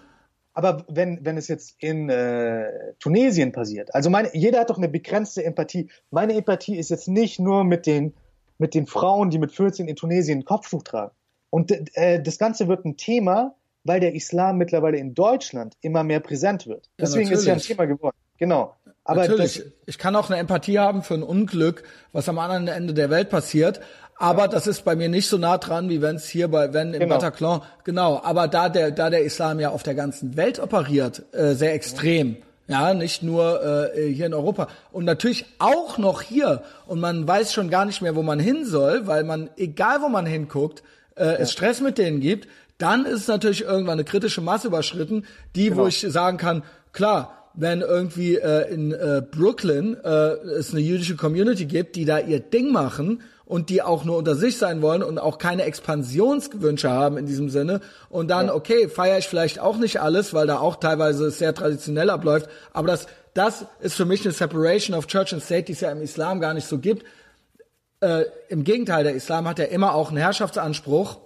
Aber 0.54 0.86
wenn, 0.88 1.22
wenn 1.22 1.36
es 1.36 1.48
jetzt 1.48 1.74
in 1.80 2.08
äh, 2.08 2.94
Tunesien 2.98 3.52
passiert, 3.52 3.94
also 3.94 4.08
meine, 4.08 4.34
jeder 4.34 4.60
hat 4.60 4.70
doch 4.70 4.78
eine 4.78 4.88
begrenzte 4.88 5.44
Empathie. 5.44 5.90
Meine 6.10 6.32
Empathie 6.34 6.78
ist 6.78 6.88
jetzt 6.88 7.08
nicht 7.08 7.38
nur 7.38 7.64
mit 7.64 7.86
den, 7.86 8.14
mit 8.56 8.72
den 8.72 8.86
Frauen, 8.86 9.28
die 9.28 9.38
mit 9.38 9.52
14 9.52 9.86
in 9.86 9.96
Tunesien 9.96 10.38
ein 10.38 10.44
Kopftuch 10.46 10.82
tragen. 10.82 11.12
Und 11.50 11.72
äh, 11.96 12.22
das 12.22 12.38
Ganze 12.38 12.68
wird 12.68 12.86
ein 12.86 12.96
Thema, 12.96 13.54
weil 13.82 14.00
der 14.00 14.14
Islam 14.14 14.56
mittlerweile 14.56 14.96
in 14.96 15.14
Deutschland 15.14 15.76
immer 15.82 16.04
mehr 16.04 16.20
präsent 16.20 16.66
wird. 16.66 16.88
Deswegen 16.98 17.28
ja, 17.28 17.34
ist 17.34 17.40
es 17.40 17.46
ja 17.46 17.52
ein 17.52 17.60
Thema 17.60 17.84
geworden. 17.84 18.16
Genau. 18.38 18.74
Aber 19.04 19.20
Natürlich, 19.20 19.58
das, 19.58 19.66
ich 19.86 19.98
kann 19.98 20.16
auch 20.16 20.30
eine 20.30 20.38
Empathie 20.38 20.78
haben 20.78 21.02
für 21.02 21.14
ein 21.14 21.22
Unglück, 21.22 21.82
was 22.12 22.28
am 22.28 22.38
anderen 22.38 22.68
Ende 22.68 22.94
der 22.94 23.10
Welt 23.10 23.28
passiert. 23.28 23.80
Aber 24.16 24.48
das 24.48 24.66
ist 24.66 24.84
bei 24.84 24.96
mir 24.96 25.08
nicht 25.08 25.28
so 25.28 25.36
nah 25.36 25.58
dran, 25.58 25.88
wie 25.88 26.00
wenn 26.00 26.16
es 26.16 26.26
hier 26.26 26.48
bei, 26.48 26.72
wenn 26.72 26.94
im 26.94 27.00
genau. 27.00 27.16
Bataclan, 27.16 27.62
genau. 27.82 28.20
Aber 28.22 28.48
da 28.48 28.68
der, 28.68 28.90
da 28.92 29.10
der 29.10 29.22
Islam 29.22 29.60
ja 29.60 29.70
auf 29.70 29.82
der 29.82 29.94
ganzen 29.94 30.36
Welt 30.36 30.58
operiert, 30.60 31.22
äh, 31.32 31.54
sehr 31.54 31.74
extrem. 31.74 32.36
Ja, 32.66 32.94
nicht 32.94 33.22
nur 33.22 33.92
äh, 33.94 34.10
hier 34.10 34.24
in 34.24 34.32
Europa. 34.32 34.68
Und 34.90 35.04
natürlich 35.04 35.44
auch 35.58 35.98
noch 35.98 36.22
hier. 36.22 36.62
Und 36.86 36.98
man 36.98 37.28
weiß 37.28 37.52
schon 37.52 37.68
gar 37.68 37.84
nicht 37.84 38.00
mehr, 38.00 38.16
wo 38.16 38.22
man 38.22 38.38
hin 38.38 38.64
soll, 38.64 39.06
weil 39.06 39.22
man, 39.24 39.50
egal 39.58 40.00
wo 40.00 40.08
man 40.08 40.24
hinguckt, 40.24 40.82
äh, 41.16 41.24
ja. 41.26 41.32
es 41.32 41.52
Stress 41.52 41.82
mit 41.82 41.98
denen 41.98 42.20
gibt. 42.20 42.48
Dann 42.78 43.04
ist 43.04 43.28
natürlich 43.28 43.62
irgendwann 43.62 43.94
eine 43.94 44.04
kritische 44.04 44.40
Masse 44.40 44.68
überschritten, 44.68 45.26
die, 45.54 45.68
genau. 45.68 45.82
wo 45.82 45.86
ich 45.86 46.00
sagen 46.00 46.38
kann, 46.38 46.62
klar, 46.92 47.43
wenn 47.54 47.80
irgendwie 47.80 48.36
äh, 48.36 48.72
in 48.72 48.92
äh, 48.92 49.22
Brooklyn 49.28 49.96
äh, 50.02 50.08
es 50.08 50.72
eine 50.72 50.80
jüdische 50.80 51.16
Community 51.16 51.66
gibt, 51.66 51.96
die 51.96 52.04
da 52.04 52.18
ihr 52.18 52.40
Ding 52.40 52.72
machen 52.72 53.22
und 53.44 53.70
die 53.70 53.82
auch 53.82 54.04
nur 54.04 54.16
unter 54.16 54.34
sich 54.34 54.58
sein 54.58 54.82
wollen 54.82 55.02
und 55.02 55.18
auch 55.18 55.38
keine 55.38 55.64
Expansionswünsche 55.64 56.90
haben 56.90 57.16
in 57.16 57.26
diesem 57.26 57.50
Sinne. 57.50 57.80
Und 58.08 58.28
dann, 58.28 58.46
ja. 58.46 58.54
okay, 58.54 58.88
feiere 58.88 59.18
ich 59.18 59.28
vielleicht 59.28 59.60
auch 59.60 59.76
nicht 59.76 60.00
alles, 60.00 60.34
weil 60.34 60.46
da 60.46 60.58
auch 60.58 60.76
teilweise 60.76 61.30
sehr 61.30 61.54
traditionell 61.54 62.10
abläuft. 62.10 62.48
Aber 62.72 62.88
das, 62.88 63.06
das 63.34 63.66
ist 63.80 63.94
für 63.94 64.06
mich 64.06 64.24
eine 64.24 64.32
Separation 64.32 64.96
of 64.96 65.06
Church 65.06 65.32
and 65.32 65.42
State, 65.42 65.64
die 65.64 65.72
es 65.72 65.80
ja 65.80 65.92
im 65.92 66.02
Islam 66.02 66.40
gar 66.40 66.54
nicht 66.54 66.66
so 66.66 66.78
gibt. 66.78 67.04
Äh, 68.00 68.24
Im 68.48 68.64
Gegenteil, 68.64 69.04
der 69.04 69.14
Islam 69.14 69.46
hat 69.46 69.58
ja 69.58 69.66
immer 69.66 69.94
auch 69.94 70.08
einen 70.08 70.18
Herrschaftsanspruch. 70.18 71.20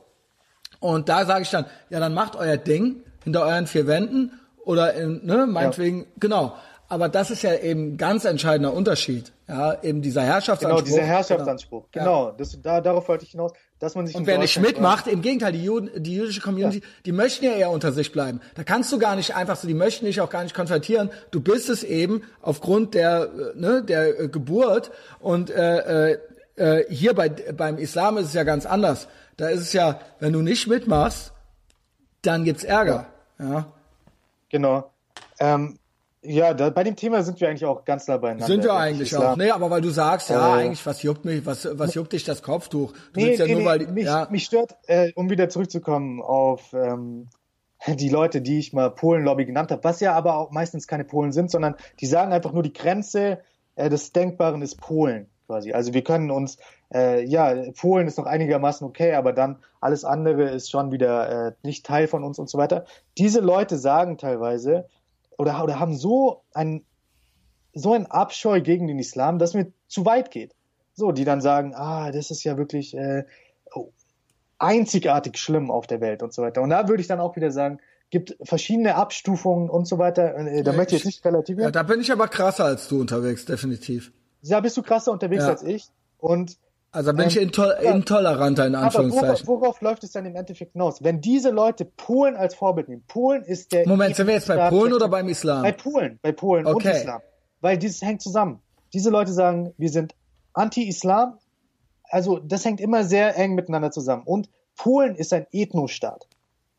Und 0.81 1.09
da 1.09 1.25
sage 1.25 1.43
ich 1.43 1.51
dann, 1.51 1.65
ja, 1.89 2.01
dann 2.01 2.15
macht 2.15 2.37
euer 2.37 2.57
Ding 2.57 3.03
hinter 3.25 3.43
euren 3.47 3.67
vier 3.67 3.87
Wänden 3.87 4.33
oder 4.69 4.93
in, 4.93 5.25
ne, 5.25 5.47
meinetwegen, 5.47 6.01
ja. 6.01 6.07
genau. 6.21 6.53
Aber 6.91 7.09
das 7.09 7.31
ist 7.31 7.43
ja 7.43 7.55
eben 7.55 7.95
ein 7.95 7.97
ganz 7.97 8.27
entscheidender 8.27 8.73
Unterschied. 8.73 9.33
Ja, 9.47 9.83
eben 9.83 10.03
dieser 10.03 10.23
Herrschaftsanspruch. 10.23 10.85
Genau, 10.85 10.97
dieser 10.97 11.07
Herrschaftsanspruch. 11.07 11.87
Genau, 11.91 12.27
genau 12.27 12.37
das, 12.37 12.61
da, 12.61 12.83
darauf 12.83 13.09
wollte 13.09 13.25
ich 13.25 13.31
hinaus, 13.31 13.53
dass 13.79 13.95
man 13.95 14.07
sich 14.07 14.15
Und 14.15 14.27
wer 14.27 14.37
nicht 14.39 14.61
mitmacht, 14.61 15.07
im 15.07 15.23
Gegenteil, 15.23 15.53
die, 15.53 15.65
Juden, 15.65 15.91
die 16.03 16.15
jüdische 16.15 16.43
Community, 16.43 16.81
ja. 16.81 16.85
die 17.07 17.13
möchten 17.13 17.47
ja 17.47 17.53
eher 17.53 17.71
unter 17.71 17.93
sich 17.93 18.13
bleiben. 18.13 18.41
Da 18.57 18.65
kannst 18.65 18.93
du 18.93 18.99
gar 18.99 19.17
nicht 19.17 19.35
einfach 19.35 19.57
so, 19.57 19.67
die 19.67 19.75
möchten 19.75 20.05
dich 20.05 20.21
auch 20.21 20.29
gar 20.29 20.43
nicht 20.43 20.55
konvertieren. 20.55 21.11
Du 21.31 21.41
bist 21.41 21.71
es 21.71 21.83
eben 21.83 22.23
aufgrund 22.43 22.93
der, 22.93 23.23
äh, 23.23 23.59
ne, 23.59 23.83
der 23.83 24.21
äh, 24.21 24.29
Geburt. 24.29 24.91
Und 25.19 25.49
äh, 25.49 26.13
äh, 26.13 26.19
äh, 26.57 26.85
hier 26.93 27.15
bei, 27.15 27.31
beim 27.31 27.79
Islam 27.79 28.19
ist 28.19 28.27
es 28.27 28.35
ja 28.35 28.45
ganz 28.45 28.67
anders. 28.67 29.09
Da 29.39 29.49
ist 29.49 29.61
es 29.61 29.73
ja, 29.73 30.01
wenn 30.21 30.35
du 30.35 30.43
nicht 30.43 30.67
mitmachst, 30.67 31.33
dann 32.21 32.45
gibt's 32.45 32.65
Ärger. 32.65 33.07
ja. 33.39 33.51
ja. 33.51 33.73
Genau. 34.49 34.91
Ähm, 35.41 35.79
ja, 36.23 36.53
da, 36.53 36.71
bei 36.71 36.83
dem 36.83 36.97
Thema 36.97 37.23
sind 37.23 37.41
wir 37.41 37.49
eigentlich 37.49 37.65
auch 37.65 37.85
ganz 37.85 38.09
nah 38.09 38.17
beieinander. 38.17 38.47
Sind 38.47 38.65
wir 38.65 38.75
eigentlich 38.75 39.17
auch, 39.17 39.37
ne? 39.37 39.55
Aber 39.55 39.71
weil 39.71 39.81
du 39.81 39.91
sagst, 39.91 40.31
ja, 40.31 40.57
äh, 40.57 40.61
eigentlich, 40.61 40.85
was 40.85 41.03
juckt 41.03 41.25
mich, 41.25 41.47
was, 41.47 41.69
was 41.79 41.95
juckt 41.95 42.13
dich 42.13 42.25
das 42.25 42.43
Kopftuch? 42.43 42.93
Du 43.13 43.21
nee, 43.21 43.35
ja 43.35 43.47
nee, 43.47 43.55
nur, 43.55 43.65
weil, 43.65 43.87
mich, 43.87 44.05
ja. 44.05 44.27
mich 44.31 44.45
stört, 44.45 44.77
äh, 44.87 45.13
um 45.15 45.31
wieder 45.31 45.49
zurückzukommen 45.49 46.21
auf 46.21 46.73
ähm, 46.73 47.29
die 47.87 48.09
Leute, 48.09 48.41
die 48.41 48.59
ich 48.59 48.73
mal 48.73 48.91
Polen-Lobby 48.91 49.47
genannt 49.47 49.71
habe, 49.71 49.85
was 49.85 50.01
ja 50.01 50.15
aber 50.15 50.37
auch 50.37 50.51
meistens 50.51 50.89
keine 50.89 51.05
Polen 51.05 51.31
sind, 51.31 51.51
sondern 51.51 51.77
die 52.01 52.07
sagen 52.07 52.33
einfach 52.33 52.53
nur, 52.53 52.65
die 52.65 52.73
Grenze 52.73 53.39
äh, 53.77 53.89
des 53.89 54.13
Denkbaren 54.13 54.61
ist 54.63 54.81
Polen 54.81 55.31
quasi. 55.47 55.73
Also 55.73 55.95
wir 55.95 56.03
können 56.03 56.31
uns, 56.31 56.59
äh, 56.93 57.25
ja, 57.25 57.55
Polen 57.73 58.07
ist 58.07 58.19
noch 58.19 58.27
einigermaßen 58.27 58.87
okay, 58.87 59.15
aber 59.15 59.33
dann 59.33 59.59
alles 59.81 60.05
andere 60.05 60.51
ist 60.51 60.71
schon 60.71 60.91
wieder 60.91 61.49
äh, 61.49 61.53
nicht 61.63 61.85
Teil 61.85 62.09
von 62.09 62.25
uns 62.25 62.39
und 62.39 62.49
so 62.49 62.59
weiter. 62.59 62.85
Diese 63.19 63.41
Leute 63.41 63.77
sagen 63.77 64.19
teilweise 64.19 64.89
oder, 65.37 65.63
oder 65.63 65.79
haben 65.79 65.95
so 65.95 66.43
ein 66.53 66.85
so 67.75 67.93
ein 67.93 68.07
Abscheu 68.07 68.61
gegen 68.61 68.87
den 68.87 68.99
Islam, 68.99 69.39
dass 69.39 69.55
mir 69.55 69.73
zu 69.87 70.05
weit 70.05 70.31
geht. 70.31 70.55
So, 70.95 71.13
die 71.13 71.25
dann 71.25 71.41
sagen, 71.41 71.75
ah, 71.77 72.11
das 72.11 72.31
ist 72.31 72.43
ja 72.43 72.57
wirklich 72.57 72.97
äh, 72.97 73.25
oh, 73.73 73.93
einzigartig 74.59 75.39
schlimm 75.39 75.71
auf 75.71 75.87
der 75.87 76.01
Welt 76.01 76.23
und 76.23 76.33
so 76.33 76.43
weiter. 76.43 76.63
Und 76.63 76.71
da 76.71 76.89
würde 76.89 77.01
ich 77.01 77.07
dann 77.07 77.21
auch 77.21 77.37
wieder 77.37 77.53
sagen, 77.53 77.79
gibt 78.11 78.37
verschiedene 78.43 78.97
Abstufungen 78.97 79.71
und 79.71 79.87
so 79.87 79.99
weiter. 79.99 80.35
Äh, 80.37 80.63
da 80.63 80.73
möchte 80.73 80.97
ich 80.97 81.03
jetzt 81.03 81.07
nicht 81.07 81.25
relativieren. 81.25 81.69
Ja, 81.69 81.71
da 81.71 81.83
bin 81.85 82.01
ich 82.01 82.11
aber 82.11 82.27
krasser 82.27 82.65
als 82.65 82.89
du 82.89 83.01
unterwegs, 83.01 83.45
definitiv. 83.45 84.13
Ja, 84.43 84.59
bist 84.61 84.77
du 84.77 84.83
krasser 84.83 85.13
unterwegs 85.13 85.45
ja. 85.45 85.51
als 85.51 85.63
ich. 85.63 85.89
Und 86.19 86.57
also 86.91 87.13
bin 87.13 87.23
ähm, 87.23 87.29
ich 87.29 87.37
intol 87.37 87.71
intoleranter 87.83 88.67
in 88.67 88.75
Anführungszeichen. 88.75 89.29
Aber 89.29 89.47
worauf, 89.47 89.63
worauf, 89.63 89.81
läuft 89.83 90.05
es 90.05 90.13
dann 90.13 90.25
im 90.25 90.37
Endeffekt 90.37 90.73
hinaus? 90.73 91.03
Wenn 91.03 91.21
diese 91.21 91.51
Leute 91.51 91.85
Polen 91.85 92.35
als 92.37 92.55
Vorbild 92.55 92.89
nehmen, 92.89 93.05
Polen 93.07 93.43
ist 93.45 93.73
der. 93.73 93.87
Moment, 93.87 94.17
sind 94.17 94.27
wir 94.27 94.35
jetzt 94.35 94.49
bei 94.49 94.71
Polen 94.71 94.93
oder 94.93 95.09
beim 95.09 95.29
Islam? 95.29 95.63
Bei 95.63 95.73
Polen, 95.73 96.19
bei 96.23 96.33
Polen 96.33 96.67
okay. 96.67 96.89
und 96.89 96.95
Islam. 96.95 97.21
Weil 97.61 97.77
dieses 97.79 98.01
hängt 98.01 98.23
zusammen. 98.23 98.63
Diese 98.95 99.11
Leute 99.11 99.33
sagen, 99.33 99.75
wir 99.77 99.91
sind 99.91 100.15
anti-Islam. 100.55 101.39
Also 102.05 102.39
das 102.39 102.65
hängt 102.65 102.81
immer 102.81 103.05
sehr 103.05 103.37
eng 103.37 103.55
miteinander 103.55 103.91
zusammen. 103.91 104.23
Und 104.25 104.49
Polen 104.77 105.15
ist 105.15 105.33
ein 105.35 105.47
Ethnostaat. 105.53 106.27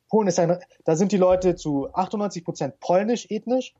Polen 0.09 0.27
ist 0.27 0.39
ein, 0.39 0.57
da 0.85 0.95
sind 0.95 1.11
die 1.11 1.17
Leute 1.17 1.55
zu 1.55 1.93
98 1.93 2.43
Prozent 2.43 2.79
polnisch 2.79 3.27
ethnisch 3.29 3.75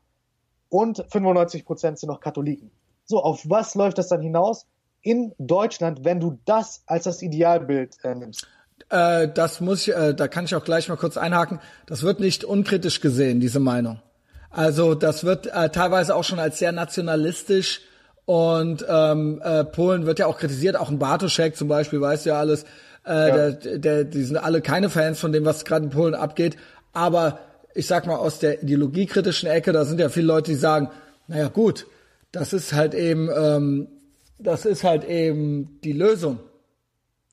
und 0.70 1.04
95 1.10 1.66
Prozent 1.66 1.98
sind 1.98 2.10
noch 2.10 2.20
Katholiken. 2.20 2.70
So, 3.06 3.24
auf 3.24 3.50
was 3.50 3.74
läuft 3.74 3.98
das 3.98 4.10
dann 4.10 4.22
hinaus? 4.22 4.68
In 5.02 5.34
Deutschland, 5.38 6.04
wenn 6.04 6.20
du 6.20 6.40
das 6.46 6.84
als 6.86 7.06
das 7.06 7.22
Idealbild 7.22 7.98
äh, 8.04 8.16
nimmst. 8.16 8.48
Äh, 8.90 9.28
das 9.34 9.62
muss 9.62 9.88
ich, 9.88 9.96
äh, 9.96 10.14
da 10.14 10.28
kann 10.28 10.46
ich 10.46 10.56
auch 10.56 10.64
gleich 10.64 10.90
mal 10.90 10.98
kurz 10.98 11.18
einhaken. 11.18 11.60
Das 11.86 12.04
wird 12.04 12.20
nicht 12.20 12.44
unkritisch 12.44 13.02
gesehen, 13.02 13.40
diese 13.40 13.60
Meinung. 13.60 14.02
Also 14.50 14.96
das 14.96 15.24
wird 15.24 15.48
äh, 15.48 15.70
teilweise 15.70 16.16
auch 16.16 16.24
schon 16.24 16.40
als 16.40 16.60
sehr 16.60 16.72
nationalistisch 16.72 17.82
und 18.26 18.86
ähm, 18.88 19.42
äh, 19.44 19.64
Polen 19.64 20.06
wird 20.06 20.20
ja 20.20 20.28
auch 20.28 20.38
kritisiert, 20.38 20.76
auch 20.76 20.90
ein 20.90 21.00
Bartoszek 21.00 21.56
zum 21.56 21.68
Beispiel, 21.68 22.02
weißt 22.02 22.26
du 22.26 22.30
ja 22.30 22.40
alles, 22.40 22.64
äh, 23.06 23.30
ja. 23.30 23.52
Der, 23.52 23.78
der, 23.78 24.04
die 24.04 24.24
sind 24.24 24.38
alle 24.38 24.62
keine 24.62 24.90
Fans 24.90 25.20
von 25.20 25.32
dem, 25.32 25.46
was 25.46 25.66
gerade 25.66 25.86
in 25.86 25.92
Polen 25.92 26.16
abgeht. 26.16 26.58
Aber 26.94 27.40
ich 27.74 27.88
sag 27.88 28.06
mal, 28.06 28.18
aus 28.18 28.40
der 28.40 28.62
ideologiekritischen 28.64 29.50
Ecke, 29.50 29.72
da 29.72 29.86
sind 29.86 30.00
ja 30.00 30.10
viele 30.10 30.28
Leute, 30.28 30.52
die 30.52 30.58
sagen, 30.58 30.90
naja 31.28 31.48
gut, 31.48 31.88
das 32.32 32.54
ist 32.54 32.74
halt 32.74 32.94
eben, 32.94 33.30
ähm, 33.36 33.88
das 34.40 34.66
ist 34.66 34.84
halt 34.84 35.04
eben 35.04 35.80
die 35.84 35.92
Lösung. 35.92 36.40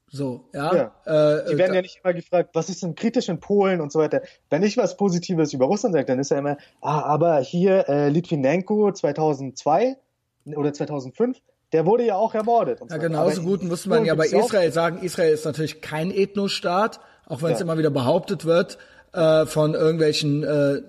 So, 0.08 0.44
ja. 0.54 0.74
ja. 1.04 1.38
Äh, 1.38 1.50
die 1.50 1.58
werden 1.58 1.74
ja 1.74 1.82
nicht 1.82 2.00
immer 2.02 2.14
gefragt, 2.14 2.50
was 2.54 2.68
ist 2.68 2.82
denn 2.82 2.94
kritisch 2.94 3.28
in 3.28 3.40
Polen 3.40 3.80
und 3.80 3.90
so 3.92 3.98
weiter. 3.98 4.22
Wenn 4.50 4.62
ich 4.62 4.76
was 4.76 4.96
Positives 4.96 5.52
über 5.52 5.66
Russland 5.66 5.94
sage, 5.94 6.06
dann 6.06 6.18
ist 6.18 6.30
ja 6.30 6.38
immer, 6.38 6.56
ah, 6.80 7.00
aber 7.02 7.40
hier 7.40 7.88
äh, 7.88 8.08
Litvinenko 8.08 8.92
2002 8.92 9.96
oder 10.54 10.72
2005, 10.72 11.38
der 11.72 11.86
wurde 11.86 12.04
ja 12.04 12.16
auch 12.16 12.34
ermordet. 12.34 12.80
ja, 12.88 12.96
genauso 12.98 13.42
gut 13.42 13.64
muss 13.64 13.86
man 13.86 14.04
ja 14.04 14.14
bei 14.14 14.26
Israel 14.26 14.70
sagen, 14.72 14.98
Israel 15.02 15.32
ist 15.32 15.44
natürlich 15.44 15.80
kein 15.80 16.12
Ethnostaat, 16.12 17.00
auch 17.26 17.42
wenn 17.42 17.52
es 17.52 17.58
ja. 17.58 17.64
immer 17.64 17.76
wieder 17.76 17.90
behauptet 17.90 18.44
wird 18.44 18.78
äh, 19.12 19.44
von 19.46 19.74
irgendwelchen 19.74 20.44
äh, 20.44 20.82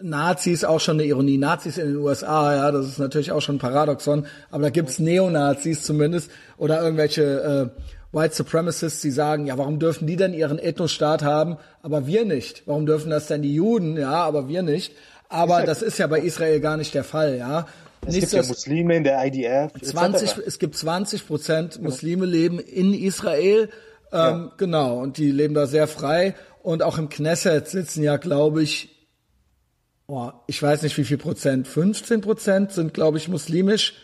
Nazis, 0.00 0.64
auch 0.64 0.80
schon 0.80 0.96
eine 0.96 1.04
Ironie, 1.04 1.38
Nazis 1.38 1.78
in 1.78 1.88
den 1.88 1.96
USA, 1.96 2.54
ja, 2.54 2.70
das 2.70 2.86
ist 2.86 2.98
natürlich 2.98 3.32
auch 3.32 3.40
schon 3.40 3.56
ein 3.56 3.60
Paradoxon, 3.60 4.26
aber 4.50 4.64
da 4.64 4.70
gibt's 4.70 4.98
Neonazis 4.98 5.82
zumindest 5.82 6.30
oder 6.56 6.82
irgendwelche 6.82 7.70
äh, 7.72 8.16
White 8.16 8.34
Supremacists, 8.34 9.00
die 9.00 9.10
sagen, 9.10 9.46
ja, 9.46 9.56
warum 9.56 9.78
dürfen 9.78 10.06
die 10.06 10.16
denn 10.16 10.34
ihren 10.34 10.58
Ethnostaat 10.58 11.22
haben, 11.22 11.56
aber 11.82 12.06
wir 12.06 12.24
nicht? 12.24 12.64
Warum 12.66 12.86
dürfen 12.86 13.10
das 13.10 13.28
denn 13.28 13.42
die 13.42 13.54
Juden, 13.54 13.96
ja, 13.96 14.10
aber 14.10 14.48
wir 14.48 14.62
nicht? 14.62 14.92
Aber 15.28 15.62
das 15.62 15.80
ist 15.80 15.98
ja 15.98 16.08
bei 16.08 16.18
Israel 16.18 16.60
gar 16.60 16.76
nicht 16.76 16.92
der 16.94 17.04
Fall, 17.04 17.36
ja. 17.38 17.66
Es 18.06 18.14
gibt 18.14 18.32
ja 18.32 18.42
Muslime 18.42 18.96
in 18.96 19.04
der 19.04 19.24
IDF. 19.26 19.72
20, 19.80 20.38
es 20.46 20.58
gibt 20.58 20.76
20 20.76 21.26
Prozent 21.26 21.82
Muslime 21.82 22.26
leben 22.26 22.58
in 22.58 22.94
Israel. 22.94 23.68
Ähm, 24.12 24.18
ja. 24.18 24.52
Genau, 24.56 24.98
und 25.00 25.18
die 25.18 25.30
leben 25.30 25.54
da 25.54 25.66
sehr 25.66 25.86
frei. 25.86 26.34
Und 26.62 26.82
auch 26.82 26.98
im 26.98 27.08
Knesset 27.08 27.68
sitzen 27.68 28.02
ja, 28.02 28.16
glaube 28.16 28.62
ich, 28.62 28.99
oh, 30.10 30.32
ich 30.46 30.62
weiß 30.62 30.82
nicht 30.82 30.96
wie 30.98 31.04
viel 31.04 31.18
Prozent, 31.18 31.68
15 31.68 32.20
Prozent 32.20 32.72
sind, 32.72 32.94
glaube 32.94 33.18
ich, 33.18 33.28
muslimisch. 33.28 33.94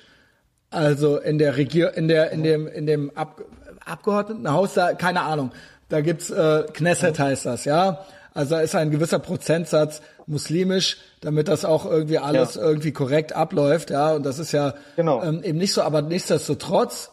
Also 0.70 1.18
in 1.18 1.38
der 1.38 1.56
Regierung, 1.56 1.94
in 1.94 2.08
der, 2.08 2.30
in 2.30 2.42
dem, 2.42 2.66
in 2.66 2.86
dem 2.86 3.10
Ab 3.16 3.42
Abgeordnetenhaus, 3.84 4.74
da, 4.74 4.94
keine 4.94 5.22
Ahnung. 5.22 5.52
Da 5.88 6.00
gibt's 6.00 6.30
äh, 6.30 6.64
Knesset 6.72 7.18
heißt 7.18 7.46
das, 7.46 7.64
ja. 7.64 8.04
Also 8.34 8.56
da 8.56 8.60
ist 8.60 8.74
ein 8.74 8.90
gewisser 8.90 9.20
Prozentsatz 9.20 10.02
muslimisch, 10.26 10.98
damit 11.20 11.46
das 11.46 11.64
auch 11.64 11.86
irgendwie 11.86 12.18
alles 12.18 12.56
ja. 12.56 12.62
irgendwie 12.62 12.90
korrekt 12.90 13.32
abläuft, 13.32 13.90
ja. 13.90 14.14
Und 14.14 14.26
das 14.26 14.40
ist 14.40 14.50
ja 14.50 14.74
genau. 14.96 15.22
ähm, 15.22 15.42
eben 15.44 15.58
nicht 15.58 15.72
so, 15.72 15.82
aber 15.82 16.02
nichtsdestotrotz 16.02 17.10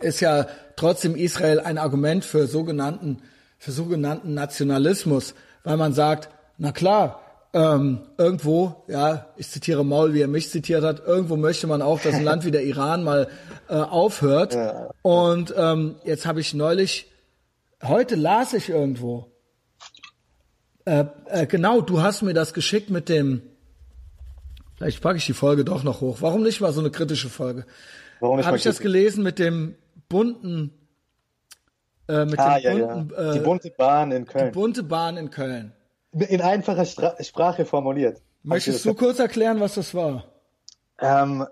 ist 0.00 0.20
ja 0.20 0.46
trotzdem 0.74 1.14
Israel 1.14 1.60
ein 1.60 1.78
Argument 1.78 2.24
für 2.24 2.48
sogenannten, 2.48 3.22
für 3.58 3.70
sogenannten 3.70 4.34
Nationalismus, 4.34 5.34
weil 5.62 5.76
man 5.76 5.92
sagt, 5.92 6.28
na 6.58 6.72
klar, 6.72 7.20
ähm, 7.56 8.00
irgendwo, 8.18 8.84
ja, 8.86 9.28
ich 9.38 9.48
zitiere 9.48 9.82
Maul, 9.82 10.12
wie 10.12 10.20
er 10.20 10.28
mich 10.28 10.50
zitiert 10.50 10.84
hat, 10.84 11.06
irgendwo 11.06 11.36
möchte 11.36 11.66
man 11.66 11.80
auch, 11.80 11.98
dass 12.00 12.14
ein 12.14 12.22
Land 12.22 12.44
wie 12.44 12.50
der 12.50 12.64
Iran 12.64 13.02
mal 13.02 13.28
äh, 13.70 13.76
aufhört. 13.76 14.54
Ja. 14.54 14.90
Und 15.00 15.54
ähm, 15.56 15.94
jetzt 16.04 16.26
habe 16.26 16.38
ich 16.40 16.52
neulich, 16.52 17.10
heute 17.82 18.14
las 18.14 18.52
ich 18.52 18.68
irgendwo, 18.68 19.32
äh, 20.84 21.06
äh, 21.30 21.46
genau, 21.46 21.80
du 21.80 22.02
hast 22.02 22.20
mir 22.20 22.34
das 22.34 22.52
geschickt 22.52 22.90
mit 22.90 23.08
dem. 23.08 23.40
Vielleicht 24.76 25.00
packe 25.00 25.16
ich 25.16 25.24
die 25.24 25.32
Folge 25.32 25.64
doch 25.64 25.82
noch 25.82 26.02
hoch. 26.02 26.18
Warum 26.20 26.42
nicht 26.42 26.60
mal 26.60 26.74
so 26.74 26.80
eine 26.80 26.90
kritische 26.90 27.30
Folge? 27.30 27.64
Warum 28.20 28.36
nicht 28.36 28.46
Habe 28.46 28.58
ich 28.58 28.64
das 28.64 28.80
gelesen 28.80 29.24
mit 29.24 29.38
dem 29.38 29.76
bunten. 30.10 30.72
Äh, 32.06 32.26
mit 32.26 32.38
ah, 32.38 32.60
dem 32.60 32.78
ja, 32.78 32.86
bunten, 32.86 33.14
ja. 33.16 33.32
Die 33.32 33.38
äh, 33.38 33.42
bunte 33.42 33.70
Bahn 33.70 34.12
in 34.12 34.26
Köln. 34.26 34.44
Die 34.44 34.50
bunte 34.52 34.82
Bahn 34.82 35.16
in 35.16 35.30
Köln. 35.30 35.72
In 36.12 36.40
einfacher 36.40 36.84
Stra 36.84 37.22
Sprache 37.22 37.64
formuliert. 37.64 38.22
Möchtest 38.42 38.84
du 38.84 38.94
kurz 38.94 39.18
erklären, 39.18 39.60
was 39.60 39.74
das 39.74 39.94
war? 39.94 40.24
Ähm, 41.00 41.46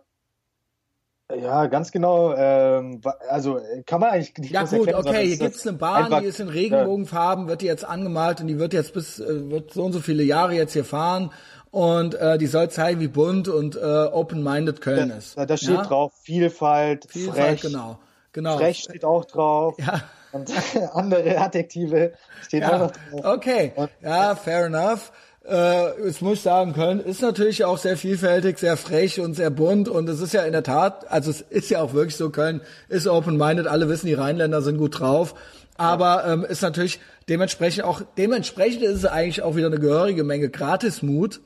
ja, 1.35 1.67
ganz 1.67 1.91
genau. 1.91 2.35
Ähm, 2.35 3.01
also 3.29 3.59
kann 3.87 4.01
man 4.01 4.11
eigentlich 4.11 4.37
nicht 4.39 4.53
Ja 4.53 4.65
gut, 4.65 4.87
erkennen, 4.87 5.09
okay, 5.09 5.27
hier 5.27 5.39
gibt's 5.39 5.67
eine 5.67 5.77
Bahn, 5.77 6.05
einfach, 6.05 6.21
die 6.21 6.27
ist 6.27 6.41
in 6.41 6.49
Regenbogenfarben, 6.49 7.49
wird 7.49 7.63
die 7.63 7.67
jetzt 7.67 7.85
angemalt 7.85 8.41
und 8.41 8.47
die 8.47 8.59
wird 8.59 8.73
jetzt 8.73 8.93
bis 8.93 9.19
äh, 9.21 9.51
wird 9.51 9.73
so 9.73 9.85
und 9.85 9.93
so 9.93 10.01
viele 10.01 10.23
Jahre 10.23 10.55
jetzt 10.55 10.75
hier 10.75 10.85
fahren 10.85 11.33
und 11.71 12.15
äh, 12.15 12.39
die 12.39 12.47
soll 12.47 12.71
zeigen, 12.71 13.01
wie 13.01 13.09
bunt 13.09 13.49
und 13.49 13.75
äh, 13.75 13.81
open-minded 13.81 14.81
Köln 14.81 15.09
da, 15.09 15.17
ist. 15.17 15.37
Da, 15.37 15.57
steht 15.57 15.71
ja? 15.71 15.83
drauf 15.83 16.13
Vielfalt, 16.23 17.07
Vielfalt, 17.09 17.61
frech, 17.61 17.73
genau, 17.73 17.99
genau. 18.33 18.59
Frech 18.59 18.79
steht 18.79 19.05
auch 19.05 19.25
drauf. 19.25 19.77
Ja. 19.79 20.03
Und 20.35 20.51
andere 20.93 21.39
Adjektive 21.39 22.13
stehen 22.43 22.63
ja. 22.63 22.75
auch 22.75 22.79
noch 22.79 22.91
drauf. 22.91 23.37
Okay, 23.37 23.73
und, 23.77 23.91
ja, 24.03 24.35
fair 24.35 24.67
enough 24.67 25.13
äh, 25.47 26.07
jetzt 26.07 26.23
muss 26.23 26.39
ich 26.39 26.41
sagen, 26.41 26.73
Köln 26.73 27.01
ist 27.01 27.21
natürlich 27.21 27.65
auch 27.65 27.77
sehr 27.79 27.97
vielfältig, 27.97 28.59
sehr 28.59 28.77
frech 28.77 29.21
und 29.21 29.35
sehr 29.35 29.51
bunt 29.51 29.89
und 29.89 30.09
es 30.09 30.21
ist 30.21 30.33
ja 30.33 30.43
in 30.43 30.53
der 30.53 30.63
Tat, 30.63 31.11
also 31.11 31.31
es 31.31 31.43
ist 31.43 31.71
ja 31.71 31.83
auch 31.83 31.93
wirklich 31.93 32.17
so, 32.17 32.31
Köln 32.31 32.63
ist 32.89 33.07
open-minded, 33.07 33.67
alle 33.67 33.89
wissen, 33.89 34.07
die 34.07 34.15
Rheinländer 34.15 34.63
sind 34.63 34.79
gut 34.79 34.99
drauf, 34.99 35.35
aber 35.77 36.25
ähm, 36.27 36.45
ist 36.45 36.63
natürlich 36.63 36.99
dementsprechend 37.29 37.85
auch, 37.85 38.01
dementsprechend 38.17 38.83
ist 38.83 38.99
es 38.99 39.05
eigentlich 39.05 39.43
auch 39.43 39.55
wieder 39.55 39.67
eine 39.67 39.79
gehörige 39.79 40.25
Menge 40.25 40.49
Gratismut. 40.49 41.41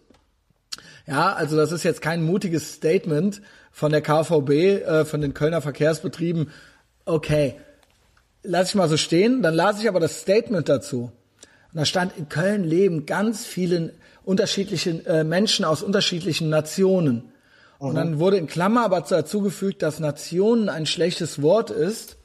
Ja, 1.07 1.33
also 1.33 1.57
das 1.57 1.73
ist 1.73 1.85
jetzt 1.85 2.03
kein 2.03 2.23
mutiges 2.23 2.75
Statement 2.75 3.41
von 3.73 3.91
der 3.91 4.03
KVB, 4.03 4.51
äh, 4.51 5.05
von 5.07 5.23
den 5.23 5.35
Kölner 5.35 5.63
Verkehrsbetrieben. 5.63 6.53
Okay, 7.07 7.57
lass 8.43 8.71
ich 8.71 8.75
mal 8.75 8.89
so 8.89 8.97
stehen, 8.97 9.43
dann 9.43 9.55
las 9.55 9.81
ich 9.81 9.89
aber 9.89 10.01
das 10.01 10.21
Statement 10.21 10.69
dazu. 10.69 11.13
Und 11.73 11.79
da 11.79 11.85
stand, 11.85 12.17
in 12.17 12.29
Köln 12.29 12.65
leben 12.65 13.07
ganz 13.07 13.47
viele 13.47 13.93
unterschiedliche 14.25 15.05
äh, 15.07 15.25
Menschen 15.25 15.65
aus 15.65 15.83
unterschiedlichen 15.83 16.49
Nationen. 16.49 17.33
Mhm. 17.81 17.89
Und 17.89 17.95
dann 17.95 18.19
wurde 18.19 18.37
in 18.37 18.47
Klammer 18.47 18.85
aber 18.85 19.01
dazugefügt, 19.01 19.83
dass 19.83 20.01
Nationen 20.01 20.69
ein 20.69 20.87
schlechtes 20.87 21.43
Wort 21.43 21.71
ist. 21.71 22.17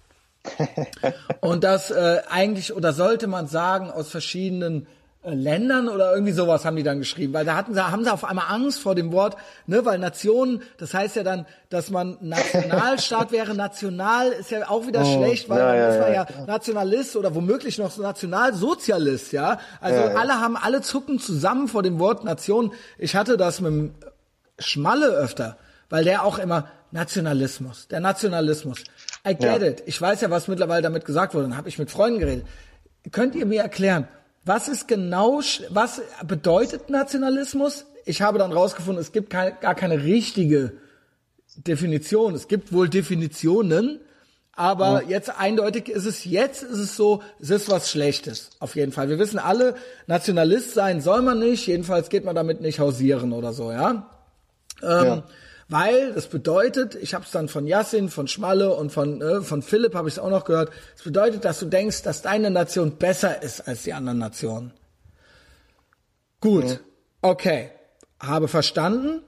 und 1.41 1.63
das 1.63 1.91
äh, 1.91 2.21
eigentlich, 2.29 2.73
oder 2.73 2.91
sollte 2.91 3.27
man 3.27 3.47
sagen, 3.47 3.89
aus 3.89 4.09
verschiedenen 4.09 4.87
Ländern 5.25 5.87
oder 5.87 6.13
irgendwie 6.13 6.33
sowas 6.33 6.65
haben 6.65 6.75
die 6.75 6.83
dann 6.83 6.99
geschrieben, 6.99 7.33
weil 7.33 7.45
da 7.45 7.55
hatten 7.55 7.73
sie, 7.73 7.81
haben 7.81 8.03
sie 8.03 8.11
auf 8.11 8.25
einmal 8.25 8.45
Angst 8.49 8.79
vor 8.79 8.93
dem 8.93 9.13
Wort, 9.13 9.37
ne, 9.67 9.85
weil 9.85 9.97
Nationen, 9.97 10.61
das 10.77 10.93
heißt 10.93 11.15
ja 11.15 11.23
dann, 11.23 11.45
dass 11.69 11.89
man 11.89 12.17
Nationalstaat 12.19 13.31
wäre, 13.31 13.53
national 13.55 14.31
ist 14.33 14.51
ja 14.51 14.69
auch 14.69 14.85
wieder 14.85 15.01
oh, 15.01 15.17
schlecht, 15.17 15.47
weil 15.47 15.59
ja, 15.59 15.65
dann 15.65 15.91
ist 15.91 15.99
man 15.99 16.13
ja, 16.13 16.27
ja, 16.29 16.45
Nationalist 16.45 17.15
oder 17.15 17.33
womöglich 17.35 17.77
noch 17.77 17.91
so 17.91 18.01
Nationalsozialist, 18.01 19.31
ja. 19.31 19.59
Also 19.79 19.99
ja, 19.99 20.15
alle 20.15 20.41
haben, 20.41 20.57
alle 20.57 20.81
zucken 20.81 21.19
zusammen 21.19 21.69
vor 21.69 21.83
dem 21.83 21.99
Wort 21.99 22.25
Nation. 22.25 22.73
Ich 22.97 23.15
hatte 23.15 23.37
das 23.37 23.61
mit 23.61 23.71
dem 23.71 23.95
Schmalle 24.59 25.07
öfter, 25.07 25.57
weil 25.89 26.03
der 26.03 26.25
auch 26.25 26.37
immer 26.37 26.67
Nationalismus, 26.91 27.87
der 27.87 28.01
Nationalismus. 28.01 28.83
I 29.25 29.35
get 29.35 29.61
it. 29.61 29.83
Ich 29.85 29.99
weiß 30.01 30.19
ja, 30.19 30.29
was 30.29 30.49
mittlerweile 30.49 30.81
damit 30.81 31.05
gesagt 31.05 31.33
wurde. 31.33 31.47
Dann 31.47 31.57
habe 31.57 31.69
ich 31.69 31.79
mit 31.79 31.89
Freunden 31.89 32.19
geredet. 32.19 32.45
Könnt 33.11 33.35
ihr 33.35 33.45
mir 33.45 33.61
erklären, 33.61 34.07
was 34.45 34.67
ist 34.67 34.87
genau, 34.87 35.41
was 35.69 36.01
bedeutet 36.25 36.89
Nationalismus? 36.89 37.85
Ich 38.05 38.21
habe 38.21 38.39
dann 38.39 38.51
rausgefunden, 38.51 39.01
es 39.01 39.11
gibt 39.11 39.29
keine, 39.29 39.53
gar 39.53 39.75
keine 39.75 40.03
richtige 40.03 40.73
Definition. 41.55 42.35
Es 42.35 42.47
gibt 42.47 42.73
wohl 42.73 42.89
Definitionen, 42.89 43.99
Aber 44.55 45.01
ja. 45.03 45.09
jetzt 45.09 45.39
eindeutig 45.39 45.89
ist 45.89 46.05
es 46.05 46.25
jetzt 46.25 46.61
ist 46.61 46.77
es 46.77 46.95
so, 46.95 47.23
es 47.39 47.49
ist 47.49 47.71
was 47.71 47.89
Schlechtes 47.89 48.51
auf 48.59 48.75
jeden 48.75 48.91
Fall. 48.91 49.09
Wir 49.09 49.17
wissen 49.17 49.39
alle, 49.39 49.75
Nationalist 50.05 50.73
sein 50.73 51.01
soll 51.01 51.23
man 51.23 51.39
nicht. 51.39 51.65
Jedenfalls 51.65 52.09
geht 52.09 52.23
man 52.23 52.35
damit 52.35 52.61
nicht 52.61 52.79
hausieren 52.79 53.33
oder 53.33 53.53
so, 53.53 53.71
ja. 53.71 54.09
Ähm, 54.83 55.05
ja. 55.05 55.23
Weil 55.73 56.13
das 56.13 56.27
bedeutet, 56.27 56.93
ich 56.93 57.15
habe 57.15 57.25
es 57.25 57.31
dann 57.31 57.49
von 57.49 57.65
Yassin, 57.65 58.09
von 58.09 58.27
Schmalle 58.27 58.75
und 58.75 58.91
von 58.91 59.23
äh, 59.23 59.41
von 59.41 59.63
Philipp 59.63 59.95
habe 59.95 60.07
ich 60.07 60.13
es 60.13 60.19
auch 60.19 60.29
noch 60.29 60.45
gehört. 60.45 60.71
Es 60.95 61.01
bedeutet, 61.01 61.45
dass 61.45 61.59
du 61.59 61.65
denkst, 61.65 62.03
dass 62.03 62.21
deine 62.21 62.51
Nation 62.51 62.97
besser 62.97 63.41
ist 63.41 63.67
als 63.67 63.81
die 63.81 63.93
anderen 63.93 64.19
Nationen. 64.19 64.71
Gut, 66.41 66.69
ja. 66.69 66.77
okay, 67.23 67.71
habe 68.19 68.47
verstanden. 68.47 69.23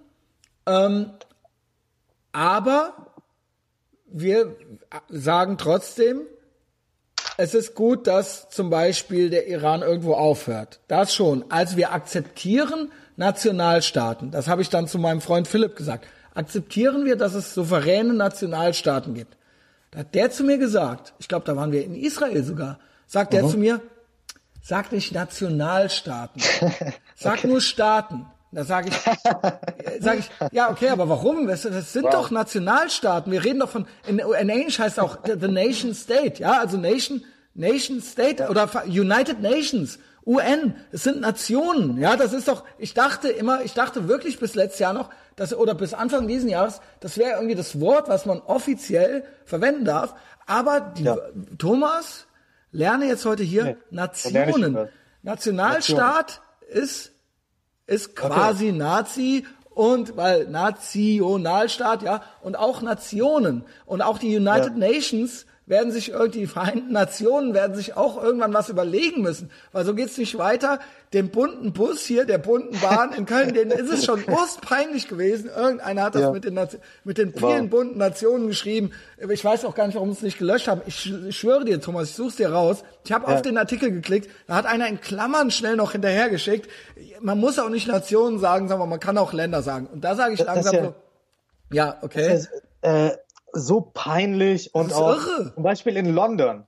Ähm, 0.67 1.13
aber 2.31 2.93
wir 4.05 4.55
sagen 5.09 5.57
trotzdem, 5.57 6.21
es 7.37 7.55
ist 7.55 7.73
gut, 7.73 8.05
dass 8.05 8.49
zum 8.49 8.69
Beispiel 8.69 9.31
der 9.31 9.47
Iran 9.47 9.81
irgendwo 9.81 10.13
aufhört. 10.13 10.79
Das 10.89 11.11
schon. 11.11 11.43
Also 11.49 11.75
wir 11.75 11.91
akzeptieren 11.91 12.91
Nationalstaaten. 13.15 14.29
Das 14.29 14.47
habe 14.47 14.61
ich 14.61 14.69
dann 14.69 14.87
zu 14.87 14.99
meinem 14.99 15.21
Freund 15.21 15.47
Philipp 15.47 15.75
gesagt. 15.75 16.05
Akzeptieren 16.35 17.05
wir, 17.05 17.15
dass 17.15 17.33
es 17.33 17.53
souveräne 17.53 18.13
Nationalstaaten 18.13 19.13
gibt. 19.13 19.37
Da 19.91 19.99
hat 19.99 20.13
der 20.13 20.29
zu 20.29 20.43
mir 20.43 20.57
gesagt, 20.57 21.13
ich 21.17 21.27
glaube, 21.27 21.45
da 21.45 21.55
waren 21.55 21.71
wir 21.71 21.83
in 21.83 21.95
Israel 21.95 22.43
sogar, 22.43 22.79
sagt 23.07 23.33
-huh. 23.33 23.41
der 23.41 23.49
zu 23.49 23.57
mir, 23.57 23.81
sag 24.61 24.91
nicht 24.91 25.13
Nationalstaaten, 25.13 26.41
sag 27.15 27.39
okay. 27.39 27.47
nur 27.47 27.61
Staaten. 27.61 28.25
Da 28.51 28.63
sage 28.63 28.89
ich, 28.89 28.95
sag 29.99 30.19
ich, 30.19 30.29
ja, 30.53 30.69
okay, 30.69 30.87
aber 30.89 31.09
warum? 31.09 31.45
Das, 31.45 31.63
das 31.63 31.91
sind 31.91 32.05
wow. 32.05 32.11
doch 32.11 32.31
Nationalstaaten. 32.31 33.29
Wir 33.31 33.43
reden 33.43 33.59
doch 33.59 33.69
von, 33.69 33.85
in, 34.07 34.19
in 34.19 34.49
Englisch 34.49 34.79
heißt 34.79 34.97
auch 34.99 35.17
the 35.25 35.47
Nation 35.47 35.93
State, 35.93 36.41
ja, 36.41 36.59
also 36.61 36.77
Nation, 36.77 37.23
Nation 37.53 38.01
State 38.01 38.47
oder 38.47 38.69
United 38.85 39.41
Nations, 39.41 39.99
UN. 40.25 40.75
Es 40.91 41.03
sind 41.03 41.19
Nationen, 41.19 41.97
ja, 41.97 42.15
das 42.15 42.31
ist 42.31 42.47
doch, 42.47 42.63
ich 42.77 42.93
dachte 42.93 43.27
immer, 43.27 43.63
ich 43.63 43.73
dachte 43.73 44.07
wirklich 44.07 44.39
bis 44.39 44.55
letztes 44.55 44.79
Jahr 44.79 44.93
noch, 44.93 45.09
dass, 45.35 45.53
oder 45.53 45.73
bis 45.75 45.93
Anfang 45.93 46.27
diesen 46.27 46.49
Jahres, 46.49 46.81
das 46.99 47.17
wäre 47.17 47.35
irgendwie 47.35 47.55
das 47.55 47.79
Wort, 47.79 48.07
was 48.07 48.25
man 48.25 48.39
offiziell 48.39 49.23
verwenden 49.45 49.85
darf. 49.85 50.15
Aber 50.45 50.79
die, 50.79 51.03
ja. 51.03 51.17
Thomas, 51.57 52.27
lerne 52.71 53.05
jetzt 53.05 53.25
heute 53.25 53.43
hier 53.43 53.63
nee, 53.63 53.77
Nationen. 53.89 54.89
Nationalstaat 55.23 56.41
Nation. 56.61 56.83
ist 56.83 57.11
ist 57.87 58.15
quasi 58.15 58.69
okay. 58.69 58.77
Nazi 58.77 59.45
und 59.69 60.17
weil 60.17 60.47
Nationalstaat, 60.47 62.01
ja, 62.01 62.23
und 62.41 62.57
auch 62.57 62.81
Nationen 62.81 63.63
und 63.85 64.01
auch 64.01 64.17
die 64.17 64.35
United 64.35 64.77
ja. 64.77 64.77
Nations 64.77 65.45
werden 65.67 65.91
sich 65.91 66.11
irgendwie, 66.11 66.39
die 66.39 66.47
Vereinten 66.47 66.91
Nationen 66.91 67.53
werden 67.53 67.75
sich 67.75 67.97
auch 67.97 68.21
irgendwann 68.21 68.53
was 68.53 68.69
überlegen 68.69 69.21
müssen, 69.21 69.49
weil 69.71 69.83
so 69.83 69.95
geht's 69.95 70.17
nicht 70.17 70.37
weiter. 70.37 70.79
Den 71.13 71.29
bunten 71.29 71.73
Bus 71.73 72.05
hier, 72.05 72.25
der 72.25 72.37
bunten 72.37 72.79
Bahn 72.81 73.13
in 73.13 73.25
Köln, 73.25 73.53
den 73.53 73.71
ist 73.71 73.89
es 73.91 74.05
schon 74.05 74.23
urstpeinlich 74.27 75.07
gewesen. 75.07 75.49
Irgendeiner 75.55 76.03
hat 76.03 76.15
das 76.15 76.23
ja. 76.23 76.31
mit, 76.31 76.43
den, 76.43 76.59
mit 77.03 77.17
den 77.17 77.33
vielen 77.33 77.63
wow. 77.63 77.69
bunten 77.69 77.97
Nationen 77.97 78.47
geschrieben. 78.47 78.91
Ich 79.29 79.43
weiß 79.43 79.65
auch 79.65 79.73
gar 79.73 79.87
nicht, 79.87 79.95
warum 79.95 80.09
sie 80.11 80.17
es 80.17 80.21
nicht 80.23 80.37
gelöscht 80.37 80.67
haben. 80.67 80.81
Ich, 80.85 81.11
ich 81.11 81.37
schwöre 81.37 81.65
dir, 81.65 81.81
Thomas, 81.81 82.09
ich 82.09 82.15
such's 82.15 82.35
dir 82.35 82.51
raus. 82.51 82.83
Ich 83.03 83.11
habe 83.11 83.29
ja. 83.29 83.35
auf 83.35 83.41
den 83.41 83.57
Artikel 83.57 83.91
geklickt, 83.91 84.29
da 84.47 84.55
hat 84.55 84.65
einer 84.65 84.87
in 84.87 85.01
Klammern 85.01 85.49
schnell 85.49 85.75
noch 85.75 85.93
hinterhergeschickt. 85.93 86.69
Man 87.21 87.39
muss 87.39 87.57
auch 87.57 87.69
nicht 87.69 87.87
Nationen 87.87 88.39
sagen, 88.39 88.67
sondern 88.67 88.89
man 88.89 88.99
kann 88.99 89.17
auch 89.17 89.33
Länder 89.33 89.63
sagen. 89.63 89.87
Und 89.87 90.03
da 90.03 90.15
sage 90.15 90.35
ich 90.35 90.43
langsam 90.43 90.75
ja, 90.75 90.83
so, 90.83 90.95
ja, 91.71 91.97
okay. 92.01 92.27
Das, 92.29 92.49
äh, 92.81 93.17
so 93.55 93.81
peinlich 93.81 94.75
und 94.75 94.93
auch 94.93 95.17
irre. 95.17 95.53
zum 95.53 95.63
Beispiel 95.63 95.97
in 95.97 96.13
London. 96.13 96.65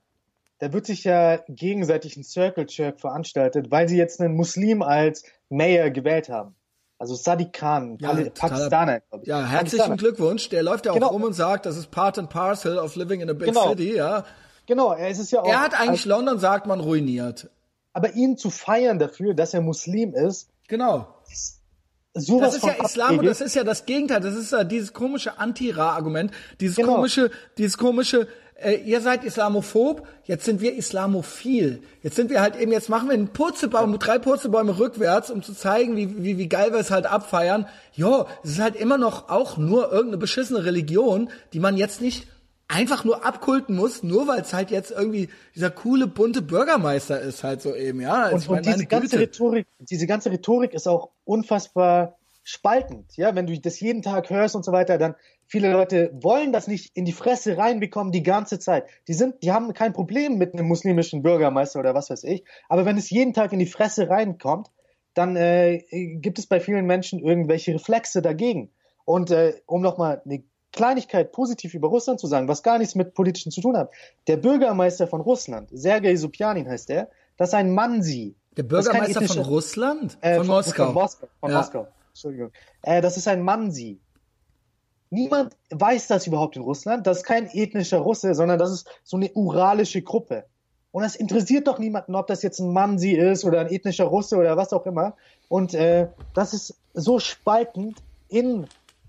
Da 0.58 0.72
wird 0.72 0.86
sich 0.86 1.04
ja 1.04 1.36
gegenseitig 1.48 2.16
ein 2.16 2.24
Circle 2.24 2.66
Jerk 2.68 3.00
veranstaltet, 3.00 3.70
weil 3.70 3.88
sie 3.88 3.96
jetzt 3.96 4.20
einen 4.20 4.34
Muslim 4.34 4.82
als 4.82 5.22
Mayor 5.50 5.90
gewählt 5.90 6.28
haben. 6.28 6.56
Also 6.98 7.14
Sadiq 7.14 7.52
Khan, 7.52 7.96
ja, 8.00 8.12
Pakistaner, 8.34 9.00
glaube 9.00 9.22
ich. 9.22 9.28
Ja, 9.28 9.44
herzlichen 9.46 9.84
Pakistaner. 9.84 9.96
Glückwunsch. 9.96 10.48
Der 10.48 10.64
läuft 10.64 10.86
ja 10.86 10.92
auch 10.92 10.96
genau. 10.96 11.08
rum 11.08 11.22
und 11.22 11.32
sagt, 11.34 11.64
das 11.64 11.76
ist 11.76 11.92
part 11.92 12.18
and 12.18 12.28
parcel 12.28 12.78
of 12.78 12.96
living 12.96 13.20
in 13.20 13.30
a 13.30 13.34
big 13.34 13.48
genau. 13.48 13.68
city, 13.68 13.94
ja. 13.94 14.24
Genau, 14.66 14.92
er 14.92 15.08
ist 15.08 15.20
es 15.20 15.30
ja 15.30 15.42
auch. 15.42 15.46
Er 15.46 15.60
hat 15.60 15.78
eigentlich 15.78 16.04
London, 16.06 16.40
sagt 16.40 16.66
man, 16.66 16.80
ruiniert. 16.80 17.50
Aber 17.92 18.14
ihn 18.14 18.36
zu 18.36 18.50
feiern 18.50 18.98
dafür, 18.98 19.34
dass 19.34 19.54
er 19.54 19.60
Muslim 19.60 20.12
ist. 20.12 20.50
Genau. 20.66 21.06
Sowas 22.20 22.54
das 22.54 22.56
ist 22.56 22.66
ja 22.66 22.84
Islam 22.84 23.18
und 23.18 23.26
das 23.26 23.40
ist 23.40 23.54
ja 23.54 23.64
das 23.64 23.86
Gegenteil. 23.86 24.20
Das 24.20 24.34
ist 24.34 24.52
ja 24.52 24.64
dieses 24.64 24.92
komische 24.92 25.38
Anti-Ra-Argument, 25.38 26.32
dieses 26.60 26.76
genau. 26.76 26.96
komische, 26.96 27.30
dieses 27.56 27.78
komische, 27.78 28.28
äh, 28.62 28.74
ihr 28.74 29.00
seid 29.00 29.24
Islamophob, 29.24 30.06
jetzt 30.24 30.44
sind 30.44 30.60
wir 30.60 30.74
Islamophil. 30.74 31.82
Jetzt 32.02 32.16
sind 32.16 32.30
wir 32.30 32.40
halt 32.40 32.56
eben, 32.56 32.72
jetzt 32.72 32.88
machen 32.88 33.08
wir 33.08 33.14
einen 33.14 33.28
Purzelbaum, 33.28 33.92
ja. 33.92 33.98
drei 33.98 34.18
Purzelbäume 34.18 34.78
rückwärts, 34.78 35.30
um 35.30 35.42
zu 35.42 35.54
zeigen, 35.54 35.96
wie, 35.96 36.22
wie, 36.22 36.38
wie 36.38 36.48
geil 36.48 36.72
wir 36.72 36.80
es 36.80 36.90
halt 36.90 37.06
abfeiern. 37.06 37.66
Jo, 37.94 38.26
es 38.42 38.50
ist 38.50 38.60
halt 38.60 38.76
immer 38.76 38.98
noch 38.98 39.28
auch 39.28 39.56
nur 39.56 39.92
irgendeine 39.92 40.18
beschissene 40.18 40.64
Religion, 40.64 41.30
die 41.52 41.60
man 41.60 41.76
jetzt 41.76 42.00
nicht 42.00 42.26
einfach 42.68 43.04
nur 43.04 43.24
abkulten 43.24 43.74
muss, 43.74 44.02
nur 44.02 44.28
weil 44.28 44.42
es 44.42 44.52
halt 44.52 44.70
jetzt 44.70 44.90
irgendwie 44.90 45.30
dieser 45.54 45.70
coole 45.70 46.06
bunte 46.06 46.42
Bürgermeister 46.42 47.20
ist 47.20 47.42
halt 47.42 47.62
so 47.62 47.74
eben, 47.74 48.00
ja. 48.00 48.24
Also 48.24 48.52
und, 48.52 48.58
und 48.58 48.66
diese 48.66 48.86
ganze 48.86 49.18
Rhetorik, 49.18 49.66
diese 49.78 50.06
ganze 50.06 50.30
Rhetorik 50.30 50.74
ist 50.74 50.86
auch 50.86 51.10
unfassbar 51.24 52.18
spaltend, 52.44 53.16
ja. 53.16 53.34
Wenn 53.34 53.46
du 53.46 53.58
das 53.58 53.80
jeden 53.80 54.02
Tag 54.02 54.28
hörst 54.28 54.54
und 54.54 54.64
so 54.64 54.72
weiter, 54.72 54.98
dann 54.98 55.14
viele 55.46 55.72
Leute 55.72 56.10
wollen 56.12 56.52
das 56.52 56.68
nicht 56.68 56.94
in 56.94 57.06
die 57.06 57.12
Fresse 57.12 57.56
reinbekommen 57.56 58.12
die 58.12 58.22
ganze 58.22 58.58
Zeit. 58.58 58.84
Die 59.08 59.14
sind, 59.14 59.42
die 59.42 59.50
haben 59.50 59.72
kein 59.72 59.94
Problem 59.94 60.36
mit 60.36 60.52
einem 60.52 60.66
muslimischen 60.68 61.22
Bürgermeister 61.22 61.80
oder 61.80 61.94
was 61.94 62.10
weiß 62.10 62.24
ich. 62.24 62.44
Aber 62.68 62.84
wenn 62.84 62.98
es 62.98 63.08
jeden 63.08 63.32
Tag 63.32 63.52
in 63.54 63.58
die 63.58 63.66
Fresse 63.66 64.10
reinkommt, 64.10 64.70
dann 65.14 65.36
äh, 65.36 65.82
gibt 66.20 66.38
es 66.38 66.46
bei 66.46 66.60
vielen 66.60 66.84
Menschen 66.84 67.18
irgendwelche 67.18 67.74
Reflexe 67.74 68.20
dagegen. 68.20 68.70
Und 69.06 69.30
äh, 69.30 69.54
um 69.64 69.80
nochmal 69.80 70.20
eine 70.26 70.44
Kleinigkeit 70.72 71.32
positiv 71.32 71.74
über 71.74 71.88
Russland 71.88 72.20
zu 72.20 72.26
sagen, 72.26 72.48
was 72.48 72.62
gar 72.62 72.78
nichts 72.78 72.94
mit 72.94 73.14
Politischen 73.14 73.50
zu 73.52 73.60
tun 73.60 73.76
hat. 73.76 73.90
Der 74.26 74.36
Bürgermeister 74.36 75.06
von 75.06 75.20
Russland, 75.20 75.68
Sergei 75.72 76.16
Supjanin 76.16 76.68
heißt 76.68 76.88
der, 76.88 77.08
das 77.36 77.50
ist 77.50 77.54
ein 77.54 77.72
Mansi. 77.72 78.34
Der 78.56 78.64
Bürgermeister 78.64 79.22
von 79.22 79.38
Russland? 79.38 80.18
Äh, 80.20 80.36
von, 80.36 80.46
von, 80.46 80.54
Moskau. 80.56 80.84
Von 80.86 80.94
Moskau. 80.94 81.28
Von 81.40 81.50
ja. 81.50 81.58
Moskau. 81.58 81.88
Entschuldigung. 82.08 82.50
Äh, 82.82 83.00
das 83.00 83.16
ist 83.16 83.28
ein 83.28 83.42
Mansi. 83.42 84.00
Niemand 85.10 85.56
weiß 85.70 86.08
das 86.08 86.26
überhaupt 86.26 86.56
in 86.56 86.62
Russland. 86.62 87.06
Das 87.06 87.18
ist 87.18 87.24
kein 87.24 87.48
ethnischer 87.48 87.98
Russe, 87.98 88.34
sondern 88.34 88.58
das 88.58 88.70
ist 88.70 88.88
so 89.04 89.16
eine 89.16 89.30
uralische 89.32 90.02
Gruppe. 90.02 90.44
Und 90.90 91.04
es 91.04 91.16
interessiert 91.16 91.66
doch 91.66 91.78
niemanden, 91.78 92.14
ob 92.14 92.26
das 92.26 92.42
jetzt 92.42 92.58
ein 92.58 92.72
Mansi 92.72 93.12
ist 93.12 93.44
oder 93.44 93.60
ein 93.60 93.70
ethnischer 93.70 94.04
Russe 94.04 94.36
oder 94.36 94.56
was 94.56 94.72
auch 94.72 94.86
immer. 94.86 95.14
Und 95.48 95.74
äh, 95.74 96.08
das 96.34 96.52
ist 96.52 96.74
so 96.94 97.18
spaltend 97.20 97.98
in 98.28 98.66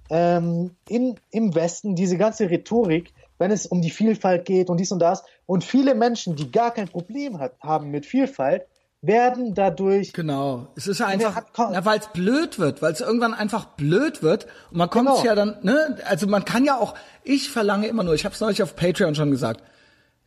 ähm, 0.10 0.72
in, 0.88 1.16
im 1.32 1.56
Westen 1.56 1.96
diese 1.96 2.18
ganze 2.18 2.50
Rhetorik, 2.50 3.14
wenn 3.38 3.52
es 3.52 3.66
um 3.66 3.82
die 3.82 3.92
Vielfalt 3.92 4.46
geht 4.46 4.70
und 4.70 4.78
dies 4.78 4.92
und 4.92 5.00
das. 5.00 5.24
Und 5.46 5.64
viele 5.64 5.96
Menschen, 5.96 6.36
die 6.36 6.52
gar 6.52 6.72
kein 6.72 6.88
Problem 6.88 7.40
hat, 7.40 7.54
haben 7.62 7.90
mit 7.90 8.06
Vielfalt, 8.06 8.64
werden 9.02 9.54
dadurch. 9.54 10.12
Genau. 10.14 10.68
Es 10.76 10.88
ist 10.88 11.00
ja 11.00 11.08
einfach, 11.08 11.44
weil 11.56 12.00
es 12.00 12.08
blöd 12.08 12.60
wird, 12.60 12.82
weil 12.82 12.92
es 12.92 13.02
irgendwann 13.02 13.34
einfach 13.34 13.66
blöd 13.66 14.22
wird. 14.22 14.46
Und 14.72 14.78
man 14.78 14.90
kommt 14.90 15.10
genau. 15.10 15.24
ja 15.24 15.36
dann, 15.36 15.58
ne, 15.62 15.98
also 16.06 16.28
man 16.28 16.44
kann 16.44 16.66
ja 16.66 16.78
auch, 16.78 16.96
ich 17.24 17.50
verlange 17.50 17.88
immer 17.88 18.04
nur, 18.04 18.14
ich 18.14 18.26
habe 18.26 18.36
es 18.36 18.42
neulich 18.42 18.62
auf 18.62 18.76
Patreon 18.76 19.16
schon 19.16 19.32
gesagt, 19.32 19.64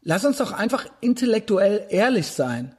lass 0.01 0.24
uns 0.24 0.39
doch 0.39 0.52
einfach 0.52 0.86
intellektuell 1.01 1.86
ehrlich 1.90 2.28
sein. 2.28 2.74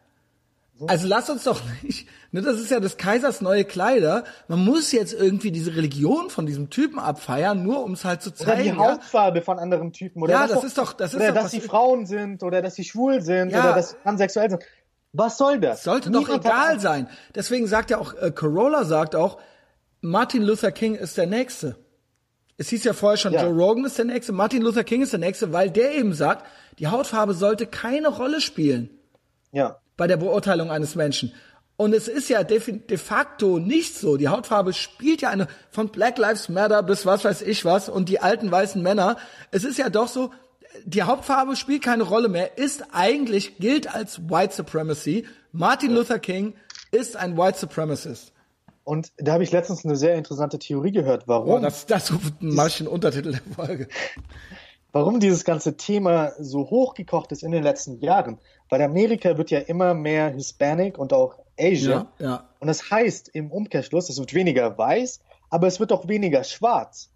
Also 0.88 1.08
lass 1.08 1.30
uns 1.30 1.44
doch 1.44 1.62
nicht, 1.84 2.08
ne, 2.34 2.42
das 2.42 2.60
ist 2.60 2.72
ja 2.72 2.80
des 2.80 2.98
Kaisers 2.98 3.40
neue 3.40 3.64
Kleider. 3.64 4.26
Man 4.48 4.60
muss 4.60 4.92
jetzt 4.92 5.14
irgendwie 5.14 5.52
diese 5.52 5.76
Religion 5.76 6.30
von 6.30 6.46
diesem 6.46 6.70
Typen 6.70 7.00
abfeiern, 7.00 7.64
nur 7.64 7.84
um 7.84 7.94
es 7.94 8.04
halt 8.04 8.22
zu 8.22 8.32
zeigen. 8.32 8.52
Oder 8.52 8.64
die 8.64 8.78
Hautfarbe 8.78 9.38
ja. 9.38 9.44
von 9.44 9.60
anderen 9.60 9.94
Typen. 9.94 10.22
Oder 10.22 10.34
ja, 10.34 10.48
das 10.48 10.58
doch, 10.58 10.64
ist 10.64 10.78
doch, 10.78 10.94
das 10.94 11.14
ist 11.14 11.16
oder 11.20 11.32
doch. 11.32 11.44
dass 11.44 11.52
sie 11.52 11.62
Frauen 11.62 12.06
sind, 12.06 12.44
oder 12.44 12.62
dass 12.62 12.76
sie 12.76 12.84
schwul 12.84 13.22
sind, 13.22 13.52
ja. 13.52 13.64
oder 13.64 13.76
dass 13.76 13.92
sie 13.92 13.96
transsexuell 14.04 14.50
sind. 14.50 14.64
Was 15.14 15.38
soll 15.38 15.60
das? 15.60 15.84
Sollte 15.84 16.10
Niemand 16.10 16.28
doch 16.28 16.36
egal 16.36 16.80
sein. 16.80 17.08
Deswegen 17.36 17.68
sagt 17.68 17.92
ja 17.92 18.00
auch, 18.00 18.16
äh, 18.16 18.32
Corolla 18.32 18.84
sagt 18.84 19.16
auch, 19.16 19.40
Martin 20.02 20.42
Luther 20.42 20.72
King 20.72 20.96
ist 20.96 21.18
der 21.18 21.28
Nächste. 21.28 21.78
Es 22.58 22.70
hieß 22.70 22.84
ja 22.84 22.94
vorher 22.94 23.18
schon, 23.18 23.34
ja. 23.34 23.44
Joe 23.44 23.54
Rogan 23.54 23.86
ist 23.86 23.98
der 23.98 24.06
Nächste, 24.06 24.34
Martin 24.34 24.64
Luther 24.64 24.84
King 24.84 25.04
ist 25.04 25.14
der 25.14 25.20
Nächste, 25.20 25.54
weil 25.54 25.70
der 25.70 25.94
eben 25.94 26.14
sagt, 26.14 26.46
die 26.80 26.88
Hautfarbe 26.88 27.34
sollte 27.34 27.68
keine 27.68 28.10
Rolle 28.10 28.42
spielen. 28.42 28.90
Ja 29.52 29.78
bei 29.98 30.08
der 30.08 30.18
Beurteilung 30.18 30.72
eines 30.72 30.96
Menschen. 30.96 31.34
Und 31.76 31.94
es 31.94 32.08
ist 32.08 32.30
ja 32.30 32.44
de, 32.44 32.60
de, 32.60 32.98
facto 32.98 33.60
nicht 33.60 33.96
so. 33.96 34.18
Die 34.18 34.28
Hautfarbe 34.28 34.74
spielt 34.74 35.22
ja 35.22 35.30
eine 35.30 35.48
von 35.72 35.90
Black 35.90 36.18
Lives 36.18 36.48
Matter 36.50 36.84
bis 36.84 37.06
was 37.06 37.26
weiß 37.26 37.42
ich 37.42 37.66
was 37.66 37.90
und 37.90 38.10
die 38.10 38.20
alten 38.20 38.52
weißen 38.52 38.82
Männer. 38.82 39.18
Es 39.52 39.64
ist 39.64 39.80
ja 39.80 39.90
doch 39.90 40.08
so, 40.08 40.32
die 40.86 41.04
Hauptfarbe 41.04 41.56
spielt 41.56 41.84
keine 41.84 42.04
Rolle 42.04 42.30
mehr, 42.30 42.58
ist 42.58 42.84
eigentlich, 42.92 43.58
gilt 43.58 43.94
als 43.94 44.30
White 44.30 44.54
Supremacy. 44.54 45.26
Martin 45.52 45.94
Luther 45.94 46.20
King 46.20 46.54
ist 46.92 47.16
ein 47.16 47.38
White 47.38 47.58
Supremacist. 47.58 48.34
Und 48.84 49.12
da 49.18 49.34
habe 49.34 49.44
ich 49.44 49.52
letztens 49.52 49.86
eine 49.86 49.96
sehr 49.96 50.16
interessante 50.16 50.60
Theorie 50.60 50.92
gehört. 50.92 51.28
Warum? 51.28 51.50
Oh, 51.50 51.60
das, 51.60 51.86
das 51.86 52.12
ich 52.12 52.78
den 52.78 52.88
Untertitel 52.88 53.32
der 53.32 53.56
Folge. 53.56 53.88
warum 54.94 55.20
dieses 55.20 55.44
ganze 55.44 55.76
Thema 55.76 56.32
so 56.40 56.70
hochgekocht 56.70 57.32
ist 57.34 57.44
in 57.44 57.52
den 57.52 57.64
letzten 57.64 58.00
Jahren. 58.00 58.40
Weil 58.70 58.82
Amerika 58.82 59.38
wird 59.38 59.52
ja 59.52 59.60
immer 59.60 59.94
mehr 59.94 60.30
Hispanic 60.30 60.98
und 60.98 61.12
auch 61.12 61.40
Asian. 61.60 62.08
Ja, 62.20 62.26
ja. 62.26 62.50
Und 62.60 62.68
das 62.68 62.90
heißt 62.90 63.30
im 63.30 63.52
Umkehrschluss, 63.52 64.10
es 64.10 64.20
wird 64.20 64.34
weniger 64.34 64.78
weiß, 64.78 65.20
aber 65.50 65.68
es 65.68 65.80
wird 65.80 65.92
auch 65.92 66.08
weniger 66.08 66.44
schwarz. 66.44 67.10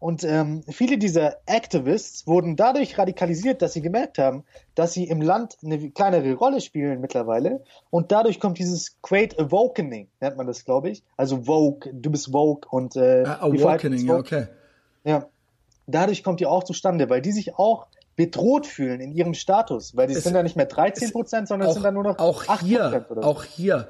Und 0.00 0.24
ähm, 0.24 0.62
viele 0.66 0.96
dieser 0.96 1.36
Activists 1.44 2.26
wurden 2.26 2.56
dadurch 2.56 2.96
radikalisiert, 2.96 3.60
dass 3.60 3.74
sie 3.74 3.82
gemerkt 3.82 4.16
haben, 4.16 4.44
dass 4.74 4.94
sie 4.94 5.04
im 5.04 5.20
Land 5.20 5.58
eine 5.62 5.90
kleinere 5.90 6.32
Rolle 6.34 6.62
spielen 6.62 7.02
mittlerweile. 7.02 7.62
Und 7.90 8.10
dadurch 8.10 8.40
kommt 8.40 8.58
dieses 8.58 8.96
Great 9.02 9.38
Awakening, 9.38 10.08
nennt 10.20 10.38
man 10.38 10.46
das, 10.46 10.64
glaube 10.64 10.88
ich. 10.88 11.04
Also 11.18 11.42
Vogue, 11.42 11.92
du 11.92 12.10
bist 12.10 12.32
Vogue 12.32 12.62
und 12.70 12.96
äh, 12.96 13.24
uh, 13.26 13.44
Awakening, 13.44 14.06
ja, 14.06 14.16
okay. 14.16 14.46
Ja, 15.04 15.26
dadurch 15.86 16.24
kommt 16.24 16.40
die 16.40 16.46
auch 16.46 16.64
zustande, 16.64 17.10
weil 17.10 17.20
die 17.20 17.32
sich 17.32 17.56
auch 17.56 17.86
bedroht 18.20 18.66
fühlen 18.66 19.00
in 19.00 19.12
ihrem 19.12 19.32
Status, 19.32 19.96
weil 19.96 20.06
die 20.06 20.12
es 20.12 20.24
sind 20.24 20.34
ja 20.34 20.42
nicht 20.42 20.54
mehr 20.54 20.66
13 20.66 21.10
Prozent, 21.10 21.48
sondern 21.48 21.68
auch, 21.68 21.70
es 21.70 21.74
sind 21.76 21.84
dann 21.84 21.94
nur 21.94 22.04
noch 22.04 22.18
auch 22.18 22.46
8 22.46 22.60
hier, 22.60 23.06
oder 23.08 23.22
so. 23.22 23.26
Auch 23.26 23.44
hier 23.44 23.88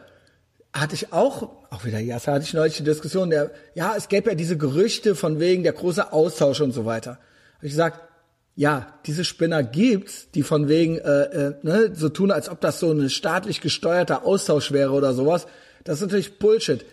hatte 0.73 0.94
ich 0.94 1.12
auch, 1.12 1.51
auch 1.69 1.85
wieder, 1.85 1.98
ja, 1.98 2.16
da 2.24 2.35
hatte 2.35 2.44
ich 2.44 2.55
neulich 2.55 2.77
die 2.77 2.85
Diskussion, 2.85 3.28
der, 3.28 3.51
ja, 3.74 3.94
es 3.97 4.09
gäbe 4.09 4.31
ja 4.31 4.36
diese 4.36 4.57
Gerüchte 4.57 5.16
von 5.16 5.40
wegen 5.40 5.65
der 5.65 5.73
große 5.73 6.12
Austausch 6.12 6.61
und 6.61 6.70
so 6.70 6.86
weiter. 6.86 7.19
Habe 7.57 7.66
ich 7.66 7.73
gesagt, 7.73 7.98
ja, 8.55 8.94
diese 9.05 9.24
Spinner 9.24 9.65
gibt's, 9.65 10.31
die 10.31 10.44
von 10.44 10.69
wegen 10.69 10.98
äh, 10.98 11.23
äh, 11.23 11.55
ne, 11.62 11.90
so 11.93 12.09
tun, 12.09 12.31
als 12.31 12.48
ob 12.48 12.61
das 12.61 12.78
so 12.78 12.93
ein 12.93 13.11
staatlich 13.11 13.61
gesteuerter 13.61 14.24
Austausch 14.24 14.70
wäre 14.70 14.93
oder 14.93 15.12
sowas. 15.12 15.48
Das 15.82 15.97
ist 15.97 16.02
natürlich 16.02 16.39
Bullshit. 16.39 16.85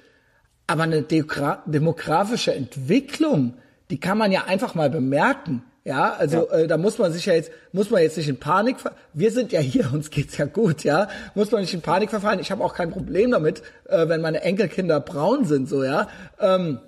Aber 0.65 0.83
eine 0.83 1.03
demografische 1.03 2.55
Entwicklung, 2.55 3.57
die 3.91 3.99
kann 3.99 4.17
man 4.17 4.31
ja 4.31 4.45
einfach 4.45 4.73
mal 4.73 4.89
bemerken. 4.89 5.63
Ja, 5.87 6.15
also 6.15 6.49
ja. 6.51 6.57
Äh, 6.57 6.67
da 6.67 6.75
muss 6.75 6.97
man 6.97 7.13
sich 7.13 7.25
ja 7.27 7.33
jetzt, 7.33 7.49
muss 7.71 7.89
man 7.89 8.01
jetzt 8.01 8.17
nicht 8.17 8.27
in 8.27 8.37
Panik, 8.37 8.75
wir 9.13 9.31
sind 9.31 9.53
ja 9.53 9.61
hier, 9.61 9.89
uns 9.93 10.09
geht's 10.09 10.37
ja 10.37 10.43
gut, 10.43 10.83
ja, 10.83 11.07
muss 11.33 11.49
man 11.49 11.61
nicht 11.61 11.73
in 11.73 11.79
Panik 11.79 12.09
verfallen. 12.09 12.41
Ich 12.41 12.51
habe 12.51 12.61
auch 12.61 12.73
kein 12.73 12.91
Problem 12.91 13.31
damit, 13.31 13.61
äh, 13.87 14.09
wenn 14.09 14.19
meine 14.19 14.41
Enkelkinder 14.41 14.99
braun 14.99 15.45
sind, 15.45 15.69
so 15.69 15.85
ja. 15.85 16.09
Ähm, 16.41 16.79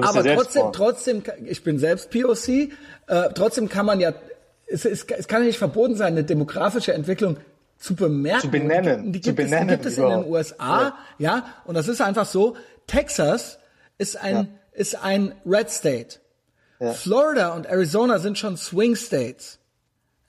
aber 0.00 0.24
ja 0.24 0.36
trotzdem, 0.36 0.62
braun. 0.62 0.72
trotzdem, 0.72 1.22
ich 1.44 1.64
bin 1.64 1.80
selbst 1.80 2.10
POC, 2.12 2.48
äh, 3.08 3.30
trotzdem 3.34 3.68
kann 3.68 3.84
man 3.84 3.98
ja, 3.98 4.14
es, 4.68 4.84
es, 4.84 5.04
es 5.04 5.26
kann 5.26 5.42
ja 5.42 5.48
nicht 5.48 5.58
verboten 5.58 5.96
sein, 5.96 6.12
eine 6.12 6.22
demografische 6.22 6.92
Entwicklung 6.92 7.36
zu 7.78 7.96
bemerken. 7.96 8.42
Zu 8.42 8.50
benennen. 8.50 9.06
Die, 9.06 9.12
die 9.12 9.20
zu 9.22 9.30
gibt, 9.30 9.38
benennen 9.38 9.70
es, 9.70 9.76
die 9.78 9.82
gibt 9.82 9.86
es 9.86 9.98
in 9.98 10.08
den 10.08 10.30
USA, 10.30 10.94
ja. 11.18 11.36
ja, 11.36 11.46
und 11.64 11.74
das 11.74 11.88
ist 11.88 12.00
einfach 12.00 12.26
so, 12.26 12.54
Texas 12.86 13.58
ist 13.98 14.16
ein, 14.16 14.34
ja. 14.36 14.46
ist 14.72 15.02
ein 15.02 15.34
Red 15.44 15.68
State. 15.68 16.20
Ja. 16.80 16.92
Florida 16.92 17.54
und 17.54 17.66
Arizona 17.66 18.18
sind 18.18 18.38
schon 18.38 18.56
Swing 18.56 18.96
States. 18.96 19.58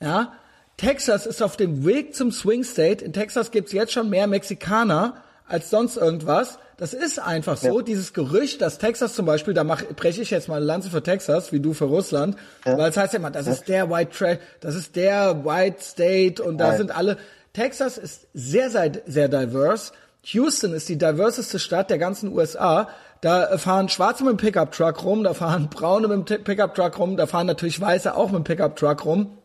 Ja. 0.02 0.34
Texas 0.78 1.26
ist 1.26 1.42
auf 1.42 1.58
dem 1.58 1.86
Weg 1.86 2.16
zum 2.16 2.32
Swing 2.32 2.64
State. 2.64 3.04
In 3.04 3.14
Texas 3.14 3.52
gibt's 3.52 3.72
jetzt 3.72 3.94
schon 3.94 4.10
mehr 4.10 4.28
Mexikaner 4.28 5.24
als 5.48 5.70
sonst 5.70 5.98
irgendwas. 5.98 6.60
Das 6.78 6.94
ist 6.94 7.20
einfach 7.20 7.58
so. 7.58 7.80
Ja. 7.80 7.84
Dieses 7.84 8.14
Gerücht, 8.14 8.62
dass 8.62 8.80
Texas 8.80 9.14
zum 9.14 9.26
Beispiel, 9.26 9.54
da 9.54 9.64
mach, 9.64 9.84
breche 9.96 10.22
ich 10.22 10.32
jetzt 10.32 10.48
mal 10.48 10.56
eine 10.56 10.66
Lanze 10.66 10.90
für 10.90 11.04
Texas, 11.04 11.52
wie 11.52 11.60
du 11.60 11.74
für 11.74 11.86
Russland, 11.86 12.36
ja. 12.66 12.78
weil 12.78 12.90
es 12.90 12.98
heißt 12.98 13.14
ja 13.14 13.20
immer, 13.20 13.32
das 13.32 13.46
ja. 13.46 13.54
ist 13.54 13.68
der 13.68 13.90
White 13.90 14.12
Trash, 14.18 14.40
das 14.60 14.76
ist 14.76 14.96
der 14.96 15.46
White 15.46 15.78
State 15.82 16.42
und 16.42 16.58
da 16.58 16.76
sind 16.76 16.96
alle. 16.96 17.18
Texas 17.54 17.98
ist 17.98 18.28
sehr, 18.34 18.70
sehr, 18.70 18.92
sehr 19.06 19.28
diverse. 19.28 19.92
Houston 20.24 20.74
ist 20.74 20.88
die 20.90 20.98
diverseste 20.98 21.60
Stadt 21.60 21.90
der 21.90 21.98
ganzen 21.98 22.36
USA. 22.36 22.90
Da 23.22 23.58
fahren 23.58 23.90
Schwarze 23.90 24.24
mit 24.24 24.34
dem 24.34 24.38
Pickup-Truck 24.38 25.04
rum, 25.04 25.24
da 25.24 25.34
fahren 25.34 25.70
Braune 25.70 26.08
mit 26.08 26.30
dem 26.30 26.44
Pickup-Truck 26.44 26.98
rum, 26.98 27.18
da 27.18 27.28
fahren 27.28 27.48
natürlich 27.48 27.80
Weiße 27.80 28.16
auch 28.16 28.32
mit 28.32 28.40
dem 28.40 28.44
Pickup-Truck 28.44 29.06
rum. 29.06 29.38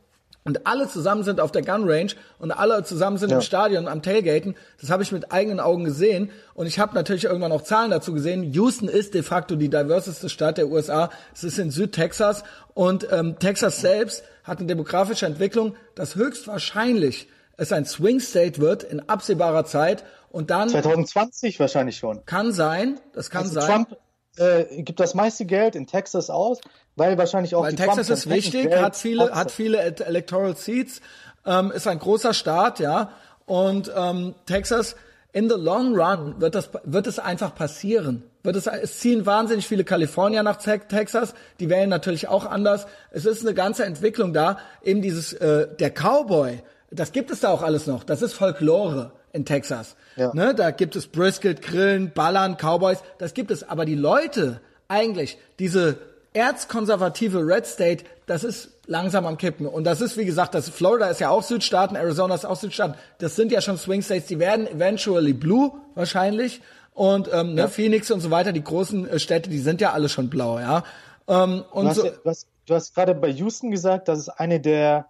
Und 0.44 0.65
alle 0.65 0.89
zusammen 0.89 1.24
sind 1.24 1.40
auf 1.40 1.51
der 1.51 1.62
Gun 1.62 1.90
Range 1.90 2.12
und 2.39 2.53
alle 2.53 2.85
zusammen 2.85 3.19
sind 3.19 3.31
ja. 3.31 3.36
im 3.36 3.43
Stadion 3.43 3.89
am 3.89 4.01
Tailgaten. 4.01 4.55
Das 4.81 4.90
habe 4.90 5.03
ich 5.03 5.11
mit 5.11 5.32
eigenen 5.32 5.59
Augen 5.59 5.82
gesehen. 5.82 6.31
Und 6.55 6.66
ich 6.66 6.78
habe 6.78 6.94
natürlich 6.94 7.24
irgendwann 7.24 7.51
auch 7.51 7.62
Zahlen 7.62 7.90
dazu 7.90 8.12
gesehen. 8.12 8.53
Houston 8.53 8.89
ist 8.89 9.15
de 9.15 9.24
facto 9.24 9.57
die 9.57 9.69
diverseste 9.69 10.28
Stadt 10.28 10.59
der 10.59 10.69
USA. 10.69 11.11
Es 11.35 11.43
ist 11.43 11.59
in 11.59 11.73
Südtexas. 11.73 12.44
Und 12.74 13.09
ähm, 13.11 13.40
Texas 13.40 13.81
selbst 13.81 14.23
hat 14.44 14.59
eine 14.59 14.69
demografische 14.69 15.27
Entwicklung, 15.27 15.74
das 15.97 16.15
höchstwahrscheinlich 16.15 17.27
es 17.57 17.73
ein 17.73 17.86
Swing 17.86 18.20
State 18.20 18.61
wird 18.61 18.82
in 18.82 19.09
absehbarer 19.09 19.65
Zeit 19.65 20.05
und 20.36 20.50
dann 20.50 20.68
2020 20.68 21.58
wahrscheinlich 21.60 21.96
schon. 21.96 22.22
Kann 22.26 22.52
sein, 22.52 23.00
das 23.14 23.30
kann 23.30 23.44
also 23.44 23.58
sein. 23.58 23.86
Trump 23.86 23.96
äh, 24.36 24.82
gibt 24.82 25.00
das 25.00 25.14
meiste 25.14 25.46
Geld 25.46 25.74
in 25.74 25.86
Texas 25.86 26.28
aus, 26.28 26.60
weil 26.94 27.16
wahrscheinlich 27.16 27.54
auch 27.54 27.62
weil 27.62 27.70
die 27.70 27.76
Texas 27.76 28.06
Trump 28.06 28.18
ist 28.18 28.28
wichtig, 28.28 28.76
hat 28.76 28.96
viele 28.96 29.30
hat 29.34 29.50
viele 29.50 29.78
Electoral 29.78 30.54
Seats, 30.54 31.00
ähm, 31.46 31.70
ist 31.70 31.86
ein 31.86 31.98
großer 31.98 32.34
Staat, 32.34 32.80
ja, 32.80 33.12
und 33.46 33.90
ähm, 33.96 34.34
Texas 34.44 34.96
in 35.32 35.48
the 35.48 35.56
long 35.56 35.98
run 35.98 36.38
wird 36.38 36.54
das 36.54 36.68
wird 36.84 37.06
es 37.06 37.18
einfach 37.18 37.54
passieren. 37.54 38.22
Wird 38.42 38.56
es, 38.56 38.66
es 38.66 38.98
ziehen 38.98 39.24
wahnsinnig 39.24 39.66
viele 39.66 39.84
Kalifornier 39.84 40.42
nach 40.42 40.56
Texas, 40.56 41.32
die 41.60 41.70
wählen 41.70 41.88
natürlich 41.88 42.28
auch 42.28 42.44
anders. 42.44 42.86
Es 43.10 43.24
ist 43.24 43.40
eine 43.40 43.54
ganze 43.54 43.86
Entwicklung 43.86 44.34
da, 44.34 44.58
eben 44.82 45.00
dieses 45.00 45.32
äh, 45.32 45.66
der 45.78 45.90
Cowboy 45.90 46.60
das 46.90 47.12
gibt 47.12 47.30
es 47.30 47.40
da 47.40 47.50
auch 47.50 47.62
alles 47.62 47.86
noch. 47.86 48.04
Das 48.04 48.22
ist 48.22 48.34
Folklore 48.34 49.12
in 49.36 49.44
Texas. 49.44 49.94
Ja. 50.16 50.32
Ne, 50.34 50.54
da 50.54 50.70
gibt 50.70 50.96
es 50.96 51.06
Brisket, 51.06 51.62
Grillen, 51.62 52.10
Ballern, 52.12 52.56
Cowboys. 52.56 52.98
Das 53.18 53.34
gibt 53.34 53.50
es. 53.50 53.68
Aber 53.68 53.84
die 53.84 53.94
Leute 53.94 54.60
eigentlich, 54.88 55.38
diese 55.58 55.98
erzkonservative 56.32 57.38
Red 57.38 57.66
State, 57.66 58.04
das 58.26 58.44
ist 58.44 58.70
langsam 58.86 59.26
am 59.26 59.36
Kippen. 59.36 59.66
Und 59.66 59.84
das 59.84 60.00
ist, 60.00 60.16
wie 60.16 60.24
gesagt, 60.24 60.54
das 60.54 60.68
Florida 60.68 61.08
ist 61.08 61.20
ja 61.20 61.30
auch 61.30 61.42
Südstaaten, 61.42 61.96
Arizona 61.96 62.34
ist 62.34 62.44
auch 62.44 62.56
Südstaaten. 62.56 62.94
Das 63.18 63.36
sind 63.36 63.52
ja 63.52 63.60
schon 63.60 63.78
Swing 63.78 64.02
States. 64.02 64.26
Die 64.26 64.38
werden 64.38 64.66
eventually 64.66 65.32
blue 65.32 65.72
wahrscheinlich. 65.94 66.60
Und 66.94 67.28
ähm, 67.32 67.54
ne, 67.54 67.62
ja. 67.62 67.68
Phoenix 67.68 68.10
und 68.10 68.20
so 68.20 68.30
weiter, 68.30 68.52
die 68.52 68.64
großen 68.64 69.08
äh, 69.08 69.18
Städte, 69.18 69.50
die 69.50 69.58
sind 69.58 69.82
ja 69.82 69.92
alle 69.92 70.08
schon 70.08 70.30
blau, 70.30 70.58
ja. 70.58 70.82
Ähm, 71.28 71.62
und 71.70 71.84
du 71.84 71.90
hast, 71.90 71.96
so, 71.96 72.04
du 72.04 72.30
hast, 72.30 72.46
du 72.66 72.74
hast 72.74 72.94
gerade 72.94 73.14
bei 73.14 73.28
Houston 73.28 73.70
gesagt, 73.70 74.08
dass 74.08 74.18
es 74.18 74.28
eine 74.30 74.60
der 74.60 75.06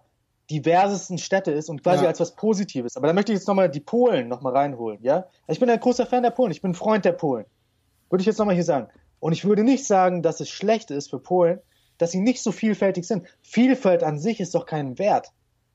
diversesten 0.49 1.17
Städte 1.17 1.51
ist 1.51 1.69
und 1.69 1.83
quasi 1.83 2.03
ja. 2.03 2.09
als 2.09 2.19
was 2.19 2.35
Positives. 2.35 2.95
Aber 2.95 3.07
da 3.07 3.13
möchte 3.13 3.31
ich 3.31 3.39
jetzt 3.39 3.47
nochmal 3.47 3.69
die 3.69 3.79
Polen 3.79 4.27
nochmal 4.27 4.53
reinholen, 4.53 4.99
ja? 5.01 5.27
Ich 5.47 5.59
bin 5.59 5.69
ein 5.69 5.79
großer 5.79 6.05
Fan 6.05 6.23
der 6.23 6.31
Polen, 6.31 6.51
ich 6.51 6.61
bin 6.61 6.71
ein 6.71 6.75
Freund 6.75 7.05
der 7.05 7.11
Polen. 7.11 7.45
Würde 8.09 8.21
ich 8.21 8.25
jetzt 8.25 8.37
nochmal 8.37 8.55
hier 8.55 8.63
sagen. 8.63 8.87
Und 9.19 9.33
ich 9.33 9.45
würde 9.45 9.63
nicht 9.63 9.85
sagen, 9.85 10.21
dass 10.21 10.39
es 10.39 10.49
schlecht 10.49 10.91
ist 10.91 11.09
für 11.09 11.19
Polen, 11.19 11.59
dass 11.97 12.11
sie 12.11 12.19
nicht 12.19 12.41
so 12.41 12.51
vielfältig 12.51 13.05
sind. 13.05 13.27
Vielfalt 13.41 14.03
an 14.03 14.19
sich 14.19 14.39
ist 14.39 14.55
doch 14.55 14.65
kein 14.65 14.99
Wert. 14.99 15.31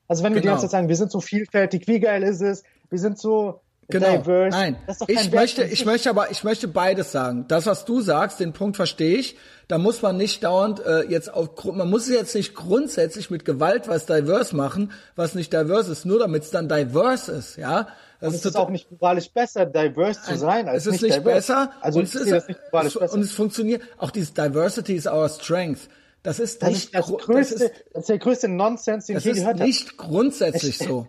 Also 0.07 0.23
wenn 0.23 0.33
wir 0.33 0.41
genau. 0.41 0.51
die 0.51 0.53
ganze 0.53 0.65
Zeit 0.65 0.71
sagen, 0.71 0.89
wir 0.89 0.95
sind 0.95 1.11
so 1.11 1.21
vielfältig, 1.21 1.87
wie 1.87 1.99
geil 1.99 2.23
ist 2.23 2.41
es, 2.41 2.63
wir 2.89 2.99
sind 2.99 3.17
so 3.17 3.61
Genau. 3.89 4.17
Diverse. 4.17 4.57
Nein, 4.57 4.77
ich 5.07 5.31
möchte, 5.31 5.63
ich 5.63 5.85
möchte 5.85 6.09
aber, 6.09 6.31
ich 6.31 6.43
möchte 6.43 6.67
beides 6.67 7.11
sagen. 7.11 7.45
Das, 7.47 7.65
was 7.65 7.85
du 7.85 8.01
sagst, 8.01 8.39
den 8.39 8.53
Punkt 8.53 8.75
verstehe 8.75 9.17
ich. 9.17 9.37
Da 9.67 9.77
muss 9.77 10.01
man 10.01 10.17
nicht 10.17 10.43
dauernd 10.43 10.85
äh, 10.85 11.03
jetzt 11.03 11.33
auf, 11.33 11.63
man 11.63 11.89
muss 11.89 12.09
jetzt 12.09 12.35
nicht 12.35 12.53
grundsätzlich 12.53 13.29
mit 13.29 13.45
Gewalt 13.45 13.87
was 13.87 14.05
diverse 14.05 14.55
machen, 14.55 14.91
was 15.15 15.35
nicht 15.35 15.53
diverse 15.53 15.91
ist, 15.91 16.05
nur 16.05 16.19
damit 16.19 16.43
es 16.43 16.51
dann 16.51 16.67
diverse 16.67 17.31
ist, 17.31 17.57
ja. 17.57 17.87
Das 18.19 18.29
und 18.29 18.35
ist, 18.35 18.45
ist 18.45 18.55
auch 18.57 18.69
nicht 18.69 18.91
moralisch 18.91 19.29
besser, 19.31 19.65
diverse 19.65 20.21
zu 20.21 20.37
sein, 20.37 20.67
als 20.67 20.85
es 20.85 20.95
ist 20.95 21.01
nicht, 21.01 21.15
nicht 21.15 21.23
besser. 21.23 21.71
Also 21.81 21.99
und 21.99 22.05
es 22.05 22.15
ist, 22.15 22.31
das 22.31 22.47
nicht 22.47 22.59
es, 22.59 22.71
besser. 22.71 23.13
und 23.13 23.21
es 23.21 23.31
funktioniert. 23.31 23.81
Auch 23.97 24.11
dieses 24.11 24.33
Diversity 24.33 24.95
is 24.95 25.07
our 25.07 25.27
strength. 25.29 25.89
Das 26.23 26.39
ist 26.39 26.61
das 26.61 26.69
nicht, 26.69 26.83
ist 26.85 26.95
das, 26.95 27.07
größte, 27.07 27.55
das, 27.55 27.61
ist, 27.63 27.73
das 27.93 28.01
ist 28.01 28.09
der 28.09 28.17
größte 28.19 28.47
Nonsens, 28.47 29.05
den 29.07 29.17
ich 29.17 29.25
je 29.25 29.31
gehört 29.33 29.47
habe. 29.47 29.59
Das 29.59 29.67
ist 29.67 29.85
nicht 29.85 29.97
grundsätzlich 29.97 30.77
so. 30.77 31.07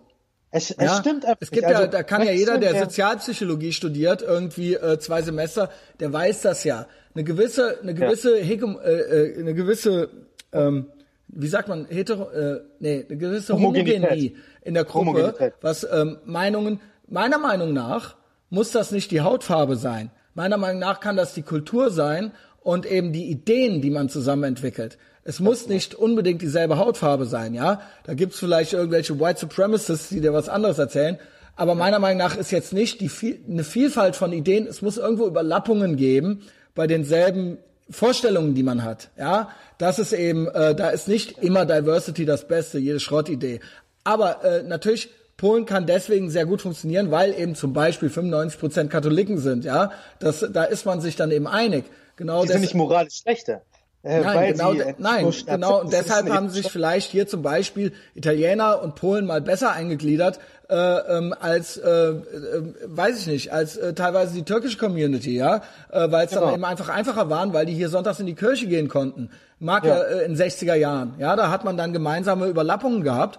Es, 0.54 0.70
es 0.70 0.76
ja, 0.78 0.94
stimmt 1.00 1.24
einfach. 1.24 1.38
Es 1.40 1.50
gibt 1.50 1.66
also, 1.66 1.82
ja, 1.82 1.88
da 1.88 2.04
kann 2.04 2.22
ja 2.22 2.30
jeder, 2.30 2.58
der 2.58 2.78
Sozialpsychologie 2.78 3.72
studiert, 3.72 4.22
irgendwie 4.22 4.74
äh, 4.74 5.00
zwei 5.00 5.20
Semester, 5.20 5.68
der 5.98 6.12
weiß 6.12 6.42
das 6.42 6.62
ja. 6.62 6.86
Eine 7.12 7.24
gewisse, 7.24 7.80
eine 7.82 7.92
gewisse, 7.92 8.38
ja. 8.38 8.44
Hegem, 8.44 8.78
äh, 8.78 8.92
äh, 8.92 9.40
eine 9.40 9.54
gewisse, 9.54 10.10
ähm, 10.52 10.86
wie 11.26 11.48
sagt 11.48 11.68
man, 11.68 11.86
hetero, 11.86 12.30
äh, 12.30 12.60
nee, 12.78 13.04
eine 13.08 13.18
gewisse 13.18 13.54
Homogenie 13.54 14.36
in 14.62 14.74
der 14.74 14.84
Gruppe, 14.84 15.52
was 15.60 15.84
ähm, 15.90 16.18
Meinungen, 16.24 16.80
meiner 17.08 17.38
Meinung 17.38 17.72
nach 17.72 18.14
muss 18.48 18.70
das 18.70 18.92
nicht 18.92 19.10
die 19.10 19.22
Hautfarbe 19.22 19.74
sein. 19.74 20.12
Meiner 20.34 20.56
Meinung 20.56 20.78
nach 20.78 21.00
kann 21.00 21.16
das 21.16 21.34
die 21.34 21.42
Kultur 21.42 21.90
sein 21.90 22.30
und 22.60 22.86
eben 22.86 23.12
die 23.12 23.28
Ideen, 23.28 23.82
die 23.82 23.90
man 23.90 24.08
zusammen 24.08 24.44
entwickelt. 24.44 24.98
Es 25.24 25.40
muss 25.40 25.66
nicht 25.68 25.94
unbedingt 25.94 26.42
dieselbe 26.42 26.78
Hautfarbe 26.78 27.24
sein, 27.24 27.54
ja. 27.54 27.80
Da 28.04 28.14
gibt's 28.14 28.38
vielleicht 28.38 28.74
irgendwelche 28.74 29.18
White 29.18 29.40
Supremacists, 29.40 30.10
die 30.10 30.20
dir 30.20 30.34
was 30.34 30.48
anderes 30.48 30.78
erzählen. 30.78 31.18
Aber 31.56 31.74
meiner 31.74 31.98
Meinung 31.98 32.18
nach 32.18 32.36
ist 32.36 32.50
jetzt 32.50 32.72
nicht 32.72 33.00
die 33.00 33.08
viel, 33.08 33.40
eine 33.48 33.64
Vielfalt 33.64 34.16
von 34.16 34.32
Ideen. 34.32 34.66
Es 34.66 34.82
muss 34.82 34.98
irgendwo 34.98 35.26
Überlappungen 35.26 35.96
geben 35.96 36.42
bei 36.74 36.86
denselben 36.86 37.58
Vorstellungen, 37.88 38.54
die 38.54 38.62
man 38.62 38.82
hat. 38.82 39.10
Ja, 39.16 39.50
das 39.78 39.98
ist 39.98 40.12
eben, 40.12 40.48
äh, 40.48 40.74
da 40.74 40.90
ist 40.90 41.08
nicht 41.08 41.38
immer 41.38 41.64
Diversity 41.64 42.24
das 42.24 42.48
Beste, 42.48 42.78
jede 42.78 43.00
Schrottidee. 43.00 43.60
Aber 44.02 44.44
äh, 44.44 44.62
natürlich 44.62 45.10
Polen 45.36 45.66
kann 45.66 45.86
deswegen 45.86 46.30
sehr 46.30 46.46
gut 46.46 46.62
funktionieren, 46.62 47.10
weil 47.10 47.34
eben 47.34 47.54
zum 47.54 47.72
Beispiel 47.72 48.08
95 48.08 48.60
Prozent 48.60 48.90
Katholiken 48.90 49.38
sind. 49.38 49.64
Ja, 49.64 49.90
das, 50.18 50.46
da 50.52 50.64
ist 50.64 50.86
man 50.86 51.00
sich 51.00 51.16
dann 51.16 51.30
eben 51.30 51.46
einig. 51.46 51.84
Genau. 52.16 52.42
Die 52.42 52.48
sind 52.48 52.60
nicht 52.60 52.74
moralisch 52.74 53.20
schlechter. 53.22 53.62
Äh, 54.04 54.20
nein, 54.20 54.52
genau, 54.52 54.74
nein, 54.98 55.30
genau. 55.46 55.80
Und 55.80 55.92
deshalb 55.92 56.28
haben 56.28 56.50
sich 56.50 56.70
vielleicht 56.70 57.10
hier 57.10 57.26
zum 57.26 57.40
Beispiel 57.40 57.92
Italiener 58.14 58.82
und 58.82 58.96
Polen 58.96 59.24
mal 59.24 59.40
besser 59.40 59.72
eingegliedert 59.72 60.38
äh, 60.68 60.74
ähm, 60.76 61.34
als, 61.38 61.78
äh, 61.78 61.88
äh, 61.90 62.62
weiß 62.84 63.20
ich 63.20 63.26
nicht, 63.26 63.52
als 63.52 63.76
äh, 63.78 63.94
teilweise 63.94 64.34
die 64.34 64.42
türkische 64.42 64.76
Community, 64.76 65.36
ja, 65.36 65.62
äh, 65.90 66.10
weil 66.10 66.26
es 66.26 66.32
genau. 66.32 66.46
dann 66.46 66.54
eben 66.54 66.64
einfach 66.64 66.90
einfacher 66.90 67.30
waren, 67.30 67.54
weil 67.54 67.64
die 67.64 67.72
hier 67.72 67.88
sonntags 67.88 68.20
in 68.20 68.26
die 68.26 68.34
Kirche 68.34 68.66
gehen 68.66 68.88
konnten. 68.88 69.30
Mag 69.58 69.84
ja 69.86 69.96
äh, 69.96 70.24
in 70.26 70.36
60er 70.36 70.74
Jahren, 70.74 71.14
ja, 71.18 71.34
da 71.34 71.50
hat 71.50 71.64
man 71.64 71.78
dann 71.78 71.94
gemeinsame 71.94 72.46
Überlappungen 72.46 73.02
gehabt. 73.02 73.38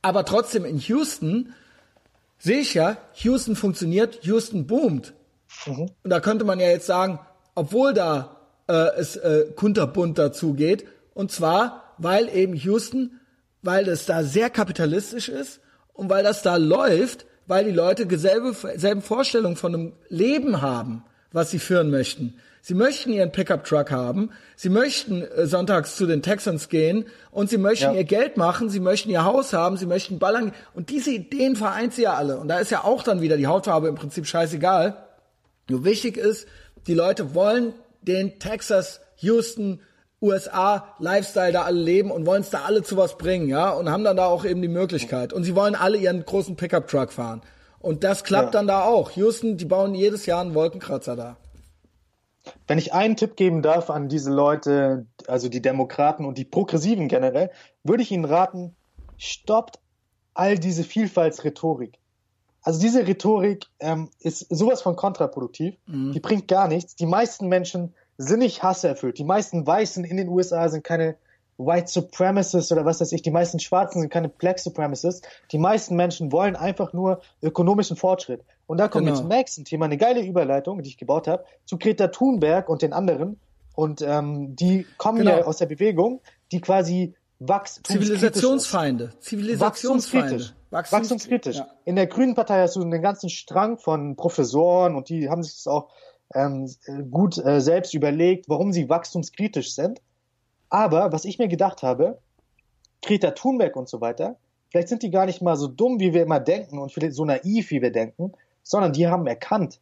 Aber 0.00 0.24
trotzdem 0.24 0.64
in 0.64 0.78
Houston 0.78 1.54
sehe 2.38 2.58
ich 2.58 2.74
ja, 2.74 2.96
Houston 3.14 3.56
funktioniert, 3.56 4.20
Houston 4.22 4.66
boomt. 4.66 5.12
Mhm. 5.66 5.90
Und 6.02 6.10
da 6.10 6.20
könnte 6.20 6.44
man 6.44 6.60
ja 6.60 6.68
jetzt 6.68 6.86
sagen, 6.86 7.18
obwohl 7.54 7.94
da 7.94 8.41
äh, 8.68 8.90
es 8.96 9.16
äh, 9.16 9.46
kunterbunt 9.54 10.18
dazu 10.18 10.54
geht. 10.54 10.86
Und 11.14 11.30
zwar, 11.30 11.94
weil 11.98 12.28
eben 12.34 12.54
Houston, 12.54 13.20
weil 13.62 13.88
es 13.88 14.06
da 14.06 14.22
sehr 14.22 14.50
kapitalistisch 14.50 15.28
ist 15.28 15.60
und 15.92 16.10
weil 16.10 16.24
das 16.24 16.42
da 16.42 16.56
läuft, 16.56 17.26
weil 17.46 17.64
die 17.64 17.72
Leute 17.72 18.06
dieselbe, 18.06 18.54
selben 18.76 19.02
Vorstellungen 19.02 19.56
von 19.56 19.74
einem 19.74 19.92
Leben 20.08 20.62
haben, 20.62 21.04
was 21.32 21.50
sie 21.50 21.58
führen 21.58 21.90
möchten. 21.90 22.34
Sie 22.64 22.74
möchten 22.74 23.12
ihren 23.12 23.32
Pickup-Truck 23.32 23.90
haben, 23.90 24.30
sie 24.54 24.68
möchten 24.68 25.22
äh, 25.22 25.46
sonntags 25.46 25.96
zu 25.96 26.06
den 26.06 26.22
Texans 26.22 26.68
gehen 26.68 27.06
und 27.32 27.50
sie 27.50 27.58
möchten 27.58 27.86
ja. 27.86 27.94
ihr 27.94 28.04
Geld 28.04 28.36
machen, 28.36 28.70
sie 28.70 28.78
möchten 28.78 29.10
ihr 29.10 29.24
Haus 29.24 29.52
haben, 29.52 29.76
sie 29.76 29.86
möchten 29.86 30.20
ballern. 30.20 30.52
Und 30.72 30.90
diese 30.90 31.10
Ideen 31.10 31.56
vereint 31.56 31.94
sie 31.94 32.02
ja 32.02 32.14
alle. 32.14 32.38
Und 32.38 32.46
da 32.46 32.60
ist 32.60 32.70
ja 32.70 32.84
auch 32.84 33.02
dann 33.02 33.20
wieder 33.20 33.36
die 33.36 33.48
Hautfarbe 33.48 33.88
im 33.88 33.96
Prinzip 33.96 34.28
scheißegal. 34.28 34.96
Nur 35.68 35.84
wichtig 35.84 36.16
ist, 36.16 36.46
die 36.86 36.94
Leute 36.94 37.34
wollen 37.34 37.74
den 38.02 38.38
Texas, 38.38 39.00
Houston, 39.16 39.80
USA 40.20 40.94
Lifestyle 40.98 41.52
da 41.52 41.62
alle 41.62 41.80
leben 41.80 42.10
und 42.10 42.26
wollen 42.26 42.42
es 42.42 42.50
da 42.50 42.62
alle 42.62 42.82
zu 42.82 42.96
was 42.96 43.18
bringen, 43.18 43.48
ja, 43.48 43.70
und 43.70 43.90
haben 43.90 44.04
dann 44.04 44.16
da 44.16 44.26
auch 44.26 44.44
eben 44.44 44.62
die 44.62 44.68
Möglichkeit. 44.68 45.32
Und 45.32 45.44
sie 45.44 45.56
wollen 45.56 45.74
alle 45.74 45.98
ihren 45.98 46.24
großen 46.24 46.56
Pickup 46.56 46.86
Truck 46.86 47.12
fahren. 47.12 47.42
Und 47.80 48.04
das 48.04 48.22
klappt 48.22 48.54
ja. 48.54 48.60
dann 48.60 48.68
da 48.68 48.84
auch. 48.84 49.10
Houston, 49.12 49.56
die 49.56 49.64
bauen 49.64 49.94
jedes 49.94 50.26
Jahr 50.26 50.40
einen 50.40 50.54
Wolkenkratzer 50.54 51.16
da. 51.16 51.36
Wenn 52.66 52.78
ich 52.78 52.92
einen 52.92 53.16
Tipp 53.16 53.36
geben 53.36 53.62
darf 53.62 53.90
an 53.90 54.08
diese 54.08 54.32
Leute, 54.32 55.06
also 55.26 55.48
die 55.48 55.62
Demokraten 55.62 56.24
und 56.24 56.38
die 56.38 56.44
Progressiven 56.44 57.08
generell, 57.08 57.50
würde 57.82 58.02
ich 58.02 58.10
ihnen 58.10 58.24
raten, 58.24 58.76
stoppt 59.16 59.80
all 60.34 60.58
diese 60.58 60.84
Vielfaltsrhetorik. 60.84 61.98
Also 62.62 62.80
diese 62.80 63.06
Rhetorik 63.06 63.66
ähm, 63.80 64.08
ist 64.20 64.46
sowas 64.48 64.82
von 64.82 64.96
kontraproduktiv. 64.96 65.74
Mhm. 65.86 66.12
Die 66.12 66.20
bringt 66.20 66.48
gar 66.48 66.68
nichts. 66.68 66.94
Die 66.94 67.06
meisten 67.06 67.48
Menschen 67.48 67.94
sind 68.18 68.38
nicht 68.38 68.62
hasserfüllt. 68.62 69.18
Die 69.18 69.24
meisten 69.24 69.66
Weißen 69.66 70.04
in 70.04 70.16
den 70.16 70.28
USA 70.28 70.68
sind 70.68 70.84
keine 70.84 71.16
White 71.58 71.88
Supremacists 71.88 72.72
oder 72.72 72.84
was 72.84 73.00
weiß 73.00 73.12
ich. 73.12 73.22
Die 73.22 73.30
meisten 73.30 73.58
Schwarzen 73.58 74.00
sind 74.00 74.10
keine 74.10 74.28
Black 74.28 74.58
Supremacists. 74.58 75.26
Die 75.50 75.58
meisten 75.58 75.96
Menschen 75.96 76.32
wollen 76.32 76.56
einfach 76.56 76.92
nur 76.92 77.20
ökonomischen 77.42 77.96
Fortschritt. 77.96 78.42
Und 78.66 78.78
da 78.78 78.88
kommt 78.88 79.06
genau. 79.06 79.18
jetzt 79.18 79.28
Max 79.28 79.58
ein 79.58 79.64
Thema, 79.64 79.86
eine 79.86 79.98
geile 79.98 80.24
Überleitung, 80.24 80.82
die 80.82 80.88
ich 80.88 80.98
gebaut 80.98 81.28
habe, 81.28 81.44
zu 81.64 81.78
Greta 81.78 82.08
Thunberg 82.08 82.68
und 82.68 82.82
den 82.82 82.92
anderen. 82.92 83.40
Und 83.74 84.02
ähm, 84.02 84.54
die 84.54 84.86
kommen 84.98 85.18
genau. 85.18 85.38
ja 85.38 85.44
aus 85.44 85.58
der 85.58 85.66
Bewegung, 85.66 86.20
die 86.52 86.60
quasi 86.60 87.14
Wachstumskritisch 87.38 88.08
Zivilisationsfeinde. 88.08 89.12
Zivilisationsfeinde. 89.20 90.54
Wachstumskritisch. 90.72 91.56
Wachstumskritisch. 91.56 91.56
Ja. 91.56 91.68
In 91.84 91.96
der 91.96 92.06
Grünen 92.06 92.34
Partei 92.34 92.60
hast 92.60 92.76
du 92.76 92.82
einen 92.82 93.02
ganzen 93.02 93.28
Strang 93.28 93.78
von 93.78 94.16
Professoren 94.16 94.96
und 94.96 95.08
die 95.08 95.28
haben 95.28 95.42
sich 95.42 95.56
das 95.56 95.66
auch 95.66 95.90
ähm, 96.34 96.68
gut 97.10 97.36
äh, 97.38 97.60
selbst 97.60 97.94
überlegt, 97.94 98.48
warum 98.48 98.72
sie 98.72 98.88
wachstumskritisch 98.88 99.74
sind. 99.74 100.00
Aber 100.70 101.12
was 101.12 101.26
ich 101.26 101.38
mir 101.38 101.48
gedacht 101.48 101.82
habe, 101.82 102.18
Greta 103.02 103.32
Thunberg 103.32 103.76
und 103.76 103.88
so 103.88 104.00
weiter, 104.00 104.36
vielleicht 104.70 104.88
sind 104.88 105.02
die 105.02 105.10
gar 105.10 105.26
nicht 105.26 105.42
mal 105.42 105.56
so 105.56 105.68
dumm, 105.68 106.00
wie 106.00 106.14
wir 106.14 106.22
immer 106.22 106.40
denken 106.40 106.78
und 106.78 106.90
vielleicht 106.90 107.14
so 107.14 107.26
naiv, 107.26 107.70
wie 107.70 107.82
wir 107.82 107.92
denken, 107.92 108.32
sondern 108.62 108.92
die 108.92 109.08
haben 109.08 109.26
erkannt, 109.26 109.80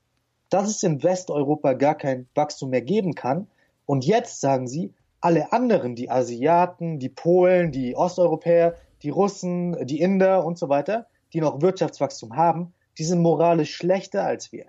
dass 0.49 0.69
es 0.69 0.83
in 0.83 1.03
Westeuropa 1.03 1.75
gar 1.75 1.95
kein 1.95 2.27
Wachstum 2.35 2.71
mehr 2.71 2.83
geben 2.83 3.15
kann. 3.15 3.47
Und 3.87 4.05
jetzt 4.05 4.41
sagen 4.41 4.67
sie, 4.67 4.93
alle 5.21 5.53
anderen, 5.53 5.95
die 5.95 6.11
Asiaten, 6.11 6.99
die 6.99 7.09
Polen, 7.09 7.71
die 7.71 7.95
Osteuropäer, 7.95 8.75
die 9.03 9.11
Russen, 9.11 9.87
die 9.87 10.01
Inder 10.01 10.45
und 10.45 10.59
so 10.59 10.69
weiter, 10.69 11.07
die 11.33 11.41
noch 11.41 11.63
Wirtschaftswachstum 11.63 12.37
haben, 12.37 12.75
die 12.99 13.05
sind 13.05 13.21
moralisch 13.21 13.75
schlechter 13.75 14.25
als 14.25 14.53
wir. 14.53 14.67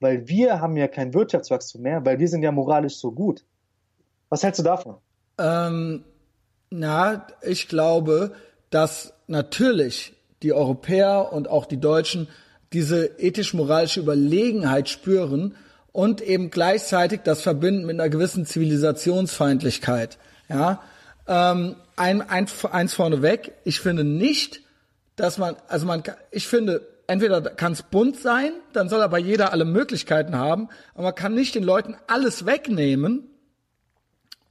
Weil 0.00 0.28
wir 0.28 0.60
haben 0.60 0.76
ja 0.76 0.88
kein 0.88 1.14
Wirtschaftswachstum 1.14 1.82
mehr, 1.82 2.04
weil 2.04 2.18
wir 2.18 2.28
sind 2.28 2.42
ja 2.42 2.52
moralisch 2.52 2.96
so 2.96 3.12
gut. 3.12 3.44
Was 4.28 4.42
hältst 4.42 4.60
du 4.60 4.64
davon? 4.64 4.96
Ähm, 5.38 6.04
na, 6.70 7.26
ich 7.42 7.68
glaube, 7.68 8.32
dass 8.70 9.14
natürlich 9.26 10.14
die 10.42 10.52
Europäer 10.52 11.32
und 11.32 11.48
auch 11.48 11.66
die 11.66 11.80
Deutschen 11.80 12.28
diese 12.72 13.06
ethisch-moralische 13.18 14.00
Überlegenheit 14.00 14.88
spüren 14.88 15.54
und 15.92 16.20
eben 16.20 16.50
gleichzeitig 16.50 17.20
das 17.22 17.40
verbinden 17.40 17.86
mit 17.86 17.94
einer 17.94 18.08
gewissen 18.08 18.44
Zivilisationsfeindlichkeit. 18.44 20.18
Ja, 20.48 20.82
ähm, 21.26 21.76
ein, 21.96 22.22
ein, 22.22 22.48
eins 22.70 22.94
vorneweg. 22.94 23.52
Ich 23.64 23.80
finde 23.80 24.04
nicht, 24.04 24.62
dass 25.16 25.38
man, 25.38 25.56
also 25.68 25.86
man, 25.86 26.02
ich 26.30 26.46
finde, 26.46 26.86
entweder 27.06 27.40
kann 27.40 27.72
es 27.72 27.82
bunt 27.82 28.18
sein, 28.18 28.52
dann 28.72 28.88
soll 28.88 29.02
aber 29.02 29.18
jeder 29.18 29.52
alle 29.52 29.64
Möglichkeiten 29.64 30.36
haben, 30.36 30.68
aber 30.94 31.04
man 31.04 31.14
kann 31.14 31.34
nicht 31.34 31.54
den 31.54 31.64
Leuten 31.64 31.96
alles 32.06 32.46
wegnehmen 32.46 33.28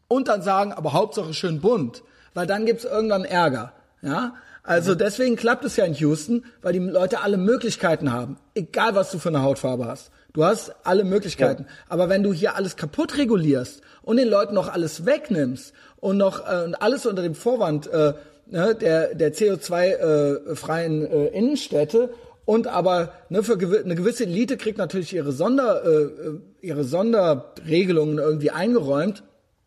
und 0.07 0.27
dann 0.27 0.41
sagen, 0.41 0.71
aber 0.71 0.93
Hauptsache 0.93 1.33
schön 1.33 1.61
bunt, 1.61 2.03
weil 2.33 2.47
dann 2.47 2.65
gibt's 2.65 2.85
irgendwann 2.85 3.25
Ärger. 3.25 3.73
Ja, 4.01 4.35
also 4.63 4.95
deswegen 4.95 5.35
klappt 5.35 5.65
es 5.65 5.75
ja 5.75 5.85
in 5.85 5.93
Houston, 5.93 6.45
weil 6.61 6.73
die 6.73 6.79
Leute 6.79 7.21
alle 7.21 7.37
Möglichkeiten 7.37 8.11
haben, 8.11 8.37
egal 8.53 8.95
was 8.95 9.11
du 9.11 9.19
für 9.19 9.29
eine 9.29 9.41
Hautfarbe 9.41 9.85
hast. 9.85 10.11
Du 10.33 10.43
hast 10.43 10.73
alle 10.83 11.03
Möglichkeiten. 11.03 11.63
Ja. 11.63 11.69
Aber 11.89 12.09
wenn 12.09 12.23
du 12.23 12.33
hier 12.33 12.55
alles 12.55 12.75
kaputt 12.75 13.17
regulierst 13.17 13.81
und 14.01 14.17
den 14.17 14.27
Leuten 14.27 14.55
noch 14.55 14.67
alles 14.67 15.05
wegnimmst 15.05 15.73
und 16.03 16.17
noch 16.17 16.45
äh, 16.45 16.65
und 16.65 16.75
alles 16.75 17.05
unter 17.05 17.21
dem 17.21 17.33
Vorwand 17.33 17.87
äh, 17.87 18.13
ne, 18.47 18.75
der, 18.75 19.15
der 19.15 19.33
CO2-freien 19.33 21.05
äh, 21.05 21.25
äh, 21.25 21.37
Innenstädte 21.37 22.09
und 22.43 22.67
aber 22.67 23.13
ne, 23.29 23.41
für 23.41 23.57
gew 23.57 23.77
eine 23.77 23.95
gewisse 23.95 24.25
Elite 24.25 24.57
kriegt 24.57 24.77
natürlich 24.77 25.13
ihre 25.13 25.31
Sonder 25.31 25.83
äh, 25.85 25.89
äh, 25.89 26.39
ihre 26.59 26.83
Sonderregelungen 26.83 28.17
irgendwie 28.17 28.51
eingeräumt. 28.51 29.23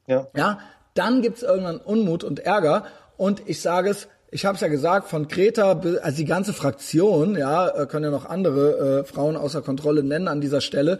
Ja. 0.06 0.28
Ja, 0.36 0.58
dann 0.92 1.22
gibt's 1.22 1.42
irgendwann 1.42 1.78
Unmut 1.78 2.22
und 2.22 2.40
Ärger. 2.40 2.84
Und 3.16 3.42
ich 3.46 3.62
sage 3.62 3.88
es, 3.88 4.08
ich 4.30 4.44
habe 4.44 4.56
es 4.56 4.60
ja 4.60 4.68
gesagt, 4.68 5.08
von 5.08 5.28
Kreta, 5.28 5.80
also 6.02 6.16
die 6.16 6.26
ganze 6.26 6.52
Fraktion, 6.52 7.36
ja, 7.36 7.68
äh, 7.68 7.86
können 7.86 8.04
ja 8.04 8.10
noch 8.10 8.26
andere 8.26 9.00
äh, 9.00 9.04
Frauen 9.04 9.36
außer 9.36 9.62
Kontrolle 9.62 10.02
nennen 10.02 10.28
an 10.28 10.42
dieser 10.42 10.60
Stelle. 10.60 10.98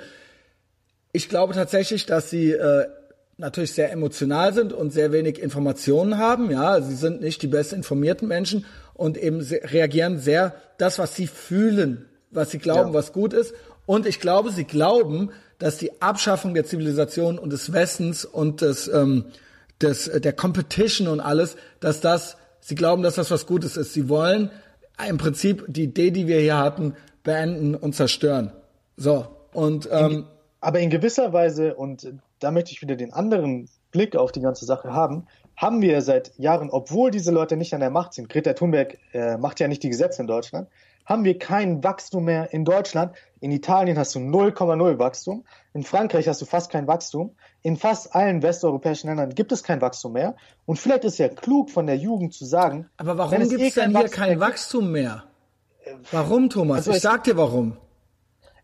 Ich 1.13 1.29
glaube 1.29 1.53
tatsächlich, 1.53 2.07
dass 2.07 2.31
sie 2.31 2.53
äh, 2.53 2.87
natürlich 3.39 3.73
sehr 3.73 3.93
emotional 3.93 4.55
sind 4.55 4.73
und 4.73 4.93
sehr 4.93 5.13
wenig 5.13 5.41
Informationen 5.41 6.19
haben. 6.19 6.51
Ja, 6.51 6.81
sie 6.81 6.95
sind 6.95 7.21
nicht 7.21 7.43
die 7.43 7.49
best 7.49 7.73
informierten 7.73 8.29
Menschen 8.29 8.65
und 8.95 9.19
eben 9.19 9.41
reagieren 9.41 10.19
sehr 10.19 10.55
das, 10.79 10.99
was 10.99 11.15
sie 11.15 11.27
fühlen, 11.27 12.07
was 12.31 12.51
sie 12.51 12.59
glauben, 12.59 12.91
ja. 12.91 12.95
was 12.95 13.13
gut 13.13 13.33
ist. 13.33 13.55
Und 13.85 14.07
ich 14.07 14.21
glaube, 14.21 14.51
sie 14.51 14.65
glauben, 14.65 15.31
dass 15.59 15.79
die 15.79 16.03
Abschaffung 16.03 16.55
der 16.55 16.65
Zivilisation 16.65 17.39
und 17.39 17.51
des 17.53 17.73
Westens 17.73 18.25
und 18.25 18.63
des, 18.63 18.89
ähm, 18.89 19.27
des 19.81 20.11
der 20.11 20.33
Competition 20.33 21.09
und 21.09 21.21
alles, 21.21 21.57
dass 21.81 22.01
das 22.01 22.37
Sie 22.67 22.75
glauben, 22.75 23.05
dass 23.05 23.15
das 23.15 23.31
was 23.31 23.47
Gutes 23.47 23.77
ist. 23.77 23.93
Sie 23.93 24.09
wollen 24.09 24.51
im 25.09 25.19
Prinzip 25.19 25.65
die 25.69 25.85
Idee, 25.85 26.11
die 26.11 26.27
wir 26.27 26.41
hier 26.41 26.59
hatten, 26.59 26.95
beenden 27.23 27.77
und 27.77 27.95
zerstören. 27.95 28.51
So. 28.97 29.25
Und 29.53 29.89
ähm, 29.93 30.27
aber 30.61 30.81
in 30.81 30.91
gewisser 30.91 31.33
Weise, 31.33 31.77
und 31.77 32.13
da 32.41 32.51
möchte 32.51 32.73
ich 32.73 32.83
wieder 32.83 32.97
den 32.97 33.13
anderen 33.13 33.69
Blick 33.91 34.17
auf 34.17 34.33
die 34.33 34.41
ganze 34.41 34.65
Sache 34.65 34.93
haben, 34.93 35.27
haben 35.57 35.81
wir 35.81 36.03
seit 36.03 36.37
Jahren, 36.39 36.71
obwohl 36.71 37.11
diese 37.11 37.31
Leute 37.31 37.57
nicht 37.57 37.73
an 37.73 37.81
der 37.81 37.91
Macht 37.91 38.13
sind, 38.13 38.29
Greta 38.29 38.53
Thunberg 38.53 38.99
äh, 39.13 39.39
macht 39.39 39.61
ja 39.61 39.69
nicht 39.69 39.83
die 39.83 39.89
Gesetze 39.89 40.21
in 40.21 40.29
Deutschland, 40.29 40.69
haben 41.07 41.25
wir 41.25 41.39
kein 41.39 41.83
Wachstum 41.83 42.25
mehr 42.25 42.53
in 42.53 42.65
Deutschland. 42.65 43.15
In 43.41 43.53
Italien 43.53 43.97
hast 43.97 44.15
du 44.17 44.19
0,0 44.19 44.99
Wachstum. 44.99 45.45
In 45.73 45.85
Frankreich 45.85 46.27
hast 46.27 46.43
du 46.43 46.47
fast 46.47 46.71
kein 46.71 46.89
Wachstum. 46.89 47.37
In 47.63 47.77
fast 47.77 48.15
allen 48.15 48.43
westeuropäischen 48.43 49.09
Ländern 49.09 49.33
gibt 49.35 49.53
es 49.53 49.63
kein 49.63 49.81
Wachstum 49.81 50.15
mehr. 50.15 50.35
Und 50.67 50.79
vielleicht 50.81 51.05
ist 51.05 51.19
ja 51.19 51.29
klug 51.29 51.71
von 51.71 51.87
der 51.87 51.97
Jugend 51.97 52.35
zu 52.35 52.45
sagen. 52.45 52.91
Aber 52.97 53.17
warum 53.17 53.39
gibt 53.39 53.53
es 53.53 53.77
eh 53.77 53.81
denn 53.81 53.97
hier 53.97 54.09
kein 54.09 54.41
Wachstum 54.41 54.91
mehr? 54.91 55.25
Warum, 56.11 56.51
Thomas? 56.51 56.79
Also 56.79 56.91
ich 56.91 57.01
sag 57.01 57.23
dir 57.23 57.37
warum. 57.37 57.77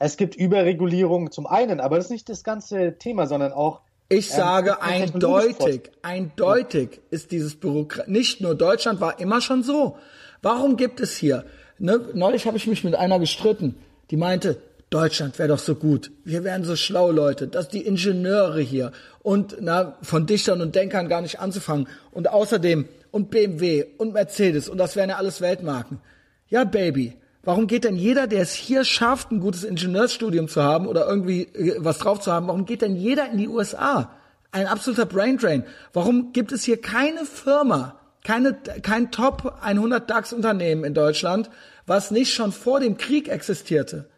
Es 0.05 0.17
gibt 0.17 0.35
Überregulierung 0.35 1.31
zum 1.31 1.47
einen, 1.47 1.79
aber 1.79 1.97
das 1.97 2.07
ist 2.07 2.11
nicht 2.11 2.29
das 2.29 2.43
ganze 2.43 2.99
Thema, 2.99 3.29
sondern 3.29 3.53
auch 3.53 3.83
ich 4.09 4.31
ähm, 4.31 4.37
sage 4.37 4.83
eindeutig, 4.83 5.93
eindeutig 6.03 7.01
ist 7.11 7.31
dieses 7.31 7.55
Bürokrat 7.55 8.09
nicht 8.09 8.41
nur 8.41 8.57
Deutschland 8.57 9.01
war 9.01 9.21
immer 9.21 9.41
schon 9.41 9.63
so. 9.63 9.97
Warum 10.43 10.77
gibt 10.77 11.01
es 11.01 11.17
hier 11.17 11.45
ne, 11.79 12.01
neulich 12.15 12.47
habe 12.47 12.57
ich 12.57 12.67
mich 12.67 12.83
mit 12.83 12.95
einer 12.97 13.21
gestritten, 13.21 13.77
die 14.11 14.17
meinte, 14.17 14.61
Deutschland 14.91 15.39
wäre 15.39 15.49
doch 15.49 15.59
so 15.59 15.75
gut. 15.75 16.11
Wir 16.25 16.45
wären 16.45 16.65
so 16.65 16.77
schlau, 16.77 17.11
Leute. 17.11 17.49
Dass 17.49 17.69
die 17.69 17.87
Ingenieure 17.87 18.61
hier 18.61 18.93
und 19.23 19.57
na, 19.61 19.97
von 20.03 20.27
Dichtern 20.27 20.61
und 20.61 20.75
Denkern 20.75 21.09
gar 21.09 21.23
nicht 21.23 21.41
anzufangen. 21.41 21.89
Und 22.11 22.29
außerdem 22.29 22.89
und 23.11 23.31
BMW 23.31 23.87
und 23.99 24.13
Mercedes 24.13 24.69
und 24.69 24.79
das 24.79 24.97
wären 24.97 25.11
ja 25.11 25.17
alles 25.17 25.41
Weltmarken. 25.41 26.01
Ja, 26.49 26.65
Baby. 26.65 27.15
Warum 27.45 27.67
geht 27.67 27.85
denn 27.85 27.97
jeder, 27.97 28.29
der 28.29 28.43
es 28.43 28.53
hier 28.53 28.85
schafft, 28.85 29.33
ein 29.33 29.41
gutes 29.41 29.65
Ingenieursstudium 29.65 30.47
zu 30.47 30.63
haben 30.63 30.87
oder 30.87 31.09
irgendwie 31.09 31.43
äh, 31.43 31.77
was 31.79 31.99
drauf 31.99 32.21
zu 32.21 32.33
haben, 32.33 32.47
warum 32.47 32.67
geht 32.67 32.83
denn 32.83 32.95
jeder 32.95 33.31
in 33.31 33.39
die 33.39 33.49
USA? 33.49 34.11
Ein 34.53 34.67
absoluter 34.67 35.07
Braindrain. 35.07 35.65
Warum 35.93 36.33
gibt 36.33 36.53
es 36.53 36.63
hier 36.63 36.81
keine 36.81 37.25
Firma, 37.25 37.99
keine, 38.23 38.55
kein 38.83 39.11
Top 39.11 39.59
100 39.63 40.09
DAX-Unternehmen 40.09 40.85
in 40.85 40.95
Deutschland, 40.95 41.51
was 41.87 42.11
nicht 42.11 42.33
schon 42.33 42.53
vor 42.53 42.79
dem 42.79 42.97
Krieg 42.97 43.29
existierte? 43.29 44.09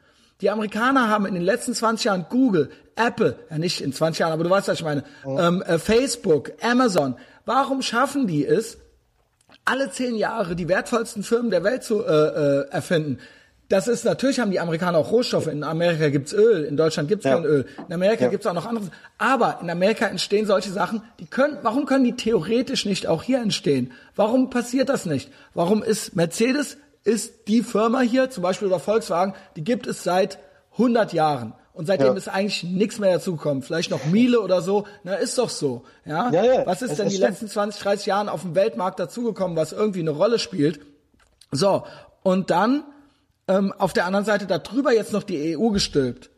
Die 0.41 0.51
Amerikaner 0.51 1.09
haben 1.09 1.25
in 1.25 1.35
den 1.35 1.45
letzten 1.45 1.73
20 1.73 2.05
Jahren 2.05 2.27
Google, 2.29 2.71
Apple, 2.97 3.39
ja 3.49 3.57
nicht 3.59 3.81
in 3.81 3.93
20 3.93 4.19
Jahren, 4.19 4.33
aber 4.33 4.45
du 4.45 4.51
weißt, 4.51 4.69
was 4.69 4.79
ich 4.79 4.85
meine, 4.85 5.05
oh. 5.25 5.39
ähm, 5.39 5.63
äh, 5.63 5.79
Facebook, 5.79 6.53
Amazon. 6.61 7.15
Warum 7.47 7.81
schaffen 7.81 8.27
die 8.27 8.45
es, 8.45 8.79
alle 9.65 9.91
zehn 9.91 10.15
Jahre 10.17 10.57
die 10.57 10.69
wertvollsten 10.69 11.23
Firmen 11.23 11.51
der 11.51 11.65
Welt 11.65 11.83
zu 11.83 12.05
äh, 12.05 12.09
äh, 12.09 12.69
erfinden? 12.71 13.19
Das 13.69 13.89
ist 13.89 14.05
natürlich 14.05 14.41
haben 14.41 14.51
die 14.51 14.61
Amerikaner 14.61 14.99
auch 14.99 15.11
Rohstoffe. 15.11 15.47
In 15.47 15.65
Amerika 15.65 16.11
gibt's 16.11 16.35
Öl, 16.35 16.65
in 16.65 16.77
Deutschland 16.77 17.09
gibt's 17.09 17.25
ja. 17.25 17.35
kein 17.35 17.45
Öl. 17.45 17.67
In 17.89 17.95
Amerika 17.95 18.25
ja. 18.25 18.31
gibt's 18.31 18.47
auch 18.47 18.53
noch 18.53 18.67
anderes. 18.67 18.91
Aber 19.17 19.59
in 19.63 19.71
Amerika 19.71 20.07
entstehen 20.07 20.47
solche 20.47 20.71
Sachen, 20.71 21.03
die 21.19 21.27
können. 21.27 21.59
Warum 21.63 21.87
können 21.87 22.05
die 22.05 22.15
theoretisch 22.15 22.85
nicht 22.85 23.07
auch 23.07 23.23
hier 23.23 23.41
entstehen? 23.41 23.93
Warum 24.17 24.51
passiert 24.51 24.91
das 24.91 25.07
nicht? 25.07 25.31
Warum 25.55 25.83
ist 25.83 26.15
Mercedes 26.15 26.77
ist 27.05 27.49
die 27.49 27.63
Firma 27.63 28.01
hier, 28.01 28.31
zum 28.31 28.43
Beispiel 28.43 28.69
oder 28.69 28.81
Volkswagen, 28.81 29.35
die 29.57 29.65
gibt 29.65 29.87
es 29.87 30.03
seit 30.03 30.39
100 30.73 31.13
Jahren. 31.13 31.55
Und 31.75 31.87
seitdem 31.87 32.07
ja. 32.07 32.15
ist 32.15 32.29
eigentlich 32.29 32.63
nichts 32.63 32.99
mehr 32.99 33.15
dazugekommen. 33.15 33.63
Vielleicht 33.63 33.91
noch 33.91 34.07
Miele 34.07 34.41
oder 34.41 34.63
so. 34.63 34.87
Na, 35.03 35.15
ist 35.15 35.37
doch 35.37 35.51
so. 35.51 35.85
Ja. 36.05 36.31
ja, 36.31 36.45
ja. 36.45 36.67
Was 36.67 36.83
ist 36.83 36.93
es 36.93 36.97
denn 36.97 37.09
die 37.09 37.17
stimmt. 37.17 37.31
letzten 37.31 37.49
20, 37.49 37.83
30 37.83 38.07
Jahren 38.07 38.29
auf 38.29 38.43
dem 38.43 38.55
Weltmarkt 38.55 39.01
dazugekommen, 39.01 39.57
was 39.57 39.73
irgendwie 39.73 40.01
eine 40.01 40.11
Rolle 40.11 40.39
spielt? 40.39 40.81
So. 41.51 41.85
Und 42.23 42.51
dann, 42.51 42.85
ähm, 43.49 43.73
auf 43.77 43.93
der 43.93 44.07
anderen 44.07 44.25
Seite 44.25 44.47
darüber 44.47 44.93
jetzt 44.93 45.13
noch 45.13 45.25
die 45.25 45.59
EU 45.59 45.71
gestülpt, 45.71 46.31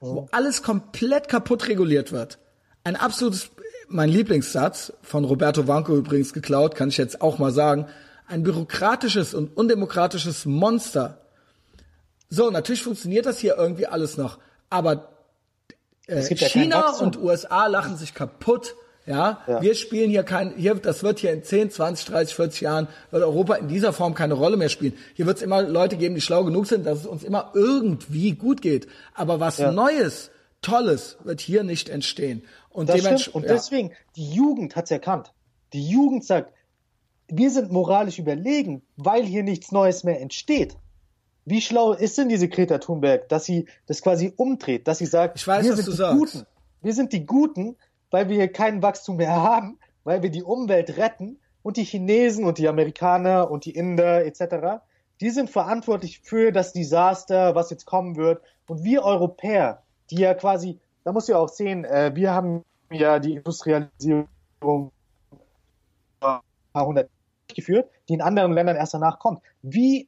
wo 0.00 0.26
alles 0.32 0.62
komplett 0.62 1.28
kaputt 1.28 1.68
reguliert 1.68 2.10
wird. 2.10 2.38
Ein 2.82 2.96
absolutes, 2.96 3.50
mein 3.88 4.08
Lieblingssatz, 4.08 4.94
von 5.02 5.24
Roberto 5.24 5.68
Vanco 5.68 5.94
übrigens 5.94 6.32
geklaut, 6.32 6.74
kann 6.74 6.88
ich 6.88 6.96
jetzt 6.96 7.20
auch 7.20 7.38
mal 7.38 7.52
sagen 7.52 7.86
ein 8.28 8.42
bürokratisches 8.42 9.34
und 9.34 9.56
undemokratisches 9.56 10.44
Monster. 10.44 11.18
So, 12.28 12.50
natürlich 12.50 12.82
funktioniert 12.82 13.26
das 13.26 13.38
hier 13.38 13.56
irgendwie 13.56 13.86
alles 13.86 14.18
noch, 14.18 14.38
aber 14.70 15.08
äh, 16.06 16.22
China 16.22 16.76
ja 16.76 17.04
und 17.04 17.18
USA 17.18 17.66
lachen 17.66 17.96
sich 17.96 18.14
kaputt. 18.14 18.74
Ja? 19.06 19.40
ja, 19.46 19.62
wir 19.62 19.74
spielen 19.74 20.10
hier 20.10 20.22
kein, 20.22 20.54
hier, 20.54 20.74
das 20.74 21.02
wird 21.02 21.18
hier 21.18 21.32
in 21.32 21.42
10, 21.42 21.70
20, 21.70 22.06
30, 22.08 22.34
40 22.34 22.60
Jahren, 22.60 22.88
wird 23.10 23.22
Europa 23.22 23.54
in 23.54 23.68
dieser 23.68 23.94
Form 23.94 24.14
keine 24.14 24.34
Rolle 24.34 24.58
mehr 24.58 24.68
spielen. 24.68 24.92
Hier 25.14 25.24
wird 25.24 25.38
es 25.38 25.42
immer 25.42 25.62
Leute 25.62 25.96
geben, 25.96 26.14
die 26.14 26.20
schlau 26.20 26.44
genug 26.44 26.66
sind, 26.66 26.84
dass 26.84 27.00
es 27.00 27.06
uns 27.06 27.24
immer 27.24 27.52
irgendwie 27.54 28.32
gut 28.32 28.60
geht. 28.60 28.86
Aber 29.14 29.40
was 29.40 29.56
ja. 29.58 29.72
Neues, 29.72 30.30
Tolles 30.60 31.16
wird 31.24 31.40
hier 31.40 31.62
nicht 31.62 31.88
entstehen. 31.88 32.44
Und, 32.68 32.90
dementsprechend, 32.90 33.34
und 33.34 33.48
deswegen, 33.48 33.92
die 34.16 34.30
Jugend 34.30 34.76
hat's 34.76 34.90
erkannt. 34.90 35.32
Die 35.72 35.88
Jugend 35.88 36.24
sagt, 36.24 36.52
wir 37.28 37.50
sind 37.50 37.72
moralisch 37.72 38.18
überlegen, 38.18 38.82
weil 38.96 39.24
hier 39.24 39.42
nichts 39.42 39.72
Neues 39.72 40.04
mehr 40.04 40.20
entsteht. 40.20 40.76
Wie 41.48 41.62
schlau 41.62 41.92
ist 41.94 42.18
denn 42.18 42.28
diese 42.28 42.48
Greta 42.48 42.76
Thunberg, 42.78 43.28
dass 43.30 43.46
sie 43.46 43.66
das 43.86 44.02
quasi 44.02 44.34
umdreht, 44.36 44.86
dass 44.86 44.98
sie 44.98 45.06
sagt, 45.06 45.46
weiß, 45.46 45.64
wir 45.64 45.76
sind 45.76 45.88
die 45.88 45.92
sagst. 45.92 46.18
Guten. 46.18 46.46
Wir 46.82 46.92
sind 46.92 47.12
die 47.12 47.24
Guten, 47.24 47.76
weil 48.10 48.28
wir 48.28 48.36
hier 48.36 48.52
kein 48.52 48.82
Wachstum 48.82 49.16
mehr 49.16 49.34
haben, 49.34 49.78
weil 50.04 50.22
wir 50.22 50.30
die 50.30 50.42
Umwelt 50.42 50.98
retten 50.98 51.38
und 51.62 51.78
die 51.78 51.84
Chinesen 51.84 52.44
und 52.44 52.58
die 52.58 52.68
Amerikaner 52.68 53.50
und 53.50 53.64
die 53.64 53.70
Inder 53.70 54.24
etc., 54.26 54.82
die 55.20 55.30
sind 55.30 55.50
verantwortlich 55.50 56.20
für 56.20 56.52
das 56.52 56.72
Desaster, 56.72 57.54
was 57.54 57.70
jetzt 57.70 57.86
kommen 57.86 58.16
wird. 58.16 58.42
Und 58.68 58.84
wir 58.84 59.02
Europäer, 59.02 59.82
die 60.10 60.18
ja 60.18 60.34
quasi, 60.34 60.78
da 61.02 61.12
musst 61.12 61.28
du 61.28 61.32
ja 61.32 61.38
auch 61.38 61.48
sehen, 61.48 61.84
äh, 61.84 62.12
wir 62.14 62.32
haben 62.32 62.62
ja 62.92 63.18
die 63.18 63.34
Industrialisierung 63.34 64.28
ein 66.20 66.40
paar 66.72 66.86
hundert 66.86 67.10
geführt, 67.48 67.90
die 68.08 68.14
in 68.14 68.20
anderen 68.20 68.52
Ländern 68.52 68.76
erst 68.76 68.94
danach 68.94 69.18
kommt. 69.18 69.40
Wie 69.62 70.06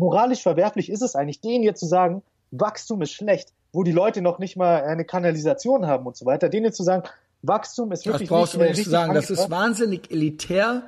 moralisch 0.00 0.42
verwerflich 0.42 0.90
ist 0.90 1.02
es 1.02 1.14
eigentlich, 1.14 1.40
denen 1.40 1.62
jetzt 1.62 1.78
zu 1.78 1.86
sagen, 1.86 2.22
Wachstum 2.50 3.02
ist 3.02 3.12
schlecht, 3.12 3.52
wo 3.72 3.84
die 3.84 3.92
Leute 3.92 4.22
noch 4.22 4.38
nicht 4.38 4.56
mal 4.56 4.82
eine 4.82 5.04
Kanalisation 5.04 5.86
haben 5.86 6.06
und 6.06 6.16
so 6.16 6.26
weiter, 6.26 6.48
denen 6.48 6.64
jetzt 6.64 6.76
zu 6.76 6.82
sagen, 6.82 7.04
Wachstum 7.42 7.92
ist 7.92 8.04
wirklich 8.06 8.28
das 8.28 8.36
brauchst 8.36 8.54
nicht, 8.54 8.62
du 8.62 8.70
mir 8.70 8.76
nicht 8.76 8.90
sagen, 8.90 9.14
das 9.14 9.30
ist 9.30 9.50
wahnsinnig 9.50 10.10
elitär, 10.10 10.82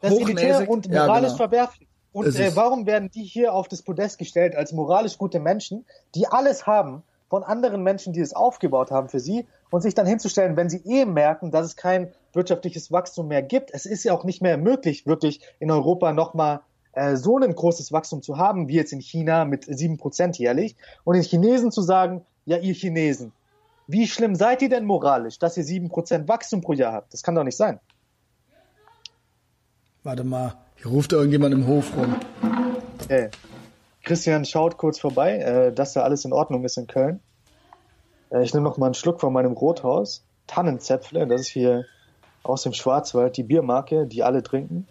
das 0.00 0.12
ist 0.12 0.20
elitär 0.20 0.68
und 0.68 0.88
moralisch 0.88 1.14
ja, 1.14 1.20
genau. 1.20 1.36
verwerflich. 1.36 1.88
Und 2.12 2.34
äh, 2.34 2.54
warum 2.54 2.86
werden 2.86 3.10
die 3.10 3.24
hier 3.24 3.52
auf 3.52 3.68
das 3.68 3.82
Podest 3.82 4.18
gestellt 4.18 4.54
als 4.54 4.72
moralisch 4.72 5.18
gute 5.18 5.40
Menschen, 5.40 5.84
die 6.14 6.26
alles 6.26 6.66
haben 6.66 7.02
von 7.28 7.42
anderen 7.42 7.82
Menschen, 7.82 8.12
die 8.12 8.20
es 8.20 8.34
aufgebaut 8.34 8.90
haben 8.90 9.08
für 9.08 9.20
sie 9.20 9.46
und 9.70 9.82
sich 9.82 9.94
dann 9.94 10.06
hinzustellen, 10.06 10.56
wenn 10.56 10.70
sie 10.70 10.82
eh 10.86 11.04
merken, 11.04 11.50
dass 11.50 11.66
es 11.66 11.76
kein 11.76 12.12
wirtschaftliches 12.32 12.92
Wachstum 12.92 13.28
mehr 13.28 13.42
gibt. 13.42 13.70
Es 13.72 13.84
ist 13.84 14.04
ja 14.04 14.14
auch 14.14 14.24
nicht 14.24 14.40
mehr 14.40 14.56
möglich, 14.56 15.06
wirklich 15.06 15.40
in 15.58 15.70
Europa 15.70 16.12
nochmal 16.12 16.60
äh, 16.96 17.16
so 17.16 17.38
ein 17.38 17.54
großes 17.54 17.92
Wachstum 17.92 18.22
zu 18.22 18.38
haben, 18.38 18.68
wie 18.68 18.74
jetzt 18.74 18.92
in 18.92 19.00
China 19.00 19.44
mit 19.44 19.64
sieben 19.64 19.98
Prozent 19.98 20.38
jährlich. 20.38 20.76
Und 21.04 21.14
den 21.14 21.22
Chinesen 21.22 21.70
zu 21.70 21.82
sagen, 21.82 22.24
ja, 22.46 22.56
ihr 22.56 22.72
Chinesen, 22.72 23.32
wie 23.86 24.06
schlimm 24.06 24.34
seid 24.34 24.62
ihr 24.62 24.70
denn 24.70 24.86
moralisch, 24.86 25.38
dass 25.38 25.56
ihr 25.58 25.64
sieben 25.64 25.90
Prozent 25.90 26.26
Wachstum 26.26 26.62
pro 26.62 26.72
Jahr 26.72 26.94
habt? 26.94 27.12
Das 27.12 27.22
kann 27.22 27.34
doch 27.34 27.44
nicht 27.44 27.56
sein. 27.56 27.80
Warte 30.02 30.24
mal, 30.24 30.54
hier 30.76 30.90
ruft 30.90 31.12
irgendjemand 31.12 31.52
im 31.52 31.66
Hof 31.66 31.94
rum. 31.96 32.16
Hey. 33.08 33.28
Christian 34.02 34.44
schaut 34.46 34.78
kurz 34.78 34.98
vorbei, 34.98 35.38
äh, 35.38 35.72
dass 35.72 35.92
da 35.92 36.02
alles 36.02 36.24
in 36.24 36.32
Ordnung 36.32 36.64
ist 36.64 36.78
in 36.78 36.86
Köln. 36.86 37.20
Äh, 38.30 38.42
ich 38.42 38.54
nehme 38.54 38.64
noch 38.64 38.78
mal 38.78 38.86
einen 38.86 38.94
Schluck 38.94 39.20
von 39.20 39.34
meinem 39.34 39.52
Rothaus. 39.52 40.24
Tannenzäpfle, 40.46 41.26
das 41.26 41.42
ist 41.42 41.48
hier 41.48 41.84
aus 42.42 42.62
dem 42.62 42.72
Schwarzwald, 42.72 43.36
die 43.36 43.42
Biermarke, 43.42 44.06
die 44.06 44.22
alle 44.22 44.42
trinken. 44.42 44.86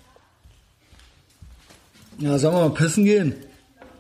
Ja, 2.18 2.38
sollen 2.38 2.56
wir 2.56 2.70
mal 2.70 2.74
pissen 2.74 3.04
gehen? 3.04 3.36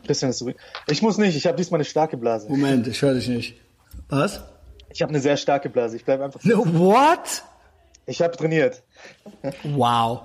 Christian 0.06 0.30
ist 0.30 0.38
zurück. 0.38 0.58
Ich 0.88 1.02
muss 1.02 1.18
nicht, 1.18 1.36
ich 1.36 1.48
habe 1.48 1.58
diesmal 1.58 1.80
eine 1.80 1.86
starke 1.86 2.18
Blase. 2.18 2.48
Moment, 2.50 2.88
ich 2.88 3.02
höre 3.02 3.16
dich 3.16 3.28
nicht. 3.28 3.56
Was? 4.10 4.42
Ich 4.90 5.02
habe 5.02 5.10
eine 5.10 5.20
sehr 5.20 5.38
starke 5.38 5.70
Blase. 5.70 5.96
Ich 5.98 6.06
bleibe 6.06 6.24
einfach. 6.24 6.44
No, 6.44 6.60
what? 6.74 7.44
Ich 8.06 8.22
habe 8.22 8.36
trainiert. 8.38 8.84
Wow. 9.64 10.22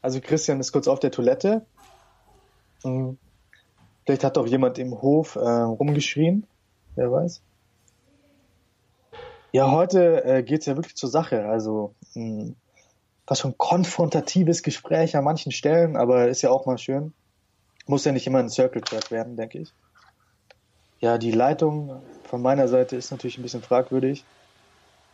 Also 0.00 0.20
Christian 0.20 0.60
ist 0.60 0.72
kurz 0.72 0.88
auf 0.88 0.98
der 0.98 1.10
Toilette 1.10 1.66
hm. 2.86 3.18
Vielleicht 4.04 4.22
hat 4.22 4.38
auch 4.38 4.46
jemand 4.46 4.78
im 4.78 4.92
Hof 5.02 5.34
äh, 5.34 5.40
rumgeschrien, 5.40 6.46
wer 6.94 7.10
weiß. 7.10 7.42
Ja, 9.52 9.70
heute 9.70 10.24
äh, 10.24 10.42
geht 10.44 10.60
es 10.60 10.66
ja 10.66 10.76
wirklich 10.76 10.94
zur 10.94 11.08
Sache. 11.08 11.46
Also 11.46 11.94
mh, 12.14 12.52
was 13.26 13.40
schon 13.40 13.58
konfrontatives 13.58 14.62
Gespräch 14.62 15.16
an 15.16 15.24
manchen 15.24 15.52
Stellen, 15.52 15.96
aber 15.96 16.28
ist 16.28 16.42
ja 16.42 16.50
auch 16.50 16.66
mal 16.66 16.78
schön. 16.78 17.12
Muss 17.86 18.04
ja 18.04 18.12
nicht 18.12 18.26
immer 18.26 18.38
ein 18.38 18.50
Circle 18.50 18.82
Jerk 18.90 19.10
werden, 19.10 19.36
denke 19.36 19.58
ich. 19.58 19.72
Ja, 21.00 21.18
die 21.18 21.30
Leitung 21.30 22.02
von 22.24 22.42
meiner 22.42 22.68
Seite 22.68 22.96
ist 22.96 23.10
natürlich 23.10 23.38
ein 23.38 23.42
bisschen 23.42 23.62
fragwürdig. 23.62 24.24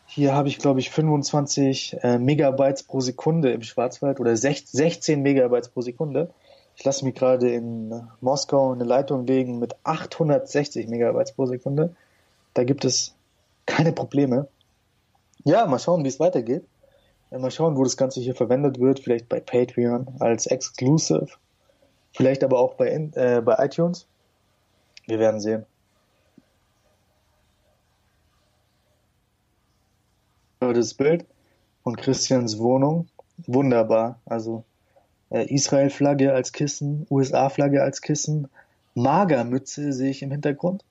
Hier 0.06 0.34
habe 0.34 0.48
ich, 0.48 0.58
glaube 0.58 0.80
ich, 0.80 0.90
25 0.90 1.98
äh, 2.02 2.18
Megabytes 2.18 2.82
pro 2.82 3.00
Sekunde 3.00 3.52
im 3.52 3.62
Schwarzwald 3.62 4.20
oder 4.20 4.36
16 4.36 5.22
Megabytes 5.22 5.68
pro 5.70 5.80
Sekunde. 5.80 6.30
Ich 6.76 6.84
lasse 6.84 7.04
mich 7.04 7.14
gerade 7.14 7.50
in 7.50 8.08
Moskau 8.20 8.72
eine 8.72 8.84
Leitung 8.84 9.26
legen 9.26 9.58
mit 9.58 9.74
860 9.84 10.88
Megabytes 10.88 11.32
pro 11.32 11.46
Sekunde. 11.46 11.94
Da 12.54 12.64
gibt 12.64 12.84
es 12.84 13.14
keine 13.66 13.92
Probleme. 13.92 14.48
Ja, 15.44 15.66
mal 15.66 15.78
schauen, 15.78 16.04
wie 16.04 16.08
es 16.08 16.20
weitergeht. 16.20 16.64
Mal 17.40 17.50
schauen, 17.50 17.76
wo 17.76 17.84
das 17.84 17.96
Ganze 17.96 18.20
hier 18.20 18.34
verwendet 18.34 18.78
wird. 18.78 19.00
Vielleicht 19.00 19.28
bei 19.28 19.40
Patreon 19.40 20.06
als 20.20 20.46
Exclusive. 20.46 21.28
Vielleicht 22.12 22.44
aber 22.44 22.58
auch 22.58 22.74
bei, 22.74 22.88
äh, 22.88 23.40
bei 23.42 23.56
iTunes. 23.64 24.06
Wir 25.06 25.18
werden 25.18 25.40
sehen. 25.40 25.64
Das 30.60 30.94
Bild 30.94 31.26
von 31.82 31.96
Christians 31.96 32.58
Wohnung. 32.58 33.08
Wunderbar. 33.46 34.20
Also 34.26 34.64
äh, 35.30 35.46
Israel-Flagge 35.52 36.32
als 36.32 36.52
Kissen, 36.52 37.06
USA-Flagge 37.10 37.82
als 37.82 38.02
Kissen, 38.02 38.48
Magermütze 38.94 39.92
sehe 39.92 40.10
ich 40.10 40.22
im 40.22 40.30
Hintergrund. 40.30 40.84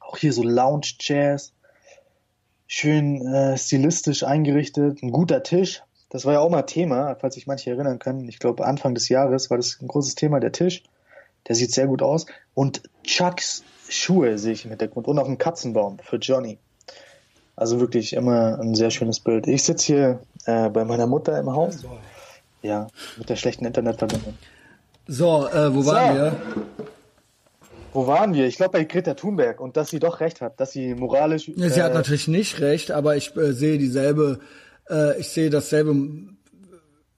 Auch 0.00 0.16
hier 0.16 0.32
so 0.32 0.42
Lounge-Chairs, 0.42 1.52
schön 2.72 3.26
äh, 3.26 3.58
stilistisch 3.58 4.22
eingerichtet, 4.22 5.02
ein 5.02 5.10
guter 5.10 5.42
Tisch. 5.42 5.82
Das 6.08 6.24
war 6.24 6.34
ja 6.34 6.38
auch 6.38 6.50
mal 6.50 6.62
Thema, 6.62 7.16
falls 7.16 7.34
sich 7.34 7.48
manche 7.48 7.70
erinnern 7.70 7.98
können. 7.98 8.28
Ich 8.28 8.38
glaube, 8.38 8.64
Anfang 8.64 8.94
des 8.94 9.08
Jahres 9.08 9.50
war 9.50 9.56
das 9.56 9.78
ein 9.82 9.88
großes 9.88 10.14
Thema, 10.14 10.38
der 10.38 10.52
Tisch. 10.52 10.84
Der 11.48 11.56
sieht 11.56 11.72
sehr 11.72 11.88
gut 11.88 12.00
aus. 12.00 12.26
Und 12.54 12.82
Chucks 13.02 13.64
Schuhe 13.88 14.38
sehe 14.38 14.52
ich 14.52 14.64
im 14.64 14.70
Hintergrund 14.70 15.08
und 15.08 15.18
auch 15.18 15.26
einen 15.26 15.38
Katzenbaum 15.38 15.98
für 15.98 16.18
Johnny. 16.18 16.58
Also 17.56 17.80
wirklich 17.80 18.12
immer 18.12 18.60
ein 18.60 18.76
sehr 18.76 18.90
schönes 18.90 19.18
Bild. 19.18 19.48
Ich 19.48 19.64
sitze 19.64 19.86
hier 19.86 20.20
äh, 20.46 20.68
bei 20.68 20.84
meiner 20.84 21.08
Mutter 21.08 21.40
im 21.40 21.50
Haus. 21.50 21.84
Ja, 22.62 22.86
mit 23.16 23.28
der 23.28 23.36
schlechten 23.36 23.64
Internetverbindung. 23.64 24.34
So, 25.08 25.48
äh, 25.48 25.74
wo 25.74 25.84
waren 25.86 26.14
so. 26.14 26.22
wir? 26.22 26.36
Wo 27.92 28.06
waren 28.06 28.34
wir? 28.34 28.46
Ich 28.46 28.56
glaube 28.56 28.72
bei 28.72 28.84
Greta 28.84 29.14
Thunberg 29.14 29.60
und 29.60 29.76
dass 29.76 29.90
sie 29.90 29.98
doch 29.98 30.20
recht 30.20 30.40
hat, 30.40 30.60
dass 30.60 30.72
sie 30.72 30.94
moralisch. 30.94 31.48
Ja, 31.48 31.68
sie 31.68 31.80
äh, 31.80 31.82
hat 31.82 31.94
natürlich 31.94 32.28
nicht 32.28 32.60
recht, 32.60 32.90
aber 32.90 33.16
ich 33.16 33.36
äh, 33.36 33.52
sehe 33.52 33.78
dieselbe, 33.78 34.40
äh, 34.88 35.18
ich 35.18 35.28
sehe 35.28 35.50
dasselbe 35.50 35.94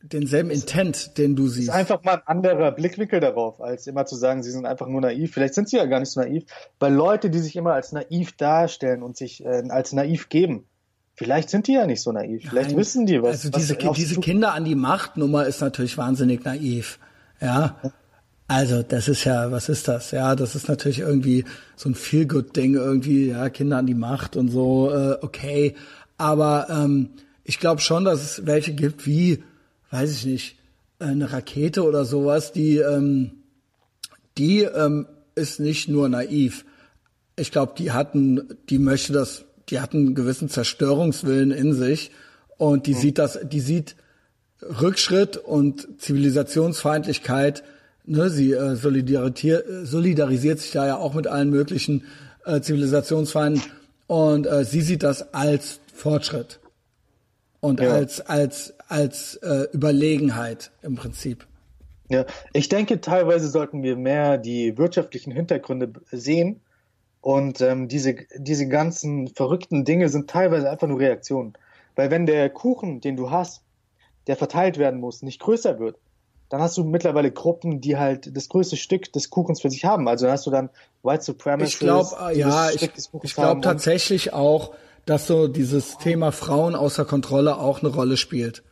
denselben 0.03 0.51
Intent, 0.51 1.17
den 1.19 1.37
du 1.37 1.49
siehst. 1.49 1.69
Ist 1.69 1.75
einfach 1.75 2.03
mal 2.03 2.15
ein 2.15 2.23
anderer 2.27 2.73
Blickwinkel 2.73 3.21
darauf, 3.21 3.61
als 3.61 3.87
immer 3.87 4.05
zu 4.07 4.17
sagen, 4.17 4.43
sie 4.43 4.51
sind 4.51 4.67
einfach 4.67 4.89
nur 4.89 5.01
naiv. 5.01 5.33
Vielleicht 5.33 5.55
sind 5.55 5.69
sie 5.69 5.77
ja 5.77 5.87
gar 5.87 6.01
nicht 6.01 6.11
so 6.11 6.21
naiv, 6.21 6.45
weil 6.81 6.93
Leute, 6.93 7.31
die 7.31 7.39
sich 7.39 7.57
immer 7.57 7.75
als 7.75 7.93
naiv 7.93 8.37
darstellen 8.37 9.03
und 9.03 9.17
sich 9.17 9.45
äh, 9.45 9.63
als 9.69 9.93
naiv 9.93 10.29
geben, 10.29 10.67
vielleicht 11.15 11.51
sind 11.51 11.67
die 11.67 11.75
ja 11.75 11.87
nicht 11.87 12.03
so 12.03 12.13
naiv. 12.13 12.49
Vielleicht 12.49 12.71
Nein. 12.71 12.79
wissen 12.79 13.07
die 13.07 13.23
was. 13.23 13.45
Also 13.45 13.51
diese, 13.51 13.77
was 13.83 13.97
diese 13.97 14.21
Kinder 14.21 14.55
an 14.55 14.65
die 14.65 14.75
Machtnummer 14.75 15.47
ist 15.47 15.61
natürlich 15.61 15.97
wahnsinnig 15.99 16.45
naiv. 16.45 16.99
Ja. 17.41 17.77
Also, 18.53 18.83
das 18.83 19.09
ist 19.09 19.25
ja, 19.25 19.51
was 19.51 19.69
ist 19.69 19.89
das? 19.89 20.11
Ja, 20.11 20.37
das 20.37 20.55
ist 20.55 20.69
natürlich 20.69 20.99
irgendwie 20.99 21.45
so 21.77 21.89
ein 21.89 21.95
Feel-Good-Ding, 21.95 22.75
irgendwie, 22.75 23.29
ja, 23.29 23.49
Kinder 23.49 23.79
an 23.79 23.87
die 23.87 23.95
Macht 23.95 24.37
und 24.37 24.49
so, 24.49 24.91
äh, 24.91 25.17
okay. 25.23 25.75
Aber 26.19 26.67
ähm, 26.71 27.11
ich 27.45 27.59
glaube 27.59 27.81
schon, 27.81 28.05
dass 28.05 28.23
es 28.23 28.47
welche 28.47 28.75
gibt 28.75 29.07
wie 29.07 29.43
weiß 29.93 30.11
ich 30.11 30.27
nicht, 30.27 30.57
eine 30.99 31.33
Rakete 31.33 31.85
oder 31.85 32.05
sowas, 32.05 32.53
die, 32.53 32.79
ähm, 32.79 33.33
die 34.39 34.63
ähm, 34.63 35.07
ist 35.35 35.61
nicht 35.61 35.89
nur 35.89 36.09
naiv. 36.09 36.65
Ich 37.37 37.53
glaube, 37.53 37.75
die 37.77 37.93
hatten, 37.93 38.59
die 38.69 38.79
möchte 38.79 39.13
das, 39.13 39.45
die 39.69 39.81
hatten 39.81 39.99
einen 39.99 40.15
gewissen 40.15 40.49
Zerstörungswillen 40.49 41.51
in 41.51 41.75
sich 41.75 42.11
und 42.57 42.87
die 42.87 42.95
mhm. 42.95 42.99
sieht 42.99 43.19
das, 43.19 43.39
die 43.45 43.61
sieht 43.61 43.97
Rückschritt 44.63 45.37
und 45.37 46.01
Zivilisationsfeindlichkeit. 46.01 47.63
Ne, 48.05 48.31
sie 48.31 48.53
äh, 48.53 48.75
solidarisiert, 48.75 49.65
solidarisiert 49.85 50.59
sich 50.59 50.73
da 50.73 50.87
ja 50.87 50.97
auch 50.97 51.15
mit 51.15 51.29
allen 51.29 51.51
möglichen 51.51 52.05
äh, 52.45 52.61
Zivilisationsfeinden 52.61 53.63
und 54.09 54.47
äh, 54.47 54.65
sie 54.65 54.81
sieht 54.81 55.05
das 55.05 55.33
als 55.33 55.79
Fortschritt 55.95 56.59
und 57.61 57.81
ja. 57.81 57.93
als 57.93 58.21
als 58.21 58.75
als 58.89 59.37
äh, 59.37 59.69
Überlegenheit 59.73 60.73
im 60.83 60.97
Prinzip. 60.97 61.47
Ja, 62.09 62.27
ich 62.53 62.69
denke, 62.69 63.01
teilweise 63.01 63.49
sollten 63.49 63.85
wir 63.85 63.97
mehr 63.97 64.37
die 64.37 64.77
wirtschaftlichen 64.77 65.31
Hintergründe 65.31 65.93
sehen 66.11 66.61
und 67.21 67.61
ähm, 67.61 67.87
diese 67.87 68.17
diese 68.37 68.67
ganzen 68.67 69.29
verrückten 69.29 69.85
Dinge 69.85 70.09
sind 70.09 70.29
teilweise 70.29 70.69
einfach 70.69 70.89
nur 70.89 70.99
Reaktionen, 70.99 71.53
weil 71.95 72.11
wenn 72.11 72.27
der 72.27 72.51
Kuchen, 72.51 73.01
den 73.01 73.17
du 73.17 73.31
hast, 73.31 73.63
der 74.27 74.35
verteilt 74.35 74.77
werden 74.77 74.99
muss, 74.99 75.23
nicht 75.23 75.41
größer 75.41 75.79
wird, 75.79 75.97
dann 76.53 76.61
hast 76.61 76.77
du 76.77 76.85
mittlerweile 76.85 77.31
Gruppen, 77.31 77.81
die 77.81 77.97
halt 77.97 78.37
das 78.37 78.51
größte 78.51 78.77
Stück 78.77 79.11
des 79.11 79.31
Kuchens 79.31 79.63
für 79.63 79.71
sich 79.71 79.87
haben. 79.87 80.07
Also 80.07 80.27
dann 80.27 80.35
hast 80.35 80.47
du 80.47 80.51
dann 80.51 80.69
White 81.03 81.25
Supremacists. 81.25 81.77
Ich 81.77 81.79
glaube, 81.81 82.11
ja, 82.35 82.69
ich, 82.71 82.91
ich 83.23 83.35
glaube 83.35 83.63
tatsächlich 83.63 84.35
auch, 84.35 84.75
dass 85.07 85.27
so 85.27 85.49
dieses 85.49 85.97
Thema 85.97 86.31
Frauen 86.31 86.75
außer 86.75 87.07
Kontrolle 87.07 87.57
auch 87.57 87.81
eine 87.83 87.89
Rolle 87.89 88.19
spielt. 88.19 88.63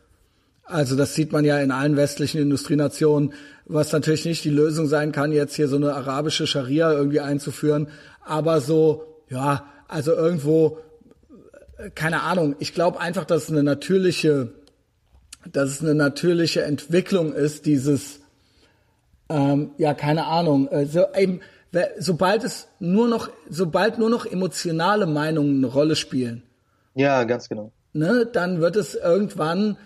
Also 0.63 0.95
das 0.95 1.15
sieht 1.15 1.31
man 1.31 1.43
ja 1.43 1.59
in 1.59 1.71
allen 1.71 1.97
westlichen 1.97 2.39
Industrienationen, 2.39 3.33
was 3.65 3.91
natürlich 3.91 4.25
nicht 4.25 4.43
die 4.43 4.51
Lösung 4.51 4.85
sein 4.85 5.11
kann, 5.11 5.31
jetzt 5.31 5.55
hier 5.55 5.67
so 5.67 5.77
eine 5.77 5.95
arabische 5.95 6.45
Scharia 6.45 6.91
irgendwie 6.91 7.19
einzuführen, 7.19 7.87
aber 8.23 8.61
so, 8.61 9.05
ja, 9.27 9.65
also 9.87 10.13
irgendwo, 10.13 10.77
keine 11.95 12.21
Ahnung, 12.21 12.55
ich 12.59 12.75
glaube 12.75 12.99
einfach, 12.99 13.25
dass 13.25 13.45
es 13.45 13.49
eine 13.49 13.63
natürliche, 13.63 14.51
dass 15.51 15.69
es 15.69 15.81
eine 15.81 15.95
natürliche 15.95 16.63
Entwicklung 16.63 17.33
ist, 17.33 17.65
dieses, 17.65 18.19
ähm, 19.29 19.71
ja, 19.77 19.93
keine 19.93 20.25
Ahnung, 20.25 20.67
äh, 20.69 20.85
so 20.85 21.05
eben, 21.15 21.41
sobald 21.97 22.43
es 22.43 22.67
nur 22.79 23.07
noch, 23.07 23.29
sobald 23.49 23.97
nur 23.97 24.09
noch 24.09 24.25
emotionale 24.25 25.05
Meinungen 25.05 25.57
eine 25.57 25.67
Rolle 25.67 25.95
spielen. 25.95 26.43
Ja, 26.95 27.23
ganz 27.23 27.47
genau. 27.47 27.71
Ne, 27.93 28.27
dann 28.31 28.61
wird 28.61 28.75
es 28.75 28.95
irgendwann, 28.95 29.77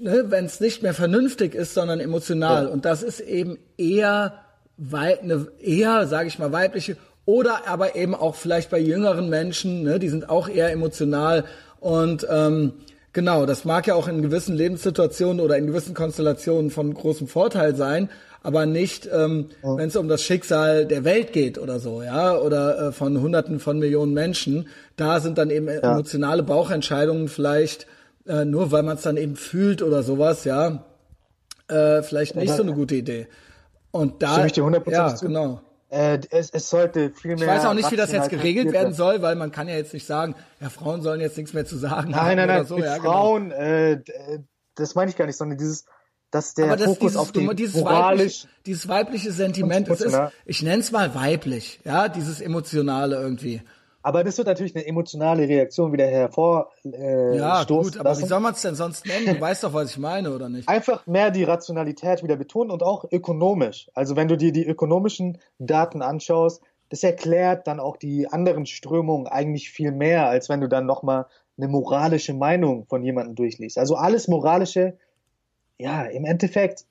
ne, 0.00 0.24
wenn 0.28 0.44
es 0.44 0.60
nicht 0.60 0.82
mehr 0.82 0.94
vernünftig 0.94 1.54
ist, 1.54 1.74
sondern 1.74 2.00
emotional. 2.00 2.64
Ja. 2.64 2.70
Und 2.70 2.84
das 2.84 3.02
ist 3.02 3.20
eben 3.20 3.58
eher, 3.76 4.34
wei 4.76 5.20
eine, 5.20 5.48
eher, 5.60 6.06
sage 6.06 6.28
ich 6.28 6.38
mal, 6.38 6.52
weibliche 6.52 6.96
oder 7.24 7.66
aber 7.66 7.96
eben 7.96 8.14
auch 8.14 8.36
vielleicht 8.36 8.70
bei 8.70 8.78
jüngeren 8.78 9.28
Menschen, 9.28 9.82
ne, 9.82 9.98
die 9.98 10.08
sind 10.08 10.28
auch 10.30 10.48
eher 10.48 10.70
emotional 10.70 11.44
und 11.80 12.26
ähm, 12.30 12.72
Genau, 13.16 13.46
das 13.46 13.64
mag 13.64 13.86
ja 13.86 13.94
auch 13.94 14.08
in 14.08 14.20
gewissen 14.20 14.54
Lebenssituationen 14.54 15.40
oder 15.40 15.56
in 15.56 15.66
gewissen 15.66 15.94
Konstellationen 15.94 16.70
von 16.70 16.92
großem 16.92 17.28
Vorteil 17.28 17.74
sein, 17.74 18.10
aber 18.42 18.66
nicht, 18.66 19.08
ähm, 19.10 19.46
ja. 19.62 19.74
wenn 19.78 19.88
es 19.88 19.96
um 19.96 20.06
das 20.06 20.22
Schicksal 20.22 20.84
der 20.84 21.02
Welt 21.04 21.32
geht 21.32 21.56
oder 21.56 21.78
so, 21.80 22.02
ja, 22.02 22.36
oder 22.36 22.78
äh, 22.88 22.92
von 22.92 23.18
Hunderten 23.18 23.58
von 23.58 23.78
Millionen 23.78 24.12
Menschen. 24.12 24.68
Da 24.96 25.20
sind 25.20 25.38
dann 25.38 25.48
eben 25.48 25.66
ja. 25.66 25.92
emotionale 25.92 26.42
Bauchentscheidungen 26.42 27.28
vielleicht 27.28 27.86
äh, 28.26 28.44
nur, 28.44 28.70
weil 28.70 28.82
man 28.82 28.98
es 28.98 29.02
dann 29.02 29.16
eben 29.16 29.36
fühlt 29.36 29.80
oder 29.80 30.02
sowas, 30.02 30.44
ja, 30.44 30.84
äh, 31.68 32.02
vielleicht 32.02 32.36
nicht 32.36 32.52
so 32.52 32.62
eine 32.62 32.74
gute 32.74 32.96
Idee. 32.96 33.28
Und 33.92 34.22
da, 34.22 34.32
Stimme 34.32 34.46
ich 34.48 34.52
dir 34.52 34.64
100% 34.64 34.90
ja, 34.90 35.14
genau. 35.22 35.62
Äh, 35.88 36.18
es, 36.30 36.50
es 36.50 36.68
sollte 36.68 37.10
viel 37.10 37.36
mehr. 37.36 37.46
Ich 37.46 37.54
weiß 37.54 37.64
auch 37.66 37.74
nicht, 37.74 37.90
wie 37.92 37.96
das 37.96 38.10
jetzt 38.10 38.28
geregelt 38.28 38.72
werden 38.72 38.92
soll, 38.92 39.22
weil 39.22 39.36
man 39.36 39.52
kann 39.52 39.68
ja 39.68 39.76
jetzt 39.76 39.94
nicht 39.94 40.06
sagen, 40.06 40.34
ja, 40.60 40.68
Frauen 40.68 41.00
sollen 41.00 41.20
jetzt 41.20 41.36
nichts 41.36 41.52
mehr 41.52 41.64
zu 41.64 41.76
sagen 41.76 42.10
nein, 42.10 42.20
haben. 42.20 42.36
Nein, 42.36 42.48
nein, 42.48 42.66
so. 42.66 42.78
ja, 42.78 42.96
genau. 42.96 43.10
Frauen, 43.10 43.50
genau. 43.50 43.60
äh, 43.60 44.02
das 44.74 44.94
meine 44.94 45.10
ich 45.10 45.16
gar 45.16 45.26
nicht, 45.26 45.36
sondern 45.36 45.58
dieses, 45.58 45.84
dass 46.30 46.54
der 46.54 46.66
Aber 46.66 46.76
das, 46.76 46.86
Fokus 46.86 47.12
dieses, 47.12 47.16
auf 47.16 47.32
die 47.32 47.54
dieses 47.54 47.84
weibliche, 47.84 48.48
dieses 48.66 48.88
weibliche 48.88 49.32
Sentiment, 49.32 49.88
das 49.88 50.00
ist, 50.00 50.18
ich 50.44 50.62
nenne 50.62 50.80
es 50.80 50.90
mal 50.90 51.14
weiblich, 51.14 51.80
ja, 51.84 52.08
dieses 52.08 52.40
emotionale 52.40 53.16
irgendwie. 53.16 53.62
Aber 54.06 54.22
das 54.22 54.38
wird 54.38 54.46
natürlich 54.46 54.76
eine 54.76 54.86
emotionale 54.86 55.48
Reaktion 55.48 55.92
wieder 55.92 56.06
hervor. 56.06 56.70
Äh, 56.84 57.38
ja, 57.38 57.64
gut, 57.64 57.96
aber 57.96 58.10
lassen. 58.10 58.22
wie 58.22 58.28
soll 58.28 58.38
man 58.38 58.54
es 58.54 58.62
denn 58.62 58.76
sonst 58.76 59.04
nennen? 59.04 59.34
Du 59.34 59.40
weißt 59.40 59.64
doch, 59.64 59.74
was 59.74 59.90
ich 59.90 59.98
meine, 59.98 60.32
oder 60.32 60.48
nicht? 60.48 60.68
Einfach 60.68 61.08
mehr 61.08 61.32
die 61.32 61.42
Rationalität 61.42 62.22
wieder 62.22 62.36
betonen 62.36 62.70
und 62.70 62.84
auch 62.84 63.04
ökonomisch. 63.10 63.90
Also 63.94 64.14
wenn 64.14 64.28
du 64.28 64.36
dir 64.36 64.52
die 64.52 64.64
ökonomischen 64.64 65.38
Daten 65.58 66.02
anschaust, 66.02 66.62
das 66.88 67.02
erklärt 67.02 67.66
dann 67.66 67.80
auch 67.80 67.96
die 67.96 68.28
anderen 68.28 68.64
Strömungen 68.66 69.26
eigentlich 69.26 69.70
viel 69.70 69.90
mehr, 69.90 70.28
als 70.28 70.48
wenn 70.48 70.60
du 70.60 70.68
dann 70.68 70.86
nochmal 70.86 71.26
eine 71.58 71.66
moralische 71.66 72.32
Meinung 72.32 72.86
von 72.86 73.02
jemandem 73.02 73.34
durchliest. 73.34 73.76
Also 73.76 73.96
alles 73.96 74.28
Moralische 74.28 74.96
ja, 75.78 76.04
im 76.04 76.26
Endeffekt 76.26 76.84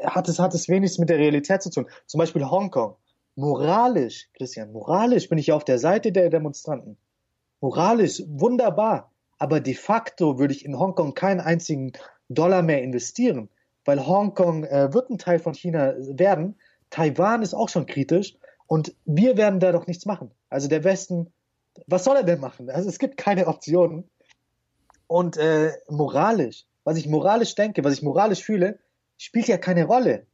hat 0.00 0.28
es, 0.28 0.38
hat 0.38 0.54
es 0.54 0.68
wenigstens 0.68 1.00
mit 1.00 1.08
der 1.08 1.18
Realität 1.18 1.60
zu 1.60 1.70
tun. 1.70 1.86
Zum 2.06 2.18
Beispiel 2.20 2.44
Hongkong. 2.44 2.94
Moralisch, 3.38 4.30
Christian, 4.32 4.72
moralisch 4.72 5.28
bin 5.28 5.36
ich 5.36 5.52
auf 5.52 5.62
der 5.62 5.78
Seite 5.78 6.10
der 6.10 6.30
Demonstranten. 6.30 6.96
Moralisch, 7.60 8.22
wunderbar. 8.26 9.12
Aber 9.38 9.60
de 9.60 9.74
facto 9.74 10.38
würde 10.38 10.54
ich 10.54 10.64
in 10.64 10.78
Hongkong 10.78 11.12
keinen 11.12 11.40
einzigen 11.40 11.92
Dollar 12.30 12.62
mehr 12.62 12.82
investieren, 12.82 13.50
weil 13.84 14.06
Hongkong 14.06 14.64
äh, 14.64 14.94
wird 14.94 15.10
ein 15.10 15.18
Teil 15.18 15.38
von 15.38 15.52
China 15.52 15.94
werden. 15.98 16.58
Taiwan 16.88 17.42
ist 17.42 17.52
auch 17.52 17.68
schon 17.68 17.84
kritisch 17.84 18.38
und 18.66 18.94
wir 19.04 19.36
werden 19.36 19.60
da 19.60 19.70
doch 19.70 19.86
nichts 19.86 20.06
machen. 20.06 20.30
Also 20.48 20.66
der 20.68 20.82
Westen, 20.82 21.30
was 21.86 22.04
soll 22.04 22.16
er 22.16 22.24
denn 22.24 22.40
machen? 22.40 22.70
Also 22.70 22.88
es 22.88 22.98
gibt 22.98 23.18
keine 23.18 23.48
Optionen. 23.48 24.08
Und 25.08 25.36
äh, 25.36 25.72
moralisch, 25.90 26.64
was 26.84 26.96
ich 26.96 27.06
moralisch 27.06 27.54
denke, 27.54 27.84
was 27.84 27.92
ich 27.92 28.02
moralisch 28.02 28.42
fühle, 28.42 28.78
spielt 29.18 29.46
ja 29.46 29.58
keine 29.58 29.84
Rolle. 29.84 30.26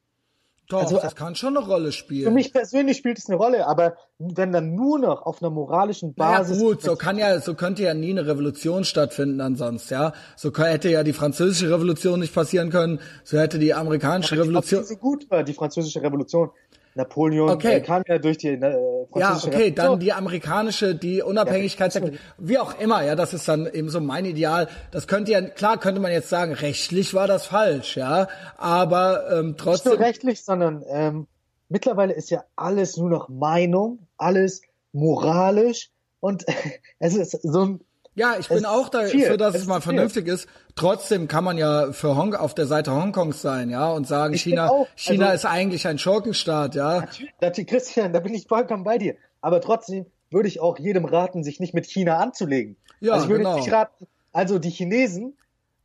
Doch, 0.73 0.83
also, 0.83 0.99
das 0.99 1.15
kann 1.15 1.35
schon 1.35 1.57
eine 1.57 1.67
Rolle 1.67 1.93
spielen. 1.93 2.25
Für 2.25 2.31
mich 2.31 2.53
persönlich 2.53 2.97
spielt 2.97 3.19
es 3.19 3.29
eine 3.29 3.37
Rolle, 3.37 3.67
aber 3.67 3.97
wenn 4.19 4.53
dann 4.53 4.75
nur 4.75 4.99
noch 4.99 5.27
auf 5.27 5.43
einer 5.43 5.51
moralischen 5.51 6.15
Basis. 6.15 6.59
Ja 6.59 6.65
gut, 6.65 6.83
so 6.83 6.97
kann 6.97 7.19
ja, 7.19 7.41
so 7.41 7.55
könnte 7.55 7.83
ja 7.83 7.93
nie 7.93 8.11
eine 8.11 8.27
Revolution 8.27 8.85
stattfinden 8.85 9.41
ansonsten, 9.41 9.95
ja. 9.95 10.13
So 10.37 10.51
hätte 10.57 10.89
ja 10.89 11.05
die 11.05 11.13
französische 11.13 11.71
Revolution 11.71 12.21
nicht 12.21 12.35
passieren 12.35 12.71
können, 12.71 13.01
so 13.23 13.39
hätte 13.39 13.59
die 13.59 13.75
amerikanische 13.75 14.35
aber 14.35 14.45
Revolution. 14.45 14.85
Die, 14.89 14.97
gut 14.97 15.31
war 15.31 15.43
die 15.43 15.53
französische 15.53 16.03
Revolution. 16.03 16.51
Napoleon 16.95 17.51
okay. 17.51 17.81
kam 17.81 18.03
ja 18.07 18.19
durch 18.19 18.39
die 18.39 18.49
äh, 18.49 19.07
Ja, 19.15 19.41
okay, 19.43 19.71
dann 19.71 19.99
die 19.99 20.13
amerikanische, 20.13 20.95
die 20.95 21.23
Unabhängigkeit, 21.23 21.95
ja, 21.95 22.01
wie 22.39 22.59
auch 22.59 22.79
immer, 22.79 23.03
ja, 23.03 23.15
das 23.15 23.33
ist 23.33 23.49
dann 23.49 23.67
eben 23.67 23.89
so 23.89 24.01
mein 24.01 24.25
Ideal. 24.25 24.69
Das 24.91 25.07
könnte 25.07 25.33
ja, 25.33 25.41
klar 25.41 25.79
könnte 25.79 26.01
man 26.01 26.13
jetzt 26.13 26.29
sagen, 26.29 26.53
rechtlich 26.53 27.15
war 27.15 27.27
das 27.27 27.47
falsch, 27.47 27.97
ja, 27.97 28.29
aber 28.57 29.31
ähm, 29.31 29.55
trotzdem. 29.57 29.93
Nicht 29.93 29.99
nur 29.99 30.07
rechtlich, 30.07 30.45
sondern 30.45 30.85
ähm, 30.89 31.27
mittlerweile 31.69 32.13
ist 32.13 32.31
ja 32.31 32.45
alles 32.57 32.97
nur 32.97 33.09
noch 33.09 33.29
Meinung, 33.29 34.07
alles 34.19 34.63
moralisch 34.93 35.91
und 36.21 36.45
es 36.99 37.17
ist 37.17 37.43
so 37.43 37.65
ein 37.65 37.81
Ja, 38.15 38.37
ich 38.39 38.49
bin 38.49 38.67
auch 38.67 38.91
dafür, 38.91 39.37
dass 39.39 39.55
es, 39.55 39.63
es 39.63 39.67
mal 39.67 39.81
vernünftig 39.81 40.27
ist. 40.29 40.47
Trotzdem 40.77 41.29
kann 41.29 41.45
man 41.45 41.57
ja 41.57 41.93
für 41.93 42.17
Hong 42.17 42.35
auf 42.35 42.55
der 42.55 42.67
Seite 42.67 42.93
Hongkongs 42.93 43.41
sein, 43.41 43.71
ja, 43.71 43.91
und 43.91 44.07
sagen, 44.07 44.35
ich 44.35 44.43
China, 44.43 44.87
China 44.97 45.27
also, 45.27 45.35
ist 45.35 45.45
eigentlich 45.47 45.87
ein 45.87 45.99
Schurkenstaat, 45.99 46.75
ja. 46.75 47.05
Natürlich, 47.41 47.71
Christian, 47.71 48.13
da 48.13 48.21
bin 48.21 48.35
ich 48.35 48.47
vollkommen 48.47 48.85
bei 48.85 48.99
dir. 48.99 49.17
Aber 49.41 49.61
trotzdem 49.61 50.07
würde 50.31 50.49
ich 50.49 50.61
auch 50.61 50.79
jedem 50.79 51.05
raten, 51.05 51.43
sich 51.43 51.59
nicht 51.59 51.75
mit 51.75 51.87
China 51.87 52.19
anzulegen. 52.19 52.77
Ja, 53.01 53.15
also 53.15 53.25
ich 53.25 53.31
würde 53.31 53.45
genau. 53.45 53.57
nicht 53.57 53.73
raten, 53.73 54.07
also 54.33 54.59
die 54.59 54.71
Chinesen 54.71 55.37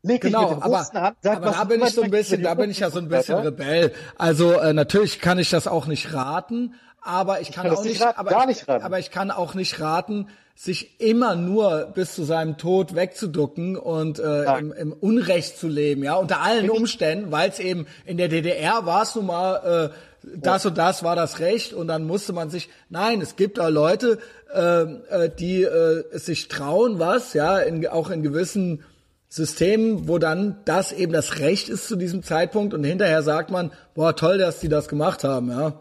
Leg 0.04 0.22
genau, 0.22 0.54
mit 0.54 0.64
aber, 0.64 0.80
an, 0.80 1.16
sag, 1.22 1.38
aber 1.38 1.52
da 1.52 1.64
bin 1.64 1.82
ich 1.82 1.90
so 1.90 2.02
ein 2.02 2.12
bisschen, 2.12 2.44
da 2.44 2.54
bin 2.54 2.70
ich 2.70 2.80
ja 2.80 2.90
so 2.90 3.00
ein 3.00 3.10
bisschen 3.10 3.40
Rebell. 3.40 3.94
Also 4.18 4.54
äh, 4.54 4.74
natürlich 4.74 5.20
kann 5.20 5.40
ich 5.40 5.50
das 5.50 5.68
auch 5.68 5.88
nicht 5.88 6.14
raten, 6.14 6.76
aber 7.08 7.42
ich 7.42 7.52
kann, 7.52 7.66
ich 7.66 7.72
kann 7.72 7.78
auch 7.78 7.84
nicht, 7.84 8.02
raten, 8.02 8.20
aber, 8.20 8.50
ich, 8.50 8.70
aber 8.70 9.00
ich 9.00 9.12
kann 9.12 9.32
auch 9.32 9.54
nicht 9.54 9.80
raten, 9.80 10.28
sich 10.56 11.00
immer 11.00 11.36
nur 11.36 11.92
bis 11.94 12.16
zu 12.16 12.24
seinem 12.24 12.58
Tod 12.58 12.96
wegzuducken 12.96 13.78
und 13.78 14.18
äh, 14.18 14.58
im, 14.58 14.74
im 14.74 14.92
Unrecht 14.92 15.58
zu 15.58 15.68
leben, 15.68 16.04
ja, 16.04 16.16
unter 16.16 16.42
allen 16.42 16.70
Umständen, 16.70 17.32
weil 17.32 17.50
es 17.50 17.60
eben 17.60 17.86
in 18.06 18.18
der 18.18 18.28
DDR 18.28 18.86
war 18.86 19.04
es 19.04 19.16
nun 19.16 19.28
mal 19.28 19.92
äh, 19.94 19.96
das 20.36 20.66
und 20.66 20.78
das 20.78 21.04
war 21.04 21.16
das 21.16 21.40
Recht 21.40 21.74
und 21.74 21.88
dann 21.88 22.06
musste 22.06 22.34
man 22.34 22.50
sich, 22.50 22.70
nein, 22.90 23.22
es 23.22 23.36
gibt 23.36 23.60
auch 23.60 23.70
Leute, 23.70 24.18
äh, 24.54 24.82
äh, 24.82 25.30
die 25.30 25.64
äh, 25.64 26.04
sich 26.18 26.48
trauen 26.48 27.00
was, 27.00 27.34
ja, 27.34 27.60
in, 27.60 27.88
auch 27.88 28.10
in 28.10 28.24
gewissen 28.24 28.84
System, 29.30 30.08
wo 30.08 30.18
dann 30.18 30.58
das 30.66 30.92
eben 30.92 31.14
das 31.14 31.40
Recht 31.40 31.70
ist 31.70 31.88
zu 31.88 31.96
diesem 31.96 32.24
Zeitpunkt 32.24 32.74
und 32.74 32.84
hinterher 32.84 33.22
sagt 33.24 33.52
man, 33.52 33.72
boah, 33.94 34.16
toll, 34.16 34.40
dass 34.40 34.60
die 34.60 34.70
das 34.70 34.88
gemacht 34.88 35.24
haben, 35.24 35.50
ja. 35.50 35.74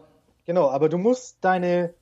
Genau, 0.47 0.69
aber 0.69 0.89
du 0.89 0.97
musst 0.97 1.37
deine 1.41 1.93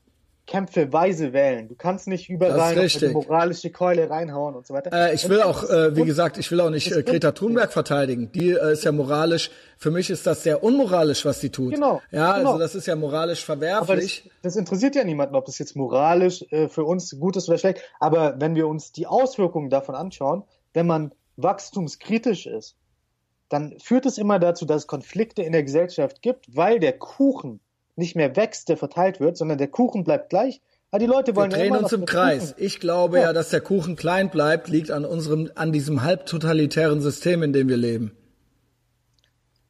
Kämpfe 0.45 0.93
weise 0.93 1.33
wählen. 1.33 1.67
Du 1.67 1.75
kannst 1.75 2.07
nicht 2.07 2.29
überall 2.29 2.75
die 2.87 3.07
moralische 3.07 3.71
Keule 3.71 4.07
reinhauen 4.09 4.53
und 4.53 4.67
so 4.67 4.75
weiter. 4.75 4.93
Äh, 4.93 5.15
ich 5.15 5.27
will 5.27 5.41
auch, 5.41 5.63
äh, 5.63 5.95
wie 5.95 6.03
gesagt, 6.03 6.37
ich 6.37 6.51
will 6.51 6.61
auch 6.61 6.69
nicht 6.69 6.91
äh, 6.91 7.01
Greta 7.01 7.31
Thunberg 7.31 7.73
verteidigen. 7.73 8.31
Die 8.31 8.51
äh, 8.51 8.73
ist 8.73 8.83
ja 8.83 8.91
moralisch, 8.91 9.49
für 9.79 9.89
mich 9.89 10.11
ist 10.11 10.27
das 10.27 10.43
sehr 10.43 10.63
unmoralisch, 10.63 11.25
was 11.25 11.41
sie 11.41 11.49
tut. 11.49 11.73
Genau. 11.73 11.99
Ja, 12.11 12.37
genau. 12.37 12.49
also 12.49 12.59
das 12.59 12.75
ist 12.75 12.85
ja 12.85 12.95
moralisch 12.95 13.43
verwerflich. 13.43 13.89
Aber 13.89 13.95
das, 13.95 14.21
das 14.43 14.55
interessiert 14.55 14.95
ja 14.95 15.03
niemanden, 15.03 15.35
ob 15.35 15.45
das 15.45 15.57
jetzt 15.57 15.75
moralisch 15.75 16.45
äh, 16.51 16.69
für 16.69 16.83
uns 16.83 17.19
gut 17.19 17.35
ist 17.37 17.49
oder 17.49 17.57
schlecht. 17.57 17.81
Aber 17.99 18.39
wenn 18.39 18.53
wir 18.53 18.67
uns 18.67 18.91
die 18.91 19.07
Auswirkungen 19.07 19.71
davon 19.71 19.95
anschauen, 19.95 20.43
wenn 20.73 20.85
man 20.85 21.11
wachstumskritisch 21.37 22.45
ist, 22.45 22.75
dann 23.49 23.79
führt 23.79 24.05
es 24.05 24.19
immer 24.19 24.37
dazu, 24.37 24.65
dass 24.65 24.83
es 24.83 24.87
Konflikte 24.87 25.41
in 25.41 25.53
der 25.53 25.63
Gesellschaft 25.63 26.21
gibt, 26.21 26.55
weil 26.55 26.79
der 26.79 26.93
Kuchen 26.93 27.59
nicht 27.95 28.15
mehr 28.15 28.35
wächst, 28.35 28.69
der 28.69 28.77
verteilt 28.77 29.19
wird, 29.19 29.37
sondern 29.37 29.57
der 29.57 29.67
Kuchen 29.67 30.03
bleibt 30.03 30.29
gleich. 30.29 30.61
Aber 30.91 30.99
die 30.99 31.05
Leute 31.07 31.35
wollen 31.35 31.51
Wir 31.51 31.57
drehen 31.57 31.73
ja 31.73 31.79
uns 31.79 31.93
im 31.93 32.05
Kreis. 32.05 32.53
Kuchen. 32.53 32.65
Ich 32.65 32.79
glaube 32.79 33.17
ja. 33.17 33.23
ja, 33.23 33.33
dass 33.33 33.49
der 33.49 33.61
Kuchen 33.61 33.95
klein 33.95 34.29
bleibt, 34.29 34.69
liegt 34.69 34.91
an 34.91 35.05
unserem, 35.05 35.51
an 35.55 35.71
diesem 35.71 36.03
halbtotalitären 36.03 37.01
System, 37.01 37.43
in 37.43 37.53
dem 37.53 37.67
wir 37.67 37.77
leben. 37.77 38.15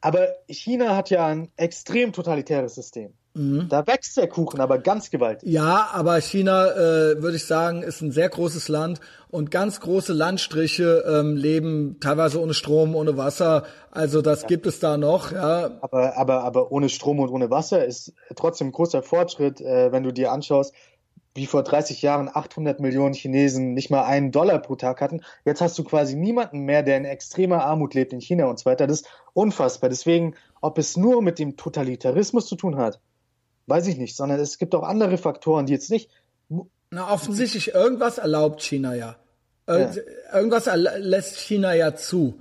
Aber 0.00 0.28
China 0.48 0.94
hat 0.94 1.10
ja 1.10 1.26
ein 1.26 1.50
extrem 1.56 2.12
totalitäres 2.12 2.74
System. 2.74 3.14
Mhm. 3.36 3.68
Da 3.68 3.86
wächst 3.86 4.16
der 4.16 4.28
Kuchen 4.28 4.60
aber 4.60 4.78
ganz 4.78 5.10
gewaltig. 5.10 5.46
Ja, 5.48 5.90
aber 5.92 6.18
China, 6.22 6.70
äh, 6.70 7.22
würde 7.22 7.36
ich 7.36 7.44
sagen, 7.44 7.82
ist 7.82 8.00
ein 8.00 8.10
sehr 8.10 8.30
großes 8.30 8.68
Land 8.68 9.00
und 9.28 9.50
ganz 9.50 9.80
große 9.80 10.14
Landstriche 10.14 11.04
ähm, 11.06 11.36
leben 11.36 11.98
teilweise 12.00 12.40
ohne 12.40 12.54
Strom, 12.54 12.96
ohne 12.96 13.18
Wasser. 13.18 13.64
Also 13.90 14.22
das 14.22 14.42
ja. 14.42 14.48
gibt 14.48 14.66
es 14.66 14.80
da 14.80 14.96
noch. 14.96 15.32
Ja. 15.32 15.78
Aber, 15.82 16.16
aber, 16.16 16.44
aber 16.44 16.72
ohne 16.72 16.88
Strom 16.88 17.20
und 17.20 17.28
ohne 17.28 17.50
Wasser 17.50 17.84
ist 17.84 18.14
trotzdem 18.36 18.68
ein 18.68 18.72
großer 18.72 19.02
Fortschritt, 19.02 19.60
äh, 19.60 19.92
wenn 19.92 20.02
du 20.02 20.12
dir 20.12 20.32
anschaust, 20.32 20.72
wie 21.34 21.44
vor 21.44 21.62
30 21.62 22.00
Jahren 22.00 22.30
800 22.32 22.80
Millionen 22.80 23.12
Chinesen 23.12 23.74
nicht 23.74 23.90
mal 23.90 24.04
einen 24.04 24.32
Dollar 24.32 24.60
pro 24.60 24.76
Tag 24.76 25.02
hatten. 25.02 25.20
Jetzt 25.44 25.60
hast 25.60 25.78
du 25.78 25.84
quasi 25.84 26.16
niemanden 26.16 26.60
mehr, 26.60 26.82
der 26.82 26.96
in 26.96 27.04
extremer 27.04 27.62
Armut 27.64 27.92
lebt 27.92 28.14
in 28.14 28.22
China 28.22 28.46
und 28.46 28.58
so 28.58 28.64
weiter. 28.64 28.86
Das 28.86 29.02
ist 29.02 29.08
unfassbar. 29.34 29.90
Deswegen, 29.90 30.34
ob 30.62 30.78
es 30.78 30.96
nur 30.96 31.20
mit 31.20 31.38
dem 31.38 31.58
Totalitarismus 31.58 32.46
zu 32.46 32.56
tun 32.56 32.78
hat, 32.78 33.02
weiß 33.66 33.86
ich 33.88 33.96
nicht, 33.98 34.16
sondern 34.16 34.40
es 34.40 34.58
gibt 34.58 34.74
auch 34.74 34.82
andere 34.82 35.18
Faktoren, 35.18 35.66
die 35.66 35.72
jetzt 35.72 35.90
nicht. 35.90 36.10
Na, 36.90 37.10
offensichtlich, 37.10 37.74
irgendwas 37.74 38.18
erlaubt 38.18 38.62
China 38.62 38.94
ja. 38.94 39.16
ja. 39.68 39.90
Irgendwas 40.32 40.68
lässt 40.98 41.36
China 41.36 41.74
ja 41.74 41.94
zu. 41.94 42.40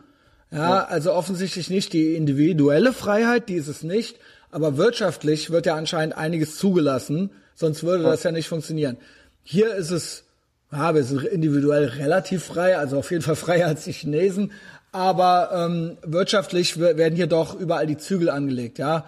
Ja, 0.52 0.57
ja, 0.57 0.85
also 0.85 1.11
offensichtlich 1.14 1.69
nicht 1.69 1.93
die 1.93 2.15
individuelle 2.15 2.93
Freiheit, 2.93 3.49
die 3.49 3.56
ist 3.56 3.68
es 3.68 3.84
nicht, 3.84 4.18
aber 4.52 4.77
wirtschaftlich 4.77 5.49
wird 5.49 5.65
ja 5.65 5.76
anscheinend 5.76 6.15
einiges 6.15 6.57
zugelassen, 6.57 7.31
sonst 7.56 7.84
würde 7.84 8.03
ja. 8.03 8.11
das 8.11 8.23
ja 8.23 8.31
nicht 8.31 8.47
funktionieren. 8.47 8.97
Hier 9.43 9.73
ist 9.73 9.91
es, 9.91 10.23
ja, 10.72 10.93
wir 10.93 11.03
sind 11.03 11.23
individuell 11.23 11.85
relativ 11.85 12.43
frei, 12.45 12.77
also 12.77 12.99
auf 12.99 13.11
jeden 13.11 13.23
Fall 13.23 13.35
freier 13.35 13.68
als 13.68 13.84
die 13.84 13.91
Chinesen, 13.91 14.52
aber 14.91 15.49
ähm, 15.52 15.97
wirtschaftlich 16.03 16.80
werden 16.80 17.15
hier 17.15 17.27
doch 17.27 17.60
überall 17.60 17.88
die 17.88 17.97
Zügel 17.97 18.30
angelegt, 18.30 18.77
ja. 18.77 19.06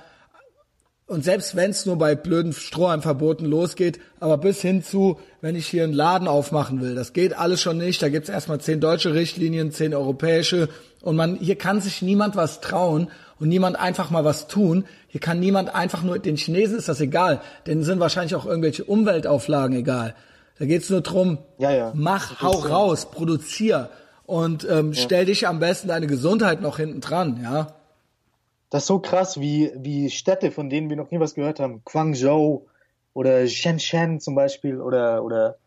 Und 1.07 1.23
selbst 1.23 1.55
wenn 1.55 1.71
es 1.71 1.85
nur 1.85 1.97
bei 1.97 2.15
blöden 2.15 2.51
Strohhalmverboten 2.51 3.47
losgeht, 3.47 3.99
aber 4.19 4.37
bis 4.37 4.61
hin 4.61 4.83
zu, 4.83 5.17
wenn 5.39 5.55
ich 5.55 5.65
hier 5.65 5.85
einen 5.85 5.93
Laden 5.93 6.27
aufmachen 6.27 6.81
will, 6.81 6.95
das 6.95 7.13
geht 7.13 7.37
alles 7.37 7.61
schon 7.61 7.77
nicht. 7.77 8.01
Da 8.01 8.09
gibt's 8.09 8.27
erstmal 8.27 8.59
zehn 8.59 8.81
deutsche 8.81 9.13
Richtlinien, 9.13 9.71
zehn 9.71 9.95
europäische. 9.95 10.67
Und 11.01 11.15
man, 11.15 11.37
hier 11.37 11.55
kann 11.55 11.79
sich 11.79 12.01
niemand 12.01 12.35
was 12.35 12.59
trauen 12.59 13.07
und 13.39 13.47
niemand 13.47 13.79
einfach 13.79 14.09
mal 14.09 14.25
was 14.25 14.49
tun. 14.49 14.83
Hier 15.07 15.21
kann 15.21 15.39
niemand 15.39 15.73
einfach 15.73 16.03
nur, 16.03 16.19
den 16.19 16.35
Chinesen 16.35 16.77
ist 16.77 16.89
das 16.89 16.99
egal. 16.99 17.39
Denen 17.65 17.83
sind 17.83 18.01
wahrscheinlich 18.01 18.35
auch 18.35 18.45
irgendwelche 18.45 18.83
Umweltauflagen 18.83 19.77
egal. 19.77 20.13
Da 20.59 20.65
geht's 20.65 20.89
nur 20.89 21.01
drum, 21.01 21.37
ja, 21.57 21.71
ja. 21.71 21.91
mach, 21.95 22.41
hau 22.41 22.51
raus, 22.51 23.11
produzier 23.11 23.91
und 24.25 24.67
ähm, 24.69 24.91
ja. 24.91 25.01
stell 25.01 25.25
dich 25.25 25.47
am 25.47 25.59
besten 25.59 25.87
deine 25.87 26.07
Gesundheit 26.07 26.61
noch 26.61 26.77
hinten 26.77 26.99
dran, 26.99 27.39
ja. 27.41 27.75
Das 28.69 28.83
ist 28.83 28.87
so 28.87 28.99
krass, 28.99 29.39
wie, 29.39 29.71
wie 29.75 30.09
Städte, 30.09 30.51
von 30.51 30.69
denen 30.69 30.89
wir 30.89 30.97
noch 30.97 31.11
nie 31.11 31.19
was 31.19 31.35
gehört 31.35 31.59
haben. 31.59 31.81
Guangzhou 31.85 32.67
oder 33.13 33.47
Shenzhen 33.47 34.19
zum 34.19 34.35
Beispiel 34.35 34.81
oder, 34.81 35.23
oder 35.23 35.57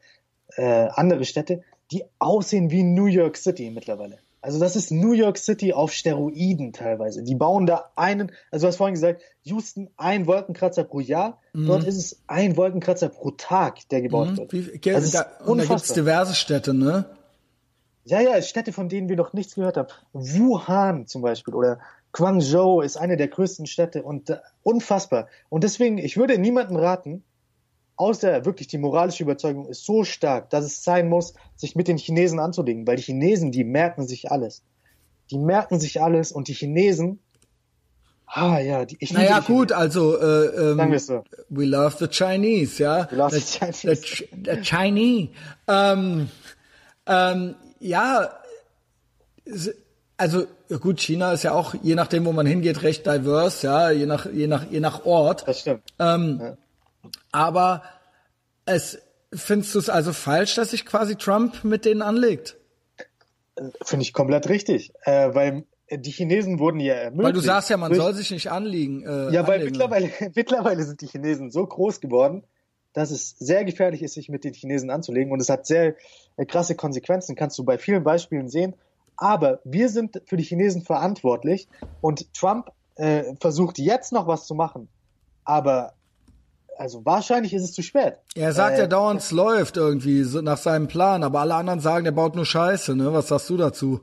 äh, 0.57 0.89
andere 0.95 1.25
Städte, 1.25 1.63
die 1.91 2.05
aussehen 2.19 2.71
wie 2.71 2.83
New 2.83 3.07
York 3.07 3.37
City 3.37 3.71
mittlerweile. 3.71 4.19
Also 4.43 4.59
das 4.59 4.75
ist 4.75 4.91
New 4.91 5.13
York 5.13 5.37
City 5.37 5.75
auf 5.75 5.93
Steroiden 5.93 6.73
teilweise. 6.73 7.23
Die 7.23 7.35
bauen 7.35 7.67
da 7.67 7.91
einen, 7.95 8.33
also 8.51 8.65
du 8.65 8.69
hast 8.69 8.77
vorhin 8.77 8.95
gesagt, 8.95 9.23
Houston 9.43 9.91
ein 9.97 10.27
Wolkenkratzer 10.27 10.85
pro 10.85 11.01
Jahr. 11.01 11.39
Mhm. 11.53 11.67
Dort 11.67 11.85
ist 11.85 11.97
es 11.97 12.23
ein 12.27 12.57
Wolkenkratzer 12.57 13.11
pro 13.11 13.33
Tag, 13.33 13.87
der 13.91 14.01
gebaut 14.01 14.31
mhm. 14.31 14.37
wird. 14.39 14.53
Wie, 14.53 14.95
also 14.95 15.19
da, 15.19 15.27
und 15.45 15.59
da 15.59 15.65
gibt's 15.65 15.93
diverse 15.93 16.35
Städte, 16.35 16.73
ne? 16.73 17.05
Ja, 18.05 18.21
ja, 18.21 18.41
Städte, 18.41 18.73
von 18.73 18.89
denen 18.89 19.11
wir 19.11 19.17
noch 19.17 19.35
nichts 19.35 19.55
gehört 19.55 19.77
haben. 19.77 19.89
Wuhan 20.15 21.07
zum 21.07 21.21
Beispiel 21.21 21.55
oder 21.55 21.81
Guangzhou 22.13 22.81
ist 22.81 22.97
eine 22.97 23.17
der 23.17 23.29
größten 23.29 23.67
Städte 23.67 24.03
und 24.03 24.31
äh, 24.31 24.39
unfassbar. 24.63 25.29
Und 25.49 25.65
deswegen, 25.65 25.99
ich 25.99 26.17
würde 26.17 26.39
niemanden 26.39 26.77
raten, 26.77 27.23
außer 27.97 28.45
wirklich 28.45 28.67
die 28.69 28.79
moralische 28.79 29.23
Überzeugung 29.23 29.67
ist 29.67 29.85
so 29.85 30.05
stark, 30.05 30.51
dass 30.51 30.65
es 30.65 30.83
sein 30.83 31.09
muss, 31.09 31.35
sich 31.57 31.77
mit 31.77 31.87
den 31.87 31.99
Chinesen 31.99 32.41
anzulegen, 32.41 32.87
weil 32.87 32.97
die 32.97 33.03
Chinesen, 33.03 33.53
die 33.53 33.65
merken 33.65 34.07
sich 34.07 34.31
alles. 34.31 34.63
Die 35.31 35.39
merken 35.39 35.79
sich 35.79 36.01
alles 36.03 36.33
und 36.33 36.49
die 36.49 36.55
Chinesen, 36.55 37.21
ah 38.27 38.59
ja, 38.59 38.85
die, 38.85 38.97
ich 39.01 39.13
Naja, 39.13 39.41
gut, 39.41 39.71
also, 39.71 40.19
äh, 40.19 40.73
ähm, 40.73 40.99
so. 40.99 41.25
we 41.51 41.65
love 41.65 41.97
the 41.99 42.09
Chinese, 42.09 42.83
ja. 42.83 43.09
We 43.11 43.17
love 43.17 43.39
the, 43.39 43.41
the 43.41 43.59
Chinese. 43.59 43.85
The, 43.85 44.27
the 44.45 44.61
Chinese. 44.63 45.29
Ähm, 45.69 46.31
ähm, 47.07 47.55
ja, 47.81 48.31
also 50.21 50.47
gut, 50.81 51.01
China 51.01 51.33
ist 51.33 51.45
ja 51.45 51.53
auch, 51.53 51.75
je 51.83 51.95
nachdem, 51.95 52.27
wo 52.27 52.33
man 52.33 52.45
hingeht, 52.45 52.83
recht 52.83 53.07
diverse, 53.07 53.67
ja, 53.67 53.91
je 53.91 54.05
nach, 54.05 54.31
je 54.31 54.47
nach, 54.47 54.71
je 54.71 54.81
nach 54.81 55.07
Ort. 55.07 55.49
Das 55.49 55.61
stimmt. 55.61 55.83
Ähm, 55.99 56.39
ja. 56.43 56.57
Aber 57.33 57.83
es, 58.67 58.99
findest 59.33 59.75
du 59.75 59.79
es 59.79 59.89
also 59.89 60.13
falsch, 60.13 60.57
dass 60.57 60.73
sich 60.73 60.85
quasi 60.85 61.17
Trump 61.17 61.65
mit 61.65 61.87
denen 61.87 62.03
anlegt? 62.03 62.59
Finde 63.83 64.03
ich 64.03 64.13
komplett 64.13 64.49
richtig, 64.51 64.93
äh, 65.05 65.35
weil 65.35 65.65
die 65.91 66.11
Chinesen 66.11 66.59
wurden 66.59 66.81
ja 66.81 66.95
ermöglicht. 66.95 67.25
Weil 67.25 67.33
du 67.33 67.41
sagst 67.41 67.71
ja, 67.71 67.79
man 67.79 67.95
soll 67.95 68.13
sich 68.13 68.31
nicht 68.31 68.51
anliegen. 68.51 69.03
Äh, 69.03 69.33
ja, 69.33 69.49
weil 69.49 69.65
mittlerweile, 69.65 70.11
mittlerweile 70.35 70.85
sind 70.85 71.01
die 71.01 71.07
Chinesen 71.07 71.51
so 71.51 71.67
groß 71.67 72.01
geworden, 72.01 72.45
dass 72.93 73.11
es 73.11 73.39
sehr 73.39 73.65
gefährlich 73.65 74.03
ist, 74.03 74.15
sich 74.15 74.29
mit 74.29 74.45
den 74.45 74.53
Chinesen 74.53 74.91
anzulegen. 74.91 75.33
Und 75.33 75.41
es 75.41 75.49
hat 75.49 75.67
sehr 75.67 75.95
äh, 76.37 76.45
krasse 76.45 76.75
Konsequenzen, 76.75 77.37
kannst 77.37 77.59
du 77.59 77.65
bei 77.65 77.79
vielen 77.79 78.05
Beispielen 78.05 78.49
sehen. 78.51 78.75
Aber 79.21 79.61
wir 79.65 79.91
sind 79.91 80.23
für 80.25 80.39
die 80.39 80.43
Chinesen 80.43 80.81
verantwortlich 80.81 81.69
und 82.01 82.33
Trump 82.33 82.73
äh, 82.97 83.35
versucht 83.39 83.79
jetzt 83.79 84.13
noch 84.13 84.27
was 84.27 84.47
zu 84.47 84.55
machen. 84.55 84.89
Aber 85.45 85.93
also 86.79 87.05
wahrscheinlich 87.05 87.53
ist 87.53 87.63
es 87.63 87.73
zu 87.75 87.83
spät. 87.83 88.15
Er 88.35 88.55
sagt 88.55 88.79
äh, 88.79 88.81
ja 88.81 88.87
dauernd, 88.87 89.21
es 89.21 89.31
läuft 89.31 89.77
irgendwie 89.77 90.25
nach 90.41 90.57
seinem 90.57 90.89
Plan, 90.89 91.23
aber 91.23 91.41
alle 91.41 91.55
anderen 91.55 91.81
sagen, 91.81 92.05
der 92.05 92.13
baut 92.13 92.35
nur 92.35 92.47
Scheiße. 92.47 92.97
Ne? 92.97 93.13
Was 93.13 93.29
sagst 93.29 93.51
du 93.51 93.59
dazu? 93.59 94.01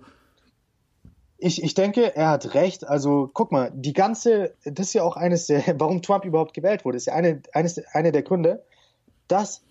Ich, 1.39 1.63
ich 1.63 1.73
denke, 1.73 2.15
er 2.15 2.29
hat 2.29 2.53
recht. 2.53 2.87
Also 2.87 3.31
guck 3.33 3.51
mal, 3.51 3.71
die 3.73 3.93
ganze, 3.93 4.53
das 4.65 4.87
ist 4.87 4.93
ja 4.93 5.01
auch 5.01 5.17
eines 5.17 5.47
der, 5.47 5.63
warum 5.79 6.03
Trump 6.03 6.25
überhaupt 6.25 6.53
gewählt 6.53 6.85
wurde, 6.85 6.97
ist 6.97 7.07
ja 7.07 7.13
eine, 7.13 7.41
eines, 7.53 7.83
eine 7.93 8.11
der 8.11 8.21
Gründe, 8.21 8.63
dass 9.27 9.63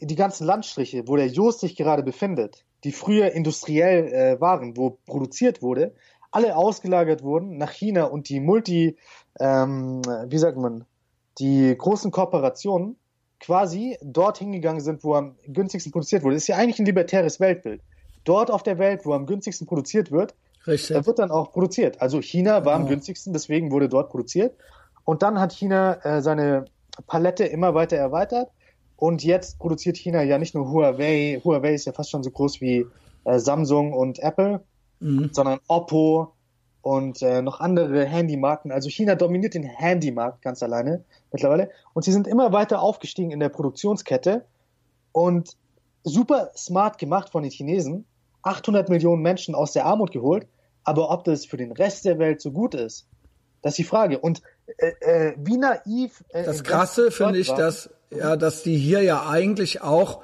die 0.00 0.16
ganzen 0.16 0.44
Landstriche, 0.44 1.06
wo 1.06 1.14
der 1.14 1.28
Jost 1.28 1.60
sich 1.60 1.76
gerade 1.76 2.02
befindet, 2.02 2.64
die 2.84 2.92
früher 2.92 3.32
industriell 3.32 4.06
äh, 4.12 4.40
waren, 4.40 4.76
wo 4.76 4.98
produziert 5.06 5.62
wurde, 5.62 5.94
alle 6.30 6.56
ausgelagert 6.56 7.22
wurden 7.22 7.58
nach 7.58 7.70
China 7.70 8.04
und 8.04 8.28
die 8.28 8.40
Multi, 8.40 8.96
ähm, 9.40 10.02
wie 10.26 10.38
sagt 10.38 10.58
man, 10.58 10.84
die 11.38 11.74
großen 11.76 12.10
Kooperationen 12.10 12.96
quasi 13.40 13.98
dort 14.02 14.38
hingegangen 14.38 14.80
sind, 14.80 15.04
wo 15.04 15.14
am 15.14 15.36
günstigsten 15.46 15.92
produziert 15.92 16.22
wurde. 16.22 16.34
Das 16.34 16.44
ist 16.44 16.48
ja 16.48 16.56
eigentlich 16.56 16.78
ein 16.78 16.86
libertäres 16.86 17.40
Weltbild. 17.40 17.82
Dort 18.24 18.50
auf 18.50 18.62
der 18.62 18.78
Welt, 18.78 19.04
wo 19.04 19.12
am 19.12 19.26
günstigsten 19.26 19.66
produziert 19.66 20.10
wird, 20.10 20.34
Richtig. 20.66 20.96
da 20.96 21.06
wird 21.06 21.18
dann 21.18 21.30
auch 21.30 21.52
produziert. 21.52 22.00
Also 22.00 22.20
China 22.20 22.64
war 22.64 22.74
am 22.74 22.88
günstigsten, 22.88 23.32
deswegen 23.32 23.70
wurde 23.70 23.88
dort 23.88 24.10
produziert. 24.10 24.56
Und 25.04 25.22
dann 25.22 25.38
hat 25.38 25.52
China 25.52 25.98
äh, 26.04 26.22
seine 26.22 26.64
Palette 27.06 27.44
immer 27.44 27.74
weiter 27.74 27.96
erweitert. 27.96 28.50
Und 28.96 29.24
jetzt 29.24 29.58
produziert 29.58 29.96
China 29.96 30.22
ja 30.22 30.38
nicht 30.38 30.54
nur 30.54 30.70
Huawei, 30.70 31.40
Huawei 31.44 31.74
ist 31.74 31.86
ja 31.86 31.92
fast 31.92 32.10
schon 32.10 32.22
so 32.22 32.30
groß 32.30 32.60
wie 32.60 32.86
äh, 33.24 33.38
Samsung 33.38 33.92
und 33.92 34.18
Apple, 34.20 34.62
mhm. 35.00 35.30
sondern 35.32 35.60
Oppo 35.66 36.32
und 36.82 37.22
äh, 37.22 37.42
noch 37.42 37.60
andere 37.60 38.04
Handymarken. 38.04 38.70
Also 38.70 38.90
China 38.90 39.14
dominiert 39.14 39.54
den 39.54 39.64
Handymarkt 39.64 40.42
ganz 40.42 40.62
alleine 40.62 41.04
mittlerweile. 41.32 41.70
Und 41.94 42.04
sie 42.04 42.12
sind 42.12 42.26
immer 42.26 42.52
weiter 42.52 42.82
aufgestiegen 42.82 43.30
in 43.30 43.40
der 43.40 43.48
Produktionskette 43.48 44.44
und 45.12 45.56
super 46.04 46.50
smart 46.56 46.98
gemacht 46.98 47.30
von 47.30 47.42
den 47.42 47.50
Chinesen. 47.50 48.04
800 48.42 48.90
Millionen 48.90 49.22
Menschen 49.22 49.54
aus 49.54 49.72
der 49.72 49.86
Armut 49.86 50.12
geholt. 50.12 50.46
Aber 50.84 51.10
ob 51.10 51.24
das 51.24 51.46
für 51.46 51.56
den 51.56 51.72
Rest 51.72 52.04
der 52.04 52.18
Welt 52.18 52.42
so 52.42 52.52
gut 52.52 52.74
ist, 52.74 53.06
das 53.62 53.72
ist 53.72 53.78
die 53.78 53.84
Frage. 53.84 54.18
Und 54.18 54.42
äh, 54.76 54.88
äh, 55.00 55.34
wie 55.38 55.56
naiv. 55.56 56.22
Äh, 56.28 56.44
das 56.44 56.62
Krasse 56.62 57.10
finde 57.10 57.38
ich, 57.38 57.48
dass 57.48 57.88
ja, 58.16 58.36
dass 58.36 58.62
die 58.62 58.76
hier 58.76 59.02
ja 59.02 59.28
eigentlich 59.28 59.82
auch, 59.82 60.22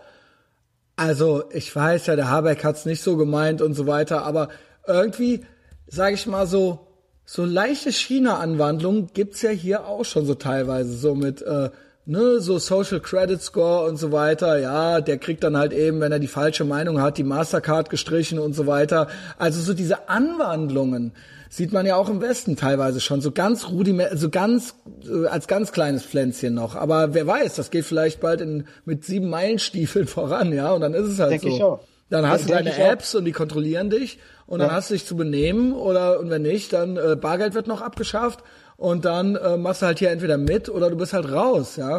also 0.97 1.45
ich 1.53 1.75
weiß 1.75 2.07
ja, 2.07 2.17
der 2.17 2.31
Habeck 2.31 2.65
hat's 2.65 2.87
nicht 2.87 3.03
so 3.03 3.17
gemeint 3.17 3.63
und 3.63 3.75
so 3.75 3.87
weiter, 3.87 4.25
aber 4.25 4.49
irgendwie, 4.87 5.45
sage 5.87 6.15
ich 6.15 6.27
mal 6.27 6.47
so, 6.47 6.87
so 7.25 7.45
leichte 7.45 7.93
China-Anwandlungen 7.93 9.11
gibt's 9.15 9.43
ja 9.43 9.51
hier 9.51 9.87
auch 9.87 10.05
schon 10.05 10.27
so 10.27 10.35
teilweise, 10.35 10.97
so 10.97 11.15
mit 11.15 11.43
äh, 11.43 11.71
ne, 12.07 12.41
so 12.41 12.59
Social 12.59 13.01
Credit 13.01 13.41
Score 13.41 13.89
und 13.89 13.97
so 13.97 14.13
weiter, 14.13 14.59
ja, 14.59 15.01
der 15.01 15.19
kriegt 15.19 15.45
dann 15.45 15.57
halt 15.57 15.73
eben, 15.73 16.01
wenn 16.01 16.13
er 16.13 16.19
die 16.19 16.27
falsche 16.27 16.65
Meinung 16.65 17.01
hat, 17.01 17.19
die 17.19 17.25
Mastercard 17.25 17.89
gestrichen 17.89 18.39
und 18.39 18.55
so 18.55 18.67
weiter. 18.67 19.09
Also 19.39 19.61
so 19.61 19.75
diese 19.75 20.09
Anwandlungen, 20.09 21.13
Sieht 21.53 21.73
man 21.73 21.85
ja 21.85 21.97
auch 21.97 22.09
im 22.09 22.21
Westen 22.21 22.55
teilweise 22.55 23.01
schon, 23.01 23.21
so 23.21 23.33
ganz 23.33 23.69
rudiment, 23.69 24.17
so 24.17 24.31
ganz, 24.31 24.77
äh, 25.05 25.27
als 25.27 25.49
ganz 25.49 25.73
kleines 25.73 26.05
Pflänzchen 26.05 26.55
noch. 26.55 26.77
Aber 26.77 27.13
wer 27.13 27.27
weiß, 27.27 27.57
das 27.57 27.73
geht 27.73 27.85
vielleicht 27.85 28.21
bald 28.21 28.41
in, 28.41 28.69
mit 28.85 29.05
sieben 29.05 29.29
Meilenstiefeln 29.29 30.07
voran, 30.07 30.53
ja, 30.53 30.73
und 30.73 30.81
dann 30.81 30.95
ist 30.95 31.07
es 31.07 31.19
halt 31.19 31.33
Denk 31.33 31.43
so. 31.43 31.49
Ich 31.49 31.63
auch. 31.63 31.81
Dann 32.09 32.29
hast 32.29 32.49
ja, 32.49 32.59
du 32.59 32.65
deine 32.65 32.79
Apps 32.79 33.17
und 33.17 33.25
die 33.25 33.33
kontrollieren 33.33 33.91
dich 33.91 34.21
und 34.47 34.61
ja. 34.61 34.67
dann 34.67 34.77
hast 34.77 34.91
du 34.91 34.95
dich 34.95 35.05
zu 35.07 35.17
benehmen 35.17 35.73
oder 35.73 36.21
und 36.21 36.31
wenn 36.31 36.43
nicht, 36.43 36.73
dann 36.73 36.97
äh, 36.97 37.17
Bargeld 37.17 37.55
wird 37.55 37.67
noch 37.67 37.83
abgeschafft 37.83 38.45
und 38.77 39.05
dann 39.05 39.35
äh, 39.35 39.57
machst 39.57 39.83
du 39.83 39.87
halt 39.87 39.99
hier 39.99 40.11
entweder 40.11 40.39
mit 40.39 40.69
oder 40.69 40.89
du 40.89 40.97
bist 40.97 41.13
halt 41.13 41.31
raus, 41.33 41.77
ja. 41.77 41.99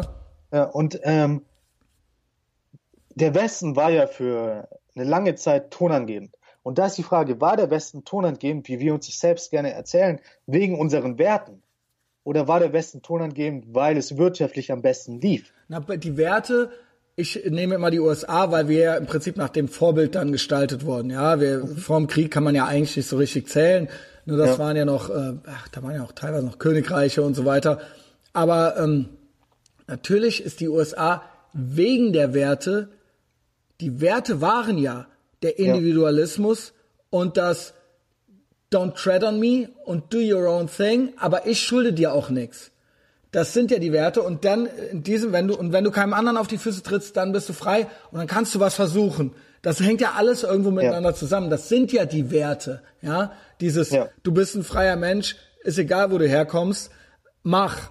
Ja, 0.50 0.64
und 0.64 0.98
ähm, 1.02 1.44
der 3.14 3.34
Westen 3.34 3.76
war 3.76 3.90
ja 3.90 4.06
für 4.06 4.68
eine 4.94 5.04
lange 5.04 5.34
Zeit 5.34 5.70
tonangebend. 5.70 6.34
Und 6.62 6.78
da 6.78 6.86
ist 6.86 6.98
die 6.98 7.02
Frage, 7.02 7.40
war 7.40 7.56
der 7.56 7.70
Westen 7.70 8.04
tonangebend, 8.04 8.68
wie 8.68 8.78
wir 8.78 8.94
uns 8.94 9.06
das 9.06 9.18
selbst 9.18 9.50
gerne 9.50 9.72
erzählen, 9.72 10.20
wegen 10.46 10.78
unseren 10.78 11.18
Werten? 11.18 11.62
Oder 12.24 12.46
war 12.46 12.60
der 12.60 12.72
Westen 12.72 13.02
tonangebend, 13.02 13.74
weil 13.74 13.96
es 13.96 14.16
wirtschaftlich 14.16 14.70
am 14.70 14.80
besten 14.80 15.20
lief? 15.20 15.52
Na, 15.68 15.80
die 15.80 16.16
Werte, 16.16 16.70
ich 17.16 17.44
nehme 17.48 17.74
immer 17.74 17.90
die 17.90 17.98
USA, 17.98 18.50
weil 18.52 18.68
wir 18.68 18.78
ja 18.78 18.96
im 18.96 19.06
Prinzip 19.06 19.36
nach 19.36 19.48
dem 19.48 19.68
Vorbild 19.68 20.14
dann 20.14 20.30
gestaltet 20.30 20.84
wurden. 20.86 21.10
Ja, 21.10 21.40
wir, 21.40 21.58
mhm. 21.58 21.76
vor 21.76 21.98
dem 21.98 22.06
Krieg 22.06 22.30
kann 22.30 22.44
man 22.44 22.54
ja 22.54 22.66
eigentlich 22.66 22.96
nicht 22.96 23.08
so 23.08 23.16
richtig 23.16 23.48
zählen. 23.48 23.88
Nur 24.24 24.38
das 24.38 24.50
ja. 24.50 24.58
waren 24.58 24.76
ja 24.76 24.84
noch, 24.84 25.10
äh, 25.10 25.34
ach, 25.46 25.68
da 25.68 25.82
waren 25.82 25.96
ja 25.96 26.04
auch 26.04 26.12
teilweise 26.12 26.46
noch 26.46 26.58
Königreiche 26.58 27.22
und 27.22 27.34
so 27.34 27.44
weiter. 27.44 27.80
Aber 28.32 28.76
ähm, 28.78 29.08
natürlich 29.88 30.44
ist 30.44 30.60
die 30.60 30.68
USA 30.68 31.22
wegen 31.52 32.12
der 32.12 32.34
Werte, 32.34 32.88
die 33.80 34.00
Werte 34.00 34.40
waren 34.40 34.78
ja, 34.78 35.06
der 35.42 35.58
Individualismus 35.58 36.72
ja. 36.74 37.18
und 37.18 37.36
das 37.36 37.74
Don't 38.72 38.94
tread 38.94 39.22
on 39.22 39.38
me 39.38 39.68
und 39.84 40.14
do 40.14 40.18
your 40.18 40.48
own 40.48 40.66
thing, 40.66 41.12
aber 41.18 41.46
ich 41.46 41.60
schulde 41.60 41.92
dir 41.92 42.14
auch 42.14 42.30
nichts. 42.30 42.70
Das 43.30 43.52
sind 43.52 43.70
ja 43.70 43.78
die 43.78 43.92
Werte 43.92 44.22
und 44.22 44.44
dann 44.44 44.66
in 44.90 45.02
diesem, 45.02 45.32
wenn 45.32 45.48
du 45.48 45.56
und 45.56 45.72
wenn 45.72 45.84
du 45.84 45.90
keinem 45.90 46.14
anderen 46.14 46.38
auf 46.38 46.46
die 46.46 46.58
Füße 46.58 46.82
trittst, 46.82 47.16
dann 47.16 47.32
bist 47.32 47.48
du 47.48 47.52
frei 47.52 47.86
und 48.10 48.18
dann 48.18 48.26
kannst 48.26 48.54
du 48.54 48.60
was 48.60 48.74
versuchen. 48.74 49.32
Das 49.62 49.80
hängt 49.80 50.00
ja 50.00 50.12
alles 50.16 50.42
irgendwo 50.42 50.70
miteinander 50.70 51.10
ja. 51.10 51.14
zusammen. 51.14 51.50
Das 51.50 51.68
sind 51.68 51.92
ja 51.92 52.04
die 52.04 52.30
Werte, 52.30 52.82
ja. 53.00 53.32
Dieses, 53.60 53.90
ja. 53.90 54.08
du 54.22 54.32
bist 54.32 54.54
ein 54.54 54.64
freier 54.64 54.96
Mensch, 54.96 55.36
ist 55.62 55.78
egal, 55.78 56.10
wo 56.10 56.18
du 56.18 56.26
herkommst, 56.26 56.90
mach. 57.42 57.90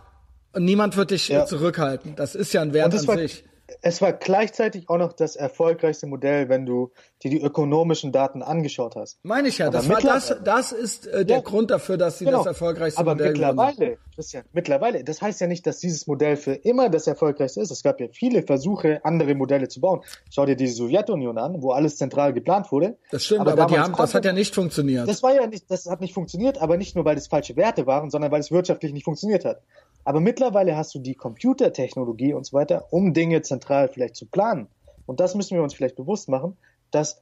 Und 0.54 0.66
niemand 0.66 0.98
wird 0.98 1.12
dich 1.12 1.30
ja. 1.30 1.46
zurückhalten. 1.46 2.16
Das 2.16 2.36
ist 2.36 2.54
ja 2.54 2.62
ein 2.62 2.74
Wert 2.74 2.94
an 2.94 3.18
sich 3.18 3.46
es 3.82 4.02
war 4.02 4.14
gleichzeitig 4.14 4.90
auch 4.90 4.98
noch 4.98 5.14
das 5.14 5.36
erfolgreichste 5.36 6.08
Modell, 6.08 6.50
wenn 6.50 6.66
du 6.66 6.92
dir 7.24 7.32
die 7.32 7.42
ökonomischen 7.42 8.12
Daten 8.12 8.42
angeschaut 8.42 8.96
hast. 8.96 9.20
Meine 9.24 9.48
ich 9.48 9.58
ja, 9.60 9.70
das, 9.70 9.88
war 9.88 10.02
das, 10.02 10.36
das 10.44 10.72
ist 10.72 11.08
äh, 11.08 11.26
der 11.26 11.38
ja, 11.38 11.42
Grund 11.44 11.72
dafür, 11.72 11.98
dass 11.98 12.20
sie 12.20 12.26
genau. 12.26 12.40
das 12.40 12.48
erfolgreichste 12.48 13.00
Aber 13.00 13.14
Modell 13.14 13.32
mittlerweile, 13.32 13.98
Christian, 14.16 14.44
mittlerweile, 14.54 15.04
das 15.04 15.22
heißt 15.22 15.42
ja 15.42 15.48
nicht, 15.48 15.66
dass 15.68 15.80
dieses 15.80 16.08
Modell 16.08 16.38
für 16.38 16.54
immer 16.54 16.90
das 16.90 17.08
erfolgreichste 17.08 17.62
ist. 17.62 17.72
Es 17.72 17.84
gab 17.84 18.00
ja 18.00 18.08
viele 18.12 18.44
Versuche, 18.44 19.02
andere 19.04 19.36
Modelle 19.36 19.68
zu 19.68 19.82
bauen. 19.82 20.02
Schau 20.30 20.46
dir 20.46 20.56
die 20.56 20.68
Sowjetunion 20.68 21.38
an, 21.38 21.62
wo 21.62 21.72
alles 21.72 21.98
zentral 21.98 22.34
geplant 22.34 22.72
wurde. 22.72 22.98
Das 23.12 23.26
stimmt, 23.26 23.42
aber, 23.42 23.54
aber 23.54 23.66
die 23.66 23.80
haben, 23.80 23.96
das 23.96 24.14
hat 24.14 24.26
ja 24.26 24.34
nicht 24.34 24.54
funktioniert. 24.54 25.08
Das 25.08 25.24
war 25.24 25.34
ja 25.34 25.48
nicht, 25.48 25.70
das 25.70 25.86
hat 25.86 26.02
nicht 26.02 26.14
funktioniert, 26.14 26.60
aber 26.60 26.78
nicht 26.78 26.96
nur, 26.96 27.06
weil 27.06 27.18
es 27.18 27.28
falsche 27.28 27.56
Werte 27.56 27.86
waren, 27.86 28.10
sondern 28.10 28.32
weil 28.32 28.42
es 28.42 28.52
wirtschaftlich 28.52 28.94
nicht 28.94 29.06
funktioniert 29.06 29.46
hat. 29.46 29.62
Aber 30.04 30.20
mittlerweile 30.20 30.76
hast 30.76 30.94
du 30.96 31.00
die 31.00 31.16
Computertechnologie 31.16 32.34
und 32.34 32.46
so 32.46 32.58
weiter, 32.58 32.88
um 32.92 33.14
Dinge 33.14 33.42
zentral 33.42 33.88
vielleicht 33.88 34.16
zu 34.16 34.26
planen. 34.26 34.68
Und 35.06 35.20
das 35.20 35.36
müssen 35.36 35.56
wir 35.56 35.64
uns 35.64 35.74
vielleicht 35.74 35.96
bewusst 35.96 36.30
machen, 36.30 36.58
dass, 36.90 37.22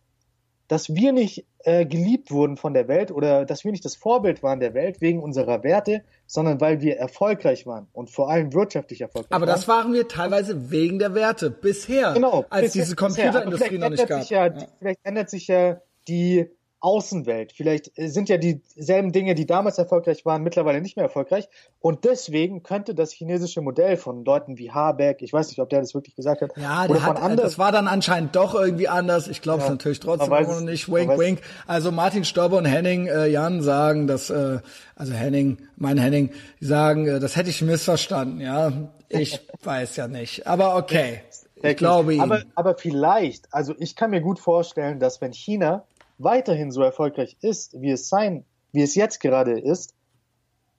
dass 0.68 0.94
wir 0.94 1.12
nicht 1.12 1.46
äh, 1.64 1.86
geliebt 1.86 2.32
wurden 2.32 2.56
von 2.56 2.74
der 2.74 2.88
Welt 2.88 3.12
oder 3.12 3.46
dass 3.46 3.64
wir 3.64 3.72
nicht 3.72 3.84
das 3.84 3.96
Vorbild 3.96 4.44
waren 4.44 4.60
der 4.60 4.74
Welt 4.74 5.02
wegen 5.02 5.22
unserer 5.22 5.64
Werte, 5.64 6.04
sondern 6.26 6.62
weil 6.62 6.82
wir 6.82 6.98
erfolgreich 6.98 7.66
waren 7.66 7.88
und 7.92 8.10
vor 8.10 8.30
allem 8.30 8.54
wirtschaftlich 8.54 9.02
erfolgreich 9.02 9.32
Aber 9.32 9.48
waren. 9.48 9.56
das 9.56 9.68
waren 9.68 9.94
wir 9.94 10.08
teilweise 10.08 10.72
wegen 10.72 11.00
der 11.00 11.16
Werte 11.16 11.50
bisher, 11.50 12.14
genau, 12.14 12.46
als 12.50 12.68
bisher, 12.68 12.84
diese 12.84 12.96
Computerindustrie 12.96 13.78
noch 13.78 13.90
nicht 13.90 14.08
gab. 14.08 14.30
Ja, 14.30 14.48
ja. 14.48 14.68
Vielleicht 14.80 15.00
ändert 15.04 15.30
sich 15.30 15.48
ja 15.48 15.82
die 16.08 16.50
Außenwelt. 16.82 17.52
Vielleicht 17.52 17.98
äh, 17.98 18.08
sind 18.08 18.30
ja 18.30 18.38
dieselben 18.38 19.12
Dinge, 19.12 19.36
die 19.36 19.46
damals 19.46 19.78
erfolgreich 19.78 20.26
waren, 20.26 20.44
mittlerweile 20.44 20.82
nicht 20.82 20.96
mehr 20.96 21.06
erfolgreich. 21.06 21.50
Und 21.80 22.06
deswegen 22.06 22.64
könnte 22.64 22.96
das 22.96 23.12
chinesische 23.12 23.62
Modell 23.62 23.98
von 23.98 24.24
Leuten 24.24 24.58
wie 24.58 24.72
Habeck, 24.72 25.22
ich 25.22 25.34
weiß 25.34 25.50
nicht, 25.50 25.60
ob 25.60 25.70
der 25.70 25.82
das 25.82 25.94
wirklich 25.94 26.16
gesagt 26.16 26.42
hat, 26.42 26.52
ja, 26.56 26.86
oder 26.86 26.96
von 26.96 27.04
hat, 27.04 27.18
anderen, 27.18 27.38
das 27.38 27.60
war 27.60 27.72
dann 27.72 27.88
anscheinend 27.88 28.36
doch 28.36 28.56
irgendwie 28.56 28.88
anders. 28.88 29.28
Ich 29.28 29.42
glaube 29.42 29.60
es 29.60 29.66
ja, 29.66 29.72
natürlich 29.72 30.00
trotzdem 30.00 30.32
auch 30.32 30.62
nicht. 30.62 30.92
Wink, 30.92 31.18
wink. 31.18 31.42
Also 31.68 31.92
Martin 31.92 32.24
Stauber 32.24 32.58
und 32.58 32.66
Henning 32.66 33.08
äh, 33.08 33.28
Jan 33.28 33.62
sagen, 33.62 34.08
dass, 34.08 34.30
äh, 34.30 34.60
also 34.96 35.14
Henning, 35.14 35.58
mein 35.76 35.98
Henning, 35.98 36.32
die 36.62 36.66
sagen, 36.66 37.08
äh, 37.08 37.20
das 37.20 37.36
hätte 37.36 37.50
ich 37.50 37.62
missverstanden. 37.62 38.40
Ja, 38.40 38.72
ich 39.10 39.40
weiß 39.64 39.96
ja 39.98 40.08
nicht. 40.08 40.48
Aber 40.48 40.76
okay. 40.76 41.22
Ich 41.62 41.78
glaube 41.78 42.14
ihm. 42.14 42.22
Aber, 42.22 42.42
aber 42.56 42.76
vielleicht, 42.76 43.54
also 43.54 43.76
ich 43.78 43.96
kann 43.96 44.12
mir 44.12 44.22
gut 44.22 44.40
vorstellen, 44.40 45.00
dass 45.00 45.20
wenn 45.20 45.34
China 45.34 45.84
weiterhin 46.20 46.72
so 46.72 46.84
erfolgreich 46.84 47.38
ist, 47.42 47.82
wie 47.82 47.92
es 47.92 48.10
sein, 48.10 48.46
wie 48.72 48.84
es 48.84 48.94
jetzt 48.94 49.20
gerade 49.20 49.60
ist, 49.60 49.96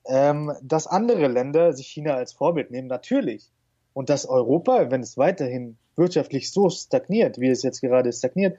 ähm, 0.07 0.53
dass 0.63 0.87
andere 0.87 1.27
Länder 1.27 1.73
sich 1.73 1.89
China 1.89 2.15
als 2.15 2.33
Vorbild 2.33 2.71
nehmen, 2.71 2.89
natürlich. 2.89 3.51
Und 3.93 4.09
dass 4.09 4.27
Europa, 4.27 4.91
wenn 4.91 5.03
es 5.03 5.19
weiterhin 5.19 5.77
wirtschaftlich 5.97 6.53
so 6.53 6.71
stagniert, 6.71 7.41
wie 7.41 7.49
es 7.49 7.63
jetzt 7.63 7.81
gerade 7.81 8.13
stagniert, 8.13 8.57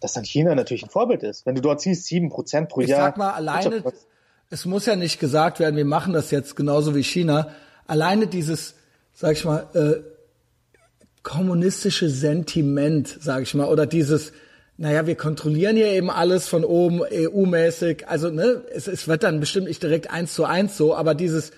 dass 0.00 0.12
dann 0.12 0.24
China 0.24 0.54
natürlich 0.54 0.84
ein 0.84 0.90
Vorbild 0.90 1.22
ist. 1.24 1.44
Wenn 1.44 1.56
du 1.56 1.60
dort 1.60 1.80
siehst, 1.80 2.04
sieben 2.04 2.28
Prozent 2.28 2.68
pro 2.68 2.80
ich 2.82 2.88
Jahr. 2.88 3.00
Ich 3.00 3.04
sag 3.06 3.16
mal, 3.16 3.32
alleine, 3.32 3.82
es 4.48 4.64
muss 4.64 4.86
ja 4.86 4.94
nicht 4.94 5.18
gesagt 5.18 5.58
werden, 5.58 5.76
wir 5.76 5.84
machen 5.84 6.12
das 6.12 6.30
jetzt 6.30 6.54
genauso 6.54 6.94
wie 6.94 7.02
China. 7.02 7.50
Alleine 7.86 8.28
dieses, 8.28 8.76
sag 9.12 9.32
ich 9.32 9.44
mal, 9.44 9.66
äh, 9.74 10.02
kommunistische 11.22 12.08
Sentiment, 12.08 13.18
sag 13.20 13.42
ich 13.42 13.54
mal, 13.54 13.68
oder 13.68 13.86
dieses, 13.86 14.32
naja, 14.80 15.06
wir 15.08 15.16
kontrollieren 15.16 15.76
hier 15.76 15.88
eben 15.88 16.08
alles 16.08 16.46
von 16.46 16.64
oben 16.64 17.02
EU-mäßig. 17.02 18.06
Also, 18.08 18.30
ne, 18.30 18.62
es, 18.72 18.86
es 18.86 19.08
wird 19.08 19.24
dann 19.24 19.40
bestimmt 19.40 19.66
nicht 19.66 19.82
direkt 19.82 20.10
eins 20.10 20.34
zu 20.34 20.44
eins 20.44 20.76
so, 20.76 20.94
aber 20.94 21.14
dieses, 21.14 21.50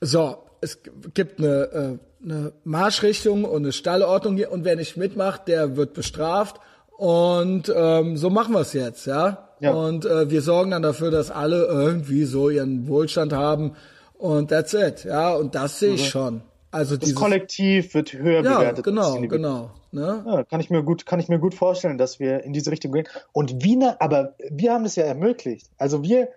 so, 0.00 0.38
es 0.62 0.78
gibt 1.12 1.38
eine, 1.38 1.98
äh, 2.24 2.24
eine 2.24 2.52
Marschrichtung 2.64 3.44
und 3.44 3.64
eine 3.64 3.72
Stallordnung 3.72 4.36
hier 4.36 4.50
und 4.50 4.64
wer 4.64 4.76
nicht 4.76 4.96
mitmacht, 4.96 5.46
der 5.46 5.76
wird 5.76 5.92
bestraft. 5.92 6.56
Und 6.96 7.70
ähm, 7.74 8.16
so 8.16 8.30
machen 8.30 8.54
wir 8.54 8.60
es 8.60 8.72
jetzt, 8.72 9.06
ja. 9.06 9.48
ja. 9.60 9.72
Und 9.72 10.06
äh, 10.06 10.30
wir 10.30 10.40
sorgen 10.40 10.70
dann 10.70 10.82
dafür, 10.82 11.10
dass 11.10 11.30
alle 11.30 11.66
irgendwie 11.66 12.24
so 12.24 12.48
ihren 12.48 12.88
Wohlstand 12.88 13.34
haben. 13.34 13.72
Und 14.14 14.48
that's 14.48 14.72
it, 14.72 15.04
ja. 15.04 15.34
Und 15.34 15.54
das 15.54 15.80
sehe 15.80 15.94
ich 15.94 16.04
mhm. 16.04 16.08
schon. 16.08 16.42
Also 16.70 16.96
das 16.96 17.08
dieses, 17.08 17.14
Kollektiv 17.16 17.92
wird 17.92 18.14
höher 18.14 18.42
ja, 18.42 18.58
bewertet. 18.58 18.84
Genau, 18.84 19.20
genau. 19.20 19.70
Ne? 19.92 20.24
Ja, 20.26 20.44
kann 20.44 20.60
ich 20.60 20.70
mir 20.70 20.82
gut, 20.82 21.04
kann 21.04 21.20
ich 21.20 21.28
mir 21.28 21.38
gut 21.38 21.54
vorstellen, 21.54 21.98
dass 21.98 22.18
wir 22.18 22.42
in 22.44 22.54
diese 22.54 22.70
Richtung 22.70 22.92
gehen. 22.92 23.06
Und 23.32 23.62
Wiener, 23.62 23.96
aber 24.00 24.34
wir 24.50 24.72
haben 24.72 24.86
es 24.86 24.96
ja 24.96 25.04
ermöglicht. 25.04 25.70
Also 25.76 26.02
wir, 26.02 26.30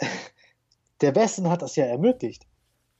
der 1.02 1.14
Westen 1.14 1.50
hat 1.50 1.60
das 1.60 1.76
ja 1.76 1.84
ermöglicht. 1.84 2.46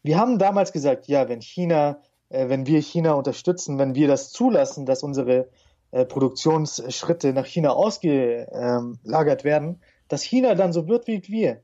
Wir 0.02 0.18
haben 0.18 0.38
damals 0.38 0.72
gesagt, 0.72 1.08
ja, 1.08 1.28
wenn 1.30 1.40
China, 1.40 2.02
äh, 2.28 2.48
wenn 2.48 2.66
wir 2.66 2.80
China 2.82 3.14
unterstützen, 3.14 3.78
wenn 3.78 3.94
wir 3.94 4.06
das 4.06 4.30
zulassen, 4.30 4.84
dass 4.84 5.02
unsere 5.02 5.48
äh, 5.92 6.04
Produktionsschritte 6.04 7.32
nach 7.32 7.46
China 7.46 7.70
ausgelagert 7.70 9.44
werden, 9.44 9.80
dass 10.08 10.22
China 10.22 10.54
dann 10.54 10.74
so 10.74 10.88
wird 10.88 11.06
wie 11.06 11.26
wir. 11.26 11.62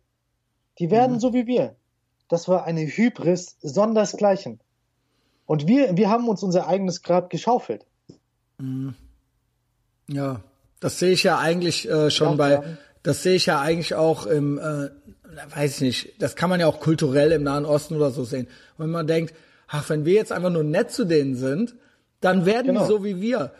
Die 0.78 0.90
werden 0.90 1.16
mhm. 1.16 1.20
so 1.20 1.34
wie 1.34 1.46
wir. 1.46 1.76
Das 2.28 2.48
war 2.48 2.64
eine 2.64 2.80
Hybris 2.80 3.58
sondersgleichen. 3.60 4.60
Und 5.44 5.66
wir, 5.66 5.98
wir 5.98 6.08
haben 6.08 6.28
uns 6.28 6.42
unser 6.42 6.66
eigenes 6.66 7.02
Grab 7.02 7.28
geschaufelt. 7.28 7.86
Mhm. 8.62 8.94
Ja, 10.08 10.40
das 10.80 10.98
sehe 10.98 11.10
ich 11.10 11.22
ja 11.24 11.38
eigentlich 11.38 11.88
äh, 11.90 12.10
schon 12.10 12.36
bei, 12.36 12.52
ja. 12.52 12.64
das 13.02 13.22
sehe 13.22 13.34
ich 13.34 13.46
ja 13.46 13.60
eigentlich 13.60 13.94
auch 13.94 14.26
im, 14.26 14.58
äh, 14.58 14.90
weiß 15.54 15.76
ich 15.76 15.80
nicht, 15.80 16.22
das 16.22 16.36
kann 16.36 16.48
man 16.48 16.60
ja 16.60 16.66
auch 16.66 16.80
kulturell 16.80 17.32
im 17.32 17.42
Nahen 17.42 17.64
Osten 17.64 17.96
oder 17.96 18.10
so 18.10 18.24
sehen. 18.24 18.46
wenn 18.78 18.90
man 18.90 19.06
denkt, 19.06 19.34
ach, 19.68 19.88
wenn 19.90 20.04
wir 20.04 20.14
jetzt 20.14 20.32
einfach 20.32 20.50
nur 20.50 20.64
nett 20.64 20.92
zu 20.92 21.04
denen 21.04 21.34
sind, 21.34 21.74
dann 22.20 22.46
werden 22.46 22.68
genau. 22.68 22.82
die 22.82 22.86
so 22.86 23.04
wie 23.04 23.20
wir. 23.20 23.50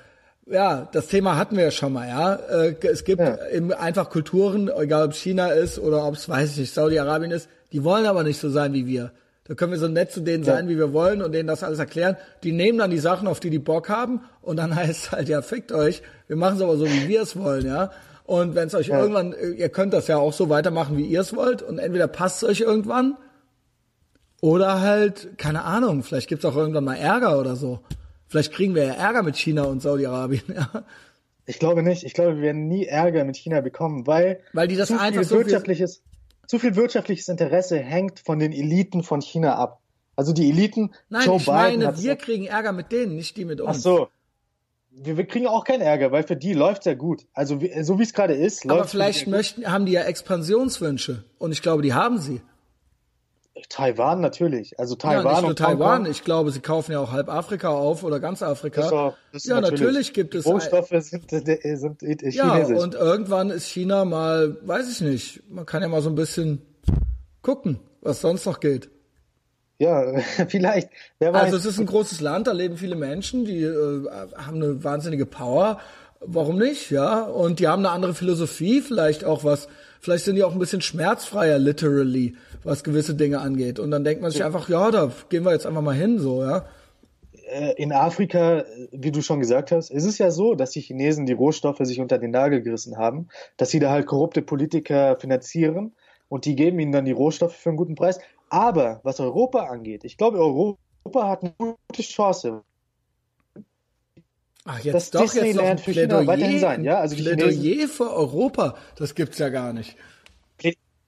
Ja, 0.46 0.88
das 0.92 1.06
Thema 1.08 1.36
hatten 1.36 1.56
wir 1.56 1.64
ja 1.64 1.70
schon 1.70 1.92
mal, 1.92 2.08
ja. 2.08 2.34
Äh, 2.34 2.76
es 2.82 3.04
gibt 3.04 3.20
ja. 3.20 3.36
einfach 3.78 4.10
Kulturen, 4.10 4.70
egal 4.76 5.06
ob 5.06 5.12
es 5.12 5.18
China 5.18 5.48
ist 5.48 5.78
oder 5.78 6.06
ob 6.06 6.14
es, 6.14 6.28
weiß 6.28 6.52
ich 6.52 6.58
nicht, 6.58 6.74
Saudi-Arabien 6.74 7.30
ist, 7.30 7.48
die 7.72 7.82
wollen 7.82 8.06
aber 8.06 8.22
nicht 8.22 8.38
so 8.38 8.50
sein 8.50 8.72
wie 8.72 8.86
wir. 8.86 9.12
Da 9.52 9.56
können 9.56 9.72
wir 9.72 9.78
so 9.78 9.86
nett 9.86 10.10
zu 10.10 10.22
denen 10.22 10.44
ja. 10.44 10.54
sein, 10.54 10.70
wie 10.70 10.78
wir 10.78 10.94
wollen 10.94 11.20
und 11.20 11.32
denen 11.32 11.46
das 11.46 11.62
alles 11.62 11.78
erklären. 11.78 12.16
Die 12.42 12.52
nehmen 12.52 12.78
dann 12.78 12.90
die 12.90 12.96
Sachen, 12.96 13.28
auf 13.28 13.38
die 13.38 13.50
die 13.50 13.58
Bock 13.58 13.90
haben 13.90 14.22
und 14.40 14.56
dann 14.56 14.74
heißt 14.74 14.90
es 14.90 15.12
halt, 15.12 15.28
ja, 15.28 15.42
fickt 15.42 15.72
euch. 15.72 16.00
Wir 16.26 16.36
machen 16.36 16.56
es 16.56 16.62
aber 16.62 16.78
so, 16.78 16.86
wie 16.86 17.06
wir 17.06 17.20
es 17.20 17.38
wollen, 17.38 17.66
ja. 17.66 17.90
Und 18.24 18.54
wenn 18.54 18.68
es 18.68 18.74
euch 18.74 18.86
ja. 18.86 18.98
irgendwann, 18.98 19.34
ihr 19.58 19.68
könnt 19.68 19.92
das 19.92 20.06
ja 20.06 20.16
auch 20.16 20.32
so 20.32 20.48
weitermachen, 20.48 20.96
wie 20.96 21.04
ihr 21.04 21.20
es 21.20 21.36
wollt 21.36 21.60
und 21.60 21.78
entweder 21.78 22.08
passt 22.08 22.42
es 22.42 22.48
euch 22.48 22.60
irgendwann 22.62 23.18
oder 24.40 24.80
halt, 24.80 25.36
keine 25.36 25.64
Ahnung, 25.64 26.02
vielleicht 26.02 26.30
gibt's 26.30 26.46
auch 26.46 26.56
irgendwann 26.56 26.84
mal 26.84 26.96
Ärger 26.96 27.38
oder 27.38 27.54
so. 27.54 27.80
Vielleicht 28.28 28.54
kriegen 28.54 28.74
wir 28.74 28.86
ja 28.86 28.94
Ärger 28.94 29.22
mit 29.22 29.36
China 29.36 29.64
und 29.64 29.82
Saudi-Arabien, 29.82 30.44
ja. 30.56 30.84
Ich 31.44 31.58
glaube 31.58 31.82
nicht. 31.82 32.04
Ich 32.04 32.14
glaube, 32.14 32.36
wir 32.36 32.42
werden 32.42 32.68
nie 32.68 32.86
Ärger 32.86 33.26
mit 33.26 33.36
China 33.36 33.60
bekommen, 33.60 34.06
weil, 34.06 34.40
weil 34.54 34.66
die 34.66 34.76
das 34.76 34.90
einfach 34.90 35.24
so 35.24 35.36
wirtschaftliches, 35.36 36.02
zu 36.52 36.58
viel 36.58 36.76
wirtschaftliches 36.76 37.28
Interesse 37.28 37.78
hängt 37.78 38.20
von 38.20 38.38
den 38.38 38.52
Eliten 38.52 39.02
von 39.02 39.22
China 39.22 39.54
ab. 39.54 39.80
Also 40.16 40.34
die 40.34 40.50
Eliten. 40.50 40.90
Nein, 41.08 41.24
Joe 41.24 41.38
ich 41.38 41.46
Biden 41.46 41.82
meine, 41.82 42.02
wir 42.02 42.16
kriegen 42.16 42.44
Ärger 42.44 42.72
mit 42.72 42.92
denen, 42.92 43.16
nicht 43.16 43.38
die 43.38 43.46
mit 43.46 43.62
uns. 43.62 43.78
Ach 43.78 43.80
so. 43.80 44.08
Wir, 44.90 45.16
wir 45.16 45.24
kriegen 45.24 45.46
auch 45.46 45.64
keinen 45.64 45.80
Ärger, 45.80 46.12
weil 46.12 46.24
für 46.24 46.36
die 46.36 46.52
läuft's 46.52 46.84
ja 46.84 46.92
gut. 46.92 47.24
Also 47.32 47.58
so 47.80 47.98
wie 47.98 48.02
es 48.02 48.12
gerade 48.12 48.34
ist. 48.34 48.68
Aber 48.68 48.84
vielleicht 48.84 49.28
möchten, 49.28 49.66
haben 49.66 49.86
die 49.86 49.92
ja 49.92 50.02
Expansionswünsche 50.02 51.24
und 51.38 51.52
ich 51.52 51.62
glaube, 51.62 51.80
die 51.80 51.94
haben 51.94 52.18
sie. 52.18 52.42
Taiwan 53.68 54.20
natürlich. 54.20 54.78
Also 54.78 54.94
Taiwan 54.96 55.24
ja, 55.24 55.32
nicht 55.32 55.42
nur 55.42 55.56
Taiwan. 55.56 56.06
Ich 56.06 56.24
glaube, 56.24 56.50
sie 56.50 56.60
kaufen 56.60 56.92
ja 56.92 57.00
auch 57.00 57.12
halb 57.12 57.28
Afrika 57.28 57.68
auf 57.68 58.04
oder 58.04 58.20
ganz 58.20 58.42
Afrika. 58.42 58.82
Das 58.82 58.92
war, 58.92 59.16
das 59.32 59.44
ja, 59.44 59.60
natürlich. 59.60 59.80
natürlich. 59.80 60.12
gibt 60.14 60.34
es. 60.34 60.46
Rohstoffe 60.46 60.88
sind, 60.90 61.30
sind 61.30 62.00
chinesisch. 62.00 62.34
Ja, 62.34 62.64
und 62.64 62.94
irgendwann 62.94 63.50
ist 63.50 63.66
China 63.66 64.04
mal, 64.04 64.56
weiß 64.62 64.90
ich 64.90 65.00
nicht. 65.00 65.42
Man 65.50 65.66
kann 65.66 65.82
ja 65.82 65.88
mal 65.88 66.02
so 66.02 66.08
ein 66.08 66.14
bisschen 66.14 66.62
gucken, 67.42 67.80
was 68.00 68.20
sonst 68.20 68.46
noch 68.46 68.60
geht. 68.60 68.90
Ja, 69.78 70.20
vielleicht. 70.48 70.90
Wer 71.18 71.32
weiß. 71.32 71.42
Also 71.42 71.56
es 71.56 71.66
ist 71.66 71.80
ein 71.80 71.86
großes 71.86 72.20
Land, 72.20 72.46
da 72.46 72.52
leben 72.52 72.76
viele 72.76 72.94
Menschen, 72.94 73.44
die 73.44 73.62
äh, 73.62 74.08
haben 74.36 74.62
eine 74.62 74.84
wahnsinnige 74.84 75.26
Power. 75.26 75.80
Warum 76.20 76.56
nicht? 76.56 76.90
Ja, 76.90 77.22
und 77.22 77.58
die 77.58 77.66
haben 77.66 77.84
eine 77.84 77.90
andere 77.90 78.14
Philosophie, 78.14 78.80
vielleicht 78.80 79.24
auch 79.24 79.42
was. 79.42 79.68
Vielleicht 80.02 80.24
sind 80.24 80.34
die 80.34 80.42
auch 80.42 80.52
ein 80.52 80.58
bisschen 80.58 80.80
schmerzfreier, 80.80 81.60
literally 81.60 82.34
was 82.64 82.82
gewisse 82.82 83.14
Dinge 83.14 83.38
angeht. 83.38 83.78
Und 83.78 83.92
dann 83.92 84.02
denkt 84.02 84.20
man 84.20 84.32
sich 84.32 84.42
einfach, 84.42 84.68
ja, 84.68 84.90
da 84.90 85.12
gehen 85.28 85.44
wir 85.44 85.52
jetzt 85.52 85.64
einfach 85.64 85.80
mal 85.80 85.94
hin, 85.94 86.18
so, 86.18 86.42
ja. 86.42 86.64
Äh, 87.48 87.74
in 87.76 87.92
Afrika, 87.92 88.64
wie 88.90 89.12
du 89.12 89.22
schon 89.22 89.38
gesagt 89.38 89.70
hast, 89.70 89.90
ist 89.92 90.04
es 90.04 90.18
ja 90.18 90.32
so, 90.32 90.56
dass 90.56 90.70
die 90.70 90.80
Chinesen 90.80 91.24
die 91.24 91.32
Rohstoffe 91.32 91.78
sich 91.82 92.00
unter 92.00 92.18
den 92.18 92.32
Nagel 92.32 92.62
gerissen 92.62 92.98
haben, 92.98 93.28
dass 93.56 93.70
sie 93.70 93.78
da 93.78 93.90
halt 93.90 94.06
korrupte 94.06 94.42
Politiker 94.42 95.16
finanzieren 95.20 95.94
und 96.28 96.46
die 96.46 96.56
geben 96.56 96.80
ihnen 96.80 96.90
dann 96.90 97.04
die 97.04 97.12
Rohstoffe 97.12 97.54
für 97.54 97.68
einen 97.68 97.76
guten 97.76 97.94
Preis. 97.94 98.18
Aber 98.48 98.98
was 99.04 99.20
Europa 99.20 99.66
angeht, 99.66 100.02
ich 100.02 100.16
glaube, 100.16 100.38
Europa 100.38 101.28
hat 101.28 101.44
eine 101.44 101.54
gute 101.56 102.02
Chance. 102.02 102.64
Ach, 104.64 104.78
jetzt 104.80 104.94
das 104.94 105.10
doch 105.10 105.22
Disneyland 105.22 105.56
jetzt 105.56 105.56
noch 105.56 105.68
ein 105.68 105.76
Plädoyer, 105.76 106.26
weiterhin 106.26 106.60
sein, 106.60 106.84
ja? 106.84 106.98
Also 106.98 107.16
Plädoyer 107.16 107.88
für 107.88 108.12
Europa, 108.12 108.76
das 108.96 109.14
gibt's 109.14 109.38
ja 109.38 109.48
gar 109.48 109.72
nicht. 109.72 109.96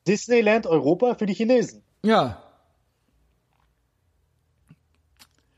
Disneyland 0.06 0.66
Europa 0.66 1.14
für 1.14 1.26
die 1.26 1.34
Chinesen. 1.34 1.82
Ja. 2.02 2.42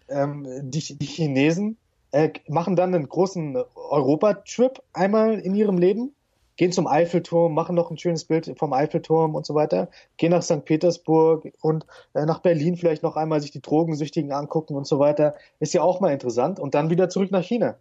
Ähm, 0.09 0.47
die, 0.63 0.97
die 0.97 1.07
Chinesen 1.07 1.77
äh, 2.13 2.31
machen 2.49 2.77
dann 2.77 2.95
einen 2.95 3.09
großen 3.09 3.57
Europa-Trip 3.75 4.81
einmal 4.93 5.41
in 5.41 5.55
ihrem 5.55 5.79
Leben, 5.79 6.15
gehen 6.57 6.71
zum 6.71 6.87
Eiffelturm, 6.87 7.55
machen 7.55 7.75
noch 7.75 7.91
ein 7.91 7.99
schönes 7.99 8.25
Bild 8.25 8.55
vom 8.57 8.73
Eiffelturm 8.73 9.35
und 9.35 9.45
so 9.45 9.55
weiter, 9.55 9.89
gehen 10.17 10.31
nach 10.31 10.43
St. 10.43 10.65
Petersburg 10.65 11.53
und 11.61 11.87
äh, 12.15 12.25
nach 12.25 12.39
Berlin 12.39 12.77
vielleicht 12.77 13.03
noch 13.03 13.17
einmal 13.17 13.41
sich 13.41 13.51
die 13.51 13.61
Drogensüchtigen 13.61 14.33
angucken 14.33 14.77
und 14.77 14.87
so 14.87 15.01
weiter. 15.01 15.35
Ist 15.59 15.75
ja 15.75 15.83
auch 15.83 16.01
mal 16.01 16.13
interessant. 16.13 16.61
Und 16.61 16.75
dann 16.75 16.89
wieder 16.89 17.09
zurück 17.09 17.33
nach 17.33 17.43
China. 17.43 17.77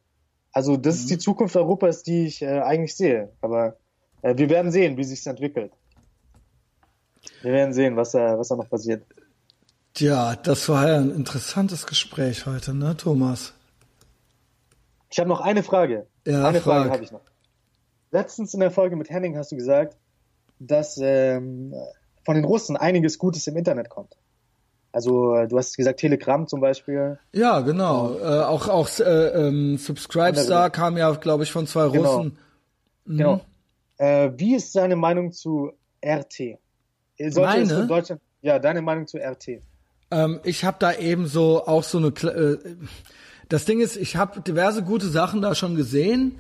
Also 0.56 0.78
das 0.78 0.96
mhm. 0.96 1.02
ist 1.02 1.10
die 1.10 1.18
Zukunft 1.18 1.56
Europas, 1.58 2.02
die 2.02 2.26
ich 2.26 2.42
äh, 2.42 2.62
eigentlich 2.62 2.96
sehe. 2.96 3.30
Aber 3.42 3.76
äh, 4.22 4.38
wir 4.38 4.50
werden 4.50 4.72
sehen, 4.72 4.96
wie 4.96 5.04
sich 5.04 5.28
entwickelt. 5.28 5.74
Wir 7.42 7.52
werden 7.52 7.74
sehen, 7.74 7.98
was 7.98 8.12
da, 8.12 8.40
was 8.40 8.48
da 8.48 8.56
noch 8.56 8.70
passiert. 8.70 9.06
Tja, 9.94 10.36
das 10.38 10.70
war 10.70 10.88
ja 10.88 10.98
ein 10.98 11.12
interessantes 11.12 11.86
Gespräch 11.86 12.46
heute, 12.46 12.74
ne, 12.74 12.96
Thomas? 12.96 13.54
Ich 15.12 15.20
habe 15.20 15.28
noch 15.28 15.42
eine 15.42 15.62
Frage. 15.62 16.08
Ja, 16.26 16.48
eine 16.48 16.62
Frage 16.62 16.90
habe 16.90 17.04
ich 17.04 17.12
noch. 17.12 17.22
Letztens 18.12 18.54
in 18.54 18.62
der 18.62 18.72
Folge 18.72 18.96
mit 18.96 19.10
Henning 19.10 19.38
hast 19.38 19.52
du 19.52 19.58
gesagt, 19.58 19.98
dass 20.60 20.98
ähm, 21.02 21.74
von 22.24 22.36
den 22.36 22.46
Russen 22.46 22.78
einiges 22.78 23.18
Gutes 23.18 23.46
im 23.48 23.58
Internet 23.58 23.90
kommt. 23.90 24.16
Also 24.96 25.46
du 25.50 25.58
hast 25.58 25.76
gesagt 25.76 26.00
Telegram 26.00 26.48
zum 26.48 26.62
Beispiel. 26.62 27.20
Ja, 27.34 27.60
genau. 27.60 28.18
Äh, 28.18 28.44
auch 28.44 28.70
auch 28.70 28.88
äh, 29.00 29.04
ähm, 29.04 29.78
Subscribestar 29.78 30.70
kam 30.70 30.96
ja, 30.96 31.12
glaube 31.16 31.44
ich, 31.44 31.52
von 31.52 31.68
zwei 31.68 31.90
genau. 31.90 32.16
Russen. 32.16 32.38
Mhm. 33.04 33.18
Genau. 33.18 33.42
Äh, 33.98 34.32
wie 34.38 34.56
ist 34.56 34.72
seine 34.72 34.96
Meinung 34.96 35.34
zu 35.34 35.74
RT? 36.02 36.60
Sollte 37.20 37.42
Meine? 37.42 37.88
Deutschland, 37.88 38.22
ja, 38.42 38.58
deine 38.58 38.82
Meinung 38.82 39.06
zu 39.06 39.18
RT? 39.18 39.62
Ähm, 40.12 40.40
ich 40.46 40.64
habe 40.64 40.78
da 40.80 40.94
eben 40.94 41.28
so 41.28 41.68
auch 41.68 41.84
so 41.84 41.98
eine. 41.98 42.08
Äh, 42.08 42.58
das 43.50 43.66
Ding 43.66 43.82
ist, 43.82 43.98
ich 43.98 44.16
habe 44.16 44.40
diverse 44.40 44.82
gute 44.82 45.10
Sachen 45.10 45.42
da 45.42 45.56
schon 45.56 45.76
gesehen. 45.76 46.40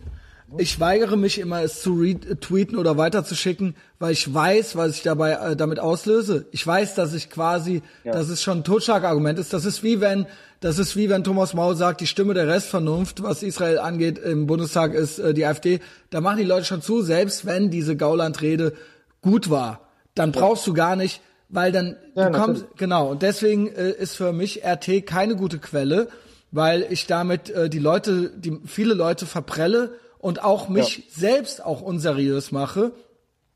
Ich 0.57 0.79
weigere 0.79 1.17
mich 1.17 1.39
immer, 1.39 1.61
es 1.63 1.81
zu 1.81 1.95
retweeten 1.95 2.77
oder 2.77 2.97
weiterzuschicken, 2.97 3.75
weil 3.99 4.13
ich 4.13 4.31
weiß, 4.31 4.75
was 4.75 4.95
ich 4.95 5.03
dabei 5.03 5.31
äh, 5.31 5.55
damit 5.55 5.79
auslöse. 5.79 6.45
Ich 6.51 6.65
weiß, 6.65 6.95
dass 6.95 7.13
ich 7.13 7.29
quasi, 7.29 7.81
ja. 8.03 8.13
dass 8.13 8.29
es 8.29 8.43
schon 8.43 8.59
ein 8.59 8.63
Totschlagargument 8.63 9.39
ist. 9.39 9.53
Das 9.53 9.65
ist 9.65 9.81
wie 9.81 10.01
wenn, 10.01 10.27
das 10.59 10.77
ist 10.77 10.95
wie 10.95 11.09
wenn 11.09 11.23
Thomas 11.23 11.53
Maul 11.53 11.75
sagt, 11.75 12.01
die 12.01 12.07
Stimme 12.07 12.33
der 12.33 12.47
Restvernunft, 12.47 13.23
was 13.23 13.43
Israel 13.43 13.79
angeht, 13.79 14.19
im 14.19 14.45
Bundestag 14.45 14.93
ist 14.93 15.19
äh, 15.19 15.33
die 15.33 15.45
AfD. 15.45 15.79
Da 16.11 16.21
machen 16.21 16.37
die 16.37 16.43
Leute 16.43 16.65
schon 16.65 16.81
zu, 16.81 17.01
selbst 17.01 17.45
wenn 17.45 17.71
diese 17.71 17.95
Gaulandrede 17.95 18.73
gut 19.21 19.49
war 19.49 19.85
dann 20.15 20.31
brauchst 20.31 20.65
du 20.65 20.73
gar 20.73 20.95
nicht, 20.95 21.21
weil 21.49 21.71
dann 21.71 21.97
ja, 22.15 22.29
du 22.29 22.39
kommst, 22.39 22.65
genau. 22.77 23.11
Und 23.11 23.21
deswegen 23.21 23.67
äh, 23.67 23.91
ist 23.91 24.15
für 24.15 24.33
mich 24.33 24.65
RT 24.65 25.05
keine 25.05 25.35
gute 25.35 25.59
Quelle, 25.59 26.07
weil 26.51 26.87
ich 26.89 27.05
damit 27.05 27.49
äh, 27.49 27.69
die 27.69 27.79
Leute, 27.79 28.31
die 28.35 28.59
viele 28.65 28.93
Leute 28.93 29.25
verprelle 29.25 29.91
und 30.25 30.43
auch 30.43 30.69
mich 30.69 30.97
ja. 30.97 31.03
selbst 31.07 31.63
auch 31.63 31.81
unseriös 31.81 32.51
mache. 32.51 32.93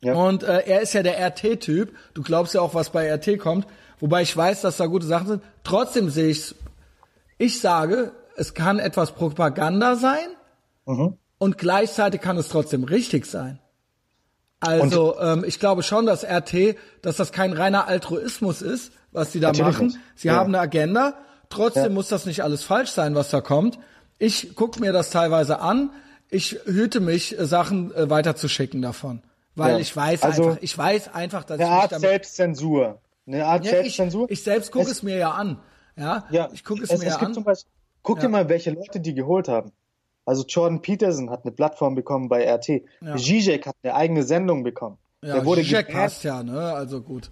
Ja. 0.01 0.13
Und 0.13 0.43
äh, 0.43 0.67
er 0.67 0.81
ist 0.81 0.93
ja 0.93 1.01
der 1.01 1.19
RT-Typ. 1.19 1.95
Du 2.13 2.21
glaubst 2.21 2.53
ja 2.53 2.61
auch, 2.61 2.75
was 2.75 2.91
bei 2.91 3.11
RT 3.11 3.39
kommt. 3.39 3.65
Wobei 3.99 4.21
ich 4.21 4.37
weiß, 4.37 4.61
dass 4.61 4.77
da 4.77 4.85
gute 4.85 5.07
Sachen 5.07 5.27
sind. 5.27 5.43
Trotzdem 5.63 6.11
sehe 6.11 6.29
ich's. 6.29 6.53
Ich 7.39 7.59
sage, 7.59 8.11
es 8.35 8.53
kann 8.53 8.77
etwas 8.77 9.13
Propaganda 9.13 9.95
sein 9.95 10.27
mhm. 10.85 11.17
und 11.39 11.57
gleichzeitig 11.57 12.21
kann 12.21 12.37
es 12.37 12.49
trotzdem 12.49 12.83
richtig 12.83 13.25
sein. 13.25 13.57
Also 14.59 15.19
ähm, 15.19 15.43
ich 15.47 15.59
glaube 15.59 15.81
schon, 15.81 16.05
dass 16.05 16.23
RT, 16.23 16.75
dass 17.01 17.17
das 17.17 17.31
kein 17.31 17.53
reiner 17.53 17.87
Altruismus 17.87 18.61
ist, 18.61 18.91
was 19.11 19.31
sie 19.31 19.39
da 19.39 19.53
machen. 19.53 19.87
Nicht. 19.87 19.99
Sie 20.13 20.27
ja. 20.27 20.35
haben 20.35 20.53
eine 20.53 20.59
Agenda. 20.59 21.15
Trotzdem 21.49 21.83
ja. 21.85 21.89
muss 21.89 22.09
das 22.09 22.27
nicht 22.27 22.43
alles 22.43 22.63
falsch 22.63 22.91
sein, 22.91 23.15
was 23.15 23.31
da 23.31 23.41
kommt. 23.41 23.79
Ich 24.19 24.53
gucke 24.53 24.79
mir 24.79 24.93
das 24.93 25.09
teilweise 25.09 25.61
an. 25.61 25.89
Ich 26.31 26.59
hüte 26.65 26.99
mich, 26.99 27.37
äh, 27.37 27.45
Sachen 27.45 27.93
äh, 27.93 28.09
weiterzuschicken 28.09 28.81
davon, 28.81 29.21
weil 29.55 29.73
ja. 29.73 29.79
ich 29.79 29.95
weiß 29.95 30.23
also, 30.23 30.49
einfach, 30.49 30.61
ich 30.61 30.77
weiß 30.77 31.13
einfach, 31.13 31.43
dass 31.43 31.59
eine 31.59 31.69
ich 31.69 31.75
Art 31.75 31.99
Selbstzensur, 31.99 33.01
eine 33.27 33.45
Art 33.45 33.65
ja, 33.65 33.71
Selbstzensur. 33.71 34.25
Ich, 34.25 34.39
ich 34.39 34.43
selbst 34.43 34.71
gucke 34.71 34.85
es, 34.85 34.91
es, 34.97 35.03
mir 35.03 35.17
ja 35.17 35.31
an. 35.31 35.59
Ja, 35.95 36.25
ja 36.31 36.49
ich 36.53 36.63
gucke 36.63 36.83
es, 36.83 36.91
es, 36.91 36.99
mir 36.99 37.07
es 37.07 37.15
an. 37.15 37.43
Beispiel, 37.43 37.71
guck 38.03 38.19
dir 38.19 38.29
mal, 38.29 38.47
welche 38.49 38.71
Leute 38.71 38.99
die 38.99 39.13
geholt 39.13 39.47
haben. 39.47 39.71
Also 40.25 40.43
Jordan 40.47 40.81
Peterson 40.81 41.31
hat 41.31 41.43
eine 41.43 41.51
Plattform 41.51 41.95
bekommen 41.95 42.29
bei 42.29 42.43
RT. 42.43 42.67
Ja. 43.01 43.17
Zizek 43.17 43.65
hat 43.65 43.75
eine 43.81 43.95
eigene 43.95 44.23
Sendung 44.23 44.63
bekommen. 44.63 44.99
Ja, 45.23 45.35
Der 45.35 45.45
wurde 45.45 45.63
Zizek 45.63 45.91
passt 45.91 46.23
ja, 46.23 46.43
ne? 46.43 46.73
Also 46.73 47.01
gut. 47.01 47.31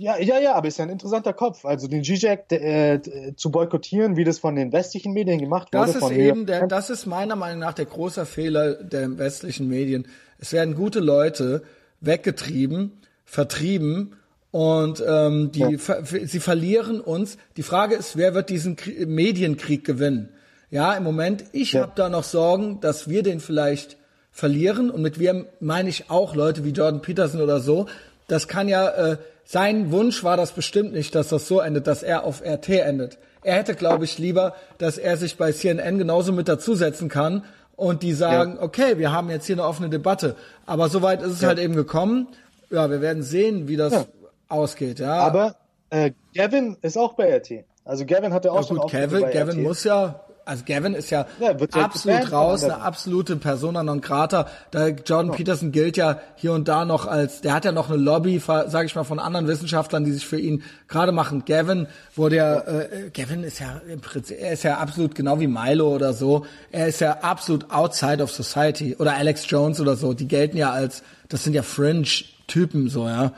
Ja, 0.00 0.18
ja, 0.18 0.38
ja, 0.38 0.54
aber 0.54 0.66
ist 0.66 0.78
ja 0.78 0.86
ein 0.86 0.90
interessanter 0.90 1.34
Kopf. 1.34 1.66
Also 1.66 1.86
den 1.86 2.02
Zizek 2.02 2.50
äh, 2.52 3.00
zu 3.36 3.50
boykottieren, 3.50 4.16
wie 4.16 4.24
das 4.24 4.38
von 4.38 4.56
den 4.56 4.72
westlichen 4.72 5.12
Medien 5.12 5.38
gemacht 5.38 5.68
das 5.72 5.88
wurde. 5.88 6.00
Das 6.00 6.10
ist 6.10 6.16
eben, 6.16 6.46
der, 6.46 6.66
das 6.66 6.88
ist 6.88 7.04
meiner 7.04 7.36
Meinung 7.36 7.58
nach 7.58 7.74
der 7.74 7.84
große 7.84 8.24
Fehler 8.24 8.82
der 8.82 9.18
westlichen 9.18 9.68
Medien. 9.68 10.08
Es 10.38 10.54
werden 10.54 10.74
gute 10.74 11.00
Leute 11.00 11.64
weggetrieben, 12.00 13.02
vertrieben 13.26 14.16
und 14.50 15.04
ähm, 15.06 15.52
die, 15.52 15.60
ja. 15.60 15.78
ver 15.78 16.02
sie 16.06 16.40
verlieren 16.40 17.02
uns. 17.02 17.36
Die 17.58 17.62
Frage 17.62 17.94
ist, 17.94 18.16
wer 18.16 18.32
wird 18.32 18.48
diesen 18.48 18.76
Krie 18.76 19.04
Medienkrieg 19.04 19.84
gewinnen? 19.84 20.30
Ja, 20.70 20.94
im 20.94 21.04
Moment, 21.04 21.44
ich 21.52 21.72
ja. 21.72 21.82
habe 21.82 21.92
da 21.94 22.08
noch 22.08 22.24
Sorgen, 22.24 22.80
dass 22.80 23.10
wir 23.10 23.22
den 23.22 23.38
vielleicht 23.38 23.98
verlieren. 24.30 24.90
Und 24.90 25.02
mit 25.02 25.18
wir 25.20 25.44
meine 25.60 25.90
ich 25.90 26.08
auch 26.08 26.34
Leute 26.34 26.64
wie 26.64 26.70
Jordan 26.70 27.02
Peterson 27.02 27.42
oder 27.42 27.60
so. 27.60 27.84
Das 28.28 28.48
kann 28.48 28.66
ja 28.66 28.88
äh, 28.88 29.16
sein 29.52 29.90
Wunsch 29.90 30.22
war 30.22 30.36
das 30.36 30.52
bestimmt 30.52 30.92
nicht, 30.92 31.12
dass 31.16 31.30
das 31.30 31.48
so 31.48 31.58
endet, 31.58 31.88
dass 31.88 32.04
er 32.04 32.22
auf 32.22 32.40
RT 32.40 32.68
endet. 32.68 33.18
Er 33.42 33.56
hätte, 33.56 33.74
glaube 33.74 34.04
ich, 34.04 34.16
lieber, 34.16 34.54
dass 34.78 34.96
er 34.96 35.16
sich 35.16 35.36
bei 35.38 35.50
CNN 35.50 35.98
genauso 35.98 36.30
mit 36.32 36.46
dazusetzen 36.46 37.08
kann 37.08 37.42
und 37.74 38.04
die 38.04 38.12
sagen, 38.12 38.58
ja. 38.58 38.62
okay, 38.62 38.96
wir 38.98 39.10
haben 39.10 39.28
jetzt 39.28 39.46
hier 39.46 39.56
eine 39.56 39.64
offene 39.64 39.88
Debatte. 39.88 40.36
Aber 40.66 40.88
soweit 40.88 41.20
ist 41.20 41.32
es 41.32 41.40
ja. 41.40 41.48
halt 41.48 41.58
eben 41.58 41.74
gekommen. 41.74 42.28
Ja, 42.70 42.88
wir 42.90 43.00
werden 43.00 43.24
sehen, 43.24 43.66
wie 43.66 43.76
das 43.76 43.92
ja. 43.92 44.04
ausgeht. 44.48 45.00
Ja. 45.00 45.14
Aber 45.14 45.56
äh, 45.90 46.12
Gavin 46.32 46.76
ist 46.82 46.96
auch 46.96 47.14
bei 47.14 47.36
RT. 47.36 47.64
Also 47.84 48.06
Gavin 48.06 48.32
hatte 48.32 48.52
auch 48.52 48.60
ja, 48.60 48.62
schon 48.68 48.78
gut, 48.78 48.92
Gavin, 48.92 49.32
Gavin 49.32 49.64
muss 49.64 49.82
ja 49.82 50.20
also 50.44 50.64
Gavin 50.66 50.94
ist 50.94 51.10
ja, 51.10 51.26
ja 51.38 51.54
absolut 51.72 52.32
raus, 52.32 52.64
eine 52.64 52.80
absolute 52.80 53.36
Persona 53.36 53.82
non 53.82 54.00
grata. 54.00 54.46
Da 54.70 54.88
Jordan 54.88 55.30
oh. 55.30 55.34
Peterson 55.34 55.72
gilt 55.72 55.96
ja 55.96 56.20
hier 56.36 56.52
und 56.52 56.68
da 56.68 56.84
noch 56.84 57.06
als, 57.06 57.40
der 57.40 57.54
hat 57.54 57.64
ja 57.64 57.72
noch 57.72 57.88
eine 57.88 57.98
Lobby, 57.98 58.38
sage 58.38 58.86
ich 58.86 58.94
mal, 58.94 59.04
von 59.04 59.18
anderen 59.18 59.46
Wissenschaftlern, 59.46 60.04
die 60.04 60.12
sich 60.12 60.26
für 60.26 60.38
ihn 60.38 60.62
gerade 60.88 61.12
machen. 61.12 61.44
Gavin 61.44 61.86
wurde 62.16 62.36
ja, 62.36 62.58
äh, 62.60 63.10
Gavin 63.12 63.44
ist 63.44 63.60
ja 63.60 63.80
im 63.88 64.00
Prinzip, 64.00 64.38
er 64.40 64.52
ist 64.52 64.62
ja 64.62 64.78
absolut 64.78 65.14
genau 65.14 65.40
wie 65.40 65.46
Milo 65.46 65.94
oder 65.94 66.12
so. 66.12 66.46
Er 66.72 66.88
ist 66.88 67.00
ja 67.00 67.18
absolut 67.20 67.70
outside 67.70 68.22
of 68.22 68.30
society 68.30 68.96
oder 68.98 69.14
Alex 69.14 69.48
Jones 69.48 69.80
oder 69.80 69.96
so. 69.96 70.14
Die 70.14 70.28
gelten 70.28 70.56
ja 70.56 70.70
als, 70.72 71.02
das 71.28 71.44
sind 71.44 71.54
ja 71.54 71.62
Fringe-Typen 71.62 72.88
so, 72.88 73.06
ja. 73.06 73.32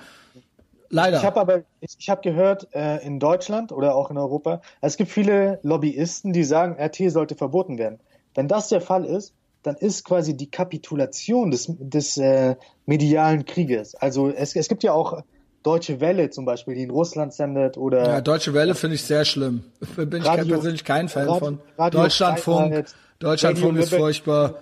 Leider. 0.92 1.16
Ich 1.16 1.24
habe 1.24 1.40
aber, 1.40 1.62
ich, 1.80 2.10
habe 2.10 2.20
gehört, 2.20 2.68
äh, 2.74 2.98
in 2.98 3.18
Deutschland 3.18 3.72
oder 3.72 3.94
auch 3.96 4.10
in 4.10 4.18
Europa, 4.18 4.60
es 4.82 4.98
gibt 4.98 5.10
viele 5.10 5.58
Lobbyisten, 5.62 6.34
die 6.34 6.44
sagen, 6.44 6.76
RT 6.78 7.10
sollte 7.10 7.34
verboten 7.34 7.78
werden. 7.78 7.98
Wenn 8.34 8.46
das 8.46 8.68
der 8.68 8.82
Fall 8.82 9.06
ist, 9.06 9.32
dann 9.62 9.76
ist 9.76 10.04
quasi 10.04 10.36
die 10.36 10.50
Kapitulation 10.50 11.50
des, 11.50 11.72
des 11.78 12.18
äh, 12.18 12.56
medialen 12.84 13.46
Krieges. 13.46 13.94
Also 13.94 14.28
es, 14.28 14.54
es 14.54 14.68
gibt 14.68 14.82
ja 14.82 14.92
auch 14.92 15.22
Deutsche 15.62 16.00
Welle 16.00 16.28
zum 16.28 16.44
Beispiel, 16.44 16.74
die 16.74 16.82
in 16.82 16.90
Russland 16.90 17.32
sendet 17.32 17.78
oder. 17.78 18.06
Ja, 18.06 18.20
Deutsche 18.20 18.52
Welle 18.52 18.74
finde 18.74 18.96
ich 18.96 19.02
sehr 19.04 19.24
schlimm. 19.24 19.64
Bin 19.96 20.22
Radio, 20.22 20.44
ich 20.44 20.50
persönlich 20.50 20.84
kein 20.84 21.08
Fan 21.08 21.26
Radio, 21.26 21.38
von. 21.38 21.58
Radio 21.78 22.02
Deutschlandfunk. 22.02 22.84
Deutschlandfunk 23.18 23.78
ist 23.78 23.94
furchtbar. 23.94 24.56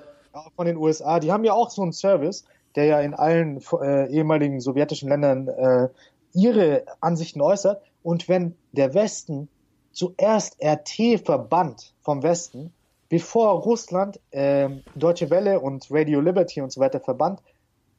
Von 0.54 0.66
den 0.66 0.76
USA. 0.76 1.18
Die 1.18 1.32
haben 1.32 1.42
ja 1.42 1.54
auch 1.54 1.70
so 1.70 1.82
einen 1.82 1.92
Service, 1.92 2.44
der 2.76 2.84
ja 2.84 3.00
in 3.00 3.14
allen 3.14 3.60
äh, 3.82 4.08
ehemaligen 4.10 4.60
sowjetischen 4.60 5.08
Ländern 5.08 5.48
äh, 5.48 5.88
ihre 6.32 6.84
Ansichten 7.00 7.40
äußert. 7.40 7.82
Und 8.02 8.28
wenn 8.28 8.54
der 8.72 8.94
Westen 8.94 9.48
zuerst 9.92 10.56
RT 10.62 11.20
verbannt 11.24 11.92
vom 12.02 12.22
Westen, 12.22 12.72
bevor 13.08 13.60
Russland 13.60 14.20
äh, 14.30 14.68
Deutsche 14.94 15.30
Welle 15.30 15.60
und 15.60 15.86
Radio 15.90 16.20
Liberty 16.20 16.60
und 16.60 16.72
so 16.72 16.80
weiter 16.80 17.00
verbannt, 17.00 17.40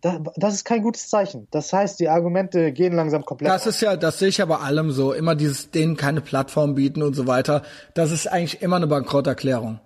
da, 0.02 0.20
das 0.36 0.56
ist 0.56 0.66
kein 0.66 0.82
gutes 0.82 1.10
Zeichen. 1.10 1.48
Das 1.52 1.72
heißt, 1.72 2.00
die 2.00 2.10
Argumente 2.10 2.72
gehen 2.72 2.94
langsam 2.94 3.24
komplett. 3.24 3.52
Das 3.52 3.68
ist 3.68 3.82
ja, 3.82 3.96
das 3.96 4.18
sehe 4.18 4.30
ich 4.30 4.42
aber 4.42 4.62
allem 4.62 4.90
so. 4.92 5.14
Immer 5.14 5.36
dieses, 5.36 5.70
denen 5.70 5.96
keine 5.96 6.22
Plattform 6.22 6.74
bieten 6.74 7.04
und 7.04 7.14
so 7.14 7.28
weiter. 7.28 7.62
Das 7.94 8.12
ist 8.12 8.26
eigentlich 8.26 8.64
immer 8.64 8.78
eine 8.78 8.88
Bankrotterklärung. 8.88 9.80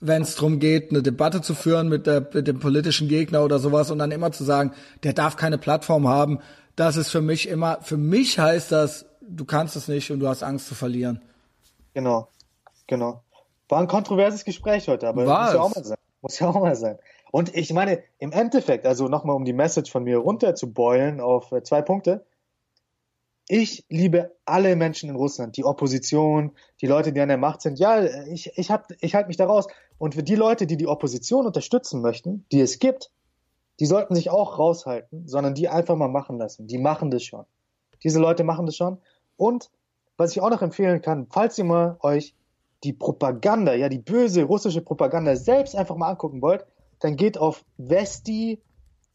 Wenn 0.00 0.22
es 0.22 0.34
darum 0.34 0.58
geht, 0.58 0.90
eine 0.90 1.02
Debatte 1.02 1.40
zu 1.40 1.54
führen 1.54 1.88
mit, 1.88 2.06
der, 2.06 2.28
mit 2.32 2.46
dem 2.46 2.58
politischen 2.58 3.08
Gegner 3.08 3.42
oder 3.42 3.58
sowas 3.58 3.90
und 3.90 3.98
dann 3.98 4.10
immer 4.10 4.32
zu 4.32 4.44
sagen, 4.44 4.72
der 5.02 5.12
darf 5.12 5.36
keine 5.36 5.58
Plattform 5.58 6.08
haben, 6.08 6.40
das 6.76 6.96
ist 6.96 7.10
für 7.10 7.20
mich 7.20 7.48
immer, 7.48 7.78
für 7.82 7.96
mich 7.96 8.38
heißt 8.38 8.72
das, 8.72 9.06
du 9.20 9.44
kannst 9.44 9.76
es 9.76 9.88
nicht 9.88 10.10
und 10.10 10.20
du 10.20 10.28
hast 10.28 10.42
Angst 10.42 10.66
zu 10.66 10.74
verlieren. 10.74 11.22
Genau, 11.94 12.28
genau. 12.86 13.22
War 13.68 13.80
ein 13.80 13.88
kontroverses 13.88 14.44
Gespräch 14.44 14.88
heute, 14.88 15.08
aber 15.08 15.26
War 15.26 15.44
muss 15.44 15.54
ja 15.54 15.60
auch 15.60 15.74
mal 15.74 15.84
sein. 15.84 15.98
Muss 16.20 16.38
ja 16.38 16.48
auch 16.48 16.60
mal 16.60 16.76
sein. 16.76 16.98
Und 17.30 17.54
ich 17.56 17.72
meine, 17.72 18.02
im 18.18 18.32
Endeffekt, 18.32 18.86
also 18.86 19.08
nochmal 19.08 19.36
um 19.36 19.44
die 19.44 19.52
Message 19.52 19.90
von 19.90 20.04
mir 20.04 20.18
runter 20.18 20.54
zu 20.54 20.72
beulen 20.72 21.20
auf 21.20 21.50
äh, 21.52 21.62
zwei 21.62 21.82
Punkte. 21.82 22.24
Ich 23.46 23.84
liebe 23.90 24.34
alle 24.46 24.74
Menschen 24.74 25.10
in 25.10 25.16
Russland, 25.16 25.56
die 25.56 25.64
Opposition, 25.64 26.52
die 26.80 26.86
Leute, 26.86 27.12
die 27.12 27.20
an 27.20 27.28
der 27.28 27.36
Macht 27.36 27.60
sind. 27.60 27.78
Ja, 27.78 28.02
ich, 28.26 28.50
ich, 28.56 28.70
hab, 28.70 28.90
ich 29.00 29.14
halte 29.14 29.28
mich 29.28 29.36
da 29.36 29.44
raus. 29.44 29.66
Und 29.98 30.14
für 30.14 30.22
die 30.22 30.34
Leute, 30.34 30.66
die 30.66 30.78
die 30.78 30.86
Opposition 30.86 31.46
unterstützen 31.46 32.00
möchten, 32.00 32.46
die 32.52 32.60
es 32.60 32.78
gibt, 32.78 33.10
die 33.80 33.86
sollten 33.86 34.14
sich 34.14 34.30
auch 34.30 34.58
raushalten, 34.58 35.28
sondern 35.28 35.54
die 35.54 35.68
einfach 35.68 35.96
mal 35.96 36.08
machen 36.08 36.38
lassen. 36.38 36.66
Die 36.66 36.78
machen 36.78 37.10
das 37.10 37.22
schon. 37.24 37.44
Diese 38.02 38.18
Leute 38.18 38.44
machen 38.44 38.66
das 38.66 38.76
schon. 38.76 38.98
Und 39.36 39.70
was 40.16 40.32
ich 40.32 40.40
auch 40.40 40.50
noch 40.50 40.62
empfehlen 40.62 41.02
kann, 41.02 41.26
falls 41.30 41.58
ihr 41.58 41.64
mal 41.64 41.98
euch 42.00 42.34
die 42.84 42.92
Propaganda, 42.92 43.74
ja, 43.74 43.88
die 43.88 43.98
böse 43.98 44.44
russische 44.44 44.80
Propaganda 44.80 45.36
selbst 45.36 45.74
einfach 45.74 45.96
mal 45.96 46.10
angucken 46.10 46.40
wollt, 46.40 46.64
dann 47.00 47.16
geht 47.16 47.36
auf 47.36 47.64
Vesti 47.76 48.62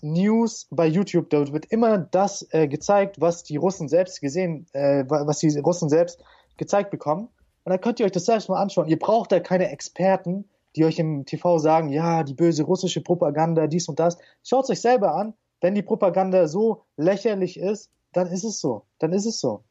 News 0.02 0.68
bei 0.72 0.88
YouTube. 0.88 1.30
Dort 1.30 1.54
wird 1.54 1.66
immer 1.66 1.98
das 1.98 2.48
äh, 2.52 2.68
gezeigt, 2.68 3.20
was 3.20 3.44
die 3.44 3.58
Russen 3.58 3.88
selbst 3.88 4.22
gesehen, 4.22 4.68
äh, 4.74 5.04
was 5.08 5.40
die 5.40 5.58
Russen 5.60 5.90
selbst 5.90 6.24
gezeigt 6.58 6.92
bekommen. 6.92 7.30
Und 7.64 7.72
dann 7.72 7.82
könnt 7.82 8.00
ihr 8.00 8.06
euch 8.06 8.12
das 8.12 8.26
selbst 8.26 8.50
mal 8.50 8.62
anschauen. 8.62 8.88
Ihr 8.88 9.00
braucht 9.00 9.32
da 9.32 9.40
keine 9.40 9.70
Experten, 9.70 10.46
die 10.76 10.86
euch 10.86 11.00
im 11.00 11.26
TV 11.26 11.58
sagen, 11.58 11.90
ja, 11.90 12.24
die 12.24 12.34
böse 12.34 12.64
russische 12.64 13.02
Propaganda, 13.02 13.68
dies 13.68 13.90
und 13.90 14.00
das. 14.00 14.18
Schaut 14.44 14.66
es 14.66 14.70
euch 14.72 14.82
selber 14.82 15.16
an. 15.16 15.34
Wenn 15.62 15.76
die 15.76 15.82
Propaganda 15.82 16.48
so 16.48 16.84
lächerlich 16.96 17.60
ist, 17.60 17.92
dann 18.14 18.28
ist 18.28 18.44
es 18.44 18.60
so. 18.60 18.84
Dann 19.00 19.12
ist 19.12 19.26
es 19.26 19.40
so. 19.40 19.64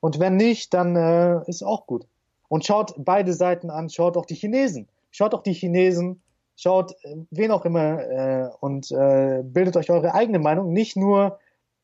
Und 0.00 0.18
wenn 0.18 0.36
nicht, 0.36 0.72
dann 0.74 0.96
äh, 0.96 1.42
ist 1.46 1.62
auch 1.62 1.86
gut. 1.86 2.06
Und 2.48 2.64
schaut 2.64 2.94
beide 2.96 3.34
Seiten 3.34 3.68
an, 3.68 3.90
schaut 3.90 4.16
auch 4.16 4.24
die 4.24 4.34
Chinesen. 4.34 4.88
Schaut 5.10 5.34
auch 5.34 5.42
die 5.42 5.52
Chinesen, 5.52 6.22
schaut 6.58 6.92
äh, 7.04 7.16
wen 7.30 7.50
auch 7.52 7.64
immer 7.64 8.00
äh, 8.00 8.50
und 8.60 8.90
äh, 8.90 9.42
bildet 9.44 9.76
euch 9.76 9.90
eure 9.90 10.12
eigene 10.12 10.40
Meinung. 10.40 10.72
Nicht 10.72 10.96
nur 10.96 11.38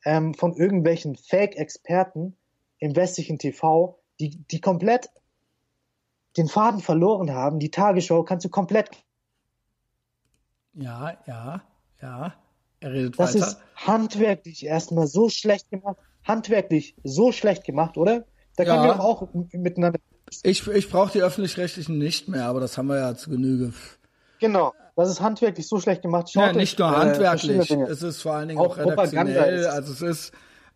ähm, 0.04 0.34
von 0.34 0.54
irgendwelchen 0.54 1.16
Fake-Experten 1.16 2.36
im 2.78 2.96
westlichen 2.96 3.38
TV, 3.38 3.98
die, 4.20 4.36
die 4.50 4.60
komplett 4.60 5.08
den 6.36 6.48
Faden 6.48 6.80
verloren 6.80 7.32
haben, 7.32 7.60
die 7.60 7.70
Tagesschau 7.70 8.24
kannst 8.24 8.44
du 8.44 8.48
komplett. 8.48 8.90
Ja, 10.74 11.16
ja, 11.26 11.62
ja. 12.02 12.34
Er 12.80 12.92
redet 12.92 13.18
das 13.18 13.34
weiter. 13.34 13.46
ist 13.46 13.58
handwerklich 13.76 14.66
erstmal 14.66 15.06
so 15.06 15.28
schlecht 15.28 15.70
gemacht. 15.70 15.96
Handwerklich 16.24 16.96
so 17.04 17.30
schlecht 17.30 17.64
gemacht, 17.64 17.96
oder? 17.96 18.24
Da 18.56 18.64
können 18.64 18.84
ja. 18.84 18.96
wir 18.96 19.00
auch 19.00 19.28
miteinander. 19.52 20.00
Ich, 20.42 20.66
ich 20.66 20.90
brauche 20.90 21.12
die 21.12 21.22
öffentlich-rechtlichen 21.22 21.96
nicht 21.96 22.28
mehr, 22.28 22.46
aber 22.46 22.58
das 22.58 22.76
haben 22.76 22.88
wir 22.88 22.98
ja 22.98 23.14
zu 23.14 23.30
Genüge. 23.30 23.72
Genau. 24.40 24.74
Das 24.96 25.08
ist 25.08 25.20
handwerklich 25.20 25.66
so 25.66 25.80
schlecht 25.80 26.02
gemacht. 26.02 26.30
Schaut 26.30 26.46
ja, 26.46 26.52
nicht 26.52 26.78
nur 26.78 26.88
äh, 26.88 26.92
handwerklich. 26.92 27.70
Es 27.70 28.02
ist 28.02 28.22
vor 28.22 28.34
allen 28.34 28.48
Dingen 28.48 28.60
auch, 28.60 28.78
auch 28.78 28.78
redaktionell. 28.78 29.66
Also 29.66 29.92
es 29.92 30.02
ist, 30.02 30.32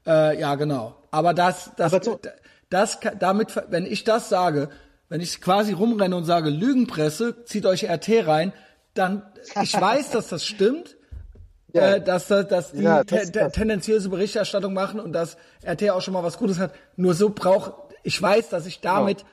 äh, 0.07 0.41
ja, 0.41 0.55
genau. 0.57 0.97
Aber 1.11 1.35
das, 1.35 1.71
das, 1.77 1.93
aber 1.95 2.05
so, 2.05 2.21
das, 2.69 2.99
damit, 3.19 3.55
wenn 3.69 3.87
ich 3.87 4.05
das 4.05 4.29
sage, 4.29 4.71
wenn 5.09 5.21
ich 5.21 5.41
quasi 5.41 5.73
rumrenne 5.73 6.17
und 6.17 6.25
sage 6.25 6.51
Lügenpresse, 6.51 7.45
zieht 7.45 7.65
euch 7.65 7.89
RT 7.89 8.27
rein, 8.27 8.53
dann 8.95 9.23
ich 9.63 9.73
weiß, 9.73 10.11
dass 10.11 10.29
das 10.29 10.45
stimmt, 10.45 10.97
ja. 11.73 11.95
äh, 11.95 12.03
dass, 12.03 12.27
dass 12.27 12.73
die 12.73 12.83
ja, 12.83 13.05
das, 13.05 13.31
te 13.31 13.33
das. 13.33 13.53
tendenziöse 13.53 14.09
Berichterstattung 14.09 14.75
machen 14.75 14.99
und 14.99 15.13
dass 15.13 15.37
RT 15.65 15.91
auch 15.91 16.03
schon 16.03 16.15
mal 16.15 16.25
was 16.25 16.39
Gutes 16.39 16.59
hat. 16.59 16.73
Nur 16.97 17.15
so 17.15 17.31
braucht 17.31 17.73
ich 18.03 18.21
weiß, 18.21 18.49
dass 18.49 18.67
ich 18.67 18.81
damit 18.81 19.19
genau. 19.19 19.31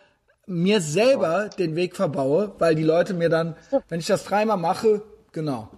Mir 0.48 0.82
selber 0.82 1.50
den 1.58 1.76
Weg 1.76 1.96
verbaue, 1.96 2.54
weil 2.60 2.76
die 2.76 2.84
Leute 2.84 3.14
mir 3.14 3.30
dann, 3.30 3.56
wenn 3.90 4.00
ich 4.00 4.08
das 4.08 4.24
dreimal 4.24 4.58
mache, 4.58 5.02
genau. 5.32 5.70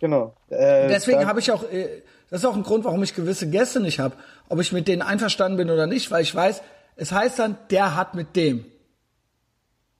Genau. 0.00 0.34
Äh, 0.48 0.88
Deswegen 0.88 1.26
habe 1.26 1.40
ich 1.40 1.50
auch, 1.50 1.64
äh, 1.70 2.02
das 2.30 2.40
ist 2.40 2.46
auch 2.46 2.56
ein 2.56 2.62
Grund, 2.62 2.84
warum 2.84 3.02
ich 3.02 3.14
gewisse 3.14 3.48
Gäste 3.48 3.80
nicht 3.80 3.98
habe, 3.98 4.14
ob 4.48 4.60
ich 4.60 4.72
mit 4.72 4.88
denen 4.88 5.02
einverstanden 5.02 5.56
bin 5.56 5.70
oder 5.70 5.86
nicht, 5.86 6.10
weil 6.10 6.22
ich 6.22 6.34
weiß, 6.34 6.62
es 6.96 7.12
heißt 7.12 7.38
dann, 7.38 7.58
der 7.70 7.96
hat 7.96 8.14
mit 8.14 8.36
dem 8.36 8.64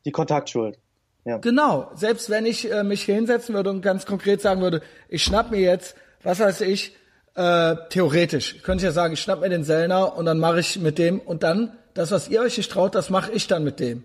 die 0.07 0.13
Kontaktschuld. 0.13 0.79
Ja. 1.25 1.39
Genau. 1.39 1.91
Selbst 1.95 2.31
wenn 2.31 2.47
ich 2.47 2.71
äh, 2.71 2.85
mich 2.85 3.03
hier 3.03 3.17
hinsetzen 3.17 3.55
würde 3.55 3.71
und 3.71 3.83
ganz 3.83 4.07
konkret 4.07 4.41
sagen 4.41 4.63
würde, 4.63 4.81
ich 5.09 5.25
schnapp 5.25 5.51
mir 5.51 5.61
jetzt, 5.61 5.97
was 6.23 6.39
weiß 6.39 6.61
ich, 6.63 6.97
äh, 7.35 7.75
theoretisch, 7.91 8.63
könnte 8.63 8.83
ich 8.83 8.89
ja 8.89 8.93
sagen, 8.93 9.15
ich 9.15 9.21
schnapp 9.21 9.41
mir 9.41 9.49
den 9.49 9.65
Sellner 9.65 10.17
und 10.17 10.25
dann 10.25 10.39
mache 10.39 10.61
ich 10.61 10.79
mit 10.79 10.99
dem 10.99 11.19
und 11.19 11.43
dann, 11.43 11.77
das, 11.97 12.11
was 12.11 12.29
ihr 12.29 12.43
euch 12.43 12.57
nicht 12.57 12.71
traut, 12.71 12.95
das 12.95 13.11
mache 13.11 13.33
ich 13.33 13.47
dann 13.47 13.65
mit 13.65 13.81
dem. 13.81 14.05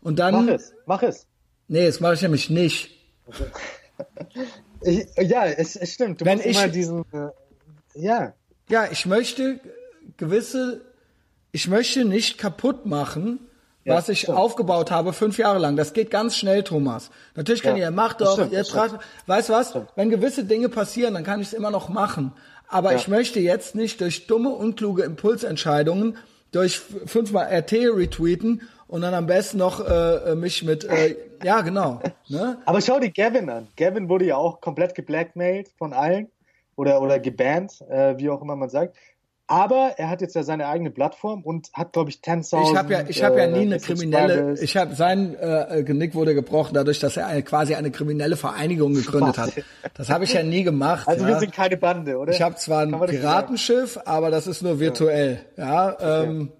Und 0.00 0.18
dann. 0.18 0.46
Mach 0.46 0.54
es, 0.54 0.72
mach 0.86 1.02
es. 1.02 1.26
Nee, 1.68 1.86
das 1.86 2.00
mache 2.00 2.14
ich 2.14 2.22
nämlich 2.22 2.50
nicht. 2.50 2.90
ich, 4.82 5.06
ja, 5.18 5.46
es, 5.46 5.76
es, 5.76 5.92
stimmt. 5.92 6.20
Du 6.20 6.24
Wenn 6.24 6.38
musst 6.38 6.48
ich, 6.48 6.56
immer 6.56 6.68
diesen, 6.68 7.04
äh, 7.12 7.28
ja. 7.94 8.34
Ja, 8.68 8.90
ich 8.90 9.06
möchte 9.06 9.60
gewisse, 10.16 10.82
ich 11.50 11.68
möchte 11.68 12.04
nicht 12.04 12.38
kaputt 12.38 12.86
machen, 12.86 13.40
ja, 13.84 13.94
was 13.94 14.08
ich 14.08 14.20
stimmt. 14.20 14.38
aufgebaut 14.38 14.90
habe 14.90 15.12
fünf 15.12 15.38
Jahre 15.38 15.58
lang. 15.58 15.76
Das 15.76 15.92
geht 15.92 16.10
ganz 16.10 16.36
schnell, 16.36 16.62
Thomas. 16.62 17.10
Natürlich 17.34 17.62
kann 17.62 17.76
ja, 17.76 17.86
ihr, 17.86 17.90
macht 17.90 18.20
doch, 18.20 18.34
stimmt, 18.34 18.52
ihr 18.52 18.64
tragt, 18.64 18.98
weißt 19.26 19.50
was? 19.50 19.70
Stimmt. 19.70 19.88
Wenn 19.96 20.10
gewisse 20.10 20.44
Dinge 20.44 20.68
passieren, 20.68 21.14
dann 21.14 21.24
kann 21.24 21.40
ich 21.40 21.48
es 21.48 21.52
immer 21.52 21.70
noch 21.70 21.88
machen. 21.88 22.32
Aber 22.68 22.92
ja. 22.92 22.98
ich 22.98 23.08
möchte 23.08 23.40
jetzt 23.40 23.74
nicht 23.74 24.00
durch 24.00 24.26
dumme, 24.26 24.50
unkluge 24.50 25.02
Impulsentscheidungen, 25.02 26.16
durch 26.52 26.78
fünfmal 26.78 27.52
RT 27.52 27.72
retweeten 27.72 28.62
und 28.86 29.00
dann 29.00 29.14
am 29.14 29.26
besten 29.26 29.58
noch 29.58 29.80
äh, 29.80 30.34
mich 30.34 30.62
mit, 30.62 30.84
äh, 30.84 31.16
ja 31.42 31.62
genau. 31.62 32.00
Ne? 32.28 32.58
Aber 32.66 32.80
schau 32.80 33.00
dir 33.00 33.10
Gavin 33.10 33.48
an. 33.50 33.68
Gavin 33.76 34.08
wurde 34.08 34.26
ja 34.26 34.36
auch 34.36 34.60
komplett 34.60 34.94
geblackmailed 34.94 35.68
von 35.78 35.92
allen 35.92 36.30
oder, 36.76 37.00
oder 37.02 37.18
gebannt, 37.18 37.80
äh, 37.88 38.16
wie 38.18 38.28
auch 38.28 38.42
immer 38.42 38.54
man 38.54 38.68
sagt. 38.68 38.96
Aber 39.52 39.92
er 39.98 40.08
hat 40.08 40.22
jetzt 40.22 40.34
ja 40.34 40.44
seine 40.44 40.66
eigene 40.66 40.90
Plattform 40.90 41.42
und 41.42 41.68
hat, 41.74 41.92
glaube 41.92 42.08
ich, 42.08 42.20
10.000. 42.20 42.70
Ich 42.70 42.74
habe 42.74 42.92
ja, 42.94 43.04
ich 43.06 43.22
habe 43.22 43.38
ja 43.38 43.46
nie 43.46 43.58
äh, 43.58 43.66
eine 43.66 43.80
kriminelle. 43.80 44.54
Ich 44.62 44.78
habe 44.78 44.94
sein 44.94 45.36
äh, 45.38 45.82
Genick 45.84 46.14
wurde 46.14 46.34
gebrochen 46.34 46.72
dadurch, 46.72 47.00
dass 47.00 47.18
er 47.18 47.26
eine, 47.26 47.42
quasi 47.42 47.74
eine 47.74 47.90
kriminelle 47.90 48.36
Vereinigung 48.36 48.94
gegründet 48.94 49.36
hat. 49.36 49.52
Das 49.92 50.08
habe 50.08 50.24
ich 50.24 50.32
ja 50.32 50.42
nie 50.42 50.62
gemacht. 50.62 51.06
Also 51.06 51.26
ja. 51.26 51.32
wir 51.32 51.38
sind 51.38 51.52
keine 51.52 51.76
Bande, 51.76 52.16
oder? 52.16 52.32
Ich 52.32 52.40
habe 52.40 52.54
zwar 52.54 52.80
ein 52.80 52.98
Piratenschiff, 52.98 53.98
aber 54.06 54.30
das 54.30 54.46
ist 54.46 54.62
nur 54.62 54.80
virtuell. 54.80 55.44
Ja, 55.58 55.96
ja 56.00 56.22
ähm, 56.22 56.52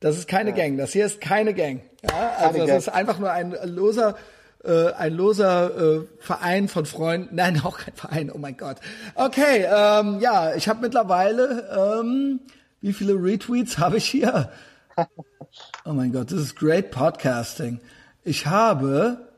das 0.00 0.18
ist 0.18 0.26
keine 0.26 0.50
ja. 0.50 0.56
Gang. 0.56 0.76
Das 0.76 0.92
hier 0.92 1.06
ist 1.06 1.20
keine 1.20 1.54
Gang. 1.54 1.82
Ja, 2.02 2.32
also 2.38 2.66
das 2.66 2.88
ist 2.88 2.88
einfach 2.88 3.20
nur 3.20 3.30
ein 3.30 3.54
loser 3.62 4.16
äh, 4.64 4.92
ein 4.92 5.14
loser 5.14 5.98
äh, 6.00 6.06
Verein 6.18 6.68
von 6.68 6.86
Freunden. 6.86 7.34
Nein, 7.34 7.60
auch 7.64 7.78
kein 7.78 7.94
Verein. 7.94 8.30
Oh 8.32 8.38
mein 8.38 8.56
Gott. 8.56 8.78
Okay, 9.14 9.66
ähm, 9.70 10.20
ja, 10.20 10.54
ich 10.54 10.68
habe 10.68 10.80
mittlerweile, 10.80 12.00
ähm, 12.00 12.40
wie 12.80 12.92
viele 12.92 13.14
Retweets 13.14 13.78
habe 13.78 13.96
ich 13.98 14.06
hier? 14.06 14.50
Oh 15.84 15.92
mein 15.92 16.12
Gott, 16.12 16.30
das 16.30 16.40
ist 16.40 16.56
great 16.56 16.90
Podcasting. 16.90 17.80
Ich 18.22 18.46
habe, 18.46 19.28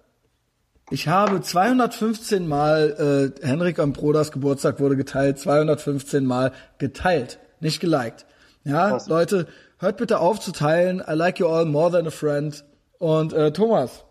ich 0.90 1.06
habe 1.06 1.40
215 1.40 2.48
Mal, 2.48 3.32
äh, 3.40 3.46
Henrik 3.46 3.78
am 3.78 3.92
Brodas 3.92 4.32
Geburtstag 4.32 4.80
wurde 4.80 4.96
geteilt, 4.96 5.38
215 5.38 6.24
Mal 6.24 6.52
geteilt, 6.78 7.38
nicht 7.60 7.78
geliked. 7.78 8.26
Ja, 8.64 8.92
Was? 8.92 9.06
Leute, 9.06 9.46
hört 9.78 9.98
bitte 9.98 10.18
auf 10.18 10.40
zu 10.40 10.50
teilen. 10.50 11.02
I 11.06 11.12
like 11.12 11.38
you 11.38 11.46
all 11.46 11.64
more 11.64 11.92
than 11.92 12.06
a 12.06 12.10
friend. 12.10 12.64
Und 12.98 13.32
äh, 13.32 13.52
Thomas, 13.52 14.04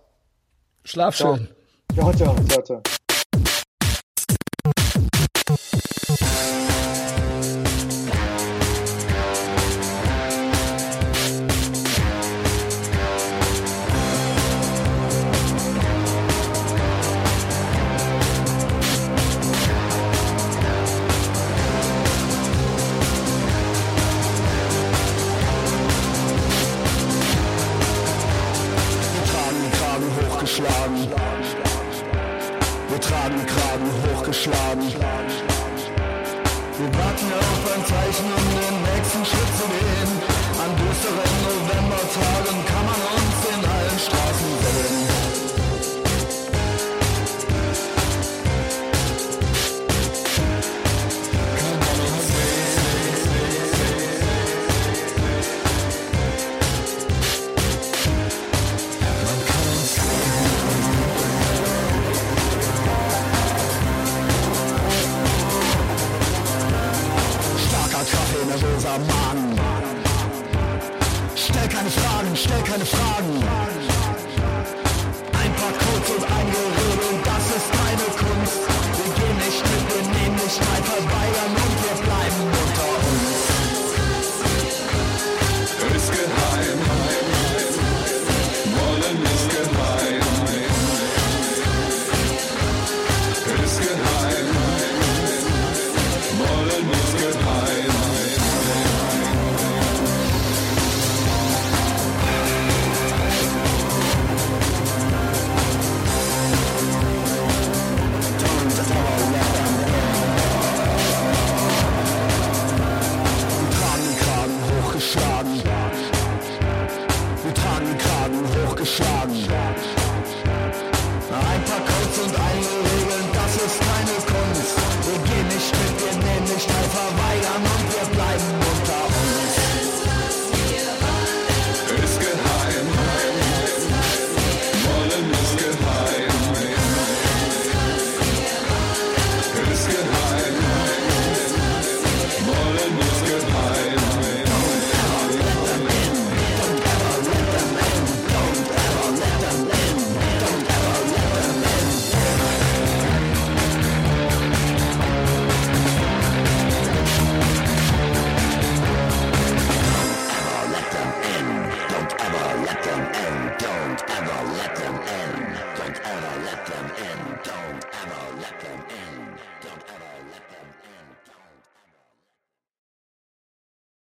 Schlaf 0.89 1.15
schön. 1.15 1.47
Ciao, 1.93 2.11
ciao, 2.13 2.35
ciao, 2.47 2.61
ciao. 2.63 2.98